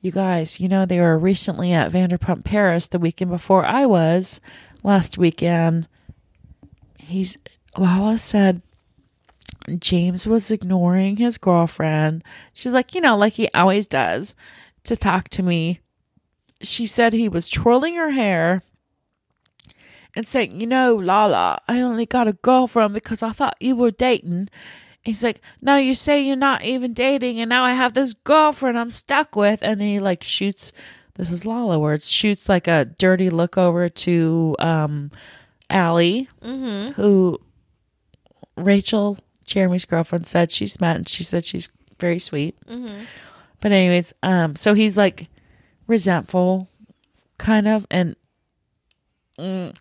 you 0.00 0.10
guys, 0.10 0.58
you 0.60 0.68
know, 0.68 0.84
they 0.86 0.98
were 1.00 1.18
recently 1.18 1.72
at 1.72 1.92
Vanderpump 1.92 2.44
Paris 2.44 2.86
the 2.88 2.98
weekend 2.98 3.30
before 3.30 3.64
I 3.64 3.86
was 3.86 4.40
last 4.82 5.16
weekend. 5.18 5.86
He's, 6.98 7.36
Lala 7.78 8.18
said, 8.18 8.62
James 9.78 10.26
was 10.26 10.50
ignoring 10.50 11.16
his 11.16 11.38
girlfriend. 11.38 12.22
She's 12.52 12.72
like, 12.72 12.94
you 12.94 13.00
know, 13.00 13.16
like 13.16 13.34
he 13.34 13.48
always 13.54 13.88
does 13.88 14.34
to 14.84 14.96
talk 14.96 15.28
to 15.30 15.42
me. 15.42 15.80
She 16.62 16.86
said 16.86 17.12
he 17.12 17.28
was 17.28 17.50
twirling 17.50 17.96
her 17.96 18.10
hair 18.10 18.62
and 20.14 20.26
saying, 20.26 20.60
You 20.60 20.66
know, 20.66 20.94
Lala, 20.94 21.60
I 21.68 21.80
only 21.80 22.06
got 22.06 22.28
a 22.28 22.32
girlfriend 22.32 22.94
because 22.94 23.22
I 23.22 23.30
thought 23.32 23.56
you 23.60 23.76
were 23.76 23.90
dating. 23.90 24.48
He's 25.02 25.22
like, 25.22 25.40
No, 25.60 25.76
you 25.76 25.94
say 25.94 26.22
you're 26.22 26.36
not 26.36 26.62
even 26.64 26.94
dating, 26.94 27.40
and 27.40 27.48
now 27.48 27.64
I 27.64 27.74
have 27.74 27.92
this 27.92 28.14
girlfriend 28.14 28.78
I'm 28.78 28.90
stuck 28.92 29.36
with. 29.36 29.58
And 29.62 29.80
he 29.82 30.00
like 30.00 30.24
shoots, 30.24 30.72
this 31.14 31.30
is 31.30 31.44
Lala 31.44 31.78
words, 31.78 32.08
shoots 32.10 32.48
like 32.48 32.66
a 32.68 32.86
dirty 32.86 33.28
look 33.28 33.58
over 33.58 33.88
to 33.88 34.56
um, 34.58 35.10
Allie, 35.68 36.28
who 36.94 37.38
Rachel, 38.56 39.18
Jeremy's 39.44 39.84
girlfriend, 39.84 40.26
said 40.26 40.50
she's 40.50 40.80
met, 40.80 40.96
and 40.96 41.08
she 41.08 41.22
said 41.22 41.44
she's 41.44 41.68
very 41.98 42.18
sweet. 42.18 42.56
But 43.60 43.72
anyways, 43.72 44.12
um, 44.22 44.56
so 44.56 44.74
he's 44.74 44.96
like 44.96 45.28
resentful, 45.86 46.68
kind 47.38 47.66
of, 47.68 47.86
and 47.90 48.16
mm, 49.38 49.74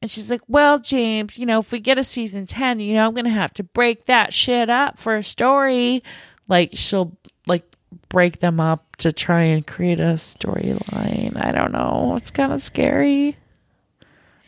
and 0.00 0.10
she's 0.10 0.30
like, 0.30 0.40
"Well, 0.48 0.78
James, 0.78 1.38
you 1.38 1.46
know, 1.46 1.60
if 1.60 1.72
we 1.72 1.78
get 1.78 1.98
a 1.98 2.04
season 2.04 2.46
ten, 2.46 2.80
you 2.80 2.94
know, 2.94 3.06
I'm 3.06 3.14
gonna 3.14 3.28
have 3.30 3.52
to 3.54 3.62
break 3.62 4.06
that 4.06 4.32
shit 4.32 4.70
up 4.70 4.98
for 4.98 5.16
a 5.16 5.22
story. 5.22 6.02
Like 6.48 6.70
she'll 6.74 7.16
like 7.46 7.64
break 8.08 8.40
them 8.40 8.60
up 8.60 8.96
to 8.96 9.12
try 9.12 9.42
and 9.42 9.66
create 9.66 10.00
a 10.00 10.14
storyline. 10.14 11.36
I 11.36 11.52
don't 11.52 11.72
know. 11.72 12.14
It's 12.16 12.30
kind 12.30 12.52
of 12.52 12.62
scary. 12.62 13.36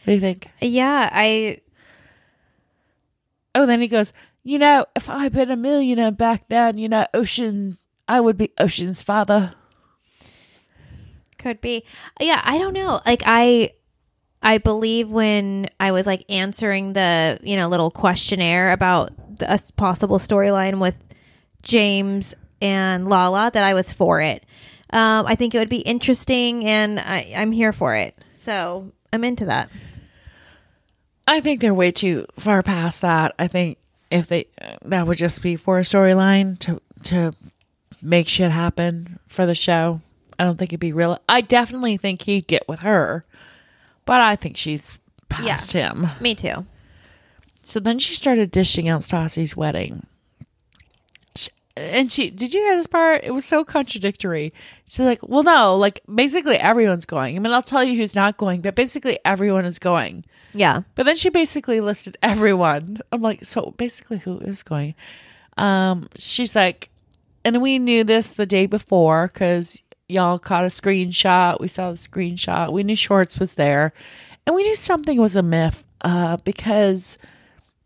What 0.05 0.07
do 0.07 0.13
you 0.13 0.21
think? 0.21 0.49
yeah, 0.61 1.09
I 1.13 1.61
Oh, 3.55 3.67
then 3.67 3.81
he 3.81 3.89
goes, 3.89 4.13
you 4.43 4.59
know, 4.59 4.87
if 4.95 5.09
I'd 5.09 5.33
been 5.33 5.51
a 5.51 5.57
millionaire 5.57 6.11
back 6.11 6.49
then, 6.49 6.77
you 6.79 6.89
know, 6.89 7.07
Ocean, 7.15 7.79
I 8.09 8.21
would 8.21 8.37
be 8.37 8.53
Ocean's 8.59 9.03
father. 9.03 9.55
could 11.39 11.61
be. 11.61 11.85
Yeah, 12.21 12.41
I 12.45 12.59
don't 12.59 12.75
know. 12.75 13.01
Like 13.07 13.23
I 13.25 13.73
I 14.43 14.59
believe 14.59 15.09
when 15.09 15.69
I 15.81 15.93
was 15.93 16.07
like 16.07 16.25
answering 16.29 16.93
the, 16.93 17.39
you 17.43 17.57
know, 17.57 17.69
little 17.69 17.91
questionnaire 17.91 18.73
about 18.73 19.11
the, 19.39 19.55
a 19.55 19.59
possible 19.77 20.19
storyline 20.19 20.81
with 20.81 20.97
James 21.63 22.35
and 22.61 23.09
Lala 23.09 23.51
that 23.53 23.65
I 23.65 23.73
was 23.73 23.93
for 23.93 24.21
it. 24.21 24.45
Um, 24.91 25.27
I 25.27 25.35
think 25.35 25.55
it 25.55 25.59
would 25.59 25.71
be 25.71 25.79
interesting 25.79 26.67
and 26.67 27.01
I, 27.01 27.33
I'm 27.35 27.53
here 27.53 27.73
for 27.73 27.97
it. 27.97 28.17
So 28.35 28.93
I'm 29.13 29.25
into 29.25 29.47
that. 29.47 29.71
I 31.27 31.41
think 31.41 31.61
they're 31.61 31.75
way 31.75 31.91
too 31.91 32.27
far 32.39 32.63
past 32.63 33.01
that. 33.01 33.35
I 33.39 33.49
think 33.49 33.79
if 34.11 34.27
they 34.27 34.47
that 34.85 35.07
would 35.07 35.19
just 35.19 35.43
be 35.43 35.57
for 35.57 35.79
a 35.79 35.83
storyline 35.83 36.59
to 36.61 36.81
to 37.05 37.33
make 38.03 38.29
shit 38.29 38.51
happen 38.51 39.19
for 39.27 39.47
the 39.47 39.55
show. 39.55 40.01
I 40.39 40.45
don't 40.45 40.59
think 40.59 40.71
it'd 40.71 40.81
be 40.81 40.93
real. 40.93 41.19
I 41.29 41.41
definitely 41.41 41.97
think 41.97 42.23
he'd 42.23 42.47
get 42.47 42.69
with 42.69 42.81
her, 42.81 43.25
but 44.05 44.21
I 44.21 44.37
think 44.37 44.57
she's 44.57 44.99
past 45.29 45.73
him. 45.73 46.09
Me 46.21 46.35
too. 46.35 46.67
So 47.63 47.81
then 47.81 47.99
she 47.99 48.15
started 48.15 48.51
dishing 48.51 48.89
out 48.89 49.01
Stassi's 49.01 49.57
wedding. 49.57 50.07
And 51.77 52.13
she 52.13 52.31
did 52.31 52.55
you 52.55 52.61
hear 52.61 52.77
this 52.77 52.87
part? 52.87 53.25
It 53.25 53.33
was 53.33 53.45
so 53.45 53.65
contradictory. 53.65 54.53
She's 54.87 55.01
like, 55.01 55.27
well, 55.27 55.43
no, 55.43 55.77
like 55.77 56.03
basically 56.13 56.57
everyone's 56.57 57.07
going. 57.07 57.35
I 57.37 57.39
mean, 57.41 57.53
I'll 57.53 57.63
tell 57.63 57.83
you 57.83 57.97
who's 57.97 58.15
not 58.15 58.37
going, 58.37 58.61
but 58.61 58.77
basically 58.77 59.19
everyone 59.25 59.65
is 59.65 59.81
going. 59.81 60.25
Yeah. 60.55 60.83
But 60.95 61.05
then 61.05 61.17
she 61.17 61.29
basically 61.31 61.81
listed 61.81 62.17
everyone. 62.23 63.01
I'm 63.13 63.23
like, 63.23 63.45
so 63.45 63.75
basically 63.77 64.19
who 64.19 64.39
is 64.39 64.63
going? 64.63 64.95
Um, 65.57 66.09
she's 66.17 66.57
like, 66.57 66.91
and 67.45 67.61
we 67.61 67.79
knew 67.79 68.05
this 68.05 68.29
the 68.29 68.47
day 68.47 68.67
before 68.67 69.29
because 69.29 69.83
y'all 70.09 70.39
caught 70.39 70.65
a 70.65 70.69
screenshot. 70.69 71.61
We 71.61 71.69
saw 71.69 71.91
the 71.91 71.97
screenshot. 71.97 72.73
We 72.73 72.83
knew 72.83 72.97
Schwartz 72.97 73.39
was 73.39 73.55
there, 73.55 73.93
and 74.47 74.57
we 74.57 74.63
knew 74.63 74.75
something 74.75 75.21
was 75.21 75.37
a 75.37 75.43
myth 75.43 75.85
uh, 76.01 76.39
because 76.39 77.19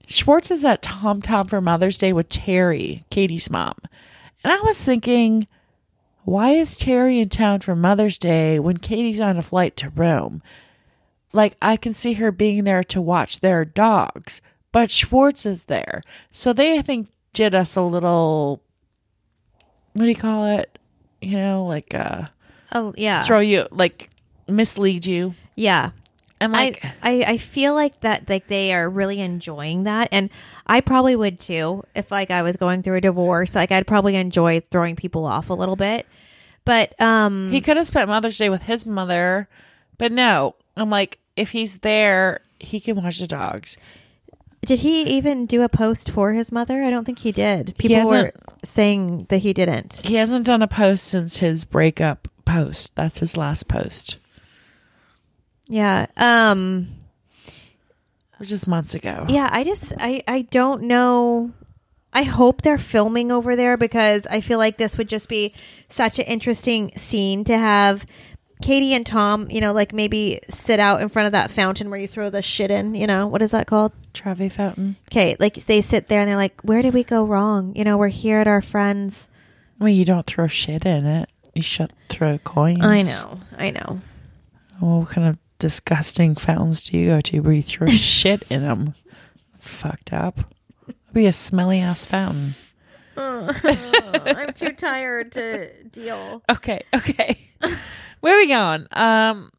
Schwartz 0.06 0.50
is 0.50 0.64
at 0.64 0.82
Tom 0.82 1.20
Tom 1.20 1.48
for 1.48 1.60
Mother's 1.60 1.98
Day 1.98 2.12
with 2.12 2.28
Terry, 2.28 3.02
Katie's 3.10 3.50
mom, 3.50 3.74
and 4.44 4.52
I 4.52 4.60
was 4.60 4.82
thinking, 4.82 5.46
why 6.24 6.50
is 6.50 6.76
Terry 6.76 7.18
in 7.18 7.28
town 7.28 7.60
for 7.60 7.74
Mother's 7.74 8.18
Day 8.18 8.58
when 8.58 8.76
Katie's 8.76 9.20
on 9.20 9.36
a 9.36 9.42
flight 9.42 9.76
to 9.78 9.90
Rome? 9.90 10.42
Like 11.32 11.56
I 11.60 11.76
can 11.76 11.92
see 11.94 12.14
her 12.14 12.30
being 12.32 12.64
there 12.64 12.82
to 12.84 13.00
watch 13.00 13.40
their 13.40 13.64
dogs, 13.64 14.40
but 14.72 14.90
Schwartz 14.90 15.44
is 15.46 15.66
there, 15.66 16.02
so 16.30 16.52
they 16.52 16.78
I 16.78 16.82
think 16.82 17.08
did 17.34 17.54
us 17.54 17.76
a 17.76 17.82
little. 17.82 18.62
What 19.92 20.04
do 20.04 20.08
you 20.08 20.14
call 20.16 20.46
it? 20.46 20.78
You 21.20 21.32
know, 21.36 21.64
like 21.64 21.92
uh, 21.94 22.26
Oh, 22.72 22.92
yeah. 22.96 23.22
throw 23.22 23.40
you 23.40 23.66
like 23.70 24.10
mislead 24.46 25.04
you 25.06 25.34
Yeah. 25.56 25.90
and 26.40 26.52
like 26.52 26.82
I, 26.84 26.92
I 27.02 27.24
I 27.32 27.36
feel 27.38 27.74
like 27.74 28.00
that 28.00 28.28
like 28.30 28.46
they 28.46 28.72
are 28.72 28.88
really 28.88 29.20
enjoying 29.20 29.84
that 29.84 30.08
and 30.12 30.30
I 30.66 30.80
probably 30.80 31.16
would 31.16 31.38
too 31.40 31.82
if 31.94 32.10
like 32.10 32.30
I 32.30 32.42
was 32.42 32.56
going 32.56 32.82
through 32.82 32.96
a 32.96 33.00
divorce 33.00 33.54
like 33.54 33.72
I'd 33.72 33.86
probably 33.86 34.14
enjoy 34.16 34.60
throwing 34.70 34.96
people 34.96 35.26
off 35.26 35.50
a 35.50 35.54
little 35.54 35.76
bit 35.76 36.06
but 36.64 36.98
um 37.00 37.50
he 37.50 37.60
could 37.60 37.76
have 37.76 37.86
spent 37.86 38.08
Mother's 38.08 38.38
Day 38.38 38.48
with 38.48 38.62
his 38.62 38.86
mother, 38.86 39.48
but 39.98 40.12
no. 40.12 40.54
I'm 40.80 40.90
like, 40.90 41.18
if 41.36 41.50
he's 41.50 41.78
there, 41.78 42.40
he 42.60 42.80
can 42.80 42.96
watch 42.96 43.18
the 43.18 43.26
dogs. 43.26 43.76
did 44.64 44.80
he 44.80 45.02
even 45.02 45.46
do 45.46 45.62
a 45.62 45.68
post 45.68 46.10
for 46.10 46.32
his 46.32 46.50
mother 46.50 46.82
I 46.82 46.90
don't 46.90 47.04
think 47.04 47.20
he 47.20 47.30
did 47.32 47.76
people 47.78 48.10
were 48.10 48.32
saying 48.64 49.26
that 49.28 49.38
he 49.38 49.52
didn't 49.52 50.02
He 50.04 50.16
hasn't 50.16 50.46
done 50.46 50.62
a 50.62 50.68
post 50.68 51.04
since 51.04 51.36
his 51.38 51.64
breakup 51.64 52.26
post. 52.44 52.94
That's 52.96 53.20
his 53.20 53.36
last 53.36 53.68
post, 53.68 54.16
yeah 55.68 56.06
um 56.16 56.88
which 58.38 58.52
is 58.52 58.66
months 58.66 58.94
ago. 58.94 59.26
yeah 59.28 59.48
I 59.50 59.64
just 59.64 59.92
I 59.98 60.22
I 60.26 60.42
don't 60.42 60.82
know 60.82 61.52
I 62.12 62.22
hope 62.22 62.62
they're 62.62 62.78
filming 62.78 63.30
over 63.30 63.54
there 63.54 63.76
because 63.76 64.26
I 64.26 64.40
feel 64.40 64.58
like 64.58 64.76
this 64.76 64.96
would 64.98 65.08
just 65.08 65.28
be 65.28 65.54
such 65.88 66.18
an 66.18 66.24
interesting 66.24 66.92
scene 66.96 67.44
to 67.44 67.56
have 67.56 68.06
Katie 68.60 68.92
and 68.94 69.06
Tom, 69.06 69.48
you 69.50 69.60
know, 69.60 69.72
like 69.72 69.92
maybe 69.92 70.40
sit 70.48 70.80
out 70.80 71.00
in 71.00 71.08
front 71.08 71.26
of 71.26 71.32
that 71.32 71.50
fountain 71.50 71.90
where 71.90 71.98
you 71.98 72.08
throw 72.08 72.30
the 72.30 72.42
shit 72.42 72.70
in, 72.70 72.94
you 72.94 73.06
know, 73.06 73.26
what 73.26 73.42
is 73.42 73.52
that 73.52 73.66
called? 73.66 73.92
Trevi 74.14 74.48
Fountain. 74.48 74.96
Okay, 75.10 75.36
like 75.38 75.54
they 75.66 75.80
sit 75.80 76.08
there 76.08 76.20
and 76.20 76.28
they're 76.28 76.36
like, 76.36 76.60
where 76.62 76.82
did 76.82 76.94
we 76.94 77.04
go 77.04 77.24
wrong? 77.24 77.74
You 77.76 77.84
know, 77.84 77.96
we're 77.96 78.08
here 78.08 78.38
at 78.38 78.48
our 78.48 78.60
friends. 78.62 79.28
Well, 79.78 79.88
you 79.88 80.04
don't 80.04 80.26
throw 80.26 80.46
shit 80.48 80.84
in 80.84 81.06
it. 81.06 81.30
You 81.54 81.62
should 81.62 81.92
throw 82.08 82.38
coins. 82.38 82.84
I 82.84 83.02
know, 83.02 83.40
I 83.56 83.70
know. 83.70 84.00
Well, 84.80 85.00
what 85.00 85.10
kind 85.10 85.28
of 85.28 85.38
disgusting 85.58 86.34
fountains 86.34 86.82
do 86.84 86.96
you 86.98 87.08
go 87.08 87.20
to 87.20 87.40
where 87.40 87.52
you 87.52 87.62
throw 87.62 87.86
shit 87.88 88.42
in 88.50 88.62
them? 88.62 88.94
That's 89.52 89.68
fucked 89.68 90.12
up. 90.12 90.38
It'd 90.86 90.96
be 91.12 91.26
a 91.26 91.32
smelly 91.32 91.80
ass 91.80 92.04
fountain. 92.04 92.54
Oh, 93.16 93.48
I'm 93.64 94.52
too 94.52 94.72
tired 94.72 95.32
to 95.32 95.82
deal. 95.84 96.42
Okay, 96.50 96.82
okay. 96.94 97.50
Moving 98.22 98.52
on. 98.52 98.88
Um, 98.92 99.50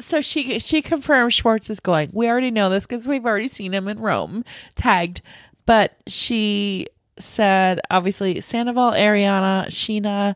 so 0.00 0.20
she 0.20 0.58
she 0.58 0.82
confirms 0.82 1.34
Schwartz 1.34 1.70
is 1.70 1.80
going. 1.80 2.10
We 2.12 2.28
already 2.28 2.50
know 2.50 2.68
this 2.68 2.86
because 2.86 3.06
we've 3.06 3.24
already 3.24 3.48
seen 3.48 3.72
him 3.72 3.88
in 3.88 3.98
Rome, 3.98 4.44
tagged. 4.74 5.22
But 5.66 5.96
she 6.06 6.88
said, 7.18 7.80
obviously, 7.90 8.40
Sandoval, 8.40 8.92
Ariana, 8.92 9.66
Scheana, 9.66 10.34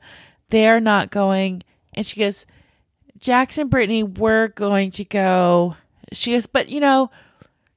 they're 0.50 0.80
not 0.80 1.10
going. 1.10 1.62
And 1.94 2.06
she 2.06 2.20
goes, 2.20 2.46
Jackson, 3.18 3.68
Brittany, 3.68 4.02
we're 4.02 4.48
going 4.48 4.90
to 4.92 5.04
go. 5.04 5.76
She 6.12 6.32
goes, 6.32 6.46
but 6.46 6.68
you 6.68 6.80
know, 6.80 7.10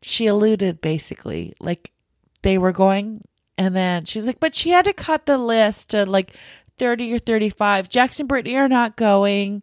she 0.01 0.27
alluded 0.27 0.81
basically 0.81 1.53
like 1.59 1.91
they 2.41 2.57
were 2.57 2.71
going 2.71 3.23
and 3.57 3.75
then 3.75 4.05
she's 4.05 4.25
like 4.25 4.39
but 4.39 4.55
she 4.55 4.71
had 4.71 4.85
to 4.85 4.93
cut 4.93 5.25
the 5.25 5.37
list 5.37 5.91
to 5.91 6.05
like 6.05 6.35
30 6.81 7.13
or 7.13 7.19
35 7.19 7.89
jackson 7.89 8.25
brittany 8.25 8.57
are 8.57 8.67
not 8.67 8.95
going. 8.95 9.61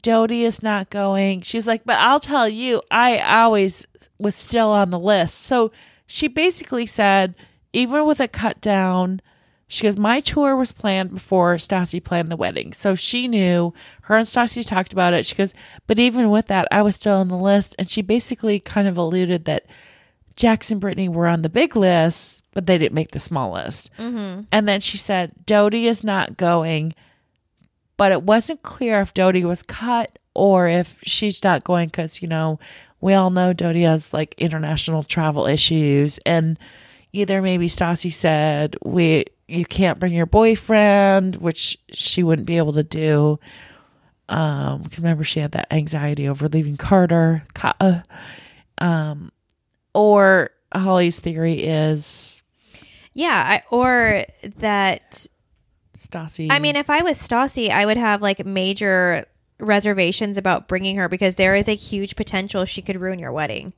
Dodie 0.00 0.44
is 0.44 0.62
not 0.62 0.88
going. 0.88 1.42
She's 1.42 1.66
like 1.66 1.84
but 1.84 1.98
i'll 1.98 2.20
tell 2.20 2.48
you 2.48 2.80
i 2.90 3.18
always 3.18 3.86
was 4.18 4.34
still 4.34 4.68
on 4.68 4.90
the 4.90 4.98
list. 4.98 5.34
So 5.34 5.70
she 6.06 6.26
basically 6.26 6.86
said 6.86 7.34
even 7.74 8.06
with 8.06 8.18
a 8.18 8.28
cut 8.28 8.62
down 8.62 9.20
she 9.66 9.82
goes 9.82 9.98
my 9.98 10.20
tour 10.20 10.56
was 10.56 10.72
planned 10.72 11.12
before 11.12 11.56
stassi 11.56 12.02
planned 12.02 12.32
the 12.32 12.36
wedding. 12.36 12.72
So 12.72 12.94
she 12.94 13.28
knew 13.28 13.74
her 14.04 14.16
and 14.16 14.26
stassi 14.26 14.66
talked 14.66 14.94
about 14.94 15.12
it. 15.12 15.26
She 15.26 15.34
goes 15.34 15.52
but 15.86 15.98
even 15.98 16.30
with 16.30 16.46
that 16.46 16.66
i 16.70 16.80
was 16.80 16.96
still 16.96 17.16
on 17.16 17.28
the 17.28 17.36
list. 17.36 17.76
And 17.78 17.90
she 17.90 18.00
basically 18.00 18.58
kind 18.58 18.88
of 18.88 18.96
alluded 18.96 19.44
that 19.44 19.66
Jackson 20.38 20.78
Brittany 20.78 21.08
were 21.08 21.26
on 21.26 21.42
the 21.42 21.48
big 21.48 21.74
list, 21.74 22.42
but 22.54 22.64
they 22.66 22.78
didn't 22.78 22.94
make 22.94 23.10
the 23.10 23.18
small 23.18 23.52
list. 23.54 23.90
Mm-hmm. 23.98 24.42
And 24.52 24.68
then 24.68 24.80
she 24.80 24.96
said, 24.96 25.32
Dodie 25.46 25.88
is 25.88 26.04
not 26.04 26.36
going, 26.36 26.94
but 27.96 28.12
it 28.12 28.22
wasn't 28.22 28.62
clear 28.62 29.00
if 29.00 29.12
Dodie 29.14 29.44
was 29.44 29.64
cut 29.64 30.16
or 30.34 30.68
if 30.68 30.96
she's 31.02 31.42
not 31.42 31.64
going 31.64 31.88
because, 31.88 32.22
you 32.22 32.28
know, 32.28 32.60
we 33.00 33.14
all 33.14 33.30
know 33.30 33.52
Dodie 33.52 33.82
has 33.82 34.12
like 34.12 34.36
international 34.38 35.02
travel 35.02 35.44
issues. 35.46 36.18
And 36.24 36.56
either 37.12 37.42
maybe 37.42 37.66
Stassi 37.66 38.12
said, 38.12 38.76
we, 38.84 39.24
you 39.48 39.64
can't 39.64 39.98
bring 39.98 40.14
your 40.14 40.26
boyfriend, 40.26 41.34
which 41.36 41.76
she 41.90 42.22
wouldn't 42.22 42.46
be 42.46 42.58
able 42.58 42.74
to 42.74 42.84
do. 42.84 43.40
Um, 44.28 44.84
'cause 44.84 44.98
remember 44.98 45.24
she 45.24 45.40
had 45.40 45.50
that 45.52 45.72
anxiety 45.72 46.28
over 46.28 46.48
leaving 46.48 46.76
Carter. 46.76 47.42
Uh, 47.80 48.02
um, 48.78 49.32
or 49.98 50.50
Holly's 50.72 51.18
theory 51.18 51.54
is 51.54 52.40
Yeah, 53.14 53.44
I, 53.44 53.62
or 53.74 54.24
that 54.58 55.26
Stassi. 55.96 56.46
I 56.52 56.60
mean, 56.60 56.76
if 56.76 56.88
I 56.88 57.02
was 57.02 57.18
Stassi, 57.18 57.70
I 57.70 57.84
would 57.84 57.96
have 57.96 58.22
like 58.22 58.46
major 58.46 59.24
reservations 59.58 60.38
about 60.38 60.68
bringing 60.68 60.94
her 60.96 61.08
because 61.08 61.34
there 61.34 61.56
is 61.56 61.68
a 61.68 61.74
huge 61.74 62.14
potential 62.14 62.64
she 62.64 62.80
could 62.80 63.00
ruin 63.00 63.18
your 63.18 63.32
wedding. 63.32 63.72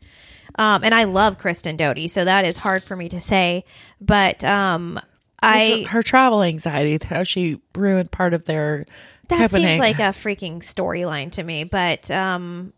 Um, 0.56 0.84
and 0.84 0.94
I 0.94 1.04
love 1.04 1.38
Kristen 1.38 1.76
Doute, 1.76 2.10
so 2.10 2.26
that 2.26 2.44
is 2.44 2.58
hard 2.58 2.82
for 2.82 2.96
me 2.96 3.08
to 3.08 3.20
say. 3.20 3.64
But 3.98 4.44
um, 4.44 5.00
I 5.40 5.86
her 5.88 6.02
travel 6.02 6.42
anxiety, 6.42 6.98
how 7.02 7.22
she 7.22 7.62
ruined 7.74 8.10
part 8.10 8.34
of 8.34 8.44
their 8.44 8.84
that 9.28 9.50
seems 9.50 9.78
like 9.78 10.00
a 10.00 10.12
freaking 10.12 10.58
storyline 10.58 11.32
to 11.32 11.42
me. 11.42 11.64
But 11.64 12.10
um, 12.10 12.74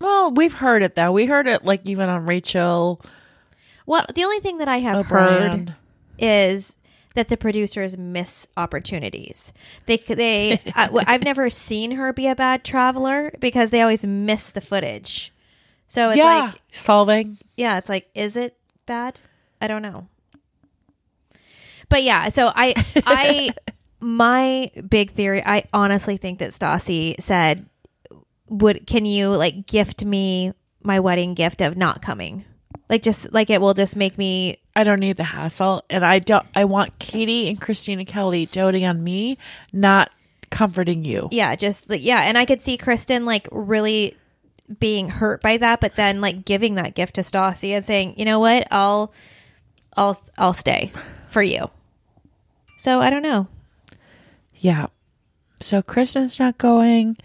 Well, 0.00 0.30
we've 0.30 0.54
heard 0.54 0.82
it 0.82 0.94
though. 0.94 1.12
We 1.12 1.26
heard 1.26 1.46
it 1.46 1.64
like 1.64 1.80
even 1.84 2.08
on 2.08 2.26
Rachel 2.26 3.00
well, 3.88 4.04
the 4.14 4.22
only 4.22 4.40
thing 4.40 4.58
that 4.58 4.68
I 4.68 4.80
have 4.80 4.96
O'Brien. 4.96 5.68
heard 5.68 5.76
is 6.18 6.76
that 7.14 7.30
the 7.30 7.38
producers 7.38 7.96
miss 7.96 8.46
opportunities. 8.54 9.50
They 9.86 9.96
they 9.96 10.60
I, 10.76 10.90
I've 11.06 11.24
never 11.24 11.48
seen 11.48 11.92
her 11.92 12.12
be 12.12 12.26
a 12.26 12.36
bad 12.36 12.64
traveler 12.64 13.32
because 13.40 13.70
they 13.70 13.80
always 13.80 14.04
miss 14.04 14.50
the 14.50 14.60
footage. 14.60 15.32
So 15.86 16.10
it's 16.10 16.18
yeah, 16.18 16.24
like 16.50 16.60
solving. 16.70 17.38
yeah, 17.56 17.78
it's 17.78 17.88
like, 17.88 18.10
is 18.14 18.36
it 18.36 18.58
bad? 18.84 19.20
I 19.58 19.68
don't 19.68 19.80
know. 19.80 20.06
But 21.88 22.02
yeah, 22.02 22.28
so 22.28 22.52
I, 22.54 22.74
I, 23.06 23.54
my 24.00 24.70
big 24.86 25.12
theory, 25.12 25.42
I 25.42 25.64
honestly 25.72 26.18
think 26.18 26.40
that 26.40 26.50
Stassi 26.50 27.18
said, 27.22 27.64
would, 28.48 28.86
can 28.86 29.04
you 29.04 29.30
like 29.30 29.66
gift 29.66 30.04
me 30.04 30.52
my 30.82 31.00
wedding 31.00 31.34
gift 31.34 31.60
of 31.60 31.76
not 31.76 32.02
coming? 32.02 32.44
Like 32.88 33.02
just 33.02 33.32
like 33.32 33.50
it 33.50 33.60
will 33.60 33.74
just 33.74 33.96
make 33.96 34.16
me, 34.16 34.58
I 34.74 34.84
don't 34.84 35.00
need 35.00 35.16
the 35.16 35.24
hassle, 35.24 35.84
and 35.90 36.04
I 36.04 36.20
don't. 36.20 36.46
I 36.54 36.64
want 36.64 36.98
Katie 36.98 37.48
and 37.48 37.60
Christina 37.60 38.04
Kelly 38.04 38.46
doting 38.46 38.84
on 38.84 39.02
me, 39.02 39.36
not 39.72 40.10
comforting 40.50 41.04
you. 41.04 41.28
yeah, 41.30 41.54
just 41.54 41.90
like, 41.90 42.02
yeah. 42.02 42.20
And 42.20 42.38
I 42.38 42.46
could 42.46 42.62
see 42.62 42.76
Kristen 42.78 43.24
like 43.24 43.48
really 43.52 44.16
being 44.80 45.08
hurt 45.08 45.42
by 45.42 45.56
that, 45.56 45.80
but 45.80 45.96
then 45.96 46.20
like 46.20 46.44
giving 46.44 46.76
that 46.76 46.94
gift 46.94 47.14
to 47.14 47.22
Stassi 47.22 47.70
and 47.70 47.84
saying, 47.84 48.14
you 48.16 48.24
know 48.24 48.38
what, 48.40 48.66
I'll, 48.70 49.12
I'll, 49.96 50.18
I'll 50.36 50.52
stay 50.52 50.92
for 51.28 51.42
you. 51.42 51.70
So 52.76 53.00
I 53.00 53.10
don't 53.10 53.22
know. 53.22 53.48
Yeah. 54.58 54.86
So 55.60 55.82
Kristen's 55.82 56.38
not 56.38 56.58
going. 56.58 57.16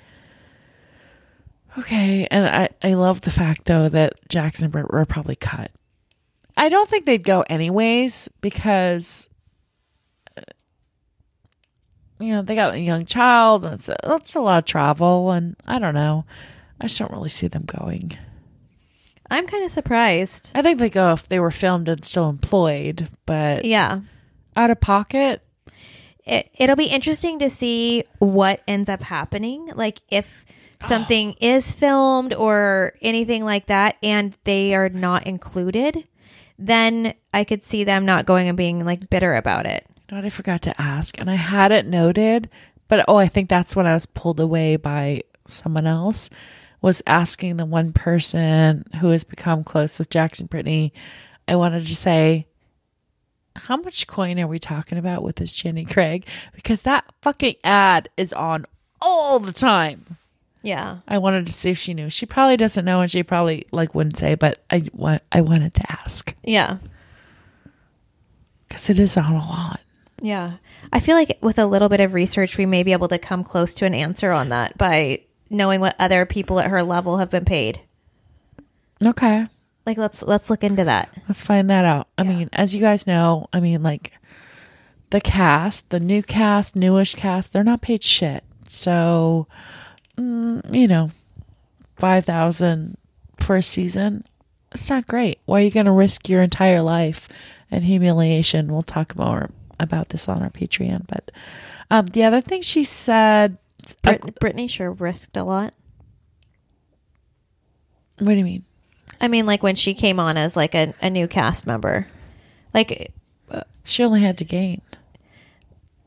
Okay, 1.77 2.27
and 2.29 2.45
I 2.47 2.69
I 2.83 2.93
love 2.93 3.21
the 3.21 3.31
fact 3.31 3.65
though 3.65 3.89
that 3.89 4.13
Jackson 4.29 4.65
and 4.65 4.71
Britt 4.71 4.91
were 4.91 5.05
probably 5.05 5.35
cut. 5.35 5.71
I 6.55 6.69
don't 6.69 6.87
think 6.87 7.05
they'd 7.05 7.23
go 7.23 7.41
anyways 7.49 8.29
because 8.41 9.27
uh, 10.37 10.41
you 12.19 12.29
know, 12.33 12.41
they 12.43 12.55
got 12.55 12.75
a 12.75 12.79
young 12.79 13.05
child, 13.05 13.65
and 13.65 13.73
it's 13.73 13.89
a, 13.89 13.95
a 14.03 14.39
lot 14.41 14.59
of 14.59 14.65
travel, 14.65 15.31
and 15.31 15.55
I 15.65 15.79
don't 15.79 15.95
know. 15.95 16.25
I 16.79 16.85
just 16.85 16.99
don't 16.99 17.11
really 17.11 17.29
see 17.29 17.47
them 17.47 17.63
going. 17.65 18.17
I'm 19.31 19.47
kind 19.47 19.63
of 19.63 19.71
surprised. 19.71 20.51
I 20.53 20.61
think 20.61 20.77
they 20.79 20.89
go 20.89 21.13
if 21.13 21.27
they 21.27 21.39
were 21.39 21.49
filmed 21.51 21.89
and 21.89 22.05
still 22.05 22.29
employed, 22.29 23.09
but 23.25 23.65
Yeah. 23.65 24.01
out 24.55 24.69
of 24.69 24.79
pocket. 24.79 25.41
It, 26.25 26.49
it'll 26.55 26.75
be 26.75 26.85
interesting 26.85 27.39
to 27.39 27.49
see 27.49 28.03
what 28.19 28.61
ends 28.67 28.89
up 28.89 29.01
happening. 29.01 29.71
Like 29.75 30.01
if 30.09 30.45
Ah. 30.83 30.87
something 30.87 31.33
is 31.33 31.71
filmed 31.71 32.33
or 32.33 32.93
anything 33.01 33.45
like 33.45 33.67
that 33.67 33.97
and 34.03 34.35
they 34.43 34.75
are 34.75 34.89
not 34.89 35.25
included, 35.25 36.07
then 36.59 37.13
I 37.33 37.43
could 37.43 37.63
see 37.63 37.83
them 37.83 38.05
not 38.05 38.25
going 38.25 38.47
and 38.47 38.57
being 38.57 38.85
like 38.85 39.09
bitter 39.09 39.35
about 39.35 39.65
it. 39.65 39.85
You 39.89 40.15
know 40.15 40.17
what 40.17 40.25
I 40.25 40.29
forgot 40.29 40.61
to 40.63 40.81
ask, 40.81 41.19
and 41.19 41.29
I 41.29 41.35
had 41.35 41.71
it 41.71 41.85
noted, 41.85 42.49
but 42.87 43.05
oh, 43.07 43.15
I 43.17 43.27
think 43.27 43.49
that's 43.49 43.75
when 43.75 43.87
I 43.87 43.93
was 43.93 44.05
pulled 44.05 44.39
away 44.39 44.75
by 44.75 45.23
someone 45.47 45.87
else. 45.87 46.29
Was 46.81 47.01
asking 47.07 47.55
the 47.55 47.65
one 47.65 47.93
person 47.93 48.83
who 48.99 49.09
has 49.11 49.23
become 49.23 49.63
close 49.63 49.97
with 49.97 50.09
Jackson 50.09 50.47
Brittany. 50.47 50.91
I 51.47 51.55
wanted 51.55 51.87
to 51.87 51.95
say, 51.95 52.45
how 53.55 53.77
much 53.77 54.05
coin 54.05 54.37
are 54.39 54.47
we 54.47 54.59
talking 54.59 54.97
about 54.97 55.23
with 55.23 55.37
this 55.37 55.53
Jenny 55.53 55.85
Craig? 55.85 56.25
Because 56.53 56.81
that 56.81 57.05
fucking 57.21 57.55
ad 57.63 58.09
is 58.17 58.33
on 58.33 58.65
all 59.01 59.39
the 59.39 59.53
time. 59.53 60.17
Yeah. 60.63 60.99
I 61.07 61.17
wanted 61.19 61.45
to 61.45 61.51
see 61.51 61.69
if 61.69 61.77
she 61.77 61.93
knew. 61.93 62.09
She 62.09 62.25
probably 62.25 62.57
doesn't 62.57 62.85
know, 62.85 63.01
and 63.01 63.11
she 63.11 63.21
probably 63.21 63.67
like 63.71 63.93
wouldn't 63.93 64.17
say. 64.17 64.33
But 64.35 64.63
I 64.71 64.83
wa- 64.93 65.19
I 65.31 65.41
wanted 65.41 65.73
to 65.75 65.91
ask 65.91 66.33
Yeah. 66.43 66.77
because 68.67 68.89
it 68.89 68.99
is 68.99 69.17
on 69.17 69.33
a 69.33 69.37
lot. 69.37 69.81
Yeah. 70.21 70.53
I 70.91 70.99
feel 70.99 71.15
like 71.15 71.37
with 71.41 71.59
a 71.59 71.65
little 71.65 71.89
bit 71.89 71.99
of 71.99 72.13
research, 72.13 72.57
we 72.57 72.65
may 72.65 72.83
be 72.83 72.93
able 72.93 73.09
to 73.09 73.17
come 73.19 73.43
close 73.43 73.73
to 73.75 73.85
an 73.85 73.93
answer 73.93 74.31
on 74.31 74.49
that 74.49 74.77
by 74.77 75.21
knowing 75.49 75.81
what 75.81 75.95
other 75.99 76.25
people 76.25 76.59
at 76.59 76.69
her 76.69 76.81
level 76.81 77.17
have 77.17 77.29
been 77.29 77.45
paid. 77.45 77.81
Okay. 79.05 79.45
Like 79.85 79.97
let's 79.97 80.21
let's 80.21 80.49
look 80.49 80.63
into 80.63 80.85
that. 80.85 81.09
Let's 81.27 81.43
find 81.43 81.69
that 81.69 81.83
out. 81.83 82.07
I 82.17 82.23
mean, 82.23 82.49
as 82.53 82.73
you 82.73 82.79
guys 82.79 83.05
know, 83.05 83.47
I 83.51 83.59
mean, 83.59 83.83
like 83.83 84.13
the 85.09 85.19
cast, 85.19 85.89
the 85.89 85.99
new 85.99 86.23
cast, 86.23 86.75
newish 86.75 87.15
cast, 87.15 87.51
they're 87.51 87.65
not 87.65 87.81
paid 87.81 88.01
shit. 88.01 88.45
So, 88.65 89.47
mm, 90.17 90.75
you 90.75 90.87
know, 90.87 91.11
five 91.97 92.25
thousand 92.25 92.97
for 93.39 93.55
a 93.55 93.63
season, 93.63 94.23
it's 94.71 94.89
not 94.89 95.07
great. 95.07 95.39
Why 95.45 95.59
are 95.59 95.63
you 95.63 95.71
going 95.71 95.85
to 95.85 95.91
risk 95.91 96.29
your 96.29 96.41
entire 96.41 96.81
life 96.81 97.27
and 97.71 97.83
humiliation? 97.83 98.71
We'll 98.71 98.83
talk 98.83 99.17
more 99.17 99.49
about 99.79 100.09
this 100.09 100.27
on 100.29 100.41
our 100.41 100.49
Patreon. 100.49 101.05
But 101.07 101.31
um, 101.91 102.07
the 102.07 102.23
other 102.23 102.41
thing 102.41 102.61
she 102.61 102.83
said, 102.83 103.57
Brit- 104.01 104.39
Brittany 104.39 104.67
sure 104.67 104.91
risked 104.91 105.35
a 105.37 105.43
lot. 105.43 105.73
what 108.19 108.29
do 108.33 108.37
you 108.37 108.45
mean? 108.45 108.63
I 109.19 109.27
mean, 109.27 109.45
like 109.45 109.63
when 109.63 109.75
she 109.75 109.93
came 109.93 110.19
on 110.19 110.37
as 110.37 110.55
like 110.55 110.75
a, 110.75 110.93
a 111.01 111.09
new 111.09 111.27
cast 111.27 111.65
member. 111.67 112.07
Like, 112.73 113.11
She 113.83 114.03
only 114.03 114.21
had 114.21 114.37
to 114.39 114.45
gain. 114.45 114.81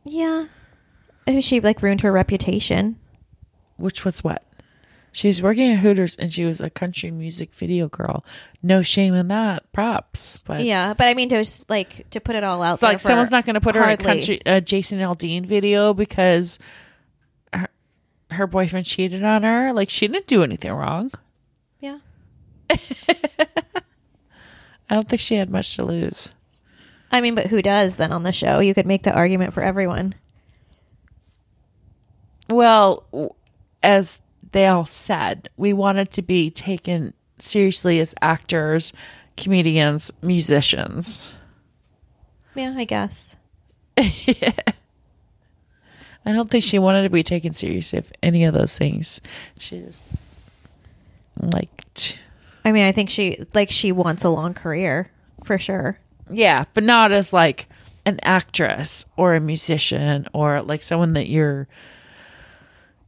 yeah. 0.05 0.47
I 1.29 1.33
mean, 1.33 1.41
she 1.41 1.61
like 1.61 1.83
ruined 1.83 2.01
her 2.03 2.13
reputation. 2.13 2.99
Which 3.77 4.05
was 4.05 4.23
what? 4.25 4.43
She 5.13 5.29
was 5.29 5.41
working 5.41 5.73
at 5.73 5.79
Hooters 5.79 6.19
and 6.19 6.31
she 6.31 6.45
was 6.45 6.61
a 6.61 6.69
country 6.69 7.11
music 7.11 7.51
video 7.55 7.89
girl. 7.89 8.23
No 8.63 8.83
shame 8.83 9.15
in 9.15 9.29
that. 9.29 9.73
Props. 9.73 10.39
But 10.45 10.63
Yeah, 10.63 10.93
but 10.93 11.09
I 11.09 11.15
mean 11.15 11.31
to 11.31 11.43
like 11.71 12.11
to 12.11 12.21
put 12.21 12.37
it 12.37 12.45
all 12.45 12.63
out. 12.63 12.75
it's 12.75 12.83
like 12.83 13.01
someone's 13.01 13.31
not 13.31 13.47
going 13.47 13.55
to 13.55 13.61
put 13.63 13.77
her 13.77 13.83
in 13.85 13.91
a 13.91 13.97
country 13.97 14.43
a 14.45 14.61
Jason 14.61 14.99
Aldean 14.99 15.47
video 15.47 15.95
because 15.95 16.59
her, 17.55 17.69
her 18.31 18.47
boyfriend 18.47 18.85
cheated 18.85 19.25
on 19.25 19.43
her. 19.43 19.73
Like 19.73 19.89
she 19.89 20.07
didn't 20.07 20.27
do 20.27 20.43
anything 20.43 20.73
wrong. 20.73 21.11
Yeah, 21.81 22.01
I 22.71 22.77
don't 24.91 25.09
think 25.09 25.21
she 25.21 25.37
had 25.37 25.49
much 25.49 25.77
to 25.77 25.85
lose. 25.85 26.33
I 27.11 27.23
mean, 27.23 27.35
but 27.35 27.47
who 27.47 27.63
does 27.63 27.97
then 27.97 28.13
on 28.13 28.23
the 28.23 28.33
show? 28.33 28.59
You 28.61 28.75
could 28.75 28.87
make 28.87 29.03
the 29.03 29.15
argument 29.15 29.55
for 29.55 29.63
everyone. 29.63 30.15
Well, 32.51 33.36
as 33.87 34.21
they 34.51 34.67
all 34.67 34.85
said, 34.85 35.49
we 35.57 35.73
wanted 35.73 36.11
to 36.11 36.23
be 36.23 36.51
taken 36.51 37.15
seriously 37.39 38.01
as 38.01 38.17
actors, 38.21 38.93
comedians, 39.37 40.13
musicians. 40.23 41.33
Yeah, 42.57 42.75
I 42.77 42.85
guess. 42.85 43.37
I 43.99 44.53
don't 46.25 46.51
think 46.51 46.65
she 46.65 46.81
wanted 46.81 47.05
to 47.05 47.11
be 47.11 47.23
taken 47.23 47.55
serious 47.55 47.95
if 47.95 48.11
any 48.25 48.45
of 48.45 48.55
those 48.55 48.77
things. 48.77 49.21
She 49.61 49.81
just 49.83 50.05
liked, 51.41 52.19
I 52.65 52.73
mean, 52.73 52.85
I 52.85 52.93
think 52.93 53.09
she 53.09 53.45
like 53.55 53.71
she 53.71 53.93
wants 53.93 54.25
a 54.25 54.31
long 54.31 54.53
career 54.53 55.13
for 55.45 55.59
sure. 55.59 56.01
yeah, 56.29 56.65
but 56.75 56.83
not 56.83 57.13
as 57.13 57.33
like 57.33 57.69
an 58.05 58.19
actress 58.25 59.05
or 59.17 59.37
a 59.37 59.41
musician 59.41 60.27
or 60.33 60.61
like 60.63 60.83
someone 60.83 61.13
that 61.15 61.29
you're. 61.29 61.69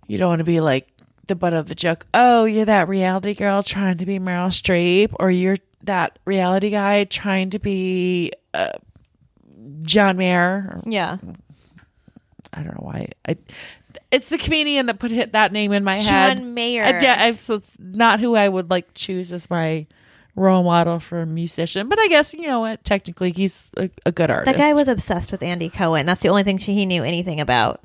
You 0.09 0.19
don't 0.19 0.29
want 0.29 0.41
to 0.41 0.45
be 0.45 0.61
like 0.61 0.89
the 1.29 1.37
butt 1.37 1.53
of 1.53 1.67
the 1.67 1.75
joke. 1.75 2.07
Oh, 2.15 2.45
you're 2.47 2.65
that 2.65 2.89
reality 2.89 3.35
girl 3.35 3.63
trying 3.63 3.99
to 3.99 4.07
be 4.07 4.19
Meryl 4.19 4.49
Streep, 4.49 5.15
or 5.21 5.31
you're 5.31 5.59
that 5.85 6.19
reality 6.25 6.71
guy 6.71 7.05
trying 7.05 7.51
to 7.51 7.59
be 7.61 8.33
uh, 8.55 8.71
John 9.83 10.17
Mayer. 10.17 10.81
Yeah, 10.87 11.19
I 12.53 12.63
don't 12.63 12.75
know 12.75 12.87
why. 12.87 13.11
I, 13.29 13.37
it's 14.11 14.31
the 14.31 14.39
comedian 14.39 14.87
that 14.87 14.99
put 14.99 15.11
hit 15.11 15.33
that 15.33 15.53
name 15.53 15.73
in 15.73 15.85
my 15.85 15.97
head. 15.97 16.39
John 16.39 16.55
Mayer. 16.55 16.83
Uh, 16.83 17.03
yeah, 17.03 17.17
I've, 17.21 17.41
so 17.41 17.55
it's 17.55 17.77
not 17.79 18.21
who 18.21 18.35
I 18.35 18.49
would 18.49 18.71
like 18.71 18.95
choose 18.95 19.33
as 19.33 19.51
my 19.51 19.87
role 20.35 20.63
model 20.63 21.01
for 21.01 21.21
a 21.21 21.27
musician. 21.27 21.89
But 21.89 21.99
I 21.99 22.09
guess 22.09 22.33
you 22.33 22.47
know 22.47 22.61
what? 22.61 22.85
Technically, 22.85 23.33
he's 23.33 23.71
a, 23.77 23.91
a 24.07 24.13
good 24.13 24.31
artist. 24.31 24.47
that 24.57 24.61
guy 24.61 24.73
was 24.73 24.89
obsessed 24.89 25.31
with 25.31 25.43
Andy 25.43 25.69
Cohen. 25.69 26.07
That's 26.07 26.23
the 26.23 26.29
only 26.31 26.45
thing 26.45 26.57
she, 26.59 26.73
he 26.75 26.87
knew 26.87 27.03
anything 27.03 27.41
about. 27.41 27.83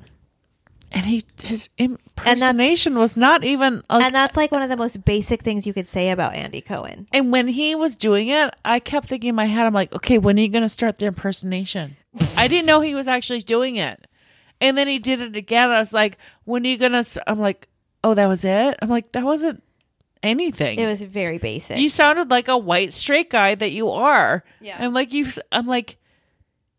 And 0.92 1.04
he 1.04 1.22
his 1.42 1.68
impersonation 1.78 2.96
was 2.96 3.16
not 3.16 3.44
even. 3.44 3.82
Like, 3.90 4.04
and 4.04 4.14
that's 4.14 4.36
like 4.36 4.52
one 4.52 4.62
of 4.62 4.68
the 4.68 4.76
most 4.76 5.04
basic 5.04 5.42
things 5.42 5.66
you 5.66 5.72
could 5.72 5.86
say 5.86 6.10
about 6.10 6.34
Andy 6.34 6.60
Cohen. 6.60 7.06
and 7.12 7.32
when 7.32 7.48
he 7.48 7.74
was 7.74 7.96
doing 7.96 8.28
it, 8.28 8.54
I 8.64 8.78
kept 8.80 9.08
thinking 9.08 9.30
in 9.30 9.34
my 9.34 9.46
head, 9.46 9.66
I'm 9.66 9.74
like, 9.74 9.92
okay, 9.94 10.18
when 10.18 10.38
are 10.38 10.42
you 10.42 10.48
going 10.48 10.62
to 10.62 10.68
start 10.68 10.98
the 10.98 11.06
impersonation? 11.06 11.96
I 12.36 12.48
didn't 12.48 12.66
know 12.66 12.80
he 12.80 12.94
was 12.94 13.08
actually 13.08 13.40
doing 13.40 13.76
it. 13.76 14.06
And 14.60 14.78
then 14.78 14.86
he 14.86 14.98
did 14.98 15.20
it 15.20 15.36
again. 15.36 15.70
I 15.70 15.78
was 15.78 15.92
like, 15.92 16.16
when 16.44 16.64
are 16.64 16.68
you 16.68 16.78
going 16.78 16.92
to? 16.92 17.30
I'm 17.30 17.40
like, 17.40 17.68
oh, 18.04 18.14
that 18.14 18.26
was 18.26 18.44
it? 18.44 18.78
I'm 18.80 18.88
like, 18.88 19.12
that 19.12 19.24
wasn't 19.24 19.62
anything. 20.22 20.78
It 20.78 20.86
was 20.86 21.02
very 21.02 21.38
basic. 21.38 21.78
you 21.78 21.88
sounded 21.88 22.30
like 22.30 22.48
a 22.48 22.56
white 22.56 22.92
straight 22.92 23.30
guy 23.30 23.54
that 23.56 23.72
you 23.72 23.90
are. 23.90 24.44
Yeah. 24.60 24.76
I'm 24.78 24.94
like, 24.94 25.12
you, 25.12 25.26
I'm 25.52 25.66
like, 25.66 25.96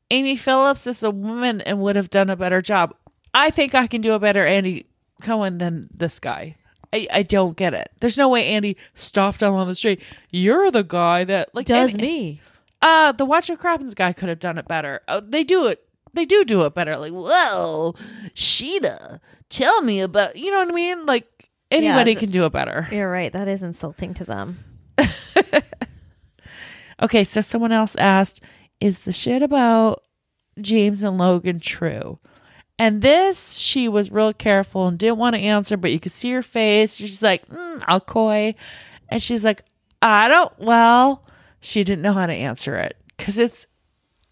Amy 0.10 0.38
Phillips 0.38 0.88
is 0.88 1.04
a 1.04 1.12
woman 1.12 1.62
and 1.62 1.80
would 1.82 1.96
have 1.96 2.10
done 2.10 2.30
a 2.30 2.36
better 2.36 2.62
job. 2.62 2.96
I 3.36 3.50
think 3.52 3.76
I 3.76 3.86
can 3.86 4.00
do 4.02 4.14
a 4.14 4.20
better 4.20 4.46
Andy 4.46 4.88
Cohen 5.22 5.58
than 5.58 5.90
this 5.94 6.20
guy. 6.20 6.56
I, 6.94 7.08
I 7.12 7.24
don't 7.24 7.58
get 7.58 7.74
it. 7.74 7.92
There's 8.00 8.18
no 8.18 8.30
way 8.30 8.48
Andy 8.48 8.78
stopped 8.94 9.42
him 9.44 9.54
on 9.54 9.68
the 9.68 9.76
street. 9.76 10.02
You're 10.30 10.72
the 10.72 10.84
guy 10.84 11.26
that 11.26 11.54
like 11.54 11.70
and- 11.70 11.96
me. 11.98 12.42
Uh, 12.82 13.12
the 13.12 13.26
Watch 13.26 13.50
What 13.50 13.60
Crappens 13.60 13.96
guy 13.96 14.14
could 14.14 14.30
have 14.30 14.40
done 14.40 14.58
it 14.58 14.68
better. 14.68 15.02
Uh, 15.08 15.20
they 15.24 15.44
do 15.44 15.68
it. 15.68 15.84
They 16.14 16.24
do 16.24 16.46
do 16.46 16.64
it 16.66 16.74
better. 16.76 16.98
Like, 16.98 17.14
whoa, 17.14 17.96
Sheeta, 18.36 19.20
tell 19.50 19.82
me 19.82 20.00
about. 20.02 20.36
You 20.36 20.52
know 20.52 20.60
what 20.60 20.70
I 20.70 20.72
mean? 20.72 21.06
Like 21.06 21.50
anybody 21.72 22.14
th- 22.14 22.20
can 22.20 22.30
do 22.32 22.46
it 22.46 22.52
better. 22.52 22.88
You're 22.92 23.12
right. 23.12 23.34
That 23.34 23.48
is 23.48 23.64
insulting 23.64 24.14
to 24.16 24.24
them. 24.24 24.60
Okay, 27.02 27.24
so 27.26 27.42
someone 27.42 27.72
else 27.72 27.96
asked, 27.98 28.42
"Is 28.80 29.00
the 29.00 29.12
shit 29.12 29.42
about 29.42 30.04
James 30.62 31.04
and 31.04 31.18
Logan 31.18 31.60
true?" 31.60 32.20
And 32.78 33.02
this, 33.02 33.54
she 33.58 33.88
was 33.88 34.12
real 34.12 34.34
careful 34.34 34.88
and 34.88 34.98
didn't 34.98 35.18
want 35.18 35.36
to 35.36 35.42
answer, 35.42 35.78
but 35.78 35.92
you 35.92 36.00
could 36.00 36.12
see 36.12 36.32
her 36.34 36.42
face. 36.44 36.96
She's 36.98 37.24
like, 37.24 37.48
mm, 37.48 37.84
"I'll 37.88 38.02
coy," 38.02 38.54
and 39.10 39.24
she's 39.24 39.46
like, 39.46 39.64
"I 40.02 40.28
don't." 40.28 40.52
Well, 40.60 41.24
she 41.62 41.84
didn't 41.86 42.02
know 42.02 42.12
how 42.14 42.26
to 42.26 42.34
answer 42.34 42.76
it 42.76 42.98
because 43.16 43.38
it's 43.38 43.68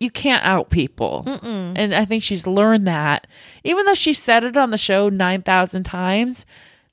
you 0.01 0.11
can't 0.11 0.43
out 0.45 0.69
people, 0.69 1.23
and 1.25 1.95
I 1.95 2.03
think 2.03 2.21
she's 2.21 2.45
learned 2.45 2.85
that. 2.87 3.27
Even 3.63 3.85
though 3.85 3.93
she 3.93 4.11
said 4.11 4.43
it 4.43 4.57
on 4.57 4.71
the 4.71 4.77
show 4.77 5.07
nine 5.07 5.41
thousand 5.41 5.83
times, 5.83 6.45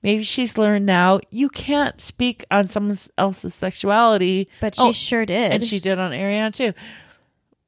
maybe 0.04 0.22
she's 0.22 0.56
learned 0.56 0.86
now 0.86 1.18
you 1.30 1.48
can't 1.48 2.00
speak 2.00 2.44
on 2.52 2.68
someone 2.68 2.96
else's 3.18 3.56
sexuality. 3.56 4.48
But 4.60 4.76
she 4.76 4.82
Oh, 4.82 4.92
sure 4.92 5.26
did. 5.26 5.50
and 5.50 5.64
she 5.64 5.80
did 5.80 5.98
on 5.98 6.12
Ariana 6.12 6.54
too. 6.54 6.74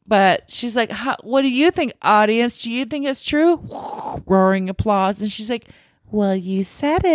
But 0.06 0.50
she's 0.50 0.76
like, 0.76 0.92
"What 1.22 1.42
do 1.42 1.48
you 1.48 1.70
think, 1.70 1.92
audience? 2.02 2.62
Do 2.62 2.72
you 2.72 2.84
think 2.84 3.06
it's 3.06 3.24
true?" 3.24 3.60
Roaring 4.26 4.68
applause, 4.68 5.20
and 5.20 5.30
she's 5.30 5.48
like, 5.50 5.66
"Well, 6.10 6.34
you 6.36 6.64
said 6.64 7.02
it," 7.04 7.08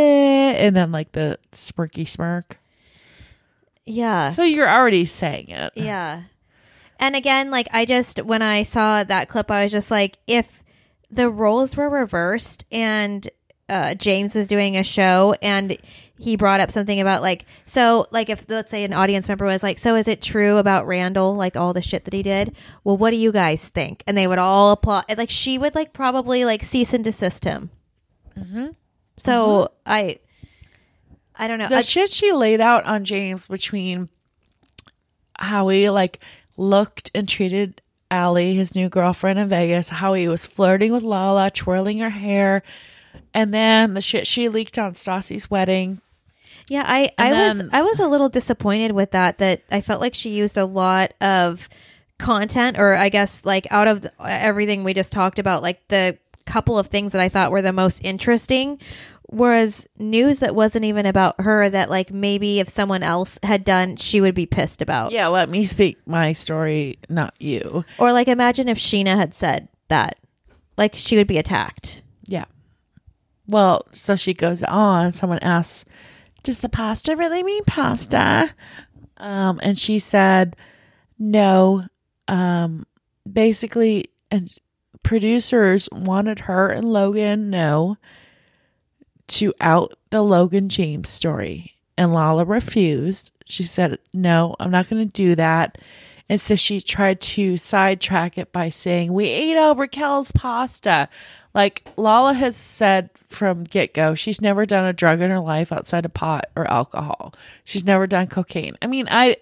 and 0.61 0.75
then 0.75 0.91
like 0.91 1.11
the 1.11 1.37
smirky 1.51 2.07
smirk. 2.07 2.57
yeah. 3.85 4.29
So 4.29 4.43
you're 4.43 4.69
already 4.69 5.05
saying 5.05 5.49
it. 5.49 5.73
Yeah. 5.75 6.23
And 6.99 7.15
again, 7.15 7.51
like 7.51 7.67
I 7.71 7.85
just 7.85 8.23
when 8.23 8.41
I 8.41 8.63
saw 8.63 9.03
that 9.03 9.29
clip, 9.29 9.51
I 9.51 9.63
was 9.63 9.71
just 9.71 9.91
like, 9.91 10.17
if 10.25 10.63
the 11.11 11.29
roles 11.29 11.75
were 11.77 11.89
reversed 11.89 12.65
and 12.71 13.29
uh, 13.69 13.93
James 13.95 14.33
was 14.33 14.47
doing 14.47 14.75
a 14.77 14.83
show 14.83 15.35
and 15.41 15.77
he 16.17 16.35
brought 16.35 16.59
up 16.59 16.71
something 16.71 16.99
about 16.99 17.21
like 17.21 17.45
so 17.65 18.07
like 18.11 18.29
if 18.29 18.49
let's 18.49 18.71
say 18.71 18.83
an 18.83 18.93
audience 18.93 19.27
member 19.27 19.45
was 19.45 19.63
like 19.63 19.77
so 19.77 19.95
is 19.95 20.07
it 20.07 20.21
true 20.21 20.57
about 20.57 20.87
Randall 20.87 21.35
like 21.35 21.55
all 21.55 21.73
the 21.73 21.81
shit 21.81 22.05
that 22.05 22.13
he 22.13 22.23
did 22.23 22.55
well 22.83 22.97
what 22.97 23.11
do 23.11 23.17
you 23.17 23.31
guys 23.31 23.67
think 23.67 24.03
and 24.07 24.17
they 24.17 24.27
would 24.27 24.39
all 24.39 24.71
applaud 24.71 25.05
and, 25.07 25.17
like 25.17 25.29
she 25.29 25.57
would 25.57 25.75
like 25.75 25.93
probably 25.93 26.45
like 26.45 26.63
cease 26.63 26.93
and 26.93 27.03
desist 27.03 27.43
him 27.43 27.69
mm-hmm. 28.37 28.67
so 29.17 29.71
I 29.85 30.19
I 31.35 31.47
don't 31.47 31.59
know 31.59 31.69
the 31.69 31.81
shit 31.81 32.09
she 32.09 32.31
laid 32.31 32.61
out 32.61 32.85
on 32.85 33.03
James 33.03 33.45
between 33.45 34.09
how 35.37 35.67
he 35.67 35.89
like 35.89 36.19
looked 36.57 37.11
and 37.13 37.29
treated 37.29 37.81
Allie, 38.09 38.55
his 38.55 38.73
new 38.73 38.89
girlfriend 38.89 39.37
in 39.37 39.49
Vegas, 39.49 39.89
how 39.89 40.13
he 40.13 40.27
was 40.27 40.45
flirting 40.45 40.93
with 40.93 41.03
Lala, 41.03 41.51
twirling 41.51 41.99
her 41.99 42.09
hair, 42.09 42.63
and 43.33 43.53
then 43.53 43.93
the 43.93 44.01
shit 44.01 44.25
she 44.25 44.47
leaked 44.49 44.77
on 44.77 44.93
Stassi's 44.93 45.51
wedding. 45.51 46.01
Yeah, 46.69 46.83
I, 46.85 47.09
I 47.17 47.31
And 47.31 47.59
was 47.59 47.69
I 47.71 47.81
was 47.81 47.99
a 47.99 48.07
little 48.07 48.29
disappointed 48.29 48.91
with 48.91 49.11
that. 49.11 49.37
That 49.37 49.61
I 49.71 49.81
felt 49.81 50.01
like 50.01 50.13
she 50.13 50.31
used 50.31 50.57
a 50.57 50.65
lot 50.65 51.13
of 51.21 51.69
content, 52.19 52.77
or 52.77 52.95
I 52.95 53.09
guess 53.09 53.41
like 53.45 53.67
out 53.71 53.87
of 53.87 54.01
the, 54.01 54.11
everything 54.21 54.83
we 54.83 54.93
just 54.93 55.13
talked 55.13 55.39
about, 55.39 55.61
like 55.61 55.87
the 55.87 56.17
couple 56.45 56.77
of 56.77 56.87
things 56.87 57.11
that 57.11 57.21
I 57.21 57.29
thought 57.29 57.51
were 57.51 57.61
the 57.61 57.73
most 57.73 58.03
interesting 58.03 58.79
was 59.29 59.85
news 59.97 60.39
that 60.39 60.55
wasn't 60.55 60.85
even 60.85 61.05
about 61.05 61.39
her. 61.41 61.69
That 61.69 61.89
like 61.89 62.11
maybe 62.11 62.59
if 62.59 62.69
someone 62.69 63.03
else 63.03 63.39
had 63.43 63.63
done, 63.63 63.95
she 63.95 64.19
would 64.19 64.35
be 64.35 64.45
pissed 64.45 64.81
about. 64.81 65.11
Yeah, 65.11 65.27
let 65.27 65.49
me 65.49 65.65
speak 65.65 65.97
my 66.05 66.33
story, 66.33 66.99
not 67.07 67.33
you. 67.39 67.85
Or 67.97 68.11
like 68.11 68.27
imagine 68.27 68.67
if 68.67 68.77
Scheana 68.77 69.15
had 69.15 69.33
said 69.33 69.69
that, 69.87 70.17
like 70.77 70.95
she 70.95 71.15
would 71.15 71.27
be 71.27 71.37
attacked. 71.37 72.01
Yeah. 72.25 72.45
Well, 73.47 73.85
so 73.93 74.17
she 74.17 74.33
goes 74.33 74.61
on. 74.63 75.13
Someone 75.13 75.39
asks, 75.39 75.85
"Does 76.47 76.61
the 76.61 76.69
pasta 76.69 77.17
really 77.17 77.43
mean 77.43 77.65
pasta?" 77.65 78.53
Um, 79.17 79.59
and 79.61 79.77
she 79.77 79.99
said, 79.99 80.55
"No." 81.19 81.85
Um, 82.29 82.85
basically, 83.29 84.11
and 84.31 84.57
producers 85.03 85.89
wanted 85.91 86.39
her 86.39 86.69
and 86.69 86.93
Logan 86.93 87.49
no 87.49 87.97
to 89.27 89.53
out 89.59 89.91
the 90.09 90.21
Logan 90.21 90.69
James 90.69 91.09
story, 91.09 91.73
and 91.97 92.13
Lala 92.13 92.45
refused. 92.45 93.31
She 93.43 93.63
said, 93.63 93.99
"No, 94.13 94.55
I'm 94.57 94.71
not 94.71 94.89
going 94.89 95.05
to 95.05 95.11
do 95.11 95.35
that." 95.35 95.77
And 96.29 96.39
so 96.41 96.55
she 96.55 96.81
tried 96.81 97.21
to 97.21 97.57
sidetrack 97.57 98.37
it 98.37 98.51
by 98.51 98.69
saying, 98.69 99.13
We 99.13 99.27
ate 99.27 99.57
all 99.57 99.75
Raquel's 99.75 100.31
pasta. 100.31 101.07
Like 101.57 101.83
Lala 101.97 102.33
has 102.35 102.55
said 102.55 103.09
from 103.27 103.63
get 103.63 103.93
go, 103.95 104.13
she's 104.13 104.41
never 104.41 104.63
done 104.65 104.85
a 104.85 104.93
drug 104.93 105.21
in 105.21 105.31
her 105.31 105.39
life 105.39 105.71
outside 105.71 106.05
of 106.05 106.13
pot 106.13 106.45
or 106.55 106.69
alcohol. 106.69 107.33
She's 107.63 107.83
never 107.83 108.05
done 108.05 108.27
cocaine. 108.27 108.77
I 108.81 108.87
mean, 108.87 109.07
I. 109.09 109.37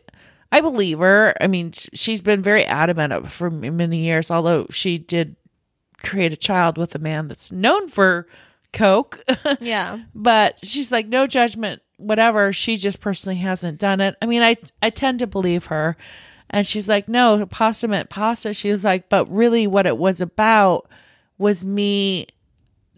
I 0.51 0.61
believe 0.61 0.99
her. 0.99 1.35
I 1.41 1.47
mean, 1.47 1.73
she's 1.73 2.21
been 2.21 2.41
very 2.41 2.63
adamant 2.65 3.29
for 3.29 3.49
many 3.49 3.97
years, 4.05 4.31
although 4.31 4.67
she 4.69 4.97
did 4.97 5.35
create 6.01 6.31
a 6.31 6.37
child 6.37 6.77
with 6.77 6.95
a 6.95 6.99
man 6.99 7.27
that's 7.27 7.51
known 7.51 7.89
for 7.89 8.27
coke. 8.71 9.21
Yeah. 9.59 9.99
but 10.13 10.57
she's 10.63 10.91
like 10.91 11.07
no 11.07 11.27
judgment 11.27 11.81
whatever 11.97 12.53
she 12.53 12.77
just 12.77 13.01
personally 13.01 13.37
hasn't 13.37 13.79
done 13.79 14.01
it 14.01 14.15
i 14.21 14.25
mean 14.25 14.41
i 14.41 14.57
i 14.81 14.89
tend 14.89 15.19
to 15.19 15.27
believe 15.27 15.67
her 15.67 15.95
and 16.49 16.67
she's 16.67 16.89
like 16.89 17.07
no 17.07 17.45
pasta 17.45 17.87
meant 17.87 18.09
pasta 18.09 18.53
she 18.53 18.69
was 18.69 18.83
like 18.83 19.07
but 19.07 19.31
really 19.31 19.65
what 19.65 19.85
it 19.87 19.97
was 19.97 20.19
about 20.19 20.89
was 21.38 21.66
me 21.66 22.28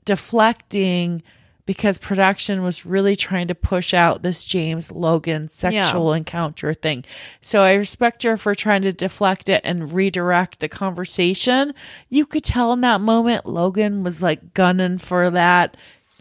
deflecting 0.06 1.24
because 1.66 1.98
production 1.98 2.64
was 2.64 2.86
really 2.86 3.18
trying 3.18 3.50
to 3.50 3.54
push 3.56 3.94
out 3.94 4.24
this 4.24 4.46
James 4.46 4.90
Logan 4.90 5.50
sexual 5.50 6.14
encounter 6.14 6.74
thing. 6.74 7.04
So 7.42 7.62
I 7.62 7.74
respect 7.74 8.24
her 8.24 8.38
for 8.38 8.56
trying 8.56 8.84
to 8.84 8.94
deflect 8.94 9.50
it 9.50 9.62
and 9.66 9.92
redirect 9.92 10.60
the 10.60 10.70
conversation. 10.70 11.74
You 12.08 12.26
could 12.26 12.46
tell 12.46 12.72
in 12.72 12.82
that 12.82 13.02
moment 13.02 13.46
Logan 13.46 14.02
was 14.02 14.22
like 14.22 14.54
gunning 14.54 14.98
for 14.98 15.30
that. 15.30 15.76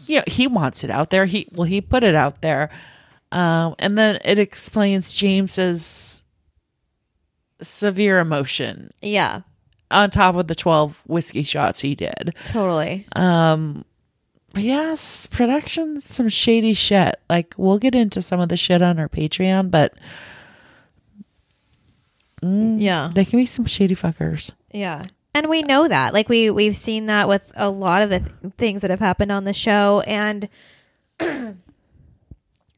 Yeah, 0.05 0.23
he 0.27 0.47
wants 0.47 0.83
it 0.83 0.89
out 0.89 1.11
there. 1.11 1.25
He 1.25 1.47
well, 1.53 1.63
he 1.63 1.79
put 1.79 2.03
it 2.03 2.13
out 2.13 2.41
there. 2.41 2.69
Um, 3.31 3.75
and 3.79 3.97
then 3.97 4.19
it 4.25 4.39
explains 4.39 5.13
James's 5.13 6.25
severe 7.61 8.19
emotion 8.19 8.91
Yeah. 9.01 9.41
On 9.89 10.09
top 10.09 10.35
of 10.35 10.47
the 10.47 10.55
12 10.55 11.03
whiskey 11.07 11.43
shots 11.43 11.81
he 11.81 11.95
did. 11.95 12.35
Totally. 12.45 13.05
Um, 13.15 13.85
but 14.53 14.63
yes, 14.63 15.27
production, 15.27 16.01
some 16.01 16.29
shady 16.29 16.73
shit. 16.73 17.19
Like 17.29 17.53
we'll 17.57 17.77
get 17.77 17.95
into 17.95 18.21
some 18.21 18.39
of 18.39 18.49
the 18.49 18.57
shit 18.57 18.81
on 18.81 18.99
our 18.99 19.09
Patreon, 19.09 19.71
but 19.71 19.93
mm, 22.41 22.81
yeah. 22.81 23.11
they 23.13 23.25
can 23.25 23.39
be 23.39 23.45
some 23.45 23.65
shady 23.65 23.95
fuckers. 23.95 24.51
Yeah. 24.71 25.03
And 25.33 25.49
we 25.49 25.61
know 25.61 25.87
that. 25.87 26.13
Like 26.13 26.29
we 26.29 26.49
we've 26.49 26.75
seen 26.75 27.05
that 27.05 27.27
with 27.27 27.51
a 27.55 27.69
lot 27.69 28.01
of 28.01 28.09
the 28.09 28.19
th- 28.21 28.53
things 28.57 28.81
that 28.81 28.89
have 28.89 28.99
happened 28.99 29.31
on 29.31 29.43
the 29.43 29.53
show 29.53 30.01
and 30.07 30.49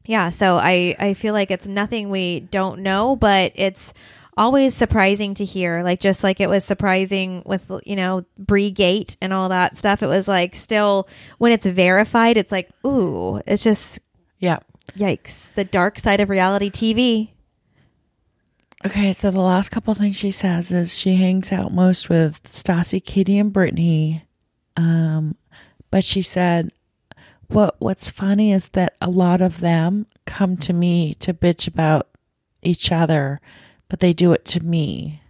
yeah, 0.04 0.30
so 0.30 0.56
I 0.56 0.94
I 0.98 1.14
feel 1.14 1.32
like 1.32 1.50
it's 1.50 1.66
nothing 1.66 2.10
we 2.10 2.40
don't 2.40 2.80
know, 2.80 3.16
but 3.16 3.52
it's 3.54 3.94
always 4.36 4.74
surprising 4.74 5.34
to 5.34 5.44
hear. 5.44 5.82
Like 5.82 6.00
just 6.00 6.22
like 6.24 6.40
it 6.40 6.48
was 6.48 6.64
surprising 6.64 7.42
with 7.46 7.70
you 7.84 7.96
know 7.96 8.24
Brie 8.38 8.70
Gate 8.70 9.16
and 9.20 9.32
all 9.32 9.48
that 9.50 9.78
stuff. 9.78 10.02
It 10.02 10.06
was 10.06 10.26
like 10.28 10.54
still 10.54 11.08
when 11.38 11.52
it's 11.52 11.66
verified, 11.66 12.36
it's 12.36 12.52
like 12.52 12.68
ooh, 12.86 13.40
it's 13.46 13.62
just 13.62 13.98
Yeah. 14.38 14.58
yikes. 14.96 15.52
The 15.54 15.64
dark 15.64 15.98
side 15.98 16.20
of 16.20 16.28
reality 16.30 16.70
TV. 16.70 17.30
Okay, 18.86 19.12
so 19.12 19.30
the 19.30 19.40
last 19.40 19.68
couple 19.70 19.92
things 19.94 20.16
she 20.16 20.30
says 20.30 20.72
is 20.72 20.96
she 20.96 21.16
hangs 21.16 21.52
out 21.52 21.70
most 21.72 22.08
with 22.08 22.42
Stassi, 22.44 23.04
Katie, 23.04 23.36
and 23.38 23.52
Brittany. 23.52 24.24
Um, 24.74 25.36
but 25.90 26.02
she 26.02 26.22
said, 26.22 26.70
"What 27.48 27.76
What's 27.78 28.10
funny 28.10 28.52
is 28.52 28.70
that 28.70 28.94
a 29.02 29.10
lot 29.10 29.42
of 29.42 29.60
them 29.60 30.06
come 30.24 30.56
to 30.58 30.72
me 30.72 31.12
to 31.14 31.34
bitch 31.34 31.68
about 31.68 32.08
each 32.62 32.90
other, 32.90 33.40
but 33.90 34.00
they 34.00 34.14
do 34.14 34.32
it 34.32 34.46
to 34.46 34.60
me." 34.60 35.20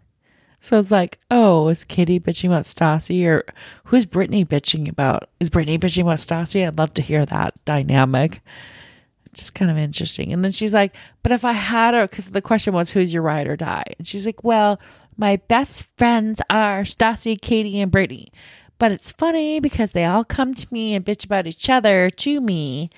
So 0.60 0.78
it's 0.78 0.90
like, 0.90 1.18
oh, 1.30 1.68
is 1.68 1.84
Katie 1.84 2.20
bitching 2.20 2.50
about 2.50 2.64
Stassi, 2.64 3.26
or 3.26 3.44
who's 3.84 4.06
Brittany 4.06 4.44
bitching 4.44 4.88
about? 4.88 5.30
Is 5.40 5.50
Brittany 5.50 5.78
bitching 5.78 6.02
about 6.02 6.18
Stassi? 6.18 6.66
I'd 6.66 6.78
love 6.78 6.94
to 6.94 7.02
hear 7.02 7.26
that 7.26 7.54
dynamic 7.64 8.42
just 9.32 9.54
kind 9.54 9.70
of 9.70 9.78
interesting. 9.78 10.32
And 10.32 10.44
then 10.44 10.52
she's 10.52 10.74
like, 10.74 10.94
but 11.22 11.32
if 11.32 11.44
I 11.44 11.52
had 11.52 11.94
her, 11.94 12.06
because 12.06 12.30
the 12.30 12.42
question 12.42 12.74
was, 12.74 12.90
who's 12.90 13.12
your 13.12 13.22
ride 13.22 13.46
or 13.46 13.56
die? 13.56 13.84
And 13.98 14.06
she's 14.06 14.26
like, 14.26 14.44
well, 14.44 14.80
my 15.16 15.36
best 15.36 15.86
friends 15.96 16.40
are 16.50 16.82
Stassi, 16.82 17.40
Katie, 17.40 17.80
and 17.80 17.92
Brittany. 17.92 18.32
But 18.78 18.92
it's 18.92 19.12
funny 19.12 19.60
because 19.60 19.92
they 19.92 20.04
all 20.04 20.24
come 20.24 20.54
to 20.54 20.66
me 20.72 20.94
and 20.94 21.04
bitch 21.04 21.24
about 21.24 21.46
each 21.46 21.68
other 21.68 22.08
to 22.10 22.40
me, 22.40 22.90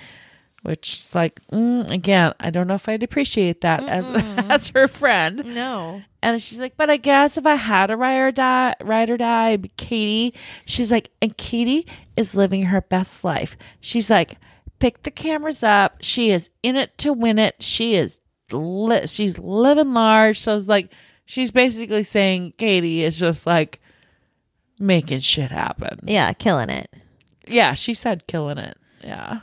which 0.62 0.94
is 0.94 1.14
like, 1.14 1.40
mm, 1.48 1.90
again, 1.90 2.32
I 2.40 2.50
don't 2.50 2.66
know 2.66 2.74
if 2.74 2.88
I'd 2.88 3.02
appreciate 3.02 3.60
that 3.62 3.82
as 3.88 4.10
as 4.50 4.68
her 4.68 4.88
friend. 4.88 5.44
No. 5.44 6.02
And 6.22 6.40
she's 6.40 6.60
like, 6.60 6.76
but 6.76 6.88
I 6.88 6.96
guess 6.98 7.36
if 7.36 7.46
I 7.46 7.56
had 7.56 7.90
a 7.90 7.96
ride 7.96 8.20
or 8.20 8.30
die, 8.32 8.74
ride 8.80 9.10
or 9.10 9.16
die, 9.16 9.58
Katie. 9.76 10.34
She's 10.66 10.92
like, 10.92 11.10
and 11.20 11.36
Katie 11.36 11.86
is 12.16 12.34
living 12.36 12.64
her 12.64 12.80
best 12.80 13.24
life. 13.24 13.56
She's 13.80 14.08
like, 14.08 14.36
pick 14.78 15.02
the 15.02 15.10
cameras 15.10 15.62
up. 15.64 15.96
She 16.00 16.30
is 16.30 16.48
in 16.62 16.76
it 16.76 16.96
to 16.98 17.12
win 17.12 17.38
it. 17.40 17.60
She 17.62 17.94
is, 17.96 18.20
li- 18.52 19.06
she's 19.08 19.36
living 19.38 19.92
large. 19.94 20.38
So 20.38 20.56
it's 20.56 20.68
like, 20.68 20.92
she's 21.24 21.50
basically 21.50 22.04
saying 22.04 22.54
Katie 22.56 23.02
is 23.02 23.18
just 23.18 23.44
like 23.44 23.80
making 24.78 25.20
shit 25.20 25.50
happen. 25.50 25.98
Yeah, 26.04 26.32
killing 26.34 26.70
it. 26.70 26.88
Yeah, 27.48 27.74
she 27.74 27.94
said 27.94 28.28
killing 28.28 28.58
it. 28.58 28.76
Yeah. 29.02 29.40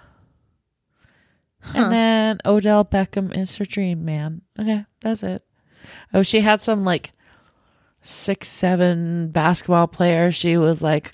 And 1.73 1.91
then 1.91 2.40
Odell 2.45 2.86
Beckham 2.86 3.38
is 3.38 3.57
her 3.57 3.65
dream 3.65 4.06
man. 4.06 4.41
Okay, 4.60 4.86
that's 5.02 5.23
it. 5.23 5.44
Oh, 6.14 6.23
she 6.23 6.41
had 6.41 6.61
some 6.61 6.84
like 6.84 7.11
six, 8.02 8.48
seven 8.48 9.30
basketball 9.30 9.88
players. 9.88 10.36
She 10.36 10.57
was 10.57 10.81
like 10.81 11.14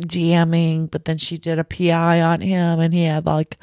DMing, 0.00 0.90
but 0.90 1.04
then 1.04 1.18
she 1.18 1.38
did 1.38 1.58
a 1.58 1.64
PI 1.64 2.20
on 2.20 2.40
him 2.40 2.80
and 2.80 2.92
he 2.92 3.04
had 3.04 3.26
like 3.26 3.58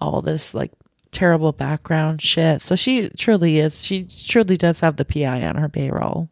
all 0.00 0.22
this 0.22 0.54
like 0.54 0.72
terrible 1.10 1.52
background 1.52 2.22
shit. 2.22 2.60
So 2.60 2.76
she 2.76 3.08
truly 3.10 3.58
is, 3.58 3.84
she 3.84 4.04
truly 4.04 4.56
does 4.56 4.80
have 4.80 4.96
the 4.96 5.04
PI 5.04 5.42
on 5.42 5.56
her 5.56 5.68
payroll. 5.68 6.28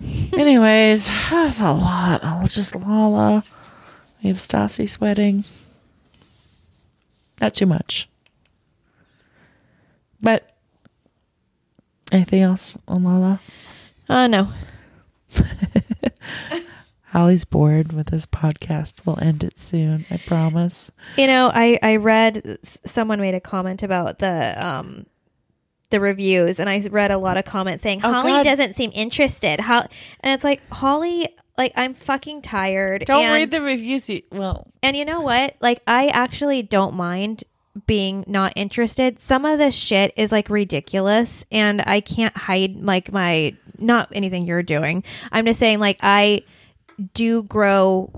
Anyways, 0.32 1.06
that's 1.30 1.60
a 1.60 1.72
lot. 1.72 2.24
I'll 2.24 2.48
just 2.48 2.74
Lala. 2.74 3.44
We 4.22 4.28
have 4.28 4.38
Stassi 4.38 4.88
sweating. 4.88 5.44
Not 7.40 7.54
too 7.54 7.66
much. 7.66 8.08
But 10.20 10.56
anything 12.10 12.42
else 12.42 12.76
on 12.88 13.04
Lala? 13.04 13.40
Oh 14.08 14.26
no. 14.26 14.48
Holly's 17.04 17.44
bored 17.44 17.92
with 17.92 18.08
this 18.08 18.26
podcast. 18.26 19.06
We'll 19.06 19.18
end 19.22 19.42
it 19.42 19.58
soon. 19.58 20.04
I 20.10 20.18
promise. 20.18 20.90
You 21.16 21.26
know, 21.26 21.50
I 21.52 21.78
I 21.82 21.96
read 21.96 22.58
someone 22.62 23.20
made 23.20 23.34
a 23.34 23.40
comment 23.40 23.82
about 23.82 24.18
the 24.18 24.66
um 24.66 25.06
the 25.90 26.00
reviews, 26.00 26.60
and 26.60 26.68
I 26.68 26.80
read 26.90 27.10
a 27.10 27.16
lot 27.16 27.36
of 27.38 27.44
comments 27.46 27.82
saying 27.82 28.00
Oh, 28.04 28.12
Holly 28.12 28.42
doesn't 28.42 28.76
seem 28.76 28.90
interested. 28.94 29.60
How 29.60 29.86
and 30.20 30.34
it's 30.34 30.44
like 30.44 30.60
Holly, 30.70 31.28
like 31.58 31.72
I'm 31.76 31.92
fucking 31.94 32.40
tired. 32.42 33.04
Don't 33.04 33.24
and, 33.24 33.34
read 33.34 33.50
the 33.50 33.62
reviews. 33.62 34.08
You, 34.08 34.22
well, 34.30 34.68
And 34.82 34.96
you 34.96 35.04
know 35.04 35.20
what? 35.20 35.56
Like 35.60 35.82
I 35.86 36.06
actually 36.08 36.62
don't 36.62 36.94
mind 36.94 37.44
being 37.86 38.24
not 38.26 38.52
interested. 38.56 39.20
Some 39.20 39.44
of 39.44 39.58
this 39.58 39.74
shit 39.74 40.12
is 40.16 40.32
like 40.32 40.48
ridiculous, 40.48 41.44
and 41.50 41.82
I 41.86 42.00
can't 42.00 42.36
hide 42.36 42.76
like 42.76 43.12
my 43.12 43.56
not 43.78 44.08
anything 44.12 44.46
you're 44.46 44.62
doing. 44.62 45.04
I'm 45.30 45.44
just 45.44 45.58
saying 45.58 45.80
like 45.80 45.98
I 46.00 46.42
do 47.14 47.42
grow 47.42 48.10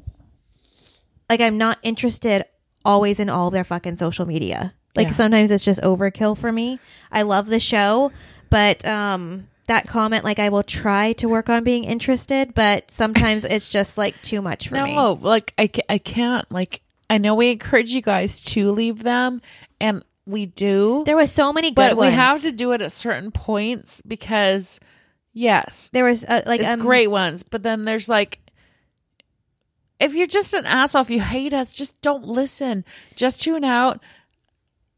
like 1.28 1.40
I'm 1.40 1.58
not 1.58 1.78
interested 1.82 2.44
always 2.84 3.20
in 3.20 3.28
all 3.28 3.50
their 3.50 3.64
fucking 3.64 3.96
social 3.96 4.26
media. 4.26 4.74
Like 4.96 5.08
Yeah. 5.08 5.14
sometimes 5.14 5.50
it's 5.50 5.64
just 5.64 5.80
overkill 5.82 6.36
for 6.36 6.50
me. 6.50 6.78
I 7.12 7.22
love 7.22 7.48
the 7.48 7.60
show, 7.60 8.12
but 8.48 8.84
um 8.84 9.46
that 9.66 9.86
comment 9.86 10.24
like 10.24 10.38
I 10.38 10.48
will 10.48 10.62
try 10.62 11.12
to 11.14 11.28
work 11.28 11.48
on 11.48 11.64
being 11.64 11.84
interested, 11.84 12.54
but 12.54 12.90
sometimes 12.90 13.44
it's 13.44 13.68
just 13.78 13.96
like 13.98 14.20
too 14.22 14.42
much 14.42 14.68
for 14.68 14.74
me. 14.82 14.94
no, 14.94 15.12
like 15.20 15.52
I, 15.58 15.70
I 15.88 15.98
can't. 15.98 16.50
Like 16.50 16.80
I 17.08 17.18
know 17.18 17.34
we 17.34 17.50
encourage 17.50 17.90
you 17.92 18.02
guys 18.02 18.42
to 18.42 18.70
leave 18.72 19.02
them, 19.02 19.42
and 19.80 20.04
we 20.26 20.46
do, 20.46 21.02
There 21.06 21.16
was 21.16 21.32
so 21.32 21.52
many 21.52 21.70
good 21.70 21.74
but 21.74 21.96
ones. 21.96 22.10
we 22.10 22.14
have 22.14 22.42
to 22.42 22.52
do 22.52 22.70
it 22.72 22.82
at 22.82 22.92
certain 22.92 23.32
points 23.32 24.00
because, 24.02 24.78
yes, 25.32 25.90
There 25.92 26.04
was 26.04 26.24
uh, 26.24 26.42
like 26.46 26.60
it's 26.60 26.68
um, 26.74 26.80
great 26.80 27.08
ones. 27.10 27.42
But 27.42 27.64
then 27.64 27.84
there's 27.84 28.08
like, 28.08 28.38
if 29.98 30.14
you're 30.14 30.26
just 30.26 30.54
an 30.54 30.66
asshole, 30.66 31.02
if 31.02 31.10
you 31.10 31.20
hate 31.20 31.52
us, 31.52 31.74
just 31.74 32.00
don't 32.00 32.26
listen. 32.26 32.84
Just 33.16 33.42
tune 33.42 33.64
out. 33.64 34.00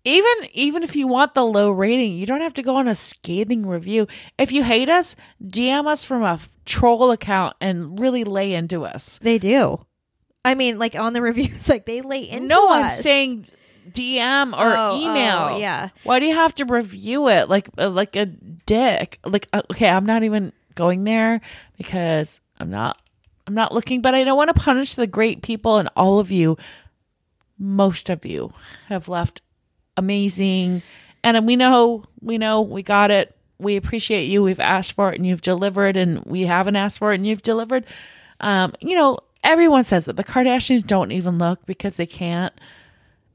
Even 0.04 0.32
even 0.52 0.82
if 0.82 0.96
you 0.96 1.06
want 1.06 1.34
the 1.34 1.44
low 1.44 1.70
rating, 1.70 2.14
you 2.14 2.26
don't 2.26 2.40
have 2.40 2.54
to 2.54 2.62
go 2.62 2.74
on 2.76 2.88
a 2.88 2.94
scathing 2.94 3.64
review. 3.66 4.08
If 4.36 4.50
you 4.50 4.64
hate 4.64 4.88
us, 4.88 5.14
DM 5.44 5.86
us 5.86 6.02
from 6.04 6.24
a 6.24 6.40
troll 6.64 7.12
account 7.12 7.54
and 7.60 7.98
really 8.00 8.24
lay 8.24 8.52
into 8.54 8.84
us. 8.84 9.18
They 9.22 9.38
do. 9.38 9.86
I 10.44 10.54
mean, 10.56 10.78
like 10.78 10.96
on 10.96 11.12
the 11.12 11.22
reviews, 11.30 11.68
like 11.68 11.86
they 11.86 12.00
lay 12.00 12.28
into 12.28 12.48
no, 12.48 12.68
us. 12.70 12.96
I'm 12.96 13.02
saying 13.02 13.46
DM 13.90 14.52
or 14.52 14.74
Oh, 14.76 14.96
email. 15.00 15.48
oh, 15.50 15.58
yeah. 15.58 15.90
Why 16.02 16.18
do 16.18 16.26
you 16.26 16.34
have 16.34 16.54
to 16.56 16.64
review 16.64 17.28
it 17.28 17.48
like 17.48 17.68
uh, 17.78 17.88
like 17.90 18.16
a 18.16 18.26
dick? 18.26 19.20
Like 19.24 19.46
uh, 19.52 19.62
okay, 19.70 19.88
I'm 19.88 20.06
not 20.06 20.24
even 20.24 20.52
going 20.74 21.04
there 21.04 21.40
because 21.78 22.40
I'm 22.58 22.70
not 22.70 23.00
I'm 23.46 23.54
not 23.54 23.72
looking, 23.72 24.02
but 24.02 24.16
I 24.16 24.24
don't 24.24 24.36
want 24.36 24.48
to 24.48 24.60
punish 24.60 24.94
the 24.94 25.06
great 25.06 25.42
people 25.42 25.76
and 25.78 25.88
all 25.94 26.18
of 26.18 26.32
you. 26.32 26.56
Most 27.58 28.10
of 28.10 28.24
you 28.26 28.52
have 28.88 29.06
left 29.08 29.42
amazing 29.96 30.82
and 31.24 31.46
we 31.46 31.56
know 31.56 32.04
we 32.20 32.38
know 32.38 32.62
we 32.62 32.82
got 32.82 33.10
it. 33.10 33.36
We 33.58 33.76
appreciate 33.76 34.24
you. 34.24 34.42
We've 34.42 34.60
asked 34.60 34.94
for 34.94 35.12
it 35.12 35.16
and 35.16 35.26
you've 35.26 35.42
delivered 35.42 35.96
and 35.96 36.24
we 36.24 36.42
haven't 36.42 36.76
asked 36.76 36.98
for 36.98 37.12
it 37.12 37.16
and 37.16 37.26
you've 37.26 37.42
delivered. 37.42 37.84
Um, 38.40 38.74
you 38.80 38.96
know, 38.96 39.18
everyone 39.44 39.84
says 39.84 40.06
that 40.06 40.16
the 40.16 40.24
Kardashians 40.24 40.86
don't 40.86 41.12
even 41.12 41.38
look 41.38 41.64
because 41.64 41.96
they 41.96 42.06
can't 42.06 42.52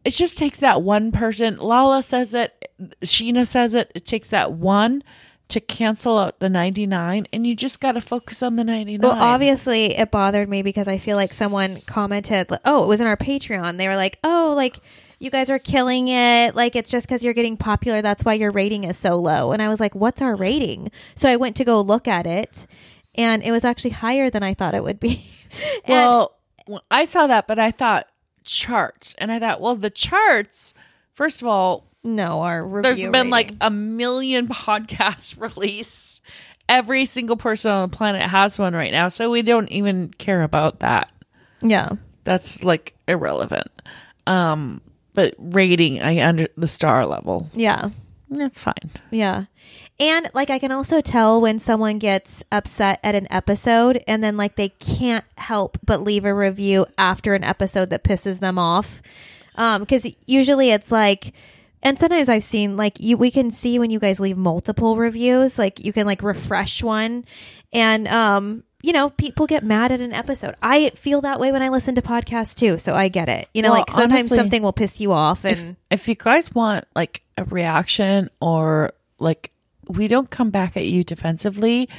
it 0.08 0.12
just 0.12 0.38
takes 0.38 0.60
that 0.60 0.82
one 0.82 1.12
person. 1.12 1.58
Lala 1.58 2.02
says 2.02 2.34
it, 2.34 2.72
Scheana 3.02 3.46
says 3.46 3.74
it. 3.74 3.92
It 3.94 4.06
takes 4.06 4.30
that 4.30 4.54
one 4.54 5.04
to 5.50 5.60
cancel 5.60 6.18
out 6.18 6.40
the 6.40 6.48
99, 6.48 7.28
and 7.34 7.46
you 7.46 7.54
just 7.54 7.82
got 7.82 7.94
to 7.94 8.02
focus 8.02 8.42
on 8.42 8.56
the 8.56 8.64
99. 8.64 9.02
Well, 9.02 9.22
obviously, 9.22 9.98
it 9.98 10.10
bothered 10.10 10.48
me 10.48 10.62
because 10.62 10.88
I 10.88 10.98
feel 10.98 11.18
like 11.18 11.34
someone 11.34 11.82
commented, 11.82 12.50
like, 12.50 12.62
"Oh, 12.64 12.86
it 12.86 12.88
was 12.88 13.02
in 13.02 13.08
our 13.08 13.18
Patreon." 13.18 13.78
They 13.78 13.90
were 13.90 13.98
like, 13.98 14.18
"Oh, 14.24 14.54
like 14.56 14.80
you 15.20 15.30
guys 15.32 15.50
are 15.50 15.60
killing 15.60 16.08
it. 16.10 16.56
Like 16.56 16.76
it's 16.76 16.90
just 16.90 17.08
because 17.08 17.24
you're 17.24 17.34
getting 17.34 17.58
popular. 17.58 18.02
That's 18.02 18.24
why 18.24 18.34
your 18.34 18.52
rating 18.52 18.84
is 18.84 18.98
so 18.98 19.16
low." 19.16 19.52
And 19.52 19.62
I 19.62 19.68
was 19.70 19.80
like, 19.80 19.96
"What's 19.96 20.22
our 20.22 20.36
rating?" 20.36 20.92
So 21.16 21.30
I 21.30 21.36
went 21.38 21.56
to 21.58 21.66
go 21.66 21.82
look 21.82 22.08
at 22.08 22.26
it, 22.28 22.68
and 23.16 23.44
it 23.44 23.52
was 23.52 23.64
actually 23.66 23.92
higher 23.92 24.30
than 24.30 24.44
I 24.44 24.54
thought 24.54 24.76
it 24.76 24.84
would 24.84 25.00
be. 25.00 25.32
Well, 25.88 26.36
I 26.92 27.06
saw 27.06 27.28
that, 27.28 27.48
but 27.48 27.58
I 27.58 27.72
thought 27.72 28.08
charts, 28.44 29.16
and 29.18 29.32
I 29.32 29.40
thought, 29.40 29.62
well, 29.62 29.76
the 29.76 29.90
charts. 29.90 30.74
First 31.14 31.42
of 31.42 31.48
all, 31.48 31.86
no, 32.04 32.42
our 32.42 32.66
review 32.66 32.82
there's 32.84 33.00
been 33.02 33.12
rating. 33.14 33.30
like 33.30 33.52
a 33.62 33.70
million 33.72 34.48
podcasts 34.50 35.40
released. 35.56 36.22
Every 36.68 37.06
single 37.06 37.38
person 37.38 37.72
on 37.72 37.90
the 37.90 37.96
planet 37.96 38.24
has 38.24 38.60
one 38.60 38.74
right 38.76 38.92
now, 38.92 39.08
so 39.08 39.30
we 39.32 39.42
don't 39.42 39.70
even 39.72 40.10
care 40.10 40.44
about 40.44 40.82
that. 40.82 41.10
yeah. 41.62 41.92
That's 42.26 42.62
like 42.62 42.94
irrelevant. 43.08 43.70
Um, 44.28 44.82
but 45.18 45.34
rating, 45.40 46.00
I 46.00 46.22
under 46.22 46.48
the 46.56 46.68
star 46.68 47.04
level. 47.08 47.50
Yeah. 47.56 47.90
That's 48.30 48.62
fine. 48.62 48.92
Yeah. 49.10 49.46
And 50.00 50.30
like 50.36 50.52
I 50.52 50.60
can 50.60 50.72
also 50.72 51.02
tell 51.02 51.42
when 51.42 51.58
someone 51.58 51.98
gets 51.98 52.44
upset 52.52 53.00
at 53.02 53.16
an 53.16 53.26
episode 53.32 54.04
and 54.08 54.24
then 54.24 54.38
like 54.38 54.58
they 54.58 54.70
can't 54.70 55.26
help 55.40 55.80
but 55.84 56.02
leave 56.02 56.24
a 56.24 56.36
review 56.36 56.86
after 57.00 57.34
an 57.34 57.44
episode 57.44 57.90
that 57.90 58.04
pisses 58.04 58.42
them 58.42 58.60
off. 58.60 59.02
Um 59.56 59.88
cuz 59.88 60.06
usually 60.28 60.70
it's 60.70 60.92
like 60.92 61.34
and 61.82 61.98
sometimes 61.98 62.30
I've 62.30 62.44
seen 62.44 62.78
like 62.78 63.00
you 63.00 63.18
we 63.18 63.32
can 63.32 63.50
see 63.50 63.80
when 63.80 63.90
you 63.90 64.00
guys 64.00 64.20
leave 64.20 64.38
multiple 64.38 64.98
reviews 64.98 65.58
like 65.58 65.84
you 65.84 65.92
can 65.94 66.06
like 66.06 66.22
refresh 66.22 66.84
one 66.84 67.26
and 67.74 68.08
um 68.08 68.66
you 68.88 68.94
know 68.94 69.10
people 69.10 69.48
get 69.48 69.66
mad 69.66 69.92
at 69.92 70.00
an 70.00 70.14
episode. 70.14 70.56
I 70.64 70.92
feel 70.92 71.20
that 71.20 71.42
way 71.42 71.52
when 71.52 71.62
I 71.62 71.68
listen 71.68 71.96
to 71.96 72.02
podcasts 72.02 72.56
too, 72.56 72.78
so 72.78 72.96
I 72.96 73.10
get 73.10 73.28
it. 73.28 73.50
You 73.54 73.62
know 73.62 73.72
Well, 73.72 73.80
like 73.80 73.92
sometimes 73.92 74.14
honestly, 74.14 74.38
something 74.38 74.64
will 74.64 74.72
piss 74.72 75.02
you 75.02 75.12
off 75.12 75.44
and 75.44 75.76
If, 75.92 76.02
if 76.04 76.08
you 76.08 76.16
guys 76.16 76.56
want 76.56 76.86
like 76.96 77.22
a 77.38 77.44
reaction 77.44 78.30
or 78.40 78.94
like 79.20 79.52
we 79.90 80.08
don't 80.08 80.30
come 80.30 80.52
back 80.52 80.78
at 80.78 80.86
you 80.86 81.04
defensively, 81.04 81.90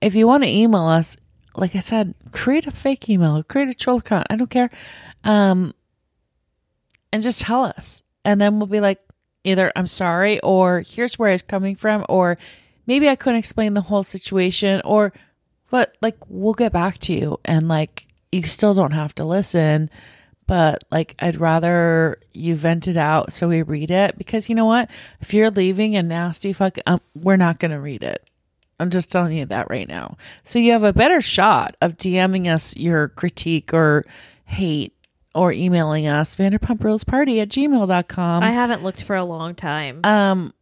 if 0.00 0.16
you 0.16 0.26
want 0.26 0.42
to 0.42 0.48
email 0.48 0.86
us, 0.86 1.16
like 1.54 1.76
I 1.76 1.78
said, 1.78 2.14
create 2.32 2.66
a 2.66 2.72
fake 2.72 3.08
email, 3.08 3.40
create 3.44 3.68
a 3.68 3.74
troll 3.74 3.98
account. 3.98 4.26
I 4.28 4.34
don't 4.34 4.50
care. 4.50 4.70
Um, 5.22 5.72
and 7.12 7.22
just 7.22 7.42
tell 7.42 7.62
us. 7.62 8.02
And 8.24 8.40
then 8.40 8.58
we'll 8.58 8.66
be 8.66 8.80
like, 8.80 8.98
either 9.44 9.70
I'm 9.76 9.86
sorry, 9.86 10.40
or 10.40 10.80
here's 10.80 11.16
where 11.16 11.30
it's 11.30 11.44
coming 11.44 11.76
from, 11.76 12.04
or 12.08 12.38
maybe 12.88 13.08
I 13.08 13.14
couldn't 13.14 13.38
explain 13.38 13.74
the 13.74 13.82
whole 13.82 14.02
situation, 14.02 14.82
or 14.84 15.12
but 15.74 15.96
like 16.00 16.16
we'll 16.28 16.54
get 16.54 16.72
back 16.72 16.98
to 16.98 17.12
you. 17.12 17.40
And 17.44 17.66
like 17.66 18.06
you 18.30 18.44
still 18.44 18.74
don't 18.74 18.92
have 18.92 19.12
to 19.16 19.24
listen, 19.24 19.90
but 20.46 20.84
like 20.92 21.16
I'd 21.18 21.40
rather 21.40 22.20
you 22.32 22.54
vent 22.54 22.86
it 22.86 22.96
out 22.96 23.32
so 23.32 23.48
we 23.48 23.62
read 23.62 23.90
it 23.90 24.16
because 24.16 24.48
you 24.48 24.54
know 24.54 24.66
what? 24.66 24.88
If 25.20 25.34
you're 25.34 25.50
leaving 25.50 25.96
a 25.96 26.02
nasty 26.04 26.52
fuck, 26.52 26.78
um, 26.86 27.00
we're 27.16 27.34
not 27.34 27.58
going 27.58 27.72
to 27.72 27.80
read 27.80 28.04
it. 28.04 28.24
I'm 28.78 28.90
just 28.90 29.10
telling 29.10 29.36
you 29.36 29.46
that 29.46 29.68
right 29.68 29.88
now. 29.88 30.16
So 30.44 30.60
you 30.60 30.70
have 30.70 30.84
a 30.84 30.92
better 30.92 31.20
shot 31.20 31.76
of 31.80 31.96
DMing 31.96 32.46
us 32.46 32.76
your 32.76 33.08
critique 33.08 33.74
or 33.74 34.04
hate 34.44 34.94
or 35.34 35.50
emailing 35.50 36.06
us 36.06 36.36
vanderpumprulesparty 36.36 37.42
at 37.42 37.48
gmail.com. 37.48 38.42
I 38.44 38.52
haven't 38.52 38.84
looked 38.84 39.02
for 39.02 39.16
a 39.16 39.24
long 39.24 39.56
time. 39.56 40.02
Um, 40.04 40.54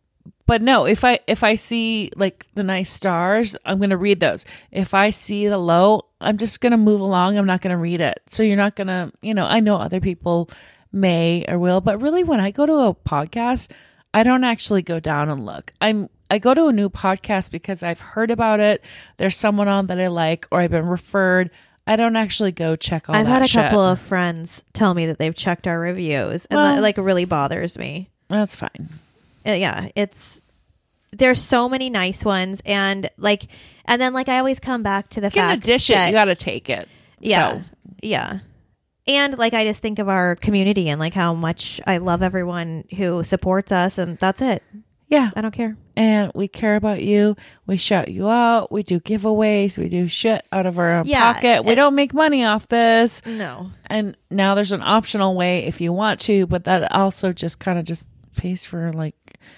but 0.47 0.62
no, 0.62 0.86
if 0.86 1.05
I 1.05 1.19
if 1.27 1.44
I 1.44 1.55
see 1.55 2.10
like 2.16 2.47
the 2.55 2.62
nice 2.62 2.90
stars, 2.90 3.56
I'm 3.64 3.78
gonna 3.78 3.97
read 3.97 4.20
those. 4.20 4.44
If 4.70 4.94
I 4.94 5.10
see 5.10 5.48
the 5.48 5.59
low, 5.59 6.06
I'm 6.20 6.36
just 6.39 6.60
gonna 6.60 6.77
move 6.77 7.01
along. 7.01 7.39
I'm 7.39 7.47
not 7.47 7.60
gonna 7.60 7.77
read 7.78 8.01
it. 8.01 8.20
So 8.27 8.43
you're 8.43 8.56
not 8.56 8.77
gonna, 8.77 9.12
you 9.23 9.35
know, 9.35 9.47
I 9.47 9.60
know 9.60 9.77
other 9.77 10.01
people 10.01 10.51
may 10.93 11.44
or 11.48 11.59
will, 11.59 11.81
but 11.81 12.02
really 12.02 12.24
when 12.24 12.40
I 12.40 12.51
go 12.51 12.66
to 12.66 12.74
a 12.74 12.94
podcast, 12.94 13.70
I 14.12 14.23
don't 14.23 14.44
actually 14.44 14.82
go 14.82 15.01
down 15.01 15.28
and 15.28 15.47
look. 15.47 15.73
I'm 15.81 16.09
I 16.31 16.39
go 16.39 16.55
to 16.55 16.66
a 16.66 16.73
new 16.73 16.89
podcast 16.89 17.51
because 17.51 17.82
I've 17.82 18.01
heard 18.01 18.31
about 18.31 18.59
it. 18.59 18.82
There's 19.19 19.36
someone 19.36 19.69
on 19.69 19.86
that 19.89 20.01
I 20.01 20.06
like, 20.09 20.47
or 20.51 20.60
I've 20.60 20.70
been 20.70 20.86
referred. 20.86 21.51
I 21.86 21.97
don't 21.97 22.16
actually 22.16 22.52
go 22.52 22.74
check 22.77 23.09
all 23.09 23.14
I've 23.16 23.27
had 23.27 23.43
a 23.43 23.48
shit. 23.48 23.62
couple 23.64 23.81
of 23.81 24.01
friends 24.01 24.64
tell 24.73 24.94
me 24.94 25.06
that 25.06 25.19
they've 25.19 25.35
checked 25.35 25.66
our 25.66 25.78
reviews, 25.78 26.47
and 26.47 26.56
Well- 26.56 26.74
that 26.77 26.82
like 26.82 26.97
really 26.97 27.24
bothers 27.27 27.78
me. 27.78 28.09
That's 28.28 28.56
fine. 28.56 28.89
Uh, 29.47 29.52
yeah, 29.52 29.89
it's 29.97 30.40
there's 31.12 31.40
so 31.40 31.69
many 31.69 31.90
nice 31.90 32.24
ones, 32.24 32.62
and 32.64 33.10
like, 33.19 33.44
and 33.85 34.01
then 34.01 34.12
like 34.12 34.28
I 34.28 34.39
always 34.39 34.60
come 34.60 34.82
back 34.82 35.09
to 35.10 35.20
the 35.20 35.31
Get 35.31 35.35
fact 35.40 35.62
a 35.64 35.66
dish 35.66 35.90
it. 35.90 35.94
that 35.94 36.06
You 36.06 36.12
got 36.12 36.27
to 36.27 36.35
take 36.35 36.70
it. 36.70 36.89
yeah, 37.20 37.51
So, 37.52 37.62
yeah, 38.02 38.39
and 39.06 39.36
like 39.36 39.52
I 39.55 39.64
just 39.64 39.82
think 39.82 39.98
of 39.98 40.09
our 40.09 40.36
community 40.36 40.89
and 40.89 40.98
like 41.01 41.14
how 41.14 41.35
much 41.35 41.81
I 41.86 41.98
love 41.98 42.23
everyone 42.23 42.85
who 42.97 43.24
supports 43.24 43.73
us, 43.73 43.98
and 43.98 44.16
that's 44.19 44.40
it. 44.43 44.62
yeah. 45.09 45.31
I 45.36 45.40
don't 45.43 45.52
care. 45.52 45.77
and 45.97 46.32
we 46.35 46.48
care 46.48 46.77
about 46.77 47.02
you. 47.02 47.36
We 47.66 47.77
shout 47.77 48.09
you 48.09 48.31
out. 48.31 48.73
We 48.73 48.82
do 48.82 48.98
giveaways. 48.98 49.77
We 49.77 49.89
do 49.90 50.09
shit 50.09 50.47
out 50.51 50.64
of 50.64 50.78
our 50.78 50.94
own 51.01 51.06
Yeah, 51.06 51.35
pocket. 51.35 51.64
We 51.66 51.74
don't 51.74 51.94
make 51.94 52.14
money 52.14 52.44
off 52.47 52.66
this. 52.69 53.20
No, 53.27 53.70
And 53.86 54.16
now 54.31 54.55
there's 54.55 54.73
an 54.73 54.81
optional 54.82 55.35
way 55.36 55.66
if 55.66 55.82
you 55.82 55.93
want 55.93 56.20
to, 56.20 56.47
but 56.47 56.64
that 56.64 56.90
also 56.93 57.32
just 57.32 57.59
kind 57.59 57.78
of 57.78 57.85
just 57.85 58.06
pays 58.36 58.64
for 58.64 58.90
like 58.94 59.14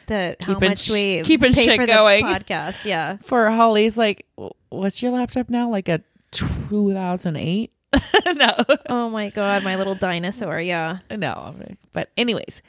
the 0.06 0.36
how 0.40 0.55
Keeping 0.55 0.69
much 0.70 0.81
sh- 0.81 0.90
we 0.90 1.23
keeping 1.23 1.52
shit 1.52 1.78
for 1.81 1.86
going. 1.86 2.27
the 2.27 2.32
podcast. 2.40 2.85
Yeah, 2.85 3.16
for 3.23 3.51
Holly's 3.51 3.97
like, 3.97 4.27
what's 4.70 5.02
your 5.02 5.12
laptop 5.12 5.48
now? 5.51 5.69
Like 5.70 5.89
a 5.89 6.01
2008. 6.32 7.70
no, 8.35 8.55
Oh 8.89 9.09
my 9.09 9.31
god, 9.31 9.62
my 9.62 9.77
little 9.77 9.94
dinosaur. 9.94 10.61
Yeah. 10.61 10.98
no. 11.11 11.55
But 11.93 12.11
anyways, 12.16 12.61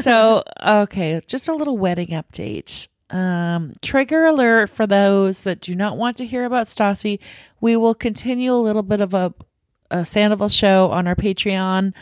so 0.00 0.42
okay, 0.66 1.20
just 1.26 1.48
a 1.48 1.54
little 1.54 1.76
wedding 1.76 2.08
update. 2.08 2.88
Um, 3.10 3.74
trigger 3.82 4.24
alert 4.24 4.70
for 4.70 4.86
those 4.86 5.44
that 5.44 5.60
do 5.60 5.74
not 5.76 5.96
want 5.96 6.16
to 6.16 6.26
hear 6.26 6.44
about 6.44 6.66
Stassi. 6.66 7.18
We 7.60 7.76
will 7.76 7.94
continue 7.94 8.52
a 8.52 8.56
little 8.56 8.82
bit 8.82 9.00
of 9.00 9.12
a, 9.14 9.32
a 9.90 10.04
Sandoval 10.04 10.48
show 10.48 10.90
on 10.90 11.06
our 11.06 11.14
Patreon. 11.14 11.92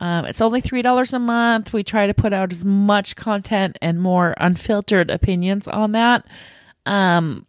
Um, 0.00 0.24
it's 0.24 0.40
only 0.40 0.60
three 0.60 0.82
dollars 0.82 1.12
a 1.12 1.18
month. 1.18 1.72
We 1.72 1.82
try 1.82 2.06
to 2.06 2.14
put 2.14 2.32
out 2.32 2.52
as 2.52 2.64
much 2.64 3.16
content 3.16 3.78
and 3.80 4.00
more 4.00 4.34
unfiltered 4.38 5.10
opinions 5.10 5.68
on 5.68 5.92
that. 5.92 6.26
Um, 6.86 7.46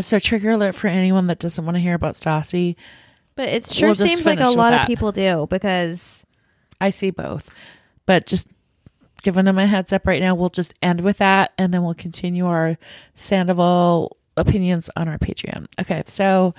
so 0.00 0.18
trigger 0.18 0.50
alert 0.50 0.74
for 0.74 0.88
anyone 0.88 1.26
that 1.28 1.38
doesn't 1.38 1.64
want 1.64 1.76
to 1.76 1.80
hear 1.80 1.94
about 1.94 2.14
Stassi. 2.14 2.76
But 3.34 3.48
it 3.48 3.66
sure 3.68 3.88
We'll 3.88 3.94
seems 3.94 4.26
like 4.26 4.40
a 4.40 4.50
lot 4.50 4.74
of 4.74 4.86
people 4.86 5.12
do 5.12 5.46
because 5.48 6.26
I 6.80 6.90
see 6.90 7.10
both, 7.10 7.48
but 8.04 8.26
just 8.26 8.50
giving 9.22 9.44
them 9.44 9.58
a 9.58 9.66
heads 9.66 9.92
up 9.92 10.06
right 10.06 10.20
now. 10.20 10.34
We'll 10.34 10.48
just 10.48 10.74
end 10.82 11.00
with 11.02 11.18
that, 11.18 11.52
and 11.56 11.72
then 11.72 11.84
we'll 11.84 11.94
continue 11.94 12.46
our 12.46 12.76
Sandoval 13.14 14.16
opinions 14.36 14.90
on 14.96 15.08
our 15.08 15.18
Patreon. 15.18 15.66
Okay, 15.80 16.02
so 16.06 16.54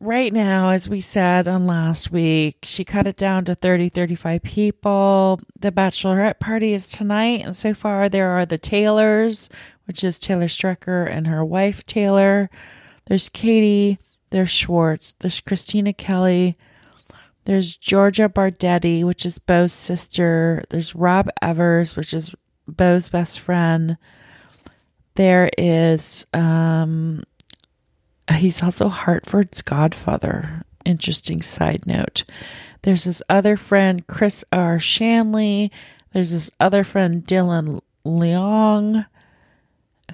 right 0.00 0.32
now, 0.32 0.70
as 0.70 0.88
we 0.88 1.00
said 1.00 1.48
on 1.48 1.66
last 1.66 2.10
week, 2.10 2.58
she 2.62 2.84
cut 2.84 3.06
it 3.06 3.16
down 3.16 3.44
to 3.46 3.54
30, 3.54 3.88
35 3.88 4.42
people. 4.42 5.40
The 5.58 5.72
bachelorette 5.72 6.38
party 6.38 6.72
is 6.72 6.86
tonight, 6.86 7.42
and 7.44 7.56
so 7.56 7.74
far 7.74 8.08
there 8.08 8.30
are 8.30 8.46
the 8.46 8.58
Taylors, 8.58 9.48
which 9.86 10.04
is 10.04 10.18
Taylor 10.18 10.46
Strecker 10.46 11.10
and 11.10 11.26
her 11.26 11.44
wife 11.44 11.84
Taylor. 11.86 12.50
There's 13.06 13.28
Katie. 13.28 13.98
There's 14.30 14.50
Schwartz. 14.50 15.12
There's 15.18 15.40
Christina 15.40 15.92
Kelly. 15.92 16.56
There's 17.44 17.76
Georgia 17.76 18.28
Bardetti, 18.28 19.04
which 19.04 19.24
is 19.24 19.38
Beau's 19.38 19.72
sister. 19.72 20.62
There's 20.68 20.94
Rob 20.94 21.30
Evers, 21.40 21.96
which 21.96 22.12
is 22.12 22.34
Beau's 22.66 23.08
best 23.08 23.40
friend. 23.40 23.96
There 25.14 25.48
is 25.56 26.26
um 26.34 27.24
he's 28.32 28.62
also 28.62 28.88
Hartford's 28.88 29.62
godfather. 29.62 30.62
Interesting 30.84 31.42
side 31.42 31.86
note. 31.86 32.24
There's 32.82 33.04
this 33.04 33.22
other 33.28 33.56
friend, 33.56 34.06
Chris 34.06 34.44
R. 34.52 34.78
Shanley. 34.78 35.70
There's 36.12 36.30
this 36.30 36.50
other 36.60 36.84
friend, 36.84 37.24
Dylan 37.24 37.80
Leong, 38.06 39.06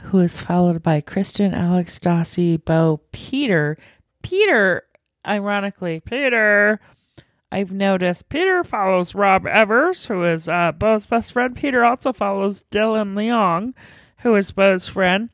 who 0.00 0.18
is 0.18 0.40
followed 0.40 0.82
by 0.82 1.00
Kristen, 1.00 1.54
Alex, 1.54 1.98
Dossie, 1.98 2.64
Beau, 2.64 3.00
Peter. 3.12 3.76
Peter, 4.22 4.82
ironically, 5.26 6.00
Peter 6.00 6.80
I've 7.54 7.70
noticed 7.70 8.30
Peter 8.30 8.64
follows 8.64 9.14
Rob 9.14 9.46
Evers, 9.46 10.06
who 10.06 10.24
is 10.24 10.48
uh, 10.48 10.72
Beau's 10.72 11.06
best 11.06 11.32
friend. 11.32 11.54
Peter 11.54 11.84
also 11.84 12.12
follows 12.12 12.64
Dylan 12.72 13.14
Leong, 13.14 13.74
who 14.18 14.34
is 14.34 14.50
Beau's 14.50 14.88
friend. 14.88 15.30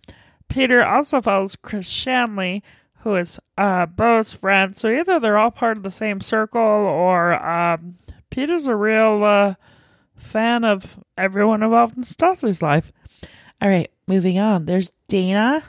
Peter 0.51 0.85
also 0.85 1.21
follows 1.23 1.57
Chris 1.57 1.89
Shanley, 1.89 2.63
who 2.99 3.17
is 3.17 3.39
uh, 3.57 3.87
Beau's 3.87 4.33
friend. 4.35 4.77
So 4.77 4.89
either 4.91 5.19
they're 5.19 5.39
all 5.39 5.51
part 5.51 5.79
of 5.79 5.83
the 5.83 5.91
same 5.91 6.21
circle, 6.21 6.61
or 6.61 7.33
um, 7.35 7.97
Peter's 8.29 8.67
a 8.67 8.77
real 8.77 9.25
uh, 9.25 9.55
fan 10.17 10.65
of 10.65 10.99
everyone 11.17 11.63
involved 11.63 11.97
in 11.97 12.05
Stassi's 12.05 12.61
life. 12.61 12.93
All 13.63 13.69
right, 13.69 13.91
moving 14.07 14.39
on. 14.39 14.67
There's 14.67 14.93
Dana, 15.09 15.65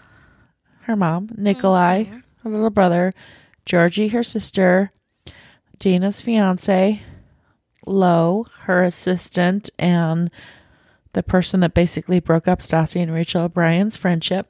her 0.82 0.96
mom, 0.96 1.30
Nikolai, 1.38 2.06
her 2.44 2.50
little 2.50 2.70
brother, 2.70 3.14
Georgie, 3.66 4.10
her 4.10 4.24
sister, 4.24 4.92
Dana's 5.80 6.22
fiance, 6.22 7.02
Lo, 7.86 8.48
her 8.62 8.84
assistant, 8.84 9.70
and 9.78 10.32
the 11.14 11.24
person 11.24 11.60
that 11.60 11.74
basically 11.74 12.20
broke 12.20 12.48
up 12.48 12.60
Stassi 12.60 13.02
and 13.02 13.14
Rachel 13.14 13.44
O'Brien's 13.44 13.98
friendship. 13.98 14.48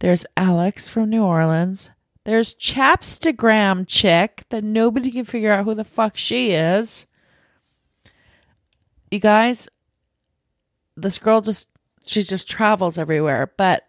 There's 0.00 0.26
Alex 0.36 0.90
from 0.90 1.10
New 1.10 1.22
Orleans. 1.22 1.90
There's 2.24 2.54
Chapstagram 2.54 3.86
chick 3.86 4.44
that 4.48 4.64
nobody 4.64 5.10
can 5.10 5.24
figure 5.24 5.52
out 5.52 5.64
who 5.64 5.74
the 5.74 5.84
fuck 5.84 6.16
she 6.16 6.52
is. 6.52 7.06
You 9.10 9.18
guys, 9.20 9.68
this 10.96 11.18
girl 11.18 11.40
just 11.40 11.68
she 12.06 12.22
just 12.22 12.48
travels 12.48 12.98
everywhere, 12.98 13.52
but 13.56 13.84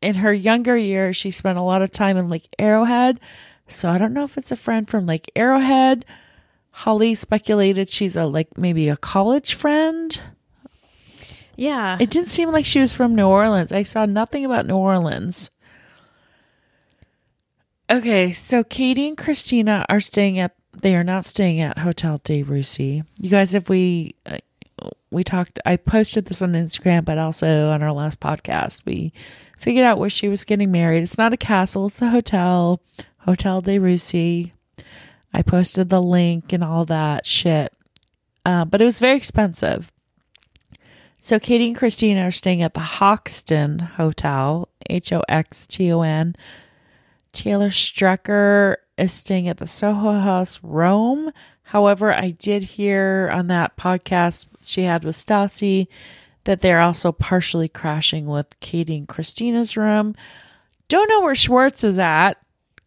in 0.00 0.16
her 0.16 0.32
younger 0.32 0.76
years 0.76 1.16
she 1.16 1.30
spent 1.30 1.58
a 1.58 1.62
lot 1.62 1.82
of 1.82 1.90
time 1.90 2.16
in 2.16 2.28
Lake 2.28 2.48
Arrowhead. 2.58 3.20
So 3.68 3.90
I 3.90 3.98
don't 3.98 4.14
know 4.14 4.24
if 4.24 4.38
it's 4.38 4.52
a 4.52 4.56
friend 4.56 4.88
from 4.88 5.06
Lake 5.06 5.30
Arrowhead. 5.36 6.04
Holly 6.70 7.14
speculated 7.14 7.90
she's 7.90 8.16
a 8.16 8.24
like 8.24 8.56
maybe 8.56 8.88
a 8.88 8.96
college 8.96 9.54
friend. 9.54 10.20
Yeah. 11.58 11.96
It 11.98 12.10
didn't 12.10 12.30
seem 12.30 12.52
like 12.52 12.64
she 12.64 12.78
was 12.78 12.92
from 12.92 13.16
New 13.16 13.26
Orleans. 13.26 13.72
I 13.72 13.82
saw 13.82 14.06
nothing 14.06 14.44
about 14.44 14.66
New 14.66 14.76
Orleans. 14.76 15.50
Okay, 17.90 18.32
so 18.32 18.62
Katie 18.62 19.08
and 19.08 19.18
Christina 19.18 19.84
are 19.88 19.98
staying 19.98 20.38
at 20.38 20.54
they 20.72 20.94
are 20.94 21.02
not 21.02 21.24
staying 21.24 21.60
at 21.60 21.78
Hotel 21.78 22.20
de 22.22 22.44
Russie. 22.44 23.02
You 23.18 23.28
guys 23.28 23.54
if 23.54 23.68
we 23.68 24.14
uh, 24.24 24.38
we 25.10 25.24
talked 25.24 25.58
I 25.66 25.76
posted 25.76 26.26
this 26.26 26.42
on 26.42 26.52
Instagram 26.52 27.04
but 27.04 27.18
also 27.18 27.70
on 27.70 27.82
our 27.82 27.92
last 27.92 28.20
podcast. 28.20 28.84
We 28.84 29.12
figured 29.58 29.84
out 29.84 29.98
where 29.98 30.10
she 30.10 30.28
was 30.28 30.44
getting 30.44 30.70
married. 30.70 31.02
It's 31.02 31.18
not 31.18 31.34
a 31.34 31.38
castle, 31.38 31.88
it's 31.88 32.00
a 32.00 32.10
hotel. 32.10 32.80
Hotel 33.22 33.60
de 33.62 33.80
Russie. 33.80 34.52
I 35.34 35.42
posted 35.42 35.88
the 35.88 36.00
link 36.00 36.52
and 36.52 36.62
all 36.62 36.84
that 36.84 37.26
shit. 37.26 37.72
Uh, 38.46 38.64
but 38.64 38.80
it 38.80 38.84
was 38.84 39.00
very 39.00 39.16
expensive. 39.16 39.90
So 41.28 41.38
Katie 41.38 41.66
and 41.66 41.76
Christina 41.76 42.22
are 42.22 42.30
staying 42.30 42.62
at 42.62 42.72
the 42.72 42.80
Hoxton 42.80 43.80
Hotel, 43.80 44.66
H 44.88 45.12
O 45.12 45.22
X 45.28 45.66
T 45.66 45.92
O 45.92 46.00
N. 46.00 46.34
Taylor 47.34 47.68
Strecker 47.68 48.76
is 48.96 49.12
staying 49.12 49.46
at 49.46 49.58
the 49.58 49.66
Soho 49.66 50.18
House, 50.20 50.58
Rome. 50.62 51.30
However, 51.64 52.14
I 52.14 52.30
did 52.30 52.62
hear 52.62 53.28
on 53.30 53.48
that 53.48 53.76
podcast 53.76 54.48
she 54.62 54.84
had 54.84 55.04
with 55.04 55.16
Stassi 55.16 55.88
that 56.44 56.62
they're 56.62 56.80
also 56.80 57.12
partially 57.12 57.68
crashing 57.68 58.24
with 58.24 58.58
Katie 58.60 58.96
and 58.96 59.06
Christina's 59.06 59.76
room. 59.76 60.14
Don't 60.88 61.10
know 61.10 61.20
where 61.20 61.34
Schwartz 61.34 61.84
is 61.84 61.98
at. 61.98 62.38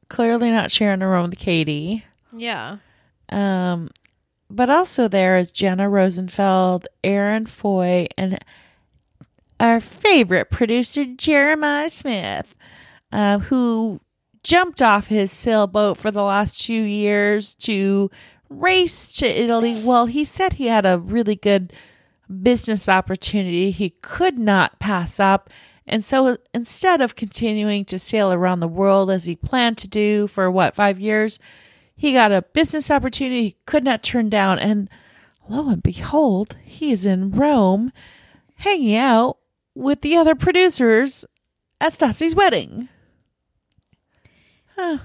Clearly 0.09 0.49
not 0.49 0.72
sharing 0.72 1.03
a 1.03 1.07
room 1.07 1.30
with 1.30 1.38
Katie. 1.38 2.05
yeah. 2.35 2.77
Um, 3.30 3.91
but 4.56 4.69
also 4.69 5.07
there 5.07 5.38
is 5.38 5.52
Jenna 5.52 5.90
Rosenfeld, 5.90 6.88
Aaron 7.03 7.45
Foy, 7.45 8.07
and 8.18 8.40
our 9.60 9.80
favorite 9.80 10.49
producer 10.52 11.06
Jeremiah 11.06 11.90
Smith, 11.90 12.56
uh, 13.11 13.40
who 13.40 14.02
jumped 14.44 14.82
off 14.82 15.07
his 15.07 15.32
sailboat 15.32 15.98
for 15.98 16.11
the 16.11 16.23
last 16.23 16.61
two 16.61 16.73
years 16.73 17.56
to 17.56 18.10
race 18.49 19.14
to 19.14 19.26
Italy. 19.26 19.82
Well, 19.84 20.07
he 20.07 20.26
said 20.26 20.53
he 20.53 20.68
had 20.68 20.86
a 20.86 20.99
really 20.99 21.36
good 21.36 21.73
business 22.41 22.90
opportunity 22.90 23.72
he 23.72 23.90
could 23.90 24.38
not 24.38 24.80
pass 24.80 25.19
up. 25.19 25.49
And 25.88 26.03
so 26.03 26.38
instead 26.53 27.02
of 27.02 27.15
continuing 27.15 27.86
to 27.86 27.99
sail 27.99 28.32
around 28.32 28.60
the 28.60 28.68
world 28.68 29.11
as 29.11 29.26
he 29.26 29.36
planned 29.36 29.78
to 29.80 29.88
do 29.88 30.28
for 30.28 30.49
what, 30.49 30.76
five 30.76 30.99
years, 30.99 31.40
he 32.02 32.14
got 32.14 32.32
a 32.32 32.41
business 32.41 32.90
opportunity 32.90 33.44
he 33.44 33.56
could 33.68 33.84
not 33.84 34.02
turn 34.02 34.28
down. 34.28 34.57
And 34.57 34.90
lo 35.48 35.69
and 35.69 35.84
behold, 35.84 36.57
he's 36.64 37.06
in 37.06 37.30
Rome 37.30 37.91
hanging 38.56 38.95
out 38.95 39.38
with 39.76 40.02
the 40.02 40.18
other 40.18 40.34
producers 40.34 41.26
at 41.80 41.94
Stassi's 41.94 42.34
wedding. 42.34 42.90
Huh. 44.76 44.98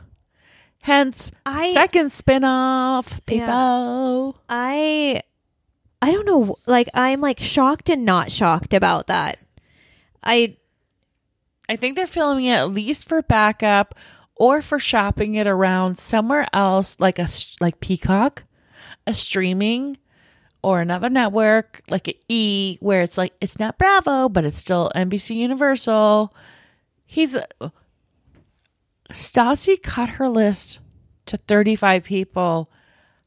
Hence, 0.80 1.32
I- 1.44 1.74
second 1.74 2.12
spinoff, 2.12 3.20
people. 3.26 4.40
I 4.48 5.20
I 6.00 6.12
don't 6.12 6.24
know 6.24 6.56
like 6.64 6.88
I'm 6.94 7.20
like 7.20 7.40
shocked 7.40 7.90
and 7.90 8.06
not 8.06 8.32
shocked 8.32 8.72
about 8.72 9.06
that. 9.08 9.38
I 10.24 10.56
I 11.68 11.76
think 11.76 11.94
they're 11.94 12.06
filming 12.06 12.46
it 12.46 12.52
at 12.54 12.70
least 12.70 13.06
for 13.06 13.20
backup 13.20 13.94
or 14.36 14.62
for 14.62 14.78
shopping 14.78 15.34
it 15.34 15.46
around 15.46 15.98
somewhere 15.98 16.46
else, 16.52 16.98
like 17.00 17.18
a 17.18 17.28
like 17.60 17.80
Peacock, 17.80 18.44
a 19.06 19.14
streaming, 19.14 19.96
or 20.62 20.80
another 20.80 21.08
network 21.08 21.82
like 21.88 22.08
an 22.08 22.14
E 22.28 22.78
where 22.80 23.02
it's 23.02 23.18
like 23.18 23.32
it's 23.40 23.58
not 23.58 23.78
Bravo, 23.78 24.28
but 24.28 24.44
it's 24.44 24.58
still 24.58 24.90
NBC 24.94 25.36
Universal. 25.36 26.34
He's 27.04 27.36
Stassi 29.10 29.82
cut 29.82 30.08
her 30.10 30.28
list 30.28 30.80
to 31.26 31.36
thirty 31.36 31.76
five 31.76 32.04
people. 32.04 32.70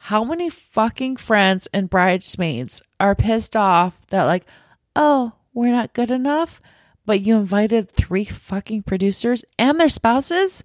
How 0.03 0.23
many 0.23 0.49
fucking 0.49 1.17
friends 1.17 1.67
and 1.73 1.89
bridesmaids 1.89 2.81
are 2.99 3.15
pissed 3.15 3.55
off 3.57 3.99
that 4.07 4.23
like, 4.23 4.45
oh, 4.95 5.33
we're 5.53 5.71
not 5.71 5.93
good 5.93 6.09
enough? 6.09 6.61
but 7.09 7.21
you 7.21 7.35
invited 7.35 7.89
three 7.89 8.23
fucking 8.23 8.83
producers 8.83 9.43
and 9.57 9.79
their 9.79 9.89
spouses 9.89 10.63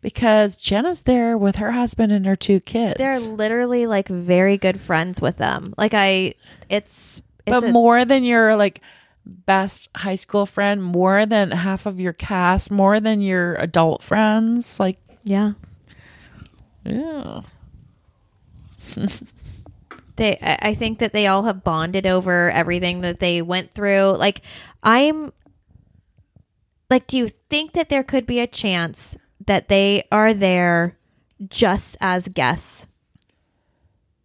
because 0.00 0.56
Jenna's 0.56 1.02
there 1.02 1.36
with 1.36 1.56
her 1.56 1.72
husband 1.72 2.12
and 2.12 2.26
her 2.26 2.36
two 2.36 2.60
kids. 2.60 2.96
They're 2.98 3.20
literally 3.20 3.86
like 3.86 4.08
very 4.08 4.56
good 4.58 4.80
friends 4.80 5.20
with 5.20 5.36
them. 5.36 5.74
Like 5.76 5.94
I, 5.94 6.34
it's, 6.68 7.20
it's 7.46 7.60
but 7.60 7.64
a- 7.64 7.72
more 7.72 8.04
than 8.04 8.24
your 8.24 8.56
like 8.56 8.80
best 9.24 9.90
high 9.96 10.14
school 10.14 10.46
friend, 10.46 10.82
more 10.82 11.26
than 11.26 11.50
half 11.50 11.86
of 11.86 12.00
your 12.00 12.12
cast, 12.12 12.70
more 12.70 13.00
than 13.00 13.20
your 13.20 13.54
adult 13.56 14.02
friends. 14.02 14.78
Like, 14.78 14.98
yeah. 15.24 15.52
yeah. 16.84 17.40
They, 20.16 20.36
I 20.42 20.70
I 20.70 20.74
think 20.74 20.98
that 20.98 21.12
they 21.12 21.28
all 21.28 21.44
have 21.44 21.62
bonded 21.62 22.04
over 22.04 22.50
everything 22.50 23.02
that 23.02 23.20
they 23.20 23.40
went 23.40 23.70
through. 23.72 24.16
Like 24.16 24.42
I'm, 24.82 25.32
like, 26.90 27.06
do 27.06 27.16
you 27.18 27.28
think 27.48 27.72
that 27.74 27.88
there 27.88 28.02
could 28.02 28.26
be 28.26 28.40
a 28.40 28.48
chance 28.48 29.16
that 29.48 29.68
they 29.68 30.04
are 30.12 30.32
there 30.32 30.96
just 31.48 31.96
as 32.00 32.28
guests? 32.28 32.86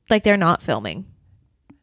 Like 0.10 0.24
they're 0.24 0.38
not 0.38 0.62
filming. 0.62 1.06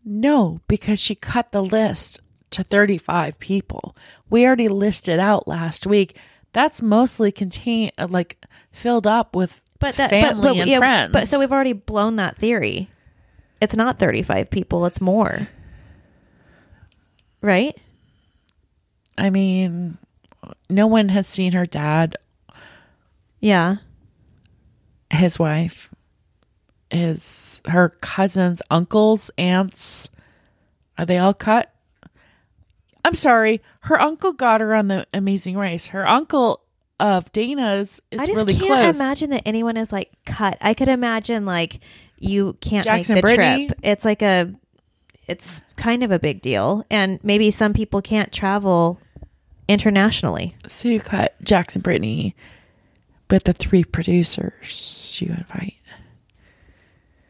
No, 0.04 0.60
because 0.68 1.00
she 1.00 1.14
cut 1.14 1.52
the 1.52 1.62
list 1.62 2.20
to 2.50 2.62
35 2.62 3.38
people. 3.38 3.96
We 4.28 4.46
already 4.46 4.68
listed 4.68 5.18
out 5.18 5.48
last 5.48 5.86
week. 5.86 6.16
That's 6.52 6.82
mostly 6.82 7.32
contained, 7.32 7.92
uh, 7.98 8.08
like 8.10 8.44
filled 8.72 9.06
up 9.06 9.36
with 9.36 9.60
But 9.78 9.96
that 9.96 10.10
family 10.10 10.42
but, 10.42 10.42
but, 10.42 10.56
and 10.56 10.70
yeah, 10.70 10.78
friends. 10.78 11.12
But 11.12 11.28
so 11.28 11.38
we've 11.38 11.52
already 11.52 11.72
blown 11.74 12.16
that 12.16 12.36
theory. 12.36 12.90
It's 13.60 13.76
not 13.76 13.98
35 13.98 14.50
people, 14.50 14.86
it's 14.86 15.00
more. 15.00 15.48
Right? 17.42 17.78
I 19.16 19.30
mean, 19.30 19.98
no 20.68 20.86
one 20.86 21.10
has 21.10 21.26
seen 21.26 21.52
her 21.52 21.66
dad, 21.66 22.16
Yeah. 23.40 23.76
his 25.10 25.38
wife, 25.38 25.90
his 26.90 27.60
her 27.66 27.88
cousins, 28.00 28.62
uncles, 28.70 29.30
aunts. 29.38 30.08
Are 30.98 31.06
they 31.06 31.18
all 31.18 31.34
cut? 31.34 31.72
I'm 33.04 33.14
sorry. 33.14 33.62
Her 33.80 33.98
uncle 34.00 34.32
got 34.34 34.60
her 34.60 34.74
on 34.74 34.88
the 34.88 35.06
Amazing 35.14 35.56
Race. 35.56 35.86
Her 35.88 36.06
uncle 36.06 36.60
of 36.98 37.32
Dana's 37.32 38.00
is 38.10 38.18
really 38.20 38.20
close. 38.20 38.20
I 38.20 38.26
just 38.26 38.36
really 38.36 38.54
can't 38.68 38.82
close. 38.84 38.96
imagine 38.96 39.30
that 39.30 39.42
anyone 39.46 39.76
is 39.78 39.90
like 39.92 40.10
cut. 40.26 40.58
I 40.60 40.74
could 40.74 40.88
imagine 40.88 41.46
like 41.46 41.80
you 42.18 42.58
can't 42.60 42.84
Jackson 42.84 43.14
make 43.14 43.22
the 43.22 43.26
Brittany? 43.26 43.66
trip. 43.68 43.78
It's 43.82 44.04
like 44.04 44.20
a 44.22 44.52
it's 45.26 45.62
kind 45.76 46.02
of 46.02 46.10
a 46.10 46.18
big 46.18 46.42
deal 46.42 46.84
and 46.90 47.18
maybe 47.24 47.50
some 47.50 47.72
people 47.72 48.02
can't 48.02 48.30
travel 48.32 49.00
internationally. 49.68 50.54
So 50.68 50.88
you 50.88 51.00
cut 51.00 51.34
Jackson 51.42 51.80
Brittany, 51.80 52.34
but 53.30 53.44
the 53.44 53.54
three 53.54 53.84
producers 53.84 55.16
you 55.22 55.28
invite. 55.28 55.74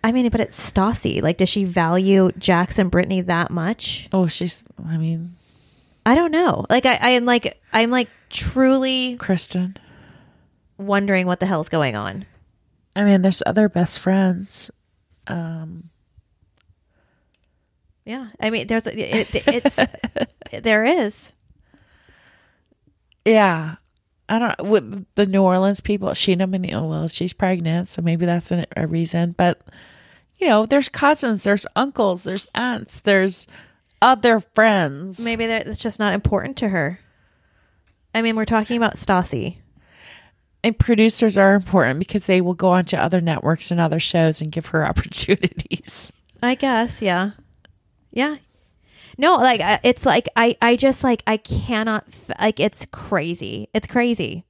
I 0.02 0.10
mean, 0.12 0.28
but 0.30 0.40
it's 0.40 0.58
Stassi. 0.58 1.22
Like 1.22 1.36
does 1.36 1.48
she 1.48 1.64
value 1.64 2.32
Jackson 2.38 2.88
Brittany 2.88 3.20
that 3.20 3.50
much? 3.52 4.08
Oh, 4.12 4.26
she's. 4.26 4.64
I 4.88 4.96
mean, 4.96 5.36
I 6.04 6.14
don't 6.16 6.32
know. 6.32 6.66
Like 6.68 6.86
I, 6.86 6.94
I 7.00 7.10
am 7.10 7.24
like 7.26 7.60
I'm 7.72 7.90
like 7.90 8.08
truly 8.30 9.16
Kristen. 9.16 9.76
wondering 10.78 11.26
what 11.26 11.38
the 11.38 11.46
hell's 11.46 11.68
going 11.68 11.94
on. 11.96 12.24
I 12.96 13.04
mean, 13.04 13.22
there's 13.22 13.42
other 13.46 13.68
best 13.68 14.00
friends. 14.00 14.70
Um, 15.26 15.90
Yeah, 18.06 18.28
I 18.40 18.48
mean, 18.50 18.66
there's 18.66 18.86
it, 18.86 19.28
it's 19.34 19.78
there 20.62 20.84
is. 20.84 21.32
yeah, 23.24 23.76
I 24.30 24.38
don't 24.38 24.70
with 24.70 25.06
the 25.16 25.26
New 25.26 25.42
Orleans 25.42 25.80
people. 25.80 26.08
Sheena 26.10 26.48
Menino. 26.48 26.84
Oh, 26.84 26.88
well, 26.88 27.08
she's 27.08 27.32
pregnant, 27.32 27.88
so 27.88 28.00
maybe 28.00 28.24
that's 28.26 28.50
a, 28.52 28.64
a 28.76 28.86
reason. 28.86 29.34
But 29.36 29.60
you 30.38 30.46
know, 30.46 30.64
there's 30.66 30.88
cousins, 30.88 31.42
there's 31.42 31.66
uncles, 31.76 32.24
there's 32.24 32.46
aunts, 32.54 33.00
there's 33.00 33.46
other 34.00 34.40
friends. 34.40 35.22
Maybe 35.24 35.46
that 35.46 35.66
it's 35.66 35.82
just 35.82 35.98
not 35.98 36.14
important 36.14 36.56
to 36.58 36.68
her. 36.68 37.00
I 38.14 38.22
mean, 38.22 38.36
we're 38.36 38.44
talking 38.46 38.76
about 38.76 38.96
Stassi. 38.96 39.56
and 40.64 40.78
producers 40.78 41.36
are 41.36 41.54
important 41.54 41.98
because 41.98 42.26
they 42.26 42.40
will 42.40 42.54
go 42.54 42.70
on 42.70 42.84
to 42.86 42.96
other 43.02 43.20
networks 43.20 43.70
and 43.70 43.80
other 43.80 44.00
shows 44.00 44.40
and 44.40 44.50
give 44.50 44.66
her 44.66 44.86
opportunities. 44.88 46.12
I 46.42 46.54
guess, 46.54 47.02
yeah, 47.02 47.32
yeah. 48.12 48.36
No, 49.20 49.36
like 49.36 49.60
I- 49.60 49.80
it's 49.82 50.06
like 50.06 50.28
I, 50.34 50.56
I 50.62 50.76
just 50.76 51.04
like 51.04 51.22
I 51.26 51.36
cannot 51.36 52.04
f- 52.08 52.36
like 52.40 52.58
it's 52.58 52.86
crazy. 52.90 53.68
It's 53.74 53.86
crazy. 53.86 54.44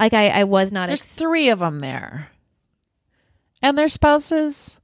Like 0.00 0.14
I, 0.14 0.28
I 0.28 0.44
was 0.44 0.72
not. 0.72 0.86
There's 0.86 1.02
Ex- 1.02 1.14
three 1.14 1.50
of 1.50 1.58
them 1.58 1.78
there, 1.80 2.30
and 3.60 3.76
their 3.76 3.90
spouses, 3.90 4.80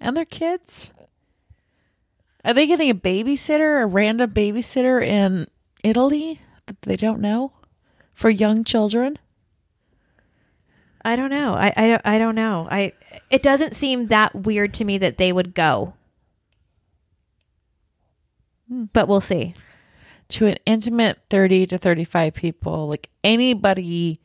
and 0.00 0.16
their 0.16 0.24
kids. 0.24 0.92
Are 2.44 2.54
they 2.54 2.66
getting 2.68 2.88
a 2.90 2.94
babysitter, 2.94 3.82
a 3.82 3.86
random 3.86 4.30
babysitter 4.30 5.04
in 5.04 5.46
Italy 5.82 6.40
that 6.66 6.80
they 6.82 6.96
don't 6.96 7.20
know 7.20 7.52
for 8.14 8.30
young 8.30 8.62
children? 8.64 9.18
I 11.04 11.16
don't 11.16 11.30
know. 11.30 11.54
I, 11.54 11.72
I 11.76 11.86
don't. 11.88 12.02
I 12.04 12.18
don't 12.18 12.36
know. 12.36 12.68
I. 12.70 12.92
It 13.28 13.42
doesn't 13.42 13.74
seem 13.74 14.06
that 14.06 14.34
weird 14.34 14.72
to 14.74 14.84
me 14.84 14.98
that 14.98 15.18
they 15.18 15.32
would 15.32 15.52
go. 15.54 15.94
But 18.92 19.06
we'll 19.08 19.20
see. 19.20 19.54
to 20.30 20.46
an 20.46 20.56
intimate 20.64 21.18
30 21.28 21.66
to 21.66 21.78
35 21.78 22.32
people 22.32 22.88
like 22.88 23.10
anybody 23.22 24.18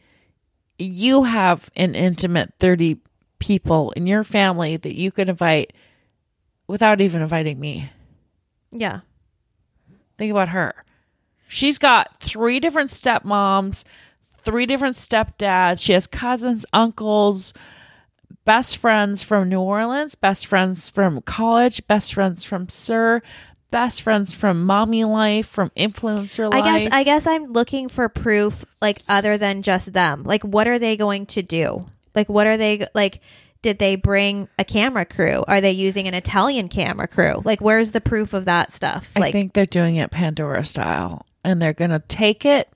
you 0.80 1.24
have 1.24 1.70
an 1.76 1.96
intimate 1.96 2.54
30 2.60 3.00
people 3.40 3.92
in 3.92 4.08
your 4.08 4.24
family 4.24 4.78
that 4.78 4.96
you 4.96 5.12
could 5.12 5.28
invite 5.28 5.74
without 6.68 7.02
even 7.02 7.22
inviting 7.22 7.60
me 7.60 7.92
Yeah. 8.72 9.02
think 10.18 10.32
about 10.32 10.50
her 10.50 10.74
she's 11.50 11.78
got 11.78 12.22
three 12.22 12.60
different 12.62 12.90
stepmoms 12.90 13.84
three 14.44 14.66
different 14.66 14.96
stepdads 14.96 15.84
she 15.84 15.92
has 15.94 16.08
cousins 16.08 16.66
uncles 16.72 17.54
best 18.46 18.78
friends 18.78 19.24
from 19.24 19.50
new 19.50 19.60
orleans 19.60 20.16
best 20.16 20.46
friends 20.46 20.90
from 20.90 21.22
college 21.22 21.86
best 21.88 22.14
friends 22.14 22.46
from 22.46 22.70
SUR 22.70 23.22
best 23.72 24.02
friends 24.02 24.34
from 24.34 24.64
mommy 24.64 25.04
life 25.04 25.48
from 25.48 25.70
influencer 25.72 26.52
life 26.52 26.64
I 26.64 26.80
guess 26.80 26.94
I 26.94 27.04
guess 27.04 27.28
I'm 27.28 27.52
looking 27.52 27.90
for 27.90 28.08
proof 28.10 28.66
like 28.82 29.02
other 29.08 29.38
than 29.38 29.62
just 29.62 29.94
them. 29.94 30.24
Like 30.24 30.44
what 30.44 30.68
are 30.68 30.80
they 30.80 30.98
going 30.98 31.26
to 31.28 31.42
do? 31.42 31.86
Like 32.16 32.30
what 32.30 32.48
are 32.48 32.58
they 32.58 32.88
like 32.94 33.22
did 33.62 33.80
they 33.80 33.96
bring 33.96 34.48
a 34.60 34.64
camera 34.64 35.06
crew? 35.06 35.44
Are 35.48 35.60
they 35.60 35.72
using 35.72 36.08
an 36.08 36.14
Italian 36.14 36.70
camera 36.70 37.08
crew? 37.08 37.42
Like 37.44 37.60
where's 37.60 37.92
the 37.92 38.02
proof 38.02 38.34
of 38.34 38.46
that 38.46 38.72
stuff? 38.72 39.10
Like 39.16 39.30
I 39.30 39.32
think 39.32 39.54
they're 39.54 39.66
doing 39.66 39.96
it 39.98 40.12
Pandora 40.12 40.64
style, 40.64 41.26
and 41.44 41.62
they're 41.62 41.74
gonna 41.74 42.02
take 42.08 42.46
it, 42.46 42.70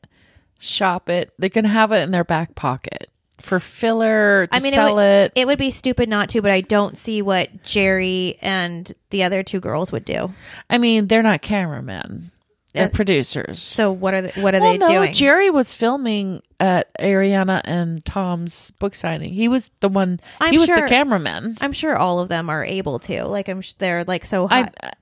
shop 0.60 1.08
it. 1.08 1.32
They're 1.38 1.50
gonna 1.50 1.70
have 1.70 1.92
it 1.92 2.02
in 2.02 2.12
their 2.12 2.24
back 2.24 2.56
pocket 2.56 3.11
for 3.42 3.60
filler 3.60 4.48
to 4.48 4.56
I 4.56 4.60
mean, 4.60 4.74
it 4.74 4.94
would, 4.94 5.02
it. 5.04 5.32
it 5.36 5.48
would 5.48 5.58
be 5.60 5.72
stupid 5.72 6.08
not 6.10 6.30
to, 6.30 6.42
but 6.42 6.52
I 6.52 6.62
don't 6.62 6.98
see 6.98 7.22
what 7.22 7.64
Jerry 7.64 8.38
and 8.42 8.92
the 9.10 9.24
other 9.24 9.44
two 9.44 9.60
girls 9.60 9.92
would 9.92 10.06
do. 10.06 10.34
I 10.70 10.78
mean, 10.78 11.08
they're 11.08 11.24
not 11.24 11.42
cameramen; 11.42 12.32
they're 12.74 12.86
Uh, 12.86 12.90
producers. 12.90 13.62
So 13.62 13.92
what 13.92 14.14
are 14.14 14.22
they, 14.22 14.42
what 14.42 14.56
are 14.56 14.62
well, 14.62 14.72
they 14.72 14.78
no, 14.78 14.88
doing? 14.90 15.14
Jerry 15.14 15.50
was 15.50 15.74
filming 15.74 16.42
at 16.60 16.94
Ariana 17.00 17.62
and 17.66 18.04
Tom's 18.06 18.72
book 18.72 18.96
signing. 18.96 19.34
He 19.34 19.48
was 19.48 19.72
the 19.80 19.90
one. 19.90 20.20
I'm 20.40 20.52
he 20.52 20.58
was 20.60 20.70
the 20.70 20.76
sure- 20.78 20.88
cameraman. 20.88 21.58
I'm 21.62 21.74
sure 21.74 21.98
all 21.98 22.20
of 22.20 22.30
them 22.30 22.50
are 22.50 22.64
able 22.64 23.00
to. 23.00 23.26
Like 23.26 23.50
I'm 23.50 23.62
sh- 23.62 23.74
they're 23.76 24.04
like 24.04 24.26
so 24.26 24.48
I'm, 24.50 24.66
hot. 24.66 24.98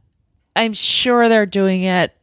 I'm 0.56 0.74
sure 0.74 1.30
they're 1.30 1.46
doing 1.46 1.84
it 1.84 2.14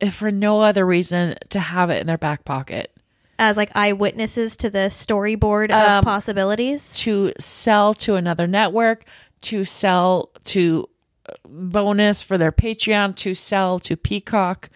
if 0.00 0.14
for 0.14 0.30
no 0.30 0.60
other 0.62 0.86
reason 0.86 1.36
to 1.50 1.58
have 1.58 1.90
it 1.90 2.00
in 2.00 2.06
their 2.06 2.18
back 2.18 2.44
pocket. 2.44 2.92
As 3.38 3.56
like 3.56 3.70
eyewitnesses 3.74 4.56
to 4.58 4.70
the 4.70 4.88
storyboard 4.90 5.70
of 5.70 5.88
Um, 5.88 6.04
possibilities. 6.04 6.92
to 6.94 7.32
sell 7.38 7.94
to 7.94 8.16
another 8.16 8.46
network, 8.48 9.04
to 9.42 9.64
sell 9.64 10.30
to 10.44 10.88
uh, 11.28 11.32
bonus 11.46 12.22
for 12.22 12.36
their 12.36 12.50
Patreon, 12.50 13.14
to 13.16 13.34
sell 13.34 13.78
to 13.80 13.96
Peacock, 13.96 14.70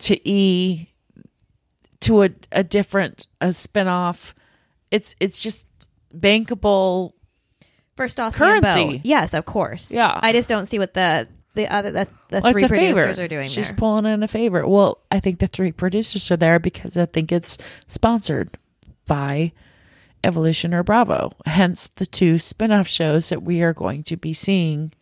to 0.00 0.28
E, 0.28 0.88
to 2.00 2.22
a, 2.22 2.30
a 2.52 2.64
different 2.64 3.26
a 3.40 3.48
spinoff. 3.48 4.32
It's 4.90 5.14
it's 5.20 5.42
just 5.42 5.68
bankable. 6.14 7.12
First 7.96 8.18
off, 8.20 8.36
Currency. 8.36 8.98
Beau. 8.98 9.00
Yes, 9.04 9.34
of 9.34 9.44
course. 9.44 9.90
Yeah. 9.90 10.18
I 10.22 10.32
just 10.32 10.48
don't 10.48 10.66
see 10.66 10.78
what 10.78 10.94
the 10.94 11.28
the 11.54 11.66
other 11.72 11.90
the, 11.90 12.06
the 12.28 12.40
Well, 12.40 12.52
three 12.52 12.62
it's 12.64 12.72
a 12.72 12.74
favor. 12.74 12.94
producers 13.02 13.18
are 13.18 13.28
doing 13.28 13.48
She's 13.48 13.68
there. 13.70 13.76
pulling 13.78 14.06
in 14.06 14.22
a 14.22 14.28
favor. 14.28 14.66
Well, 14.66 14.98
I 15.10 15.20
think 15.20 15.38
the 15.38 15.46
three 15.46 15.72
producers 15.72 16.30
are 16.30 16.36
there 16.36 16.58
because 16.58 16.96
I 16.96 17.06
think 17.06 17.32
it's 17.32 17.58
sponsored 17.88 18.56
by 19.06 19.52
Evolution 20.24 20.74
or 20.74 20.82
Bravo. 20.82 21.32
Hence 21.46 21.88
the 21.88 22.06
two 22.06 22.38
spin-off 22.38 22.88
shows 22.88 23.28
that 23.30 23.42
we 23.42 23.62
are 23.62 23.72
going 23.72 24.02
to 24.04 24.16
be 24.16 24.32
seeing 24.32 24.92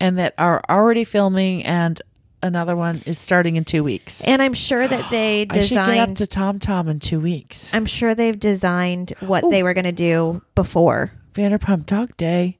and 0.00 0.18
that 0.18 0.34
are 0.38 0.62
already 0.68 1.04
filming 1.04 1.64
and 1.64 2.00
another 2.42 2.76
one 2.76 3.00
is 3.06 3.18
starting 3.18 3.56
in 3.56 3.64
two 3.64 3.82
weeks. 3.82 4.22
And 4.24 4.40
I'm 4.42 4.54
sure 4.54 4.86
that 4.86 5.10
they 5.10 5.46
I 5.50 5.60
should 5.60 5.70
get 5.74 5.78
up 5.78 5.86
designed. 5.88 6.16
to 6.18 6.26
Tom 6.26 6.58
Tom 6.58 6.88
in 6.88 7.00
two 7.00 7.20
weeks. 7.20 7.72
I'm 7.74 7.86
sure 7.86 8.14
they've 8.14 8.38
designed 8.38 9.12
what 9.20 9.48
they 9.50 9.62
were 9.62 9.74
going 9.74 9.84
to 9.84 9.92
do 9.92 10.42
before. 10.54 11.10
Vanderpump 11.34 11.86
Dog 11.86 12.16
Day, 12.16 12.58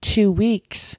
two 0.00 0.30
weeks. 0.32 0.96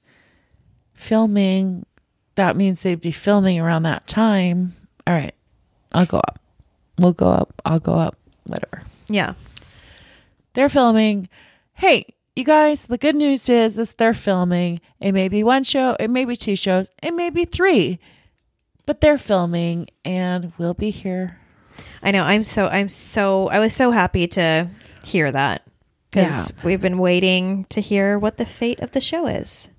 Filming, 0.98 1.86
that 2.34 2.56
means 2.56 2.82
they'd 2.82 3.00
be 3.00 3.12
filming 3.12 3.60
around 3.60 3.84
that 3.84 4.06
time. 4.08 4.74
All 5.06 5.14
right, 5.14 5.34
I'll 5.92 6.06
go 6.06 6.18
up. 6.18 6.40
We'll 6.98 7.12
go 7.12 7.30
up. 7.30 7.54
I'll 7.64 7.78
go 7.78 7.94
up. 7.94 8.16
Whatever. 8.44 8.82
Yeah. 9.08 9.34
They're 10.54 10.68
filming. 10.68 11.28
Hey, 11.74 12.06
you 12.34 12.44
guys, 12.44 12.86
the 12.86 12.98
good 12.98 13.14
news 13.14 13.48
is, 13.48 13.78
is 13.78 13.94
they're 13.94 14.12
filming. 14.12 14.80
It 15.00 15.12
may 15.12 15.28
be 15.28 15.44
one 15.44 15.62
show, 15.62 15.96
it 16.00 16.08
may 16.08 16.24
be 16.24 16.34
two 16.34 16.56
shows, 16.56 16.90
it 17.02 17.14
may 17.14 17.30
be 17.30 17.44
three, 17.44 18.00
but 18.86 19.00
they're 19.00 19.18
filming, 19.18 19.86
and 20.04 20.52
we'll 20.58 20.74
be 20.74 20.90
here. 20.90 21.38
I 22.02 22.10
know. 22.10 22.24
I'm 22.24 22.42
so. 22.42 22.66
I'm 22.66 22.88
so. 22.88 23.48
I 23.48 23.60
was 23.60 23.72
so 23.72 23.92
happy 23.92 24.26
to 24.28 24.68
hear 25.04 25.30
that 25.30 25.62
because 26.10 26.52
we've 26.64 26.80
been 26.80 26.98
waiting 26.98 27.66
to 27.70 27.80
hear 27.80 28.18
what 28.18 28.36
the 28.36 28.46
fate 28.46 28.80
of 28.80 28.92
the 28.92 29.00
show 29.00 29.26
is. 29.26 29.70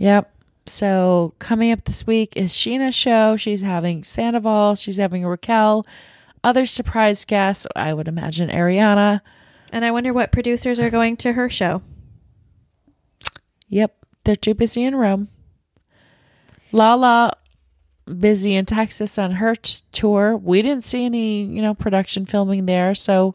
Yep. 0.00 0.33
So 0.66 1.34
coming 1.38 1.72
up 1.72 1.84
this 1.84 2.06
week 2.06 2.36
is 2.36 2.52
Scheana's 2.52 2.94
show. 2.94 3.36
She's 3.36 3.60
having 3.60 4.02
Sandoval. 4.04 4.76
She's 4.76 4.96
having 4.96 5.24
Raquel. 5.24 5.86
Other 6.42 6.66
surprise 6.66 7.24
guests, 7.24 7.66
I 7.76 7.92
would 7.94 8.08
imagine 8.08 8.50
Ariana. 8.50 9.20
And 9.72 9.84
I 9.84 9.90
wonder 9.90 10.12
what 10.12 10.32
producers 10.32 10.78
are 10.78 10.90
going 10.90 11.16
to 11.18 11.32
her 11.32 11.50
show. 11.50 11.82
Yep. 13.68 13.94
They're 14.24 14.36
too 14.36 14.54
busy 14.54 14.84
in 14.84 14.94
Rome. 14.94 15.28
Lala 16.72 17.32
busy 18.06 18.54
in 18.54 18.66
Texas 18.66 19.18
on 19.18 19.32
her 19.32 19.54
t- 19.54 19.82
tour. 19.92 20.36
We 20.36 20.62
didn't 20.62 20.84
see 20.84 21.04
any, 21.04 21.42
you 21.44 21.62
know, 21.62 21.74
production 21.74 22.26
filming 22.26 22.66
there. 22.66 22.94
So 22.94 23.34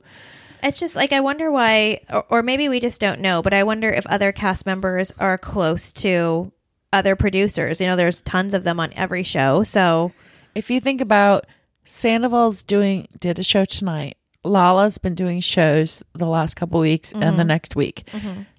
It's 0.61 0.79
just 0.79 0.95
like 0.95 1.11
I 1.11 1.19
wonder 1.21 1.51
why, 1.51 2.01
or, 2.11 2.25
or 2.29 2.43
maybe 2.43 2.69
we 2.69 2.79
just 2.79 3.01
don't 3.01 3.21
know. 3.21 3.41
But 3.41 3.53
I 3.53 3.63
wonder 3.63 3.89
if 3.89 4.05
other 4.07 4.31
cast 4.31 4.65
members 4.65 5.11
are 5.19 5.37
close 5.37 5.91
to 5.93 6.51
other 6.91 7.15
producers. 7.15 7.79
You 7.79 7.87
know, 7.87 7.95
there's 7.95 8.21
tons 8.21 8.53
of 8.53 8.63
them 8.63 8.79
on 8.79 8.93
every 8.93 9.23
show. 9.23 9.63
So 9.63 10.11
if 10.55 10.69
you 10.69 10.79
think 10.79 11.01
about 11.01 11.45
Sandoval's 11.85 12.63
doing 12.63 13.07
did 13.19 13.39
a 13.39 13.43
show 13.43 13.65
tonight. 13.65 14.15
Lala's 14.43 14.99
been 14.99 15.15
doing 15.15 15.41
shows 15.41 16.03
the 16.13 16.27
last 16.27 16.55
couple 16.55 16.79
weeks 16.79 17.11
and 17.11 17.37
the 17.37 17.43
next 17.43 17.75
week. 17.75 18.07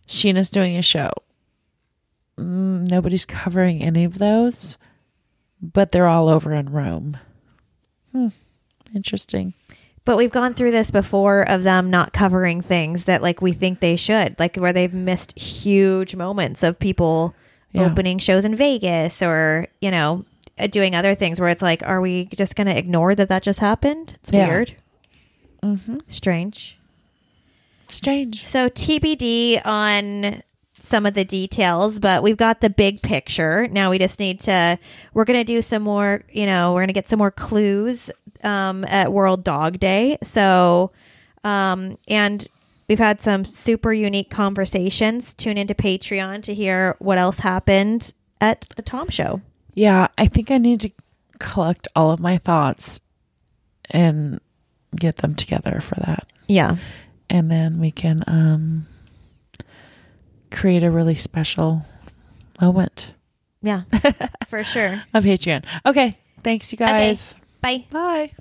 Scheana's 0.07 0.51
doing 0.51 0.77
a 0.77 0.83
show. 0.83 1.11
Mm, 2.37 2.89
nobody's 2.89 3.25
covering 3.25 3.83
any 3.83 4.05
of 4.05 4.19
those, 4.19 4.79
but 5.63 5.93
they're 5.93 6.07
all 6.07 6.29
over 6.29 6.53
in 6.53 6.71
Rome. 6.71 7.17
Hmm. 8.13 8.29
Interesting. 8.95 9.55
But 10.05 10.17
we've 10.17 10.33
gone 10.33 10.55
through 10.55 10.73
this 10.73 10.91
before 10.91 11.49
of 11.49 11.63
them 11.63 11.91
not 11.91 12.13
covering 12.13 12.63
things 12.63 13.05
that 13.05 13.23
like 13.23 13.41
we 13.41 13.53
think 13.53 13.81
they 13.81 13.97
should, 13.97 14.39
like 14.39 14.57
where 14.57 14.73
they've 14.73 14.93
missed 14.93 15.39
huge 15.39 16.17
moments 16.17 16.63
of 16.63 16.79
people 16.79 17.35
Yeah. 17.73 17.87
opening 17.91 18.19
shows 18.19 18.45
in 18.45 18.57
Vegas 18.57 19.23
or, 19.23 19.67
you 19.81 19.91
know, 19.91 20.25
uh, 20.59 20.67
doing 20.67 20.95
other 20.95 21.15
things 21.15 21.39
where 21.41 21.49
it's 21.49 21.63
like, 21.63 21.83
are 21.85 22.01
we 22.01 22.27
just 22.35 22.57
going 22.57 22.67
to 22.67 22.77
ignore 22.77 23.15
that 23.15 23.29
that 23.29 23.43
just 23.43 23.61
happened? 23.61 24.15
It's 24.21 24.33
Yeah. 24.33 24.49
weird. 24.49 24.75
Mm-hmm. 25.63 25.99
Strange. 26.09 26.79
Strange. 27.89 28.47
So 28.47 28.69
TBD 28.69 29.61
on 29.65 30.43
some 30.81 31.07
of 31.07 31.15
the 31.15 31.25
details, 31.25 31.99
but 31.99 32.23
we've 32.23 32.37
got 32.37 32.61
the 32.61 32.71
big 32.71 33.03
picture. 33.03 33.69
Now 33.69 33.91
we 33.91 33.99
just 33.99 34.19
need 34.19 34.41
to, 34.41 34.79
we're 35.15 35.25
going 35.25 35.39
to 35.39 35.45
do 35.45 35.61
some 35.63 35.83
more, 35.83 36.23
you 36.33 36.47
know, 36.47 36.73
we're 36.73 36.81
going 36.81 36.89
to 36.89 36.93
get 36.95 37.09
some 37.09 37.19
more 37.19 37.31
clues 37.31 38.11
um, 38.43 38.85
at 38.89 39.13
World 39.13 39.45
Dog 39.45 39.79
Day. 39.79 40.19
So, 40.23 40.91
um, 41.45 41.97
and 42.09 42.47
we've 42.91 42.99
had 42.99 43.23
some 43.23 43.45
super 43.45 43.93
unique 43.93 44.31
conversations. 44.31 45.33
Tune 45.33 45.57
into 45.57 45.75
Patreon 45.77 46.43
to 46.43 46.53
hear 46.53 46.97
what 46.99 47.19
else 47.19 47.39
happened 47.39 48.13
at 48.41 48.67
the 48.75 48.83
Tom 48.83 49.09
Show. 49.09 49.41
Yeah, 49.75 50.09
I 50.19 50.27
think 50.27 50.51
I 50.51 50.59
need 50.59 50.81
to 50.81 50.91
collect 51.39 51.87
all 51.95 52.11
of 52.11 52.19
my 52.19 52.37
thoughts 52.37 53.01
and 53.93 54.41
get 54.95 55.19
them 55.19 55.37
together 55.37 55.81
for 55.81 55.95
that. 56.01 56.27
Yeah. 56.49 56.79
And 57.31 57.49
then 57.49 57.79
we 57.79 57.93
can 57.93 58.25
um 58.27 58.87
create 60.51 60.83
a 60.83 60.91
really 60.91 61.15
special 61.15 61.87
moment 62.61 63.15
Yeah, 63.63 63.83
for 64.49 64.65
sure. 64.65 65.01
on 65.15 65.23
Patreon. 65.23 65.65
Okay. 65.87 66.19
Thanks 66.43 66.73
you 66.73 66.79
guys. 66.79 67.37
Bye. 67.61 67.87
Bye. 67.91 68.33